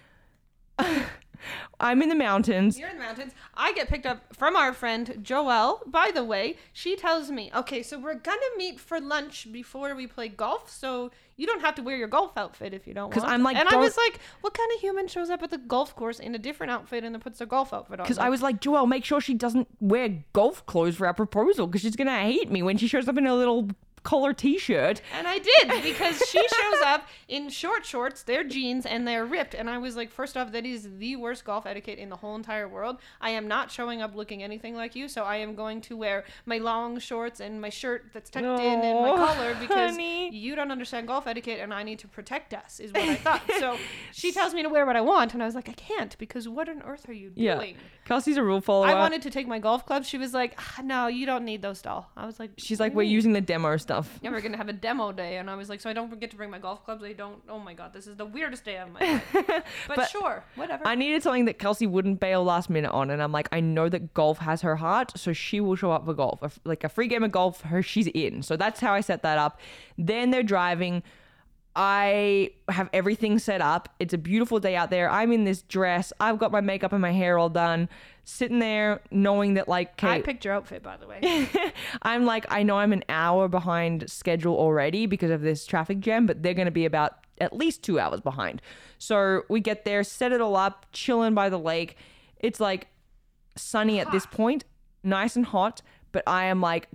I'm 1.81 2.03
in 2.03 2.11
the 2.11 2.14
mountains. 2.14 2.78
You're 2.78 2.91
in 2.91 2.99
the 2.99 3.03
mountains. 3.03 3.33
I 3.55 3.72
get 3.72 3.89
picked 3.89 4.05
up 4.05 4.37
from 4.37 4.55
our 4.57 4.74
friend 4.74 5.07
Joelle. 5.22 5.81
By 5.91 6.11
the 6.12 6.22
way, 6.22 6.57
she 6.74 6.95
tells 6.97 7.31
me, 7.31 7.51
okay, 7.55 7.83
so 7.83 7.99
we're 7.99 8.14
gonna 8.16 8.41
meet 8.59 8.78
for 8.78 9.01
lunch 9.01 9.51
before 9.51 9.95
we 9.95 10.07
play 10.07 10.28
golf, 10.28 10.70
so 10.70 11.11
you 11.39 11.47
don't 11.47 11.62
have 11.62 11.74
to 11.76 11.83
wear 11.83 11.97
your 11.97 12.09
golf 12.09 12.37
outfit 12.37 12.74
if 12.74 12.87
you 12.87 12.93
don't 12.93 13.05
want. 13.05 13.14
'Cause 13.14 13.24
I'm 13.24 13.43
like, 13.43 13.57
and 13.57 13.66
I 13.70 13.76
was 13.76 13.97
like, 13.97 14.20
what 14.43 14.53
kind 14.53 14.70
of 14.74 14.81
human 14.81 15.09
shows 15.09 15.31
up 15.31 15.43
at 15.43 15.49
the 15.51 15.57
golf 15.57 15.97
course 15.97 16.18
in 16.20 16.35
a 16.35 16.39
different 16.39 16.70
outfit 16.72 17.03
and 17.05 17.14
then 17.14 17.22
puts 17.22 17.39
their 17.39 17.47
golf 17.47 17.72
outfit 17.72 18.01
on? 18.01 18.05
Because 18.05 18.18
I 18.18 18.28
was 18.28 18.43
like, 18.43 18.61
Joelle, 18.61 18.87
make 18.87 19.07
sure 19.07 19.22
she 19.22 19.33
doesn't 19.33 19.66
wear 19.81 20.22
golf 20.35 20.66
clothes 20.66 20.97
for 20.97 21.07
our 21.07 21.14
proposal 21.14 21.66
because 21.66 21.81
she's 21.81 21.97
gonna 21.97 22.20
hate 22.20 22.51
me 22.51 22.62
when 22.62 22.76
she 22.76 22.87
shows 22.89 23.09
up 23.09 23.16
in 23.16 23.26
a 23.26 23.35
little 23.35 23.68
collar 24.03 24.32
t-shirt. 24.32 25.03
And 25.16 25.26
I 25.28 25.38
did 25.38 25.82
because 25.82 26.18
she 26.28 26.38
shows 26.38 26.80
up 26.84 27.07
in 27.28 27.48
short 27.51 27.84
shorts, 27.84 28.22
they're 28.22 28.44
jeans, 28.44 28.86
and 28.86 29.07
they're 29.07 29.26
ripped. 29.26 29.55
And 29.55 29.68
I 29.68 29.78
was 29.78 29.96
like, 29.96 30.11
first 30.11 30.36
off, 30.36 30.53
that 30.53 30.64
is 30.64 30.88
the 30.98 31.16
worst 31.16 31.44
golf 31.44 31.66
etiquette 31.66 31.98
in 31.98 32.09
the 32.09 32.16
whole 32.16 32.34
entire 32.34 32.66
world. 32.68 32.96
I 33.20 33.30
am 33.30 33.46
not 33.46 33.70
showing 33.70 34.01
up 34.03 34.14
looking 34.14 34.42
anything 34.42 34.74
like 34.74 34.94
you, 34.96 35.09
so 35.09 35.24
I 35.24 35.36
am 35.36 35.55
going 35.55 35.80
to 35.82 35.96
wear 35.96 36.24
my 36.46 36.59
long 36.59 36.98
shorts 36.98 37.40
and 37.40 37.61
my 37.61 37.68
shirt 37.68 38.07
that's 38.12 38.30
tucked 38.30 38.44
in 38.44 38.80
and 38.80 39.01
my 39.01 39.14
collar 39.16 39.55
because 39.61 39.90
honey. 39.92 40.34
you 40.34 40.55
don't 40.57 40.70
understand 40.72 41.07
golf 41.07 41.26
etiquette 41.26 41.61
and 41.61 41.72
I 41.74 41.82
need 41.82 41.98
to 42.01 42.09
protect 42.09 42.55
us, 42.55 42.80
is 42.80 42.92
what 42.92 43.03
I 43.03 43.14
thought. 43.16 43.42
so 43.59 43.76
she 44.12 44.32
tells 44.32 44.55
me 44.55 44.62
to 44.62 44.68
wear 44.68 44.86
what 44.86 44.96
I 44.96 45.01
want, 45.03 45.34
and 45.34 45.42
I 45.42 45.46
was 45.46 45.55
like, 45.55 45.68
I 45.68 45.72
can't 45.72 46.16
because 46.18 46.48
what 46.48 46.68
on 46.68 46.82
earth 46.82 47.09
are 47.09 47.12
you 47.12 47.32
Yeah. 47.34 47.57
doing? 47.57 47.76
Kelsey's 48.07 48.38
a 48.38 48.42
rule 48.42 48.61
follower. 48.61 48.86
I 48.88 48.94
wanted 48.94 49.22
to 49.22 49.30
take 49.30 49.46
my 49.46 49.59
golf 49.59 49.86
clubs. 49.86 50.09
She 50.09 50.18
was 50.18 50.34
like, 50.34 50.55
ah, 50.59 50.80
no, 50.82 51.07
you 51.07 51.26
don't 51.26 51.44
need 51.44 51.62
those, 51.62 51.80
doll. 51.82 52.11
I 52.16 52.26
was 52.26 52.40
like, 52.40 52.51
She's 52.57 52.80
like, 52.80 52.92
we're 52.94 53.03
do 53.03 53.07
you 53.07 53.11
mean?" 53.11 53.14
using 53.14 53.32
the 53.34 53.40
demo 53.40 53.76
stuff. 53.76 53.89
Yeah, 54.22 54.30
we're 54.30 54.41
gonna 54.41 54.57
have 54.57 54.68
a 54.68 54.72
demo 54.72 55.12
day, 55.12 55.36
and 55.36 55.51
I 55.51 55.57
was 55.57 55.68
like, 55.68 55.80
so 55.80 55.91
I 55.91 55.93
don't 55.93 56.09
forget 56.11 56.30
to 56.30 56.36
bring 56.36 56.51
my 56.51 56.59
golf 56.59 56.84
clubs. 56.84 57.03
I 57.03 57.12
don't. 57.12 57.41
Oh 57.49 57.59
my 57.59 57.74
god, 57.74 57.93
this 57.93 58.07
is 58.07 58.16
the 58.16 58.26
weirdest 58.26 58.64
day 58.64 58.78
of 58.78 58.91
my 58.91 59.01
life. 59.01 59.24
But, 59.88 59.97
But 59.97 60.11
sure, 60.11 60.45
whatever. 60.57 60.86
I 60.86 60.95
needed 60.95 61.22
something 61.22 61.45
that 61.47 61.59
Kelsey 61.59 61.86
wouldn't 61.86 62.20
bail 62.20 62.45
last 62.45 62.70
minute 62.70 62.93
on, 62.93 63.11
and 63.11 63.22
I'm 63.22 63.32
like, 63.32 63.49
I 63.53 63.61
know 63.61 63.88
that 63.88 64.14
golf 64.14 64.38
has 64.38 64.62
her 64.62 64.76
heart, 64.76 65.12
so 65.16 65.32
she 65.32 65.61
will 65.61 65.76
show 65.76 65.91
up 65.93 66.05
for 66.05 66.14
golf. 66.14 66.59
Like 66.64 66.84
a 66.84 66.88
free 66.88 67.09
game 67.09 67.24
of 67.24 67.32
golf, 67.32 67.62
her 67.62 67.82
she's 67.82 68.07
in. 68.09 68.43
So 68.43 68.57
that's 68.57 68.80
how 68.80 68.93
I 68.93 69.01
set 69.01 69.22
that 69.22 69.38
up. 69.38 69.61
Then 69.99 70.30
they're 70.30 70.43
driving. 70.43 71.03
I 71.77 72.51
have 72.68 72.91
everything 72.93 73.39
set 73.39 73.61
up. 73.61 73.89
It's 74.01 74.12
a 74.12 74.18
beautiful 74.18 74.59
day 74.59 74.75
out 74.75 74.91
there. 74.91 75.09
I'm 75.09 75.33
in 75.33 75.45
this 75.45 75.62
dress. 75.62 76.12
I've 76.18 76.39
got 76.39 76.51
my 76.51 76.61
makeup 76.61 76.93
and 76.93 77.01
my 77.01 77.12
hair 77.12 77.39
all 77.39 77.49
done. 77.49 77.89
Sitting 78.25 78.59
there 78.59 79.01
knowing 79.11 79.55
that 79.55 79.68
like 79.68 80.03
I 80.03 80.21
picked 80.21 80.45
your 80.45 80.55
outfit, 80.55 80.83
by 80.83 80.97
the 80.97 81.07
way. 81.07 81.49
I'm 82.03 82.25
like, 82.25 82.45
I 82.51 82.62
know 82.62 82.79
I'm 82.79 82.93
an 82.93 83.05
hour 83.09 83.49
behind 83.49 84.11
schedule 84.11 84.57
already 84.57 85.07
because 85.07 85.31
of 85.31 85.43
this 85.43 85.64
traffic 85.64 86.01
jam, 86.01 86.27
but 86.27 86.43
they're 86.43 86.55
going 86.55 86.66
to 86.66 86.73
be 86.73 86.85
about 86.85 87.14
at 87.41 87.57
least 87.57 87.83
two 87.83 87.99
hours 87.99 88.21
behind. 88.21 88.61
So 88.99 89.43
we 89.49 89.61
get 89.61 89.85
there, 89.85 90.05
set 90.05 90.33
it 90.33 90.41
all 90.41 90.57
up, 90.57 90.87
chilling 90.93 91.35
by 91.35 91.49
the 91.49 91.59
lake. 91.59 91.97
It's 92.37 92.61
like 92.61 92.89
sunny 93.57 94.01
at 94.01 94.11
this 94.12 94.27
point, 94.27 94.64
nice 95.03 95.37
and 95.37 95.47
hot, 95.47 95.83
but 96.12 96.23
I 96.27 96.45
am 96.45 96.61
like 96.61 96.89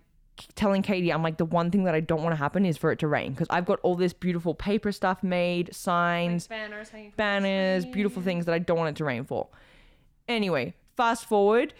telling 0.55 0.81
Katie, 0.81 1.11
I'm 1.11 1.23
like, 1.23 1.37
the 1.37 1.45
one 1.45 1.71
thing 1.71 1.85
that 1.85 1.95
I 1.95 1.99
don't 1.99 2.21
want 2.21 2.33
to 2.33 2.37
happen 2.37 2.65
is 2.65 2.77
for 2.77 2.91
it 2.91 2.99
to 2.99 3.07
rain 3.07 3.31
because 3.31 3.47
I've 3.49 3.65
got 3.65 3.79
all 3.81 3.95
this 3.95 4.13
beautiful 4.13 4.53
paper 4.53 4.91
stuff 4.91 5.23
made, 5.23 5.73
signs, 5.73 6.47
banners, 6.47 6.89
from 6.89 7.03
the 7.03 7.11
banners, 7.15 7.85
beautiful 7.85 8.21
things 8.21 8.45
that 8.45 8.53
I 8.53 8.59
don't 8.59 8.77
want 8.77 8.89
it 8.89 8.95
to 8.97 9.05
rain 9.05 9.23
for. 9.23 9.47
Anyway, 10.27 10.73
fast 10.97 11.25
forward. 11.25 11.73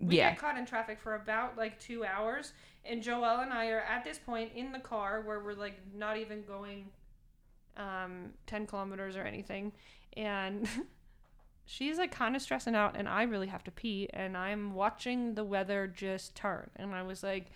We 0.00 0.16
yeah. 0.16 0.30
get 0.30 0.38
caught 0.38 0.58
in 0.58 0.66
traffic 0.66 0.98
for 1.00 1.14
about 1.14 1.56
like 1.56 1.78
two 1.78 2.04
hours, 2.04 2.52
and 2.84 3.02
Joelle 3.02 3.42
and 3.42 3.52
I 3.52 3.68
are 3.68 3.80
at 3.80 4.04
this 4.04 4.18
point 4.18 4.52
in 4.54 4.72
the 4.72 4.80
car 4.80 5.22
where 5.22 5.40
we're 5.40 5.54
like 5.54 5.78
not 5.94 6.18
even 6.18 6.42
going 6.42 6.86
um, 7.76 8.32
ten 8.46 8.66
kilometers 8.66 9.16
or 9.16 9.22
anything, 9.22 9.72
and. 10.16 10.68
She's 11.66 11.96
like 11.96 12.12
kind 12.12 12.36
of 12.36 12.42
stressing 12.42 12.74
out, 12.74 12.94
and 12.94 13.08
I 13.08 13.22
really 13.22 13.46
have 13.46 13.64
to 13.64 13.70
pee, 13.70 14.06
and 14.12 14.36
I'm 14.36 14.74
watching 14.74 15.32
the 15.32 15.44
weather 15.44 15.86
just 15.86 16.34
turn. 16.34 16.68
And 16.76 16.94
I 16.94 17.02
was 17.02 17.22
like, 17.22 17.46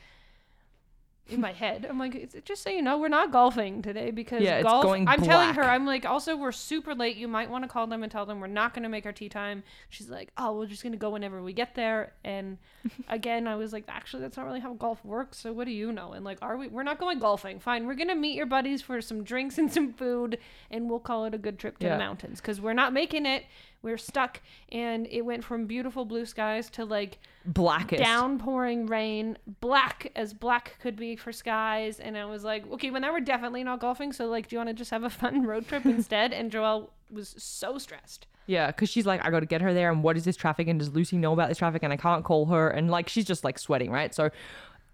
in 1.28 1.40
my 1.40 1.52
head, 1.52 1.86
I'm 1.88 1.98
like, 1.98 2.42
just 2.44 2.62
so 2.62 2.70
you 2.70 2.80
know, 2.82 2.98
we're 2.98 3.08
not 3.08 3.30
golfing 3.30 3.82
today 3.82 4.10
because 4.10 4.42
Yeah, 4.42 4.62
golf. 4.62 4.86
I'm 4.86 5.20
telling 5.22 5.54
her. 5.54 5.62
I'm 5.62 5.84
like, 5.84 6.04
also 6.06 6.36
we're 6.36 6.52
super 6.52 6.94
late. 6.94 7.16
You 7.16 7.28
might 7.28 7.50
want 7.50 7.64
to 7.64 7.68
call 7.68 7.86
them 7.86 8.02
and 8.02 8.10
tell 8.10 8.24
them 8.26 8.40
we're 8.40 8.46
not 8.46 8.72
going 8.72 8.82
to 8.84 8.88
make 8.88 9.04
our 9.04 9.12
tee 9.12 9.28
time. 9.28 9.62
She's 9.90 10.08
like, 10.08 10.30
oh, 10.38 10.56
we're 10.56 10.66
just 10.66 10.82
going 10.82 10.92
to 10.92 10.98
go 10.98 11.10
whenever 11.10 11.42
we 11.42 11.52
get 11.52 11.74
there. 11.74 12.12
And 12.24 12.58
again, 13.08 13.46
I 13.46 13.56
was 13.56 13.72
like, 13.72 13.84
actually, 13.88 14.22
that's 14.22 14.36
not 14.36 14.46
really 14.46 14.60
how 14.60 14.72
golf 14.74 15.04
works. 15.04 15.38
So 15.38 15.52
what 15.52 15.66
do 15.66 15.72
you 15.72 15.92
know? 15.92 16.12
And 16.12 16.24
like, 16.24 16.38
are 16.40 16.56
we? 16.56 16.68
We're 16.68 16.82
not 16.82 16.98
going 16.98 17.18
golfing. 17.18 17.60
Fine, 17.60 17.86
we're 17.86 17.94
going 17.94 18.08
to 18.08 18.14
meet 18.14 18.34
your 18.36 18.46
buddies 18.46 18.80
for 18.82 19.00
some 19.00 19.22
drinks 19.22 19.58
and 19.58 19.70
some 19.72 19.92
food, 19.92 20.38
and 20.70 20.88
we'll 20.88 20.98
call 21.00 21.24
it 21.26 21.34
a 21.34 21.38
good 21.38 21.58
trip 21.58 21.78
to 21.78 21.86
Yeah. 21.86 21.92
the 21.94 21.98
mountains 21.98 22.40
because 22.40 22.60
we're 22.60 22.72
not 22.72 22.92
making 22.92 23.26
it. 23.26 23.44
We're 23.82 23.98
stuck, 23.98 24.40
and 24.70 25.06
it 25.10 25.22
went 25.22 25.44
from 25.44 25.66
beautiful 25.66 26.04
blue 26.04 26.26
skies 26.26 26.68
to 26.70 26.84
like 26.84 27.18
Blackest. 27.46 28.02
downpouring 28.02 28.86
rain, 28.86 29.38
black 29.60 30.10
as 30.16 30.34
black 30.34 30.76
could 30.80 30.96
be 30.96 31.14
for 31.14 31.32
skies. 31.32 32.00
And 32.00 32.16
I 32.16 32.24
was 32.24 32.42
like, 32.42 32.70
okay, 32.72 32.90
well, 32.90 33.00
now 33.00 33.12
we're 33.12 33.20
definitely 33.20 33.62
not 33.62 33.78
golfing. 33.80 34.12
So, 34.12 34.26
like, 34.26 34.48
do 34.48 34.56
you 34.56 34.58
want 34.58 34.68
to 34.70 34.74
just 34.74 34.90
have 34.90 35.04
a 35.04 35.10
fun 35.10 35.42
road 35.46 35.68
trip 35.68 35.86
instead? 35.86 36.32
And 36.32 36.50
Joelle 36.50 36.88
was 37.10 37.34
so 37.38 37.78
stressed. 37.78 38.26
Yeah, 38.46 38.68
because 38.68 38.88
she's 38.88 39.06
like, 39.06 39.24
I 39.24 39.30
got 39.30 39.40
to 39.40 39.46
get 39.46 39.60
her 39.60 39.72
there, 39.72 39.92
and 39.92 40.02
what 40.02 40.16
is 40.16 40.24
this 40.24 40.36
traffic? 40.36 40.68
And 40.68 40.78
does 40.78 40.90
Lucy 40.94 41.16
know 41.16 41.32
about 41.32 41.48
this 41.48 41.58
traffic? 41.58 41.82
And 41.82 41.92
I 41.92 41.96
can't 41.96 42.24
call 42.24 42.46
her, 42.46 42.68
and 42.70 42.90
like 42.90 43.08
she's 43.08 43.26
just 43.26 43.44
like 43.44 43.58
sweating, 43.58 43.90
right? 43.90 44.14
So 44.14 44.30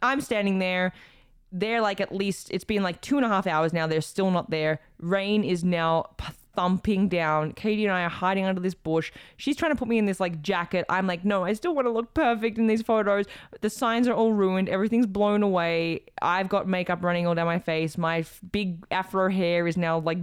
I'm 0.03 0.21
standing 0.21 0.59
there. 0.59 0.93
They're 1.53 1.81
like 1.81 2.01
at 2.01 2.13
least 2.13 2.49
it's 2.51 2.65
been 2.65 2.83
like 2.83 3.01
two 3.01 3.17
and 3.17 3.25
a 3.25 3.29
half 3.29 3.47
hours 3.47 3.73
now. 3.73 3.87
They're 3.87 4.01
still 4.01 4.31
not 4.31 4.51
there. 4.51 4.81
Rain 4.99 5.45
is 5.45 5.63
now 5.63 6.11
thumping 6.57 7.09
down. 7.09 7.53
Katie 7.53 7.85
and 7.85 7.93
I 7.93 8.03
are 8.03 8.09
hiding 8.09 8.45
under 8.45 8.61
this 8.61 8.75
bush. 8.75 9.13
She's 9.37 9.57
trying 9.57 9.73
to 9.73 9.77
put 9.77 9.89
me 9.89 9.99
in 9.99 10.07
this 10.07 10.21
like 10.21 10.43
jacket. 10.43 10.85
I'm 10.89 11.07
like, 11.07 11.25
no, 11.25 11.45
I 11.45 11.53
still 11.53 11.75
want 11.75 11.87
to 11.87 11.91
look 11.91 12.15
perfect 12.15 12.59
in 12.59 12.67
these 12.67 12.83
photos. 12.83 13.27
The 13.61 13.71
signs 13.71 14.09
are 14.09 14.15
all 14.15 14.33
ruined. 14.33 14.69
Everything's 14.69 15.07
blown 15.07 15.43
away. 15.43 16.03
I've 16.23 16.49
got 16.49 16.69
makeup 16.69 17.03
running 17.03 17.27
all 17.27 17.35
down 17.35 17.47
my 17.47 17.59
face. 17.59 17.99
My 17.99 18.19
f- 18.19 18.41
big 18.53 18.85
afro 18.91 19.31
hair 19.31 19.67
is 19.67 19.77
now 19.77 19.99
like 19.99 20.19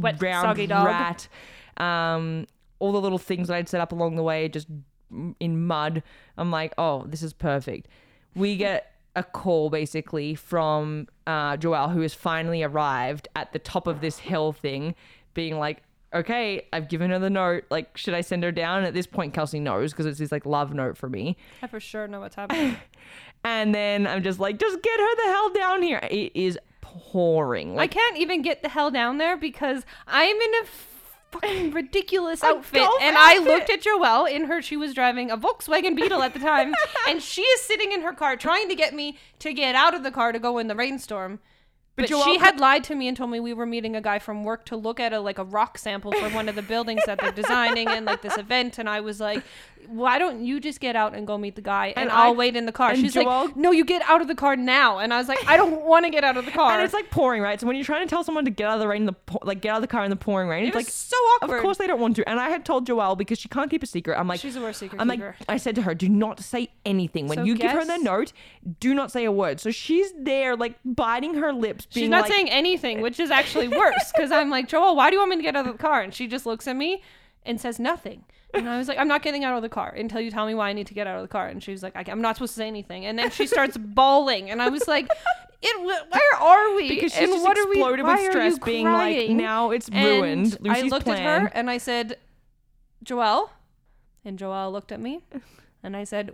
wet, 0.00 0.18
dog. 0.66 0.86
rat. 0.86 1.28
Um, 1.76 2.46
all 2.78 2.92
the 2.92 3.00
little 3.00 3.18
things 3.18 3.48
that 3.48 3.56
I'd 3.56 3.68
set 3.68 3.80
up 3.80 3.92
along 3.92 4.16
the 4.16 4.22
way 4.22 4.48
just 4.48 4.68
in 5.40 5.66
mud. 5.66 6.02
I'm 6.36 6.50
like, 6.50 6.74
oh, 6.78 7.04
this 7.06 7.22
is 7.22 7.32
perfect. 7.32 7.88
We 8.34 8.56
get 8.56 8.92
a 9.16 9.22
call 9.22 9.70
basically 9.70 10.34
from 10.34 11.06
uh, 11.26 11.56
Joelle, 11.56 11.92
who 11.92 12.00
has 12.00 12.14
finally 12.14 12.62
arrived 12.62 13.28
at 13.36 13.52
the 13.52 13.58
top 13.58 13.86
of 13.86 14.00
this 14.00 14.18
hill 14.18 14.52
thing, 14.52 14.94
being 15.34 15.58
like, 15.58 15.82
okay, 16.14 16.66
I've 16.72 16.88
given 16.88 17.10
her 17.10 17.18
the 17.18 17.30
note. 17.30 17.64
Like, 17.70 17.96
should 17.96 18.14
I 18.14 18.20
send 18.20 18.42
her 18.44 18.52
down? 18.52 18.84
At 18.84 18.94
this 18.94 19.06
point, 19.06 19.34
Kelsey 19.34 19.60
knows 19.60 19.92
because 19.92 20.06
it's 20.06 20.18
this 20.18 20.32
like 20.32 20.46
love 20.46 20.72
note 20.72 20.96
for 20.96 21.08
me. 21.08 21.36
I 21.60 21.66
for 21.66 21.80
sure 21.80 22.06
know 22.08 22.20
what's 22.20 22.36
happening. 22.36 22.76
And 23.44 23.74
then 23.74 24.06
I'm 24.06 24.22
just 24.22 24.40
like, 24.40 24.58
just 24.58 24.82
get 24.82 24.98
her 24.98 25.16
the 25.16 25.22
hell 25.24 25.50
down 25.52 25.82
here. 25.82 26.00
It 26.10 26.32
is 26.34 26.58
pouring. 26.80 27.78
I 27.78 27.86
can't 27.86 28.16
even 28.16 28.40
get 28.40 28.62
the 28.62 28.70
hell 28.70 28.90
down 28.90 29.18
there 29.18 29.36
because 29.36 29.84
I'm 30.06 30.34
in 30.34 30.54
a 30.62 30.64
fucking 31.30 31.70
ridiculous 31.72 32.42
outfit. 32.42 32.88
And 33.02 33.16
I 33.18 33.38
looked 33.38 33.68
at 33.68 33.82
Joelle 33.82 34.30
in 34.30 34.44
her, 34.44 34.62
she 34.62 34.78
was 34.78 34.94
driving 34.94 35.30
a 35.30 35.36
Volkswagen 35.36 35.94
Beetle 35.94 36.22
at 36.22 36.32
the 36.32 36.40
time. 36.40 36.72
and 37.08 37.22
she 37.22 37.42
is 37.42 37.60
sitting 37.60 37.92
in 37.92 38.00
her 38.00 38.12
car 38.12 38.36
trying 38.36 38.68
to 38.70 38.74
get 38.74 38.94
me 38.94 39.18
to 39.40 39.52
get 39.52 39.74
out 39.74 39.94
of 39.94 40.02
the 40.02 40.10
car 40.10 40.32
to 40.32 40.38
go 40.38 40.56
in 40.56 40.68
the 40.68 40.74
rainstorm. 40.74 41.38
But, 41.96 42.08
Joelle 42.08 42.24
she 42.24 42.38
had 42.38 42.58
lied 42.58 42.82
to 42.84 42.94
me 42.96 43.06
and 43.06 43.16
told 43.16 43.30
me 43.30 43.38
we 43.38 43.52
were 43.52 43.66
meeting 43.66 43.94
a 43.94 44.00
guy 44.00 44.18
from 44.18 44.42
work 44.42 44.64
to 44.66 44.76
look 44.76 44.98
at 44.98 45.12
a 45.12 45.20
like 45.20 45.38
a 45.38 45.44
rock 45.44 45.78
sample 45.78 46.10
for 46.12 46.28
one 46.30 46.48
of 46.48 46.56
the 46.56 46.62
buildings 46.62 47.02
that 47.06 47.20
they're 47.20 47.30
designing 47.30 47.86
and 47.88 48.04
like 48.04 48.20
this 48.20 48.36
event. 48.36 48.78
And 48.78 48.88
I 48.88 49.00
was 49.00 49.20
like, 49.20 49.44
"Why 49.86 50.18
don't 50.18 50.44
you 50.44 50.58
just 50.58 50.80
get 50.80 50.96
out 50.96 51.14
and 51.14 51.24
go 51.24 51.38
meet 51.38 51.54
the 51.54 51.62
guy, 51.62 51.88
and, 51.96 52.08
And 52.08 52.10
I'll 52.10 52.32
I- 52.32 52.36
wait 52.36 52.56
in 52.56 52.66
the 52.66 52.72
car?" 52.72 52.96
She's 52.96 53.14
Joelle- 53.14 53.46
like, 53.46 53.56
"No, 53.56 53.70
you 53.70 53.84
get 53.84 54.02
out 54.08 54.20
of 54.20 54.26
the 54.26 54.34
car 54.34 54.56
now." 54.56 54.98
And 54.98 55.14
I 55.14 55.18
was 55.18 55.28
like, 55.28 55.38
"I 55.46 55.56
don't 55.56 55.82
want 55.84 56.04
to 56.04 56.10
get 56.10 56.24
out 56.24 56.36
of 56.36 56.44
the 56.46 56.50
car." 56.60 56.72
And 56.72 56.82
it's 56.82 56.94
like 56.94 57.10
pouring, 57.10 57.42
right? 57.42 57.60
So 57.60 57.66
when 57.68 57.76
you're 57.76 57.84
trying 57.84 58.04
to 58.04 58.10
tell 58.10 58.24
someone 58.24 58.44
to 58.44 58.50
get 58.50 58.66
out 58.66 58.74
of 58.74 58.80
the 58.80 58.88
rain, 58.88 59.04
the 59.04 59.12
po- 59.12 59.38
like 59.44 59.60
get 59.60 59.70
out 59.70 59.76
of 59.76 59.82
the 59.82 59.86
car 59.88 60.02
in 60.02 60.10
the 60.10 60.16
pouring 60.16 60.48
rain, 60.48 60.64
it 60.64 60.68
it's 60.68 60.76
like 60.76 60.88
so 60.88 61.16
awkward. 61.16 61.58
Of 61.58 61.62
course 61.62 61.78
they 61.78 61.86
don't 61.86 62.00
want 62.00 62.16
to. 62.16 62.28
And 62.28 62.40
I 62.40 62.48
had 62.50 62.64
told 62.64 62.88
Joelle 62.88 63.16
because 63.16 63.38
she 63.38 63.48
can't 63.48 63.70
keep 63.70 63.84
a 63.84 63.86
secret. 63.86 64.18
I'm 64.18 64.26
like, 64.26 64.40
she's 64.40 64.54
the 64.54 64.60
worst 64.62 64.80
secret 64.80 65.00
I'm 65.00 65.08
keeper. 65.08 65.36
like, 65.38 65.48
I 65.48 65.58
said 65.58 65.76
to 65.76 65.82
her, 65.82 65.94
do 65.94 66.08
not 66.08 66.40
say 66.40 66.70
anything. 66.84 67.28
When 67.28 67.38
So 67.38 67.44
you 67.44 67.54
give 67.54 67.70
her 67.70 67.84
the 67.84 67.98
note, 67.98 68.32
do 68.80 68.94
not 68.94 69.12
say 69.12 69.24
a 69.24 69.30
word. 69.32 69.60
So 69.60 69.70
she's 69.70 70.12
there, 70.18 70.56
like 70.56 70.74
biting 70.84 71.34
her 71.34 71.52
lips, 71.52 71.83
She's 71.90 72.08
not 72.08 72.22
like, 72.22 72.32
saying 72.32 72.50
anything, 72.50 73.00
which 73.00 73.20
is 73.20 73.30
actually 73.30 73.68
worse 73.82 74.12
because 74.14 74.32
I'm 74.32 74.50
like, 74.50 74.68
Joelle, 74.68 74.96
why 74.96 75.10
do 75.10 75.14
you 75.16 75.20
want 75.20 75.30
me 75.30 75.36
to 75.36 75.42
get 75.42 75.56
out 75.56 75.66
of 75.66 75.72
the 75.76 75.82
car? 75.82 76.00
And 76.02 76.12
she 76.14 76.26
just 76.26 76.46
looks 76.46 76.66
at 76.66 76.76
me 76.76 77.02
and 77.44 77.60
says 77.60 77.78
nothing. 77.78 78.24
And 78.52 78.68
I 78.68 78.78
was 78.78 78.86
like, 78.88 78.98
I'm 78.98 79.08
not 79.08 79.22
getting 79.22 79.42
out 79.44 79.56
of 79.56 79.62
the 79.62 79.68
car 79.68 79.88
until 79.90 80.20
you 80.20 80.30
tell 80.30 80.46
me 80.46 80.54
why 80.54 80.68
I 80.70 80.72
need 80.72 80.86
to 80.86 80.94
get 80.94 81.06
out 81.08 81.16
of 81.16 81.22
the 81.22 81.28
car. 81.28 81.48
And 81.48 81.62
she 81.62 81.72
was 81.72 81.82
like, 81.82 81.96
I- 81.96 82.04
I'm 82.06 82.20
not 82.20 82.36
supposed 82.36 82.52
to 82.54 82.58
say 82.58 82.68
anything. 82.68 83.04
And 83.04 83.18
then 83.18 83.30
she 83.30 83.46
starts 83.46 83.76
bawling. 83.80 84.48
And 84.50 84.62
I 84.62 84.68
was 84.68 84.86
like, 84.86 85.08
it, 85.60 85.82
where 86.10 86.40
are 86.40 86.74
we? 86.76 86.88
because 86.88 87.12
she's 87.12 87.30
and 87.30 87.42
what 87.42 87.58
are 87.58 87.64
we? 87.68 87.72
exploded 87.78 88.04
with 88.06 88.20
stress, 88.30 88.58
being 88.60 88.84
like, 88.86 89.30
now 89.30 89.70
it's 89.70 89.88
And 89.90 90.04
ruined. 90.04 90.58
I 90.68 90.82
looked 90.82 91.04
plan. 91.06 91.26
at 91.26 91.40
her 91.42 91.46
and 91.54 91.68
I 91.68 91.78
said, 91.78 92.16
Joelle. 93.04 93.50
And 94.24 94.38
Joelle 94.38 94.72
looked 94.72 94.92
at 94.92 95.00
me. 95.00 95.22
And 95.82 95.94
I 95.94 96.04
said, 96.04 96.30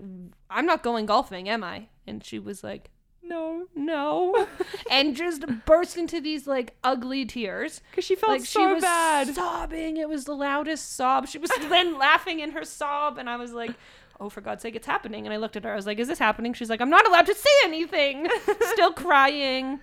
I'm 0.49 0.65
not 0.65 0.85
going 0.85 1.07
golfing, 1.07 1.49
am 1.49 1.65
I? 1.65 1.89
And 2.07 2.23
she 2.25 2.39
was 2.39 2.63
like, 2.63 2.89
no, 3.23 3.67
no. 3.75 4.47
And 4.91 5.15
just 5.15 5.45
burst 5.67 5.97
into 5.97 6.21
these 6.21 6.47
like 6.47 6.75
ugly 6.83 7.25
tears. 7.25 7.81
Because 7.91 8.05
she 8.05 8.15
felt 8.17 8.33
like 8.33 8.41
so 8.45 8.61
she 8.61 8.75
was 8.75 8.83
bad. 8.83 9.35
sobbing. 9.35 9.97
It 9.97 10.09
was 10.09 10.25
the 10.25 10.35
loudest 10.35 10.97
sob. 10.97 11.29
She 11.29 11.39
was 11.39 11.51
then 11.69 11.97
laughing 11.99 12.41
in 12.41 12.51
her 12.53 12.65
sob 12.65 13.19
and 13.19 13.31
i 13.31 13.37
was 13.37 13.53
like 13.53 13.73
oh 14.19 14.29
for 14.29 14.41
god's 14.41 14.63
sake 14.63 14.75
it's 14.75 14.87
happening. 14.87 15.27
And 15.27 15.33
i 15.33 15.37
looked 15.37 15.57
at 15.57 15.65
her. 15.65 15.73
I 15.73 15.77
was 15.77 15.87
like 15.87 15.99
is 15.99 16.09
this 16.09 16.19
happening? 16.19 16.53
She's 16.55 16.71
like 16.71 16.81
i'm 16.81 16.91
not 16.91 17.07
allowed 17.07 17.27
to 17.27 17.35
say 17.35 17.51
anything. 17.65 18.29
Still 18.73 18.93
crying. 18.93 19.81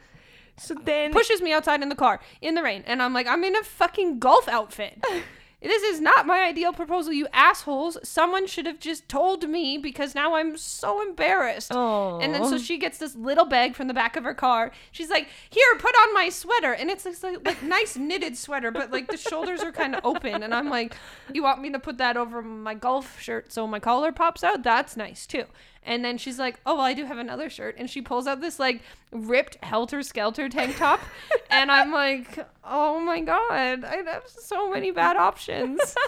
So 0.58 0.74
then 0.74 1.14
pushes 1.14 1.42
me 1.42 1.54
outside 1.54 1.82
in 1.84 1.90
the 1.90 1.96
car 1.96 2.20
in 2.42 2.56
the 2.56 2.64
rain 2.64 2.84
and 2.88 3.00
i'm 3.02 3.14
like 3.14 3.28
i'm 3.28 3.44
in 3.44 3.56
a 3.56 3.64
fucking 3.64 4.18
golf 4.18 4.48
outfit 4.48 5.00
this 5.62 5.84
is 5.84 6.00
not 6.00 6.26
my 6.26 6.40
ideal 6.44 6.74
proposal 6.74 7.12
you 7.12 7.28
assholes 7.34 7.98
someone 8.04 8.46
should 8.48 8.66
have 8.66 8.80
just 8.80 9.08
told 9.10 9.48
me 9.50 9.78
because 9.78 10.14
now 10.14 10.36
i'm 10.36 10.58
so 10.58 11.02
embarrassed 11.02 11.72
oh, 11.74 12.20
and 12.20 12.34
then 12.34 12.46
so 12.46 12.58
she 12.58 12.78
gets 12.78 12.98
this 12.98 13.16
little 13.16 13.46
bag 13.46 13.76
from 13.76 13.88
the 13.88 13.94
back 13.94 14.16
of 14.16 14.24
her 14.24 14.34
car. 14.34 14.72
She's 14.92 15.10
like, 15.10 15.28
"Here, 15.50 15.64
put 15.80 15.96
on 15.96 16.14
my 16.14 16.30
sweater." 16.30 16.74
And 16.74 16.90
it's 16.90 17.04
this 17.04 17.24
like, 17.24 17.46
like 17.46 17.62
nice 17.64 17.98
knitted 17.98 18.38
sweater, 18.38 18.72
but 18.72 18.92
like 18.92 19.10
the 19.10 19.18
shoulders 19.18 19.62
are 19.62 19.72
kind 19.72 19.96
of 19.96 20.06
open. 20.06 20.44
And 20.44 20.54
I'm 20.54 20.70
like, 20.70 20.96
"You 21.34 21.44
want 21.44 21.62
me 21.62 21.72
to 21.72 21.80
put 21.80 21.98
that 21.98 22.18
over 22.18 22.42
my 22.42 22.74
golf 22.74 23.20
shirt 23.20 23.52
so 23.52 23.68
my 23.68 23.80
collar 23.80 24.12
pops 24.12 24.44
out? 24.44 24.64
That's 24.64 24.98
nice 24.98 25.26
too." 25.26 25.46
And 25.88 26.06
then 26.06 26.18
she's 26.18 26.38
like, 26.38 26.60
"Oh, 26.66 26.76
well, 26.76 26.84
I 26.84 26.94
do 26.94 27.06
have 27.06 27.18
another 27.18 27.50
shirt." 27.50 27.76
And 27.80 27.90
she 27.90 28.02
pulls 28.02 28.28
out 28.28 28.42
this 28.42 28.60
like 28.60 28.82
ripped 29.12 29.58
helter 29.64 30.04
skelter 30.04 30.50
tank 30.50 30.78
top, 30.78 31.00
and 31.50 31.72
I'm 31.72 31.92
like, 31.92 32.46
"Oh 32.64 33.00
my 33.00 33.22
god, 33.22 33.86
I 33.86 34.04
have 34.06 34.24
so 34.28 34.70
many 34.70 34.92
bad 34.92 35.18
options." 35.18 35.80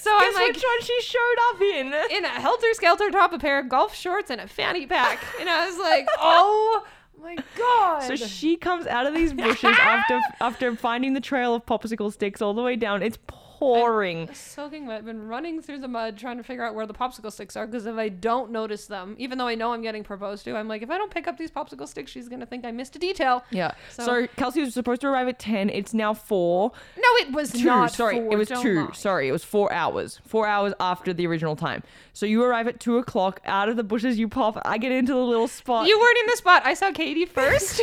So 0.00 0.10
I'm 0.14 0.34
like, 0.34 0.54
which 0.54 0.62
one 0.62 0.82
she 0.82 1.00
showed 1.02 1.36
up 1.50 1.60
in? 1.60 2.16
in 2.16 2.24
a 2.24 2.28
helter 2.28 2.72
skelter 2.74 3.10
top, 3.10 3.32
a 3.32 3.38
pair 3.38 3.58
of 3.58 3.68
golf 3.68 3.94
shorts, 3.94 4.30
and 4.30 4.40
a 4.40 4.46
fanny 4.46 4.86
pack. 4.86 5.20
And 5.40 5.48
I 5.48 5.66
was 5.66 5.78
like, 5.78 6.06
oh 6.18 6.86
my 7.20 7.36
god. 7.56 8.02
So 8.02 8.14
she 8.16 8.56
comes 8.56 8.86
out 8.86 9.06
of 9.06 9.14
these 9.14 9.32
bushes 9.32 9.76
after 9.80 10.20
after 10.40 10.76
finding 10.76 11.14
the 11.14 11.20
trail 11.20 11.54
of 11.54 11.66
popsicle 11.66 12.12
sticks 12.12 12.40
all 12.40 12.54
the 12.54 12.62
way 12.62 12.76
down. 12.76 13.02
It's 13.02 13.18
pouring. 13.58 14.28
soaking 14.34 14.86
wet, 14.86 14.98
I've 14.98 15.04
been 15.04 15.28
running 15.28 15.62
through 15.62 15.78
the 15.78 15.88
mud 15.88 16.16
trying 16.18 16.36
to 16.38 16.42
figure 16.42 16.64
out 16.64 16.74
where 16.74 16.86
the 16.86 16.94
popsicle 16.94 17.32
sticks 17.32 17.56
are 17.56 17.66
because 17.66 17.86
if 17.86 17.96
I 17.96 18.08
don't 18.08 18.50
notice 18.50 18.86
them, 18.86 19.14
even 19.18 19.38
though 19.38 19.46
I 19.46 19.54
know 19.54 19.72
I'm 19.72 19.82
getting 19.82 20.02
proposed 20.04 20.44
to, 20.44 20.56
I'm 20.56 20.68
like, 20.68 20.82
if 20.82 20.90
I 20.90 20.98
don't 20.98 21.10
pick 21.10 21.26
up 21.28 21.38
these 21.38 21.50
popsicle 21.50 21.86
sticks, 21.88 22.10
she's 22.10 22.28
gonna 22.28 22.46
think 22.46 22.64
I 22.64 22.70
missed 22.72 22.96
a 22.96 22.98
detail. 22.98 23.44
Yeah. 23.50 23.72
So- 23.90 24.04
So, 24.04 24.26
Kelsey 24.36 24.60
was 24.60 24.74
supposed 24.74 25.00
to 25.02 25.06
arrive 25.08 25.28
at 25.28 25.38
ten. 25.38 25.70
It's 25.70 25.94
now 25.94 26.14
four. 26.14 26.72
No, 26.96 27.08
it 27.26 27.32
was 27.32 27.52
Two. 27.52 27.64
not. 27.64 27.92
sorry, 27.92 28.16
four, 28.16 28.32
it 28.32 28.36
was 28.36 28.48
don't 28.48 28.62
two. 28.62 28.84
lie. 28.86 28.92
Sorry, 28.92 29.28
it 29.28 29.32
was 29.32 29.44
four 29.44 29.72
hours. 29.72 30.20
Four 30.26 30.46
hours 30.46 30.72
after 30.80 31.12
the 31.12 31.26
original 31.26 31.56
time. 31.56 31.82
So 32.12 32.26
you 32.26 32.42
arrive 32.44 32.68
at 32.68 32.80
two 32.80 32.98
o'clock. 32.98 33.40
Out 33.44 33.68
of 33.68 33.76
the 33.76 33.82
bushes, 33.84 34.18
you 34.18 34.28
pop. 34.28 34.60
I 34.64 34.78
get 34.78 34.92
into 34.92 35.12
the 35.14 35.20
little 35.20 35.48
spot. 35.48 35.86
You 35.88 35.98
weren't 35.98 36.18
in 36.18 36.26
the 36.26 36.36
spot. 36.36 36.62
I 36.64 36.74
saw 36.74 36.92
Katie 36.92 37.24
first, 37.40 37.80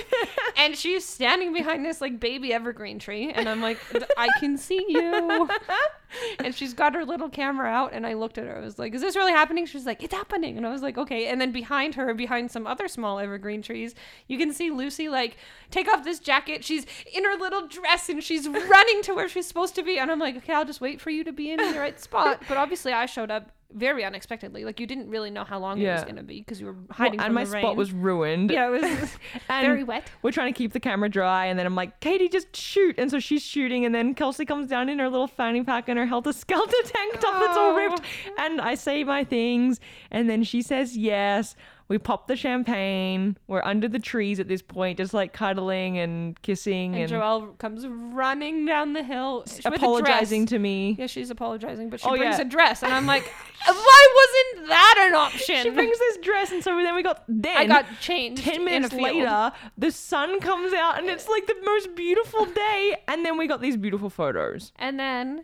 and 0.58 0.76
she's 0.78 1.06
standing 1.06 1.54
behind 1.54 1.86
this 1.86 2.02
like 2.02 2.20
baby 2.20 2.54
evergreen 2.54 3.00
tree, 3.00 3.32
and 3.32 3.48
I'm 3.50 3.62
like, 3.62 3.78
I 4.18 4.30
can 4.40 4.58
see 4.58 4.84
you. 4.88 5.50
And 6.40 6.54
she's 6.54 6.74
got 6.74 6.94
her 6.94 7.06
little 7.06 7.30
camera 7.30 7.70
out, 7.70 7.94
and 7.94 8.06
I 8.06 8.14
looked 8.14 8.38
at 8.38 8.46
her. 8.46 8.58
I 8.58 8.60
was 8.60 8.78
like, 8.78 8.94
"Is 8.94 9.02
this 9.02 9.16
really 9.16 9.32
happening?" 9.32 9.66
She's 9.66 9.86
like, 9.86 10.04
"It's 10.04 10.14
happening," 10.14 10.58
and 10.58 10.68
I 10.68 10.70
was 10.70 10.82
like, 10.82 10.98
"Okay." 10.98 11.28
And 11.28 11.40
then 11.40 11.54
behind 11.54 11.96
her, 11.96 12.14
behind 12.14 12.52
some 12.52 12.68
other 12.68 12.90
small 12.90 13.18
evergreen 13.18 13.62
trees, 13.62 13.96
you 14.28 14.38
can 14.38 14.52
see 14.54 14.72
Lucy 14.72 15.08
like 15.08 15.38
take 15.70 15.88
off 15.88 16.04
this 16.04 16.20
jacket. 16.20 16.66
She's 16.66 16.86
in 17.14 17.24
her 17.24 17.38
little 17.38 17.66
dress, 17.68 18.10
and 18.10 18.22
she's 18.22 18.48
running 18.48 19.02
to 19.04 19.14
where 19.14 19.30
she's 19.30 19.48
supposed 19.48 19.74
to 19.76 19.84
be. 19.84 20.00
And 20.00 20.12
I'm 20.12 20.20
like, 20.20 20.36
"Okay, 20.38 20.54
I'll 20.54 20.66
just 20.66 20.82
wait 20.82 21.00
for 21.00 21.12
you 21.12 21.24
to 21.24 21.32
be 21.32 21.52
in 21.52 21.58
the 21.58 21.80
right 21.80 22.00
spot." 22.00 22.42
But 22.48 22.58
obviously, 22.58 22.92
I 22.92 23.06
showed 23.06 23.32
up 23.32 23.52
very 23.74 24.04
unexpectedly. 24.04 24.66
Like 24.66 24.80
you 24.80 24.88
didn't 24.88 25.10
really 25.10 25.30
know 25.32 25.44
how 25.44 25.60
long 25.60 25.80
it 25.80 25.92
was 25.92 26.04
going 26.04 26.16
to 26.18 26.24
be 26.24 26.40
because 26.40 26.60
you 26.60 26.68
were 26.68 26.76
hiding 26.90 27.18
Well, 27.20 27.28
and 27.28 27.30
from 27.30 27.34
my 27.36 27.44
the 27.44 27.50
spot 27.52 27.64
rain. 27.64 27.78
was 27.78 27.92
ruined. 27.92 28.52
Yeah, 28.52 28.68
it 28.68 28.82
was 28.82 28.84
And 29.50 29.66
very 29.68 29.84
wet. 29.84 30.10
We're 30.22 30.32
trying 30.32 30.54
to 30.54 30.58
keep 30.58 30.74
the 30.74 30.80
camera 30.80 31.10
dry, 31.10 31.46
and 31.46 31.58
then 31.58 31.66
I'm 31.66 31.76
like, 31.76 32.00
Katie, 32.00 32.30
just 32.30 32.56
shoot. 32.56 32.96
And 32.98 33.10
so 33.12 33.20
she's 33.20 33.44
shooting, 33.44 33.86
and 33.86 33.94
then 33.94 34.14
Kelsey 34.14 34.46
comes 34.46 34.68
down 34.68 34.90
in 34.90 35.00
her 35.00 35.10
little 35.10 35.28
fanny 35.28 35.64
pack 35.64 35.90
and 35.90 35.98
her 35.98 36.06
helter 36.06 36.34
skelter 36.34 36.72
tank 36.86 37.20
top 37.20 37.40
that's 37.42 37.58
all 37.58 37.76
ripped. 37.76 38.02
Oh. 38.02 38.36
And 38.40 38.62
I 38.62 38.76
say 38.76 39.04
my 39.04 39.24
things, 39.24 39.80
and 40.12 40.30
then 40.30 40.44
she 40.44 40.62
says 40.62 40.98
yes. 40.98 41.56
We 41.92 41.98
pop 41.98 42.28
the 42.28 42.38
champagne. 42.38 43.36
We're 43.48 43.62
under 43.64 43.90
the 43.90 44.00
trees 44.00 44.40
at 44.40 44.48
this 44.48 44.62
point, 44.62 44.98
just 44.98 45.14
like 45.14 45.34
cuddling 45.34 45.98
and 45.98 46.42
kissing 46.42 46.96
And 46.96 47.04
and, 47.04 47.12
Joelle 47.12 47.58
comes 47.58 47.86
running 47.86 48.66
down 48.66 48.94
the 48.94 49.04
hill, 49.04 49.42
with 49.42 49.60
a 49.60 49.62
dress. 49.62 49.76
apologizing 49.76 50.46
to 50.48 50.58
me. 50.60 50.96
Yeah, 50.98 51.08
she's 51.08 51.30
apologizing, 51.30 51.90
but 51.90 52.00
she 52.00 52.08
Oh, 52.08 52.16
brings 52.18 52.38
yeah. 52.38 52.44
a 52.44 52.46
dress, 52.46 52.82
and 52.82 52.94
I'm 52.94 53.06
like, 53.06 53.26
why 53.66 54.08
wasn't 54.56 54.70
that 54.70 55.06
an 55.10 55.16
option? 55.16 55.56
She 55.64 55.70
brings 55.70 56.00
this 56.00 56.18
dress, 56.20 56.52
and 56.54 56.64
so 56.64 56.76
then 56.82 56.96
we 56.96 57.04
got 57.04 57.24
then 57.28 57.58
I 57.58 57.66
got 57.66 57.86
changed. 58.00 58.42
10 58.44 58.56
in 58.56 58.62
a 58.62 58.64
minutes 58.66 58.94
field. 58.94 59.04
later, 59.04 59.52
the 59.78 59.92
sun 59.92 60.40
comes 60.40 60.72
out 60.74 60.98
and 60.98 61.10
it's 61.10 61.28
like 61.28 61.46
the 61.48 61.58
most 61.66 61.94
beautiful 61.96 62.46
day. 62.46 62.96
And 63.10 63.26
then 63.26 63.38
we 63.38 63.48
got 63.48 63.60
these 63.62 63.76
beautiful 63.76 64.10
photos. 64.10 64.72
and 64.80 64.98
then 64.98 65.44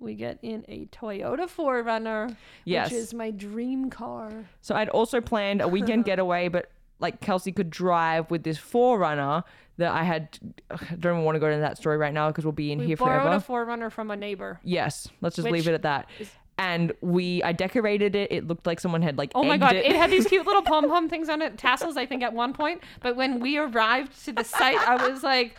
we 0.00 0.14
get 0.14 0.38
in 0.42 0.64
a 0.68 0.86
Toyota 0.86 1.48
4Runner, 1.48 2.36
Yes. 2.64 2.90
which 2.90 2.98
is 2.98 3.14
my 3.14 3.30
dream 3.30 3.90
car. 3.90 4.32
So 4.60 4.74
I'd 4.74 4.88
also 4.88 5.20
planned 5.20 5.60
a 5.60 5.68
weekend 5.68 6.04
getaway, 6.10 6.48
but 6.48 6.70
like 6.98 7.20
Kelsey 7.20 7.52
could 7.52 7.70
drive 7.70 8.30
with 8.30 8.42
this 8.42 8.58
4Runner 8.58 9.42
that 9.78 9.92
I 9.92 10.02
had. 10.02 10.38
I 10.70 10.76
don't 10.98 11.12
even 11.14 11.24
want 11.24 11.36
to 11.36 11.40
go 11.40 11.46
into 11.46 11.60
that 11.60 11.78
story 11.78 11.96
right 11.96 12.12
now 12.12 12.28
because 12.28 12.44
we'll 12.44 12.52
be 12.52 12.72
in 12.72 12.78
We 12.80 12.86
here 12.86 12.96
borrowed 12.96 13.42
forever. 13.42 13.64
a 13.64 13.66
4Runner 13.66 13.90
from 13.92 14.10
a 14.10 14.16
neighbor. 14.16 14.60
yes, 14.62 15.08
let's 15.20 15.36
just 15.36 15.48
leave 15.50 15.68
it 15.68 15.74
at 15.74 15.82
that. 15.82 16.06
is- 16.18 16.30
and 16.58 16.92
we, 17.00 17.42
I 17.42 17.52
decorated 17.52 18.14
it. 18.14 18.30
It 18.30 18.46
looked 18.46 18.66
like 18.66 18.80
someone 18.80 19.00
had 19.00 19.16
like. 19.16 19.32
Oh 19.34 19.42
my 19.44 19.56
god, 19.56 19.76
it. 19.76 19.86
it 19.86 19.96
had 19.96 20.10
these 20.10 20.26
cute 20.28 20.44
little 20.44 20.60
pom 20.60 20.90
pom 20.90 21.08
things 21.08 21.30
on 21.30 21.40
it, 21.40 21.56
tassels, 21.56 21.96
I 21.96 22.04
think, 22.04 22.22
at 22.22 22.34
one 22.34 22.52
point. 22.52 22.82
But 23.00 23.16
when 23.16 23.40
we 23.40 23.56
arrived 23.56 24.22
to 24.26 24.32
the 24.32 24.44
site, 24.44 24.76
I 24.76 25.08
was 25.08 25.22
like, 25.22 25.56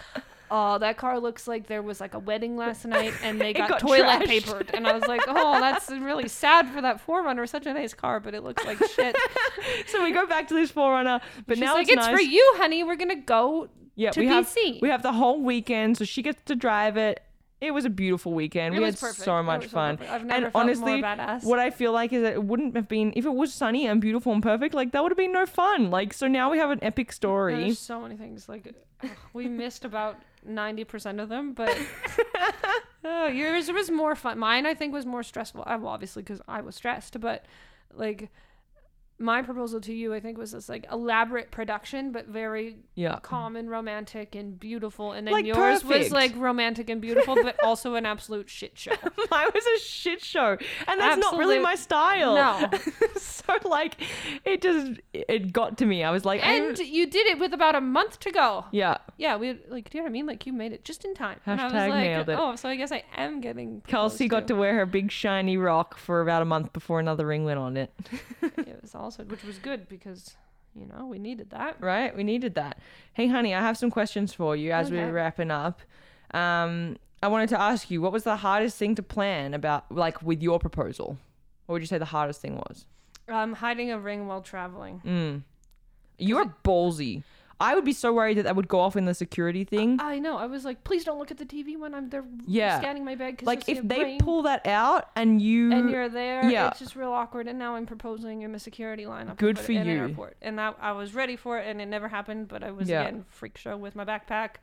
oh, 0.51 0.77
that 0.77 0.97
car 0.97 1.19
looks 1.19 1.47
like 1.47 1.65
there 1.67 1.81
was 1.81 1.99
like 2.01 2.13
a 2.13 2.19
wedding 2.19 2.57
last 2.57 2.85
night 2.85 3.13
and 3.23 3.39
they 3.41 3.53
got, 3.61 3.69
got 3.69 3.79
toilet 3.79 4.21
trashed. 4.21 4.25
papered. 4.27 4.69
And 4.73 4.85
I 4.85 4.93
was 4.93 5.07
like, 5.07 5.21
oh, 5.27 5.59
that's 5.59 5.89
really 5.89 6.27
sad 6.27 6.67
for 6.69 6.81
that 6.81 7.05
4Runner. 7.07 7.47
Such 7.49 7.65
a 7.65 7.73
nice 7.73 7.93
car, 7.93 8.19
but 8.19 8.33
it 8.35 8.43
looks 8.43 8.63
like 8.65 8.77
shit. 8.89 9.15
so 9.87 10.03
we 10.03 10.11
go 10.11 10.27
back 10.27 10.47
to 10.49 10.53
this 10.53 10.71
4Runner, 10.71 11.21
but 11.47 11.57
She's 11.57 11.63
now 11.63 11.73
like, 11.73 11.83
it's, 11.83 11.93
it's 11.93 12.05
nice. 12.05 12.15
for 12.15 12.21
you, 12.21 12.53
honey. 12.57 12.83
We're 12.83 12.97
going 12.97 13.09
to 13.09 13.15
go 13.15 13.69
Yeah, 13.95 14.11
to 14.11 14.19
we 14.19 14.27
have 14.27 14.45
BC. 14.47 14.81
we 14.81 14.89
have 14.89 15.01
the 15.01 15.13
whole 15.13 15.41
weekend, 15.41 15.97
so 15.97 16.03
she 16.05 16.21
gets 16.21 16.41
to 16.43 16.55
drive 16.55 16.97
it. 16.97 17.23
It 17.61 17.75
was 17.75 17.85
a 17.85 17.91
beautiful 17.91 18.33
weekend. 18.33 18.73
It 18.73 18.79
we 18.79 18.85
was 18.85 18.95
had 18.99 19.07
perfect. 19.09 19.23
so 19.23 19.43
much 19.43 19.63
so 19.65 19.69
fun. 19.69 19.99
I've 20.09 20.25
never 20.25 20.45
and 20.47 20.51
honestly, 20.55 20.99
what 21.43 21.59
I 21.59 21.69
feel 21.69 21.91
like 21.91 22.11
is 22.11 22.23
that 22.23 22.33
it 22.33 22.43
wouldn't 22.43 22.75
have 22.75 22.87
been 22.87 23.13
if 23.15 23.23
it 23.23 23.33
was 23.33 23.53
sunny 23.53 23.85
and 23.85 24.01
beautiful 24.01 24.33
and 24.33 24.41
perfect. 24.41 24.73
Like 24.73 24.93
that 24.93 25.03
would 25.03 25.11
have 25.11 25.17
been 25.17 25.31
no 25.31 25.45
fun. 25.45 25.91
Like 25.91 26.11
so 26.11 26.27
now 26.27 26.49
we 26.49 26.57
have 26.57 26.71
an 26.71 26.79
epic 26.81 27.11
story. 27.11 27.55
There's 27.65 27.77
so 27.77 28.01
many 28.01 28.17
things. 28.17 28.49
Like, 28.49 28.73
we 29.33 29.47
missed 29.47 29.85
about 29.85 30.17
90% 30.47 31.21
of 31.21 31.29
them, 31.29 31.53
but 31.53 31.77
uh, 33.05 33.25
yours 33.33 33.71
was 33.71 33.91
more 33.91 34.15
fun. 34.15 34.39
Mine, 34.39 34.65
I 34.65 34.73
think, 34.73 34.93
was 34.93 35.05
more 35.05 35.23
stressful. 35.23 35.63
Well, 35.65 35.87
obviously, 35.87 36.23
because 36.23 36.41
I 36.47 36.61
was 36.61 36.75
stressed, 36.75 37.19
but 37.19 37.45
like, 37.93 38.29
my 39.21 39.41
proposal 39.41 39.79
to 39.81 39.93
you, 39.93 40.13
I 40.13 40.19
think, 40.19 40.37
was 40.37 40.51
this 40.51 40.67
like 40.67 40.85
elaborate 40.91 41.51
production, 41.51 42.11
but 42.11 42.27
very 42.27 42.77
Yeah. 42.95 43.19
calm 43.21 43.55
and 43.55 43.69
romantic 43.69 44.35
and 44.35 44.59
beautiful. 44.59 45.11
And 45.13 45.25
then 45.27 45.33
Like, 45.33 45.45
yours 45.45 45.83
was 45.85 46.11
like 46.11 46.33
romantic 46.35 46.89
and 46.89 46.99
beautiful, 47.01 47.35
but 47.35 47.55
also 47.63 47.95
an 47.95 48.05
absolute 48.05 48.49
shit 48.49 48.77
show. 48.77 48.91
Mine 49.31 49.47
was 49.53 49.65
a 49.65 49.79
shit 49.79 50.23
show, 50.23 50.57
and 50.87 50.99
that's 50.99 51.17
not 51.21 51.37
really 51.37 51.59
my 51.59 51.75
style. 51.75 52.35
No. 52.35 52.69
so 53.17 53.57
like, 53.65 53.95
it 54.45 54.61
just 54.61 54.99
it 55.13 55.53
got 55.53 55.77
to 55.77 55.85
me. 55.85 56.03
I 56.03 56.11
was 56.11 56.25
like, 56.25 56.41
I- 56.43 56.55
And 56.55 56.77
you 56.79 57.05
did 57.07 57.27
it 57.27 57.39
with 57.39 57.53
about 57.53 57.75
a 57.75 57.81
month 57.81 58.19
to 58.21 58.31
go. 58.31 58.65
yeah, 58.71 58.97
Yeah, 59.17 59.35
we 59.37 59.59
like. 59.69 59.89
Do 59.89 59.97
you 59.97 60.01
know 60.01 60.05
what 60.05 60.09
I 60.09 60.13
mean? 60.13 60.25
Like 60.25 60.45
you 60.45 60.53
made 60.53 60.73
it 60.73 60.83
just 60.83 61.05
in 61.05 61.13
time. 61.13 61.39
and 61.45 61.59
I 61.61 61.65
was 61.65 61.73
Hashtag 61.73 61.89
like, 61.89 62.03
nailed 62.03 62.29
it. 62.29 62.37
oh, 62.39 62.55
so 62.55 62.69
I 62.69 62.75
guess 62.75 62.91
I 62.91 63.03
am 63.15 63.41
getting. 63.41 63.81
Kelsey 63.87 64.27
got 64.27 64.47
to 64.47 64.55
wear 64.55 64.75
her 64.75 64.85
big 64.85 65.11
shiny 65.11 65.57
rock 65.57 65.97
for 65.97 66.21
about 66.21 66.41
a 66.41 66.45
month 66.45 66.73
before 66.73 66.99
another 66.99 67.25
ring 67.27 67.43
went 67.45 67.59
on 67.59 67.77
it. 67.77 67.91
It 68.83 68.95
also, 68.95 69.23
which 69.23 69.43
was 69.43 69.57
good 69.57 69.87
because 69.87 70.35
you 70.75 70.85
know 70.85 71.05
we 71.05 71.19
needed 71.19 71.49
that. 71.51 71.77
Right? 71.79 72.15
We 72.15 72.23
needed 72.23 72.55
that. 72.55 72.79
Hey, 73.13 73.27
honey, 73.27 73.53
I 73.53 73.61
have 73.61 73.77
some 73.77 73.91
questions 73.91 74.33
for 74.33 74.55
you 74.55 74.71
as 74.71 74.87
Okay. 74.87 74.97
we're 74.97 75.11
wrapping 75.11 75.51
up. 75.51 75.81
Um, 76.33 76.97
I 77.23 77.27
wanted 77.27 77.49
to 77.49 77.59
ask 77.61 77.91
you, 77.91 78.01
what 78.01 78.11
was 78.11 78.23
the 78.23 78.37
hardest 78.37 78.77
thing 78.77 78.95
to 78.95 79.03
plan 79.03 79.53
about, 79.53 79.91
like, 79.91 80.21
with 80.23 80.41
your 80.41 80.57
proposal? 80.59 81.17
What 81.65 81.73
would 81.73 81.81
you 81.81 81.87
say 81.87 81.97
the 81.99 82.05
hardest 82.05 82.41
thing 82.41 82.55
was? 82.55 82.85
Um, 83.27 83.53
hiding 83.53 83.91
a 83.91 83.99
ring 83.99 84.27
while 84.27 84.41
traveling. 84.41 85.01
Mm. 85.05 85.43
You 86.17 86.37
are 86.37 86.55
ballsy. 86.63 87.23
I 87.61 87.75
would 87.75 87.85
be 87.85 87.93
so 87.93 88.11
worried 88.13 88.37
that 88.37 88.43
that 88.43 88.55
would 88.55 88.67
go 88.67 88.79
off 88.79 88.95
in 88.95 89.05
the 89.05 89.13
security 89.13 89.63
thing. 89.63 89.99
I 90.01 90.19
know. 90.19 90.37
I 90.37 90.45
was 90.47 90.65
like, 90.65 90.83
please 90.83 91.03
don't 91.03 91.19
look 91.19 91.31
at 91.31 91.37
the 91.37 91.45
TV 91.45 91.77
when 91.79 91.93
I'm 91.95 92.09
there 92.09 92.23
Yeah. 92.45 92.79
scanning 92.79 93.05
my 93.05 93.15
bag. 93.15 93.37
'cause 93.37 93.45
like, 93.47 93.67
you'll 93.67 93.77
if 93.77 93.83
a 93.83 93.87
they 93.87 94.03
ring 94.03 94.19
pull 94.19 94.41
that 94.43 94.65
out 94.67 95.09
and 95.15 95.41
you. 95.41 95.71
and 95.71 95.89
you're 95.89 96.09
there, 96.09 96.49
yeah. 96.49 96.69
it's 96.69 96.79
just 96.79 96.95
real 96.95 97.11
awkward. 97.11 97.47
And 97.47 97.57
now 97.59 97.75
I'm 97.75 97.85
proposing 97.85 98.41
in 98.41 98.53
a 98.55 98.59
security 98.59 99.05
lineup. 99.05 99.37
Good 99.37 99.57
in 99.59 99.63
for 99.63 99.71
an 99.73 99.87
you. 99.87 99.93
airport. 99.99 100.37
And 100.41 100.59
I, 100.59 100.73
I 100.81 100.91
was 100.93 101.13
ready 101.13 101.35
for 101.35 101.57
it, 101.59 101.67
and 101.67 101.79
it 101.81 101.85
never 101.85 102.07
happened. 102.07 102.47
But 102.47 102.63
I 102.63 102.71
was 102.71 102.89
Yeah. 102.89 103.01
again 103.03 103.25
freak 103.29 103.57
show 103.57 103.77
with 103.77 103.95
my 103.95 104.05
backpack. 104.05 104.55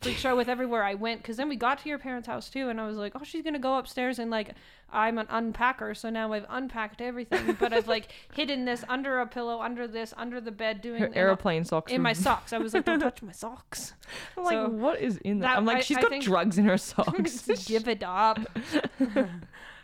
Freak 0.00 0.16
show 0.16 0.34
with 0.34 0.48
everywhere 0.48 0.82
I 0.82 0.94
went, 0.94 1.20
because 1.20 1.36
then 1.36 1.48
we 1.50 1.56
got 1.56 1.78
to 1.80 1.88
your 1.90 1.98
parents' 1.98 2.26
house 2.26 2.48
too, 2.48 2.70
and 2.70 2.80
I 2.80 2.86
was 2.86 2.96
like, 2.96 3.12
"Oh, 3.14 3.22
she's 3.22 3.42
gonna 3.42 3.58
go 3.58 3.76
upstairs 3.76 4.18
and 4.18 4.30
like, 4.30 4.54
I'm 4.90 5.18
an 5.18 5.26
unpacker, 5.26 5.94
so 5.94 6.08
now 6.08 6.32
I've 6.32 6.46
unpacked 6.48 7.02
everything, 7.02 7.54
but 7.60 7.72
I've 7.74 7.86
like 7.86 8.08
hidden 8.34 8.64
this 8.64 8.82
under 8.88 9.20
a 9.20 9.26
pillow, 9.26 9.60
under 9.60 9.86
this, 9.86 10.14
under 10.16 10.40
the 10.40 10.52
bed, 10.52 10.80
doing 10.80 11.00
her 11.02 11.10
airplane 11.14 11.64
socks. 11.64 11.92
in 11.92 12.00
my 12.00 12.12
socks. 12.26 12.54
I 12.54 12.58
was 12.58 12.72
like, 12.72 12.86
"Don't 12.86 13.00
touch 13.00 13.20
my 13.20 13.32
socks." 13.32 13.92
I'm 14.38 14.44
like, 14.44 14.68
what 14.70 15.00
is 15.02 15.18
in 15.18 15.40
that? 15.40 15.48
that- 15.48 15.56
I'm 15.58 15.66
like, 15.66 15.76
I- 15.76 15.80
she's 15.80 15.98
I 15.98 16.00
got 16.00 16.10
think- 16.10 16.24
drugs 16.24 16.56
in 16.56 16.64
her 16.64 16.78
socks. 16.78 17.46
Give 17.66 17.86
it 17.86 18.02
up. 18.02 18.38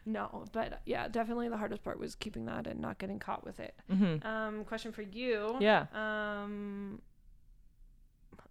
no, 0.07 0.45
but 0.53 0.81
yeah, 0.87 1.09
definitely 1.09 1.49
the 1.49 1.57
hardest 1.57 1.83
part 1.85 1.99
was 1.99 2.15
keeping 2.15 2.47
that 2.47 2.67
and 2.67 2.81
not 2.81 2.99
getting 2.99 3.19
caught 3.19 3.45
with 3.45 3.61
it. 3.61 3.75
hmm 3.91 4.17
Um, 4.27 4.65
question 4.65 4.93
for 4.93 5.03
you. 5.03 5.57
Yeah. 5.61 5.87
Um, 5.93 7.01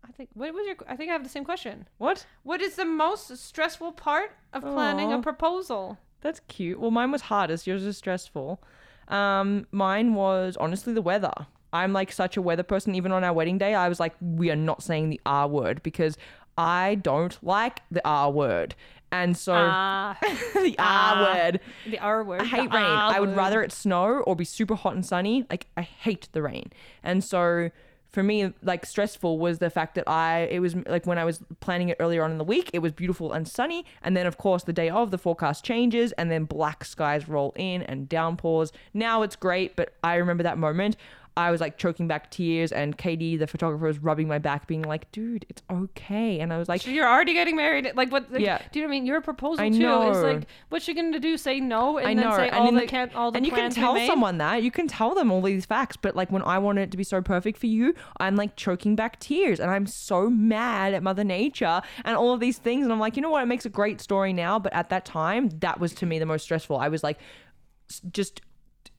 I 0.08 0.12
think 0.12 0.30
what 0.34 0.54
was 0.54 0.66
your? 0.68 0.76
I 0.88 0.96
think 0.96 1.10
I 1.10 1.14
have 1.14 1.24
the 1.24 1.30
same 1.30 1.44
question. 1.44 1.88
What? 1.98 2.26
What 2.44 2.62
is 2.62 2.76
the 2.76 2.86
most 2.86 3.36
stressful 3.38 3.94
part 3.94 4.32
of 4.54 4.62
planning 4.64 5.12
Aw. 5.14 5.20
a 5.20 5.22
proposal? 5.22 5.98
That's 6.22 6.42
cute. 6.48 6.80
Well, 6.80 6.92
mine 6.92 7.12
was 7.12 7.22
hardest. 7.24 7.68
Yours 7.68 7.84
is 7.84 7.98
stressful. 7.98 8.62
Um, 9.08 9.68
mine 9.72 10.14
was 10.16 10.58
honestly 10.60 10.94
the 10.94 11.02
weather. 11.02 11.34
I'm 11.74 11.94
like 11.94 12.12
such 12.12 12.38
a 12.38 12.42
weather 12.42 12.64
person. 12.64 12.96
Even 12.96 13.12
on 13.12 13.24
our 13.24 13.34
wedding 13.34 13.58
day, 13.58 13.76
I 13.76 13.90
was 13.90 14.00
like, 14.00 14.14
we 14.22 14.50
are 14.50 14.56
not 14.56 14.82
saying 14.82 15.10
the 15.10 15.20
R 15.26 15.48
word 15.48 15.84
because 15.84 16.18
I 16.58 16.96
don't 16.96 17.38
like 17.44 17.82
the 17.92 18.02
R 18.08 18.32
word. 18.32 18.76
And 19.12 19.38
so 19.38 19.54
Ah, 19.54 20.18
the 20.54 20.76
R 20.80 20.86
ah, 20.88 21.34
word. 21.34 21.60
the 21.90 22.00
R 22.00 22.24
word. 22.24 22.42
I 22.42 22.46
hate 22.46 22.72
rain. 22.74 22.84
I 22.84 23.20
would 23.20 23.36
rather 23.36 23.62
it 23.62 23.72
snow 23.72 24.22
or 24.22 24.36
be 24.36 24.46
super 24.46 24.76
hot 24.76 24.94
and 24.96 25.06
sunny. 25.06 25.46
Like 25.50 25.68
I 25.78 25.82
hate 25.82 26.30
the 26.32 26.42
rain. 26.42 26.72
And 27.04 27.24
so 27.24 27.70
for 28.16 28.24
me, 28.24 28.52
like 28.64 28.86
stressful 28.86 29.38
was 29.38 29.60
the 29.60 29.70
fact 29.70 29.94
that 29.96 30.10
I 30.10 30.48
it 30.50 30.60
was 30.60 30.74
like 30.88 31.06
when 31.06 31.20
I 31.20 31.26
was 31.26 31.42
planning 31.60 31.90
it 31.90 31.98
earlier 32.00 32.24
on 32.24 32.32
in 32.32 32.40
the 32.40 32.46
week, 32.46 32.72
it 32.74 32.80
was 32.80 32.94
beautiful 32.94 33.34
and 33.34 33.48
sunny, 33.48 33.86
and 34.02 34.16
then 34.18 34.26
of 34.26 34.38
course 34.38 34.64
the 34.64 34.74
day 34.74 34.90
of 34.90 35.12
the 35.12 35.18
forecast 35.18 35.64
changes, 35.64 36.14
and 36.14 36.32
then 36.32 36.46
black 36.46 36.86
skies 36.86 37.28
roll 37.28 37.54
in 37.58 37.84
and 37.84 38.10
downpours. 38.10 38.72
Now 38.94 39.22
it's 39.22 39.36
great, 39.36 39.76
but 39.76 39.94
I 40.04 40.16
remember 40.16 40.44
that 40.44 40.58
moment. 40.58 40.96
I 41.38 41.52
was 41.52 41.60
like 41.60 41.78
choking 41.78 42.08
back 42.08 42.32
tears, 42.32 42.72
and 42.72 42.98
Katie, 42.98 43.36
the 43.36 43.48
photographer, 43.48 43.86
was 43.88 44.00
rubbing 44.00 44.28
my 44.28 44.40
back, 44.40 44.68
being 44.68 44.84
like, 44.84 45.12
"Dude, 45.12 45.46
it's 45.50 45.62
okay." 45.70 46.40
And 46.40 46.54
I 46.54 46.58
was 46.58 46.70
like, 46.70 46.82
So 46.82 46.90
you're 46.92 47.08
already 47.08 47.34
getting 47.34 47.56
married. 47.56 47.92
Like 47.96 48.12
what? 48.12 48.32
Like, 48.32 48.42
Yeah. 48.42 48.60
Do 48.72 48.80
you 48.80 48.86
know 48.86 48.90
what 48.90 48.96
I 48.96 49.00
mean? 49.00 49.06
Your 49.06 49.22
proposal 49.22 49.64
I 49.66 49.70
too 49.70 49.76
is 49.76 49.80
know. 49.80 50.22
like, 50.22 50.48
what's 50.70 50.86
she 50.86 50.94
gonna 50.94 51.20
do? 51.20 51.36
Say 51.38 51.60
no 51.60 51.98
and 51.98 52.08
I 52.08 52.14
then 52.16 52.24
know, 52.24 52.38
say 52.38 52.48
and 52.48 52.56
all 52.56 52.72
the, 52.72 52.80
the- 52.80 52.86
can 52.88 53.12
all 53.16 53.32
the 53.32 53.38
and 53.38 53.46
you 53.46 53.52
can 53.52 53.70
tell 53.72 53.98
someone 54.08 54.38
that 54.38 54.64
you 54.64 54.72
can 54.72 54.88
tell 54.88 55.14
them 55.14 55.32
all 55.32 55.42
these 55.42 55.66
facts 55.66 55.98
but 55.98 56.16
like 56.16 56.32
when 56.32 56.42
i 56.44 56.58
want 56.58 56.78
it 56.80 56.92
to 56.92 56.98
be 56.98 57.04
so 57.04 57.22
perfect 57.22 57.58
for 57.58 57.66
you 57.68 57.94
i'm 58.20 58.36
like 58.36 58.56
choking 58.56 58.96
back 58.96 59.20
tears 59.20 59.60
and 59.60 59.70
i'm 59.72 59.86
so 59.86 60.30
mad 60.30 60.94
at 60.94 61.04
mother 61.04 61.24
nature 61.24 61.82
and 62.04 62.16
all 62.18 62.34
of 62.34 62.40
these 62.40 62.58
things 62.58 62.84
and 62.84 62.92
i'm 62.94 63.00
like 63.00 63.16
you 63.16 63.22
know 63.22 63.30
what 63.30 63.44
it 63.44 63.46
makes 63.48 63.66
a 63.66 63.70
great 63.70 64.00
story 64.02 64.34
now 64.34 64.58
but 64.60 64.72
at 64.74 64.90
that 64.90 65.06
time 65.06 65.50
that 65.60 65.80
was 65.80 65.94
to 65.94 66.06
me 66.06 66.20
the 66.20 66.26
most 66.26 66.44
stressful 66.44 66.78
i 66.78 66.88
was 66.88 67.04
like 67.04 67.20
just 68.12 68.42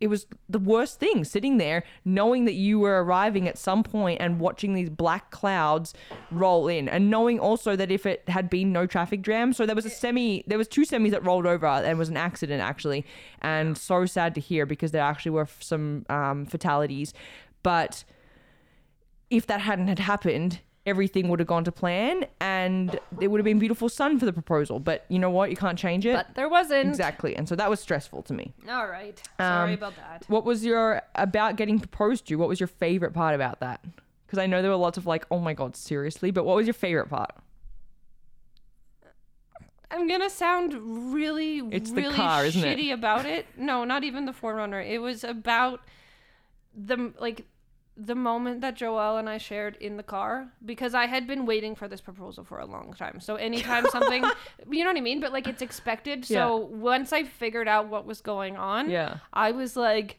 it 0.01 0.09
was 0.09 0.26
the 0.49 0.59
worst 0.59 1.01
thing 1.01 1.24
sitting 1.24 1.57
there 1.57 1.82
knowing 2.05 2.44
that 2.44 2.55
you 2.55 2.78
were 2.78 3.03
arriving 3.03 3.49
at 3.49 3.57
some 3.57 3.82
point 3.82 4.20
and 4.20 4.40
watching 4.40 4.74
these 4.74 4.90
black 4.90 5.30
clouds 5.30 5.94
roll 6.30 6.68
in 6.68 6.88
and 6.88 7.11
knowing 7.11 7.38
also 7.38 7.76
that 7.76 7.90
if 7.90 8.07
it 8.07 8.22
had 8.28 8.51
been 8.51 8.72
no 8.72 8.86
traffic 8.86 9.22
jam 9.22 9.53
so 9.53 9.64
there 9.64 9.74
was 9.74 9.86
a 9.86 9.90
semi 9.90 10.44
there 10.47 10.59
was 10.59 10.68
two 10.68 10.82
semis 10.82 11.11
that 11.11 11.24
rolled 11.24 11.47
over 11.47 11.66
and 11.66 11.99
was 11.99 12.09
an 12.09 12.16
accident 12.16 12.62
actually 12.62 13.05
and 13.40 13.76
so 13.78 14.07
sad 14.07 14.34
to 14.34 14.40
hear 14.40 14.66
because 14.66 14.90
there 14.90 15.03
actually 15.03 15.30
were 15.30 15.49
some 15.61 16.05
um, 16.09 16.47
fatalities. 16.47 17.12
But 17.62 18.05
if 19.30 19.47
that 19.47 19.61
hadn't 19.61 19.88
had 19.88 19.99
happened 19.99 20.61
everything 20.87 21.28
would 21.28 21.39
have 21.41 21.49
gone 21.49 21.64
to 21.64 21.72
plan 21.72 22.24
and 22.41 22.99
it 23.20 23.28
would 23.28 23.39
have 23.41 23.45
been 23.45 23.59
beautiful 23.59 23.89
sun 23.89 24.18
for 24.18 24.24
the 24.24 24.32
proposal 24.32 24.78
but 24.78 25.05
you 25.09 25.18
know 25.18 25.28
what 25.30 25.51
you 25.51 25.57
can't 25.57 25.78
change 25.78 26.07
it 26.07 26.14
But 26.14 26.34
there 26.34 26.49
wasn't. 26.49 26.89
exactly 26.89 27.34
and 27.37 27.49
so 27.49 27.57
that 27.57 27.68
was 27.68 27.80
stressful 27.80 28.22
to 28.22 28.32
me 28.32 28.53
All 28.70 28.87
right. 28.87 29.20
Sorry 29.39 29.72
Um, 29.72 29.74
about 29.74 29.97
that. 29.97 30.24
what 30.28 30.45
was 30.45 30.64
your 30.64 31.03
about 31.16 31.57
getting 31.57 31.78
proposed 31.80 32.26
to? 32.26 32.30
You? 32.34 32.39
What 32.39 32.49
was 32.49 32.61
your 32.61 32.68
favorite 32.68 33.12
part 33.12 33.34
about 33.34 33.61
that? 33.61 33.84
Because 34.26 34.39
I 34.39 34.47
know 34.47 34.62
there 34.62 34.70
were 34.70 34.76
lots 34.76 34.97
of 34.99 35.07
like, 35.07 35.24
oh 35.30 35.39
my 35.39 35.53
god, 35.55 35.76
seriously. 35.76 36.30
But 36.30 36.45
what 36.45 36.57
was 36.57 36.66
your 36.66 36.74
favorite 36.74 37.09
part? 37.09 37.32
I'm 39.91 40.09
gonna 40.09 40.30
sound 40.30 40.74
really, 41.14 41.59
It's 41.70 41.91
the 41.93 42.03
really 42.03 42.14
car, 42.16 42.45
isn't 42.45 42.62
it? 42.64 42.76
shitty 42.78 42.93
about 42.93 43.24
it. 43.24 43.47
No, 43.57 43.84
not 43.84 44.03
even 44.03 44.24
the 44.26 44.32
4Runner. 44.32 44.84
It 44.84 44.99
was 44.99 45.22
about 45.22 45.80
the 46.74 47.12
like 47.20 47.45
the 47.97 48.14
moment 48.14 48.61
that 48.61 48.76
Joelle 48.76 49.18
and 49.18 49.28
I 49.28 49.38
shared 49.38 49.76
in 49.76 49.97
the 49.97 50.03
car 50.03 50.49
because 50.64 50.94
I 50.94 51.07
had 51.07 51.26
been 51.26 51.47
waiting 51.47 51.74
for 51.74 51.88
this 51.88 52.01
proposal 52.03 52.44
for 52.44 52.59
a 52.59 52.66
long 52.66 52.92
time. 52.92 53.20
So 53.20 53.36
anytime 53.36 53.86
something, 53.90 54.22
you 54.70 54.84
know 54.84 54.90
what 54.90 54.99
I 54.99 55.01
mean, 55.01 55.20
but 55.20 55.32
like 55.32 55.47
it's 55.47 55.62
expected. 55.62 56.24
So 56.24 56.57
once 56.57 57.12
I 57.12 57.24
figured 57.24 57.68
out 57.68 57.88
what 57.88 58.05
was 58.07 58.20
going 58.20 58.57
on, 58.57 58.90
Yeah. 58.90 59.18
I 59.32 59.53
was 59.53 59.76
like, 59.76 60.18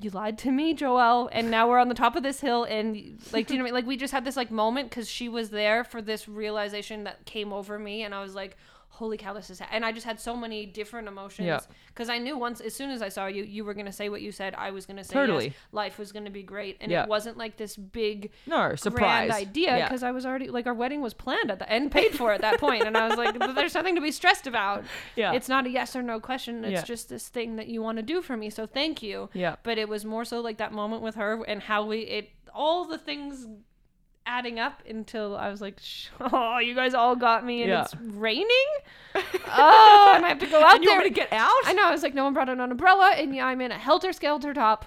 "You 0.00 0.10
lied 0.10 0.38
to 0.38 0.50
me, 0.50 0.74
Joelle." 0.74 1.28
And 1.30 1.50
now 1.50 1.68
we're 1.68 1.78
on 1.78 1.88
the 1.88 1.94
top 1.94 2.16
of 2.16 2.22
this 2.24 2.40
hill, 2.40 2.64
and 2.64 2.96
like, 3.32 3.46
do 3.46 3.54
you 3.54 3.58
know 3.58 3.64
what 3.64 3.68
I 3.68 3.70
mean? 3.70 3.74
Like, 3.74 3.86
we 3.86 3.96
just 3.96 4.12
had 4.12 4.24
this 4.24 4.36
like 4.36 4.50
moment 4.50 4.90
because 4.90 5.08
she 5.08 5.28
was 5.28 5.50
there 5.50 5.84
for 5.84 6.02
this 6.02 6.28
realization 6.28 7.04
that 7.04 7.24
came 7.26 7.52
over 7.52 7.78
me, 7.78 8.02
and 8.02 8.12
I 8.12 8.20
was 8.20 8.34
like, 8.34 8.56
"Holy 8.94 9.16
cow, 9.16 9.32
this 9.32 9.50
is!" 9.50 9.58
Ha-. 9.60 9.68
And 9.72 9.84
I 9.84 9.92
just 9.92 10.06
had 10.06 10.20
so 10.20 10.36
many 10.36 10.66
different 10.66 11.08
emotions 11.08 11.46
Yeah. 11.46 11.60
because 11.88 12.08
I 12.08 12.18
knew 12.18 12.36
once, 12.38 12.60
as 12.60 12.74
soon 12.74 12.90
as 12.90 13.02
I 13.02 13.08
saw 13.08 13.26
you, 13.26 13.42
you 13.44 13.64
were 13.64 13.74
gonna 13.74 13.92
say 13.92 14.08
what 14.08 14.22
you 14.22 14.32
said. 14.32 14.54
I 14.56 14.70
was 14.70 14.86
gonna 14.86 15.04
say 15.04 15.14
Totally. 15.14 15.44
yes, 15.46 15.54
life 15.72 15.98
was 15.98 16.12
gonna 16.12 16.30
be 16.30 16.42
great, 16.42 16.76
and 16.80 16.90
Yeah. 16.90 17.02
it 17.04 17.08
wasn't 17.08 17.36
like 17.36 17.56
this 17.56 17.76
big 17.76 18.30
No 18.46 18.74
surprise 18.74 19.30
idea 19.32 19.76
Yeah. 19.78 19.84
because 19.88 20.02
I 20.02 20.10
was 20.10 20.24
already 20.24 20.48
like 20.48 20.66
our 20.66 20.74
wedding 20.74 21.00
was 21.00 21.14
planned 21.14 21.50
at 21.50 21.58
the 21.58 21.70
and 21.70 21.90
paid 21.90 22.12
for 22.16 22.32
at 22.32 22.40
that 22.42 22.58
point, 22.60 22.84
and 22.84 22.96
I 22.96 23.08
was 23.08 23.16
like, 23.16 23.38
"There's 23.54 23.74
nothing 23.74 23.94
to 23.96 24.00
be 24.00 24.10
stressed 24.12 24.46
about." 24.46 24.84
Yeah. 25.16 25.32
It's 25.32 25.48
not 25.48 25.66
a 25.66 25.70
yes 25.70 25.94
or 25.96 26.02
no 26.02 26.20
question. 26.20 26.64
It's 26.64 26.72
Yeah. 26.72 26.82
just 26.82 27.08
this 27.08 27.28
thing 27.28 27.56
that 27.56 27.66
you 27.68 27.82
want 27.82 27.96
to 27.96 28.02
do 28.02 28.22
for 28.22 28.36
me. 28.36 28.50
So 28.50 28.66
thank 28.66 29.02
you. 29.02 29.28
Yeah. 29.34 29.56
But 29.62 29.78
it 29.78 29.88
was 29.88 30.04
more 30.04 30.24
so 30.24 30.40
like 30.40 30.58
that 30.58 30.72
moment 30.72 31.02
with 31.02 31.14
her 31.16 31.42
and 31.44 31.62
how 31.62 31.84
we 31.84 32.00
it 32.00 32.30
all 32.54 32.84
the 32.84 32.98
things 32.98 33.46
adding 34.26 34.58
up 34.58 34.82
until 34.88 35.36
I 35.36 35.50
was 35.50 35.60
like, 35.60 35.78
"Sh- 35.80 36.08
oh, 36.20 36.58
you 36.58 36.74
guys 36.74 36.94
all 36.94 37.16
got 37.16 37.44
me, 37.44 37.62
and 37.62 37.70
Yeah. 37.70 37.82
it's 37.82 37.94
raining. 37.96 38.48
oh, 39.14 40.12
and 40.16 40.24
I 40.24 40.28
have 40.28 40.38
to 40.40 40.46
go 40.46 40.62
out 40.64 40.74
And 40.76 40.82
you 40.84 40.90
there. 40.90 40.98
want 40.98 41.04
me 41.04 41.10
to 41.10 41.14
get 41.14 41.32
out? 41.32 41.50
I 41.64 41.72
know. 41.72 41.84
I 41.86 41.92
was 41.92 42.02
like, 42.02 42.14
no 42.14 42.24
one 42.24 42.32
brought 42.34 42.48
an 42.48 42.60
umbrella, 42.60 43.12
and 43.16 43.34
yeah, 43.34 43.46
I'm 43.46 43.60
in 43.60 43.70
a 43.70 43.78
helter 43.78 44.12
skelter 44.12 44.52
top 44.54 44.86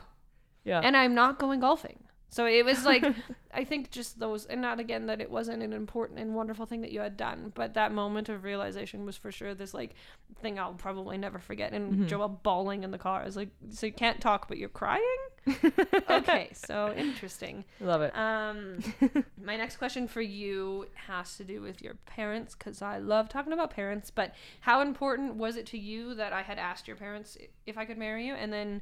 Yeah. 0.64 0.82
and 0.84 0.98
I'm 0.98 1.14
not 1.16 1.40
going 1.40 1.60
golfing. 1.60 2.00
So 2.30 2.46
it 2.46 2.66
was 2.66 2.84
like, 2.86 3.06
I 3.54 3.64
think 3.64 3.90
just 3.90 4.20
those, 4.20 4.46
and 4.46 4.62
not 4.62 4.80
again 4.80 5.06
that 5.08 5.22
it 5.22 5.32
wasn't 5.32 5.64
an 5.64 5.72
important 5.74 6.20
and 6.20 6.36
wonderful 6.36 6.66
thing 6.66 6.82
that 6.82 6.92
you 6.92 7.00
had 7.00 7.16
done, 7.18 7.52
but 7.56 7.74
that 7.76 7.94
moment 7.94 8.28
of 8.30 8.44
realization 8.44 9.06
was 9.06 9.16
for 9.16 9.32
sure 9.32 9.54
this 9.54 9.74
like 9.74 9.96
thing 10.42 10.60
I'll 10.60 10.74
probably 10.74 11.18
never 11.18 11.40
forget. 11.40 11.74
And 11.74 11.88
Mm-hmm. 11.88 12.06
Joelle 12.06 12.44
bawling 12.44 12.84
in 12.84 12.92
the 12.92 12.98
car. 12.98 13.22
I 13.22 13.26
was 13.26 13.38
like, 13.38 13.50
so 13.70 13.86
you 13.86 13.94
can't 13.94 14.20
talk, 14.20 14.48
but 14.50 14.58
you're 14.58 14.68
crying? 14.68 15.02
okay, 16.10 16.50
so 16.54 16.94
interesting. 16.98 17.64
Love 17.80 18.02
it. 18.02 18.16
Um, 18.16 18.80
my 19.42 19.56
next 19.56 19.78
question 19.78 20.08
for 20.08 20.22
you 20.22 20.88
has 21.08 21.38
to 21.38 21.46
do 21.46 21.62
with 21.62 21.82
your 21.82 21.94
parents 22.06 22.56
because 22.56 22.82
I 22.82 22.98
love 22.98 23.30
talking 23.30 23.54
about 23.54 23.72
parents. 23.72 24.12
But 24.12 24.34
how 24.60 24.82
important 24.82 25.36
was 25.36 25.56
it 25.56 25.66
to 25.68 25.78
you 25.78 26.14
that 26.16 26.34
I 26.34 26.42
had 26.42 26.60
asked 26.60 26.88
your 26.88 26.98
parents 26.98 27.38
if 27.66 27.78
I 27.78 27.86
could 27.86 27.98
marry 27.98 28.28
you, 28.28 28.34
and 28.34 28.52
then 28.52 28.82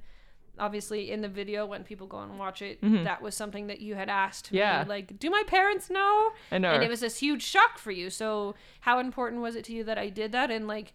obviously 0.60 1.12
in 1.12 1.22
the 1.22 1.28
video 1.28 1.66
when 1.66 1.84
people 1.84 2.08
go 2.08 2.20
and 2.20 2.38
watch 2.40 2.62
it, 2.62 2.80
that 2.82 3.22
was 3.22 3.36
something 3.36 3.68
that 3.68 3.80
you 3.82 3.96
had 3.96 4.10
asked 4.10 4.46
Mm-hmm. 4.48 4.56
Yeah. 4.58 4.84
me, 4.84 4.90
like, 4.90 5.20
do 5.20 5.30
my 5.30 5.44
parents 5.48 5.90
know? 5.90 6.32
I 6.52 6.58
know. 6.58 6.72
And 6.72 6.84
it 6.84 6.90
was 6.90 7.00
this 7.02 7.18
huge 7.18 7.44
shock 7.44 7.78
for 7.78 7.92
you. 7.92 8.10
So 8.10 8.56
how 8.82 9.00
important 9.00 9.42
was 9.42 9.56
it 9.56 9.64
to 9.66 9.74
you 9.74 9.84
that 9.86 9.98
I 9.98 10.10
did 10.10 10.32
that? 10.34 10.52
And 10.52 10.68
like, 10.68 10.94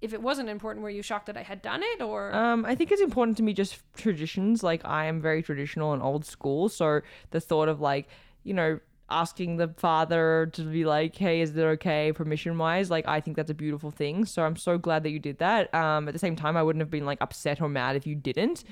if 0.00 0.12
it 0.12 0.20
wasn't 0.20 0.48
important, 0.50 0.82
were 0.82 0.90
you 0.90 1.00
shocked 1.02 1.26
that 1.26 1.36
I 1.36 1.42
had 1.42 1.62
done 1.62 1.82
it 1.82 2.02
or? 2.02 2.34
Um, 2.34 2.64
I 2.66 2.74
think 2.74 2.92
it's 2.92 3.00
important 3.00 3.36
to 3.38 3.42
me 3.42 3.52
just 3.54 3.80
traditions. 3.96 4.62
Like 4.62 4.84
I 4.84 5.06
am 5.06 5.20
very 5.20 5.42
traditional 5.42 5.92
and 5.94 6.02
old 6.02 6.24
school, 6.26 6.68
so 6.68 7.00
the 7.30 7.40
thought 7.40 7.68
of 7.68 7.80
like, 7.80 8.08
you 8.42 8.52
know, 8.52 8.80
asking 9.10 9.56
the 9.56 9.68
father 9.68 10.50
to 10.52 10.62
be 10.62 10.84
like, 10.84 11.16
"Hey, 11.16 11.40
is 11.40 11.56
it 11.56 11.62
okay?" 11.62 12.12
permission 12.12 12.56
wise, 12.58 12.90
like 12.90 13.06
I 13.06 13.20
think 13.20 13.36
that's 13.36 13.50
a 13.50 13.54
beautiful 13.54 13.90
thing. 13.90 14.24
So 14.24 14.42
I'm 14.42 14.56
so 14.56 14.78
glad 14.78 15.02
that 15.02 15.10
you 15.10 15.18
did 15.18 15.38
that. 15.38 15.72
Um, 15.74 16.08
at 16.08 16.12
the 16.12 16.18
same 16.18 16.36
time, 16.36 16.56
I 16.56 16.62
wouldn't 16.62 16.80
have 16.80 16.90
been 16.90 17.06
like 17.06 17.18
upset 17.20 17.60
or 17.60 17.68
mad 17.68 17.96
if 17.96 18.06
you 18.06 18.14
didn't. 18.14 18.64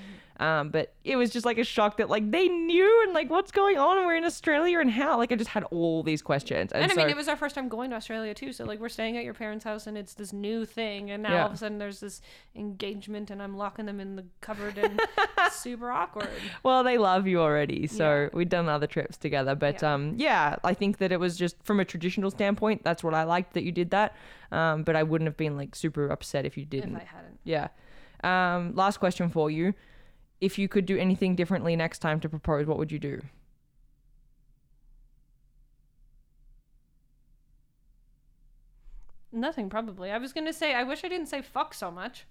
Um, 0.43 0.70
but 0.70 0.93
it 1.05 1.14
was 1.14 1.30
just 1.30 1.47
like 1.47 1.59
a 1.59 1.62
shock 1.64 1.99
that 1.99 2.11
like 2.11 2.28
they 2.32 2.49
knew 2.49 3.03
and 3.05 3.14
like 3.14 3.30
what's 3.30 3.53
going 3.53 3.78
on 3.78 3.97
and 3.99 4.07
we're 4.07 4.16
in 4.16 4.24
Australia 4.24 4.80
and 4.80 4.90
how 4.90 5.16
like 5.16 5.30
I 5.30 5.36
just 5.36 5.51
had 5.51 5.62
all 5.64 6.03
these 6.03 6.20
questions. 6.20 6.72
And, 6.72 6.82
and 6.82 6.90
I 6.90 6.95
so, 6.97 7.01
mean, 7.01 7.11
it 7.11 7.16
was 7.16 7.28
our 7.28 7.36
first 7.36 7.55
time 7.55 7.68
going 7.68 7.90
to 7.90 7.97
Australia 7.97 8.34
too. 8.34 8.53
So 8.53 8.64
like, 8.64 8.80
we're 8.80 8.88
staying 8.88 9.16
at 9.16 9.22
your 9.24 9.34
parents' 9.34 9.62
house, 9.64 9.86
and 9.86 9.97
it's 9.97 10.14
this 10.14 10.32
new 10.32 10.64
thing. 10.64 11.11
And 11.12 11.22
now 11.22 11.32
Yeah. 11.34 11.40
all 11.43 11.47
of 11.47 11.53
a 11.53 11.57
sudden, 11.59 11.78
there's 11.78 12.01
this 12.01 12.20
engagement, 12.57 13.30
and 13.30 13.40
I'm 13.43 13.57
locking 13.57 13.86
them 13.86 14.01
in 14.01 14.16
the 14.16 14.24
cupboard, 14.40 14.78
and 14.78 15.01
super 15.53 15.90
awkward. 15.93 16.28
Well, 16.64 16.82
they 16.82 16.99
love 16.99 17.26
you 17.28 17.40
already, 17.40 17.86
so 17.86 18.24
Yeah. 18.24 18.28
we'd 18.32 18.49
done 18.49 18.68
other 18.68 18.86
trips 18.88 19.16
together. 19.16 19.55
But 19.55 19.80
Yeah. 19.82 19.95
um, 19.95 20.14
yeah, 20.16 20.57
I 20.64 20.74
think 20.74 20.99
that 20.99 21.12
it 21.12 21.20
was 21.20 21.36
just 21.36 21.57
from 21.62 21.78
a 21.80 21.84
traditional 21.84 22.30
standpoint. 22.32 22.82
That's 22.82 23.05
what 23.05 23.14
I 23.14 23.22
liked 23.24 23.55
that 23.55 23.62
you 23.62 23.70
did 23.72 23.90
that. 23.90 24.14
Um, 24.51 24.82
but 24.82 24.97
I 24.97 25.03
wouldn't 25.05 25.26
have 25.28 25.36
been 25.36 25.57
like 25.57 25.74
super 25.76 26.09
upset 26.09 26.45
if 26.47 26.57
you 26.59 26.64
didn't. 26.64 26.97
I 26.97 27.05
hadn't. 27.05 27.38
Yeah. 27.45 27.68
Um, 28.24 28.74
last 28.74 28.99
question 28.99 29.28
for 29.30 29.51
you: 29.51 29.74
If 30.43 30.59
you 30.59 30.66
could 30.68 30.86
do 30.86 30.99
anything 30.99 31.36
differently 31.36 31.76
next 31.76 32.01
time 32.01 32.18
to 32.18 32.28
propose, 32.28 32.66
what 32.66 32.76
would 32.76 32.90
you 32.90 32.99
do? 32.99 33.20
Nothing 39.32 39.70
probably. 39.70 40.11
I 40.11 40.18
was 40.18 40.32
gonna 40.32 40.53
say 40.53 40.74
I 40.74 40.82
wish 40.82 41.05
I 41.05 41.09
didn't 41.09 41.28
say 41.28 41.40
fuck 41.40 41.72
so 41.72 41.90
much. 41.90 42.26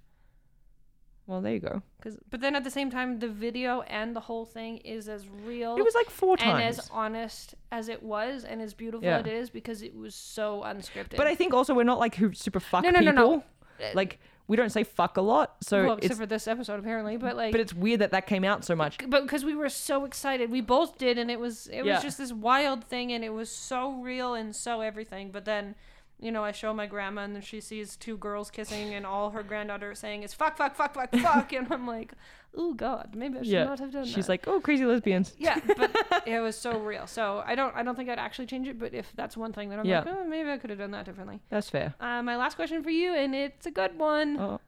Well, 1.27 1.41
there 1.41 1.53
you 1.53 1.59
go. 1.59 1.81
Cause, 2.03 2.17
but 2.29 2.41
then 2.41 2.55
at 2.55 2.63
the 2.63 2.69
same 2.71 2.89
time, 2.89 3.19
the 3.19 3.27
video 3.29 3.81
and 3.81 4.15
the 4.15 4.19
whole 4.19 4.43
thing 4.43 4.77
is 4.79 5.07
as 5.07 5.27
real 5.45 5.77
It 5.77 5.83
was 5.85 5.95
like 5.95 6.09
four 6.09 6.35
times. 6.35 6.51
and 6.53 6.63
as 6.63 6.89
honest 6.91 7.55
as 7.71 7.89
it 7.89 8.03
was, 8.03 8.43
and 8.43 8.61
as 8.61 8.73
beautiful 8.73 9.05
Yeah. 9.07 9.19
it 9.19 9.27
is 9.27 9.49
because 9.49 9.81
it 9.81 9.95
was 9.95 10.13
so 10.13 10.61
unscripted. 10.65 11.17
but 11.17 11.27
I 11.27 11.35
think 11.35 11.53
also 11.53 11.73
we're 11.73 11.83
not 11.83 11.99
like 11.99 12.15
who 12.15 12.33
super 12.33 12.59
fuck 12.59 12.83
No, 12.83 12.89
no, 12.89 12.99
no, 12.99 13.11
people. 13.11 13.43
no. 13.79 13.91
Like 13.93 14.19
we 14.47 14.57
don't 14.57 14.69
say 14.71 14.83
fuck 14.83 15.17
a 15.17 15.21
lot, 15.21 15.55
so 15.61 15.83
well, 15.83 15.93
it's 15.97 16.05
except 16.07 16.19
for 16.19 16.25
this 16.25 16.47
episode 16.47 16.79
apparently, 16.79 17.17
but 17.17 17.35
like, 17.37 17.51
but 17.51 17.61
it's 17.61 17.73
weird 17.73 18.01
that 18.01 18.11
that 18.11 18.27
came 18.27 18.43
out 18.43 18.65
so 18.65 18.75
much. 18.75 18.97
but 19.07 19.23
because 19.23 19.45
we 19.45 19.55
were 19.55 19.69
so 19.69 20.03
excited, 20.05 20.51
we 20.51 20.61
both 20.61 20.97
did, 20.97 21.17
and 21.17 21.31
it 21.31 21.39
was 21.39 21.67
it 21.67 21.85
Yeah. 21.85 21.95
was 21.95 22.03
just 22.03 22.17
this 22.17 22.33
wild 22.33 22.83
thing, 22.83 23.11
and 23.11 23.23
it 23.23 23.33
was 23.33 23.49
so 23.49 23.91
real 23.93 24.33
and 24.33 24.55
so 24.55 24.81
everything. 24.81 25.31
But 25.31 25.45
then, 25.45 25.75
you 26.21 26.31
know, 26.31 26.43
I 26.43 26.51
show 26.53 26.73
my 26.73 26.85
grandma, 26.85 27.21
and 27.23 27.35
then 27.35 27.41
she 27.41 27.59
sees 27.59 27.95
two 27.97 28.15
girls 28.17 28.49
kissing, 28.51 28.93
and 28.93 29.05
all 29.05 29.31
her 29.31 29.43
granddaughter 29.43 29.93
saying 29.95 30.23
is 30.23 30.33
fuck, 30.33 30.55
fuck, 30.55 30.75
fuck, 30.75 30.93
fuck, 30.93 31.13
fuck, 31.15 31.51
and 31.53 31.67
I'm 31.71 31.85
like, 31.87 32.13
oh 32.55 32.73
god, 32.73 33.15
maybe 33.15 33.39
I 33.39 33.41
should 33.41 33.47
Yeah, 33.51 33.63
not 33.65 33.79
have 33.79 33.91
done 33.91 34.03
that. 34.03 34.07
she's 34.09 34.29
like, 34.29 34.47
oh, 34.47 34.61
crazy 34.61 34.85
lesbians. 34.85 35.33
Yeah, 35.37 35.59
but 35.77 36.23
it 36.25 36.39
was 36.39 36.55
so 36.57 36.79
real. 36.79 37.07
So 37.07 37.43
I 37.45 37.55
don't 37.55 37.75
I 37.75 37.83
don't 37.83 37.95
think 37.95 38.09
I'd 38.09 38.19
actually 38.19 38.45
change 38.45 38.67
it, 38.67 38.77
but 38.79 38.93
if 38.93 39.11
that's 39.15 39.35
one 39.35 39.51
thing 39.51 39.69
that 39.69 39.79
I'm 39.79 39.85
Yeah. 39.85 39.99
like, 39.99 40.07
oh, 40.15 40.23
maybe 40.25 40.49
I 40.49 40.57
could 40.57 40.69
have 40.69 40.79
done 40.79 40.91
that 40.91 41.05
differently. 41.05 41.41
That's 41.49 41.69
fair. 41.69 41.95
Uh, 41.99 42.21
my 42.21 42.37
last 42.37 42.55
question 42.55 42.83
for 42.83 42.91
you, 42.91 43.13
and 43.15 43.33
it's 43.35 43.65
a 43.65 43.71
good 43.71 43.97
one. 43.97 44.37
Oh, 44.39 44.59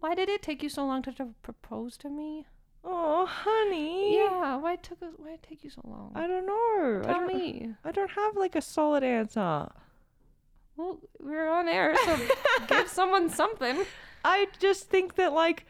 Why 0.00 0.14
did 0.14 0.28
it 0.28 0.42
take 0.42 0.62
you 0.62 0.68
so 0.68 0.84
long 0.86 1.02
to, 1.02 1.12
to 1.12 1.28
propose 1.42 1.96
to 1.98 2.08
me? 2.08 2.46
oh, 2.84 3.26
honey. 3.26 4.16
Yeah, 4.16 4.56
why 4.56 4.74
took 4.76 5.00
us? 5.02 5.12
Why 5.16 5.34
it 5.34 5.42
take 5.48 5.62
you 5.62 5.70
so 5.70 5.82
long? 5.84 6.10
I 6.16 6.26
don't 6.26 6.44
know. 6.46 7.00
I 7.08 7.12
Tell 7.12 7.28
don't, 7.28 7.36
me. 7.38 7.70
I 7.84 7.92
don't 7.92 8.10
have 8.10 8.36
like 8.36 8.56
a 8.56 8.60
solid 8.62 9.04
answer. 9.04 9.68
Well, 10.76 10.98
we're 11.20 11.48
on 11.48 11.68
air, 11.68 11.94
so 12.04 12.18
give 12.68 12.88
someone 13.00 13.28
something. 13.30 13.84
I 14.24 14.48
just 14.58 14.88
think 14.88 15.16
that 15.16 15.32
like 15.32 15.66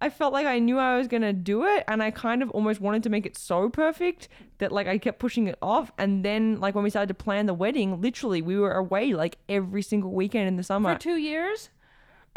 I 0.00 0.10
felt 0.10 0.32
like 0.32 0.46
I 0.46 0.58
knew 0.58 0.78
I 0.78 0.96
was 0.98 1.08
gonna 1.08 1.32
do 1.32 1.64
it, 1.64 1.84
and 1.88 2.02
I 2.02 2.10
kind 2.10 2.42
of 2.42 2.50
almost 2.50 2.80
wanted 2.80 3.02
to 3.04 3.08
make 3.10 3.26
it 3.26 3.36
so 3.36 3.68
perfect 3.68 4.28
that 4.58 4.72
like 4.72 4.86
I 4.86 4.98
kept 4.98 5.18
pushing 5.18 5.46
it 5.46 5.56
off. 5.62 5.90
And 5.98 6.24
then 6.24 6.60
like 6.60 6.74
when 6.74 6.84
we 6.84 6.90
started 6.90 7.08
to 7.08 7.14
plan 7.24 7.46
the 7.46 7.54
wedding, 7.54 8.00
literally 8.00 8.42
we 8.42 8.58
were 8.58 8.72
away 8.72 9.12
like 9.14 9.38
every 9.48 9.82
single 9.82 10.12
weekend 10.12 10.48
in 10.48 10.56
the 10.56 10.62
summer 10.62 10.94
For 10.94 11.00
two 11.00 11.16
years. 11.16 11.70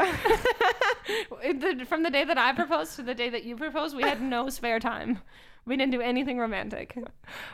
From 1.88 2.02
the 2.02 2.10
day 2.10 2.24
that 2.24 2.38
I 2.38 2.52
proposed 2.52 2.96
to 2.96 3.02
the 3.02 3.14
day 3.14 3.28
that 3.30 3.44
you 3.44 3.56
proposed, 3.56 3.96
we 3.96 4.02
had 4.02 4.22
no 4.22 4.48
spare 4.48 4.80
time. 4.80 5.18
We 5.66 5.76
didn't 5.76 5.92
do 5.92 6.00
anything 6.00 6.38
romantic. 6.38 6.96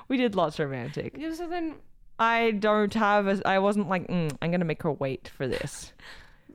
we 0.09 0.17
did 0.17 0.35
lots 0.37 0.59
of 0.61 0.71
romantic. 0.71 1.17
Yeah, 1.19 1.33
So 1.35 1.49
then, 1.49 1.75
I 2.19 2.53
don't 2.53 2.93
have 2.95 3.27
a. 3.27 3.41
I 3.47 3.59
wasn't 3.59 3.89
like 3.89 4.07
mm, 4.09 4.35
I'm 4.41 4.51
gonna 4.51 4.65
make 4.65 4.83
her 4.83 4.93
wait 4.93 5.29
for 5.29 5.47
this. 5.47 5.93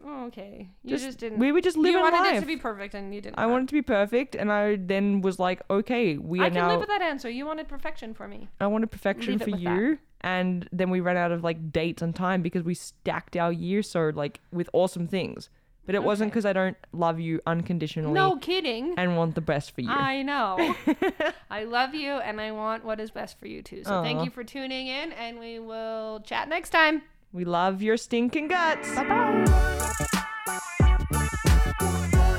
oh, 0.05 0.25
okay, 0.25 0.69
you 0.83 0.97
just, 0.97 1.19
didn't. 1.19 1.39
We 1.39 1.51
were 1.51 1.61
just 1.61 1.77
you 1.77 1.99
wanted 1.99 2.17
life. 2.17 2.37
it 2.37 2.39
to 2.41 2.45
be 2.45 2.57
perfect, 2.57 2.93
and 2.93 3.13
you 3.13 3.21
didn't. 3.21 3.37
I 3.37 3.45
wanted 3.45 3.67
to 3.69 3.73
be 3.73 3.81
perfect, 3.81 4.35
and 4.35 4.51
I 4.51 4.77
then 4.77 5.21
was 5.21 5.39
like, 5.39 5.61
okay, 5.69 6.17
we 6.17 6.39
are 6.39 6.45
I 6.45 6.49
can 6.49 6.55
now. 6.55 6.69
live 6.69 6.79
with 6.79 6.89
that 6.89 7.01
answer. 7.01 7.29
You 7.29 7.45
wanted 7.45 7.67
perfection 7.67 8.13
for 8.13 8.27
me. 8.27 8.47
I 8.59 8.67
wanted 8.67 8.89
perfection 8.91 9.33
Leave 9.33 9.43
for 9.43 9.51
with 9.51 9.63
that. 9.63 9.75
you. 9.75 9.99
And 10.21 10.69
then 10.71 10.91
we 10.91 10.99
ran 10.99 11.17
out 11.17 11.31
of 11.31 11.43
like 11.43 11.71
dates 11.71 12.03
and 12.03 12.15
time 12.15 12.43
because 12.43 12.63
we 12.63 12.75
stacked 12.75 13.35
our 13.35 13.51
year 13.51 13.81
so 13.81 14.11
like 14.13 14.39
with 14.51 14.69
awesome 14.71 15.07
things. 15.07 15.49
But 15.85 15.95
it 15.95 16.03
wasn't 16.03 16.31
because 16.31 16.45
I 16.45 16.53
don't 16.53 16.77
love 16.93 17.19
you 17.19 17.41
unconditionally 17.47 18.13
No 18.13 18.37
kidding. 18.37 18.93
and 18.97 19.17
want 19.17 19.35
the 19.35 19.41
best 19.41 19.71
for 19.73 19.81
you. 19.81 19.89
I 19.89 20.21
know. 20.21 20.75
I 21.49 21.63
love 21.63 21.95
you, 21.95 22.11
and 22.11 22.39
I 22.39 22.51
want 22.51 22.85
what 22.85 22.99
is 22.99 23.11
best 23.11 23.39
for 23.39 23.47
you 23.47 23.61
too. 23.63 23.83
So 23.83 24.01
thank 24.03 24.23
you 24.23 24.29
for 24.31 24.43
tuning 24.43 24.87
in, 24.87 25.11
and 25.13 25.39
we 25.39 25.59
will 25.59 26.21
chat 26.21 26.47
next 26.49 26.69
time. 26.69 27.01
we 27.33 27.45
love 27.45 27.81
your 27.81 27.97
stinking 27.97 28.47
guts. 28.47 28.93
Bye 28.95 29.03
bye. 29.07 30.23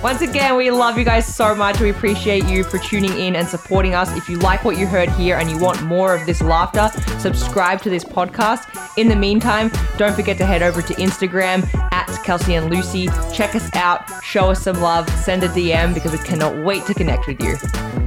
Once 0.03 0.21
again, 0.21 0.57
we 0.57 0.69
love 0.71 0.99
you 0.99 1.05
guys 1.05 1.33
so 1.33 1.55
much. 1.55 1.79
We 1.79 1.91
appreciate 1.91 2.45
you 2.47 2.65
for 2.65 2.79
tuning 2.79 3.17
in 3.17 3.37
and 3.37 3.47
supporting 3.47 3.95
us. 3.95 4.11
If 4.17 4.29
you 4.29 4.37
like 4.39 4.65
what 4.65 4.77
you 4.77 4.87
heard 4.87 5.09
here 5.11 5.37
and 5.37 5.49
you 5.49 5.59
want 5.59 5.81
more 5.85 6.13
of 6.13 6.27
this 6.27 6.43
laughter, 6.43 6.91
subscribe 7.21 7.81
to 7.83 7.91
this 7.91 8.03
podcast. 8.03 8.67
In 8.99 9.09
the 9.09 9.15
meantime, 9.15 9.71
don't 9.99 10.15
forget 10.15 10.39
to 10.39 10.45
head 10.45 10.61
over 10.61 10.83
to 10.83 10.95
Instagram 10.95 11.73
at 11.93 12.07
Kelsey 12.25 12.55
and 12.55 12.69
Lucy. 12.69 13.07
Check 13.33 13.55
us 13.55 13.71
out, 13.77 14.03
show 14.25 14.51
us 14.51 14.63
some 14.63 14.81
love, 14.81 15.09
send 15.11 15.45
a 15.45 15.49
DM 15.49 15.95
because 15.95 16.11
we 16.11 16.19
cannot 16.19 16.65
wait 16.65 16.85
to 16.87 16.95
connect 16.95 17.29
with 17.29 17.41
you. 17.41 17.57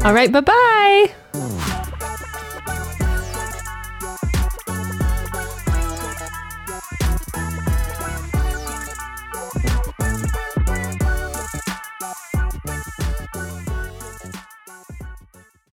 All 0.03 0.13
right. 0.13 0.31
Bye 0.31 0.41
bye. 0.41 1.81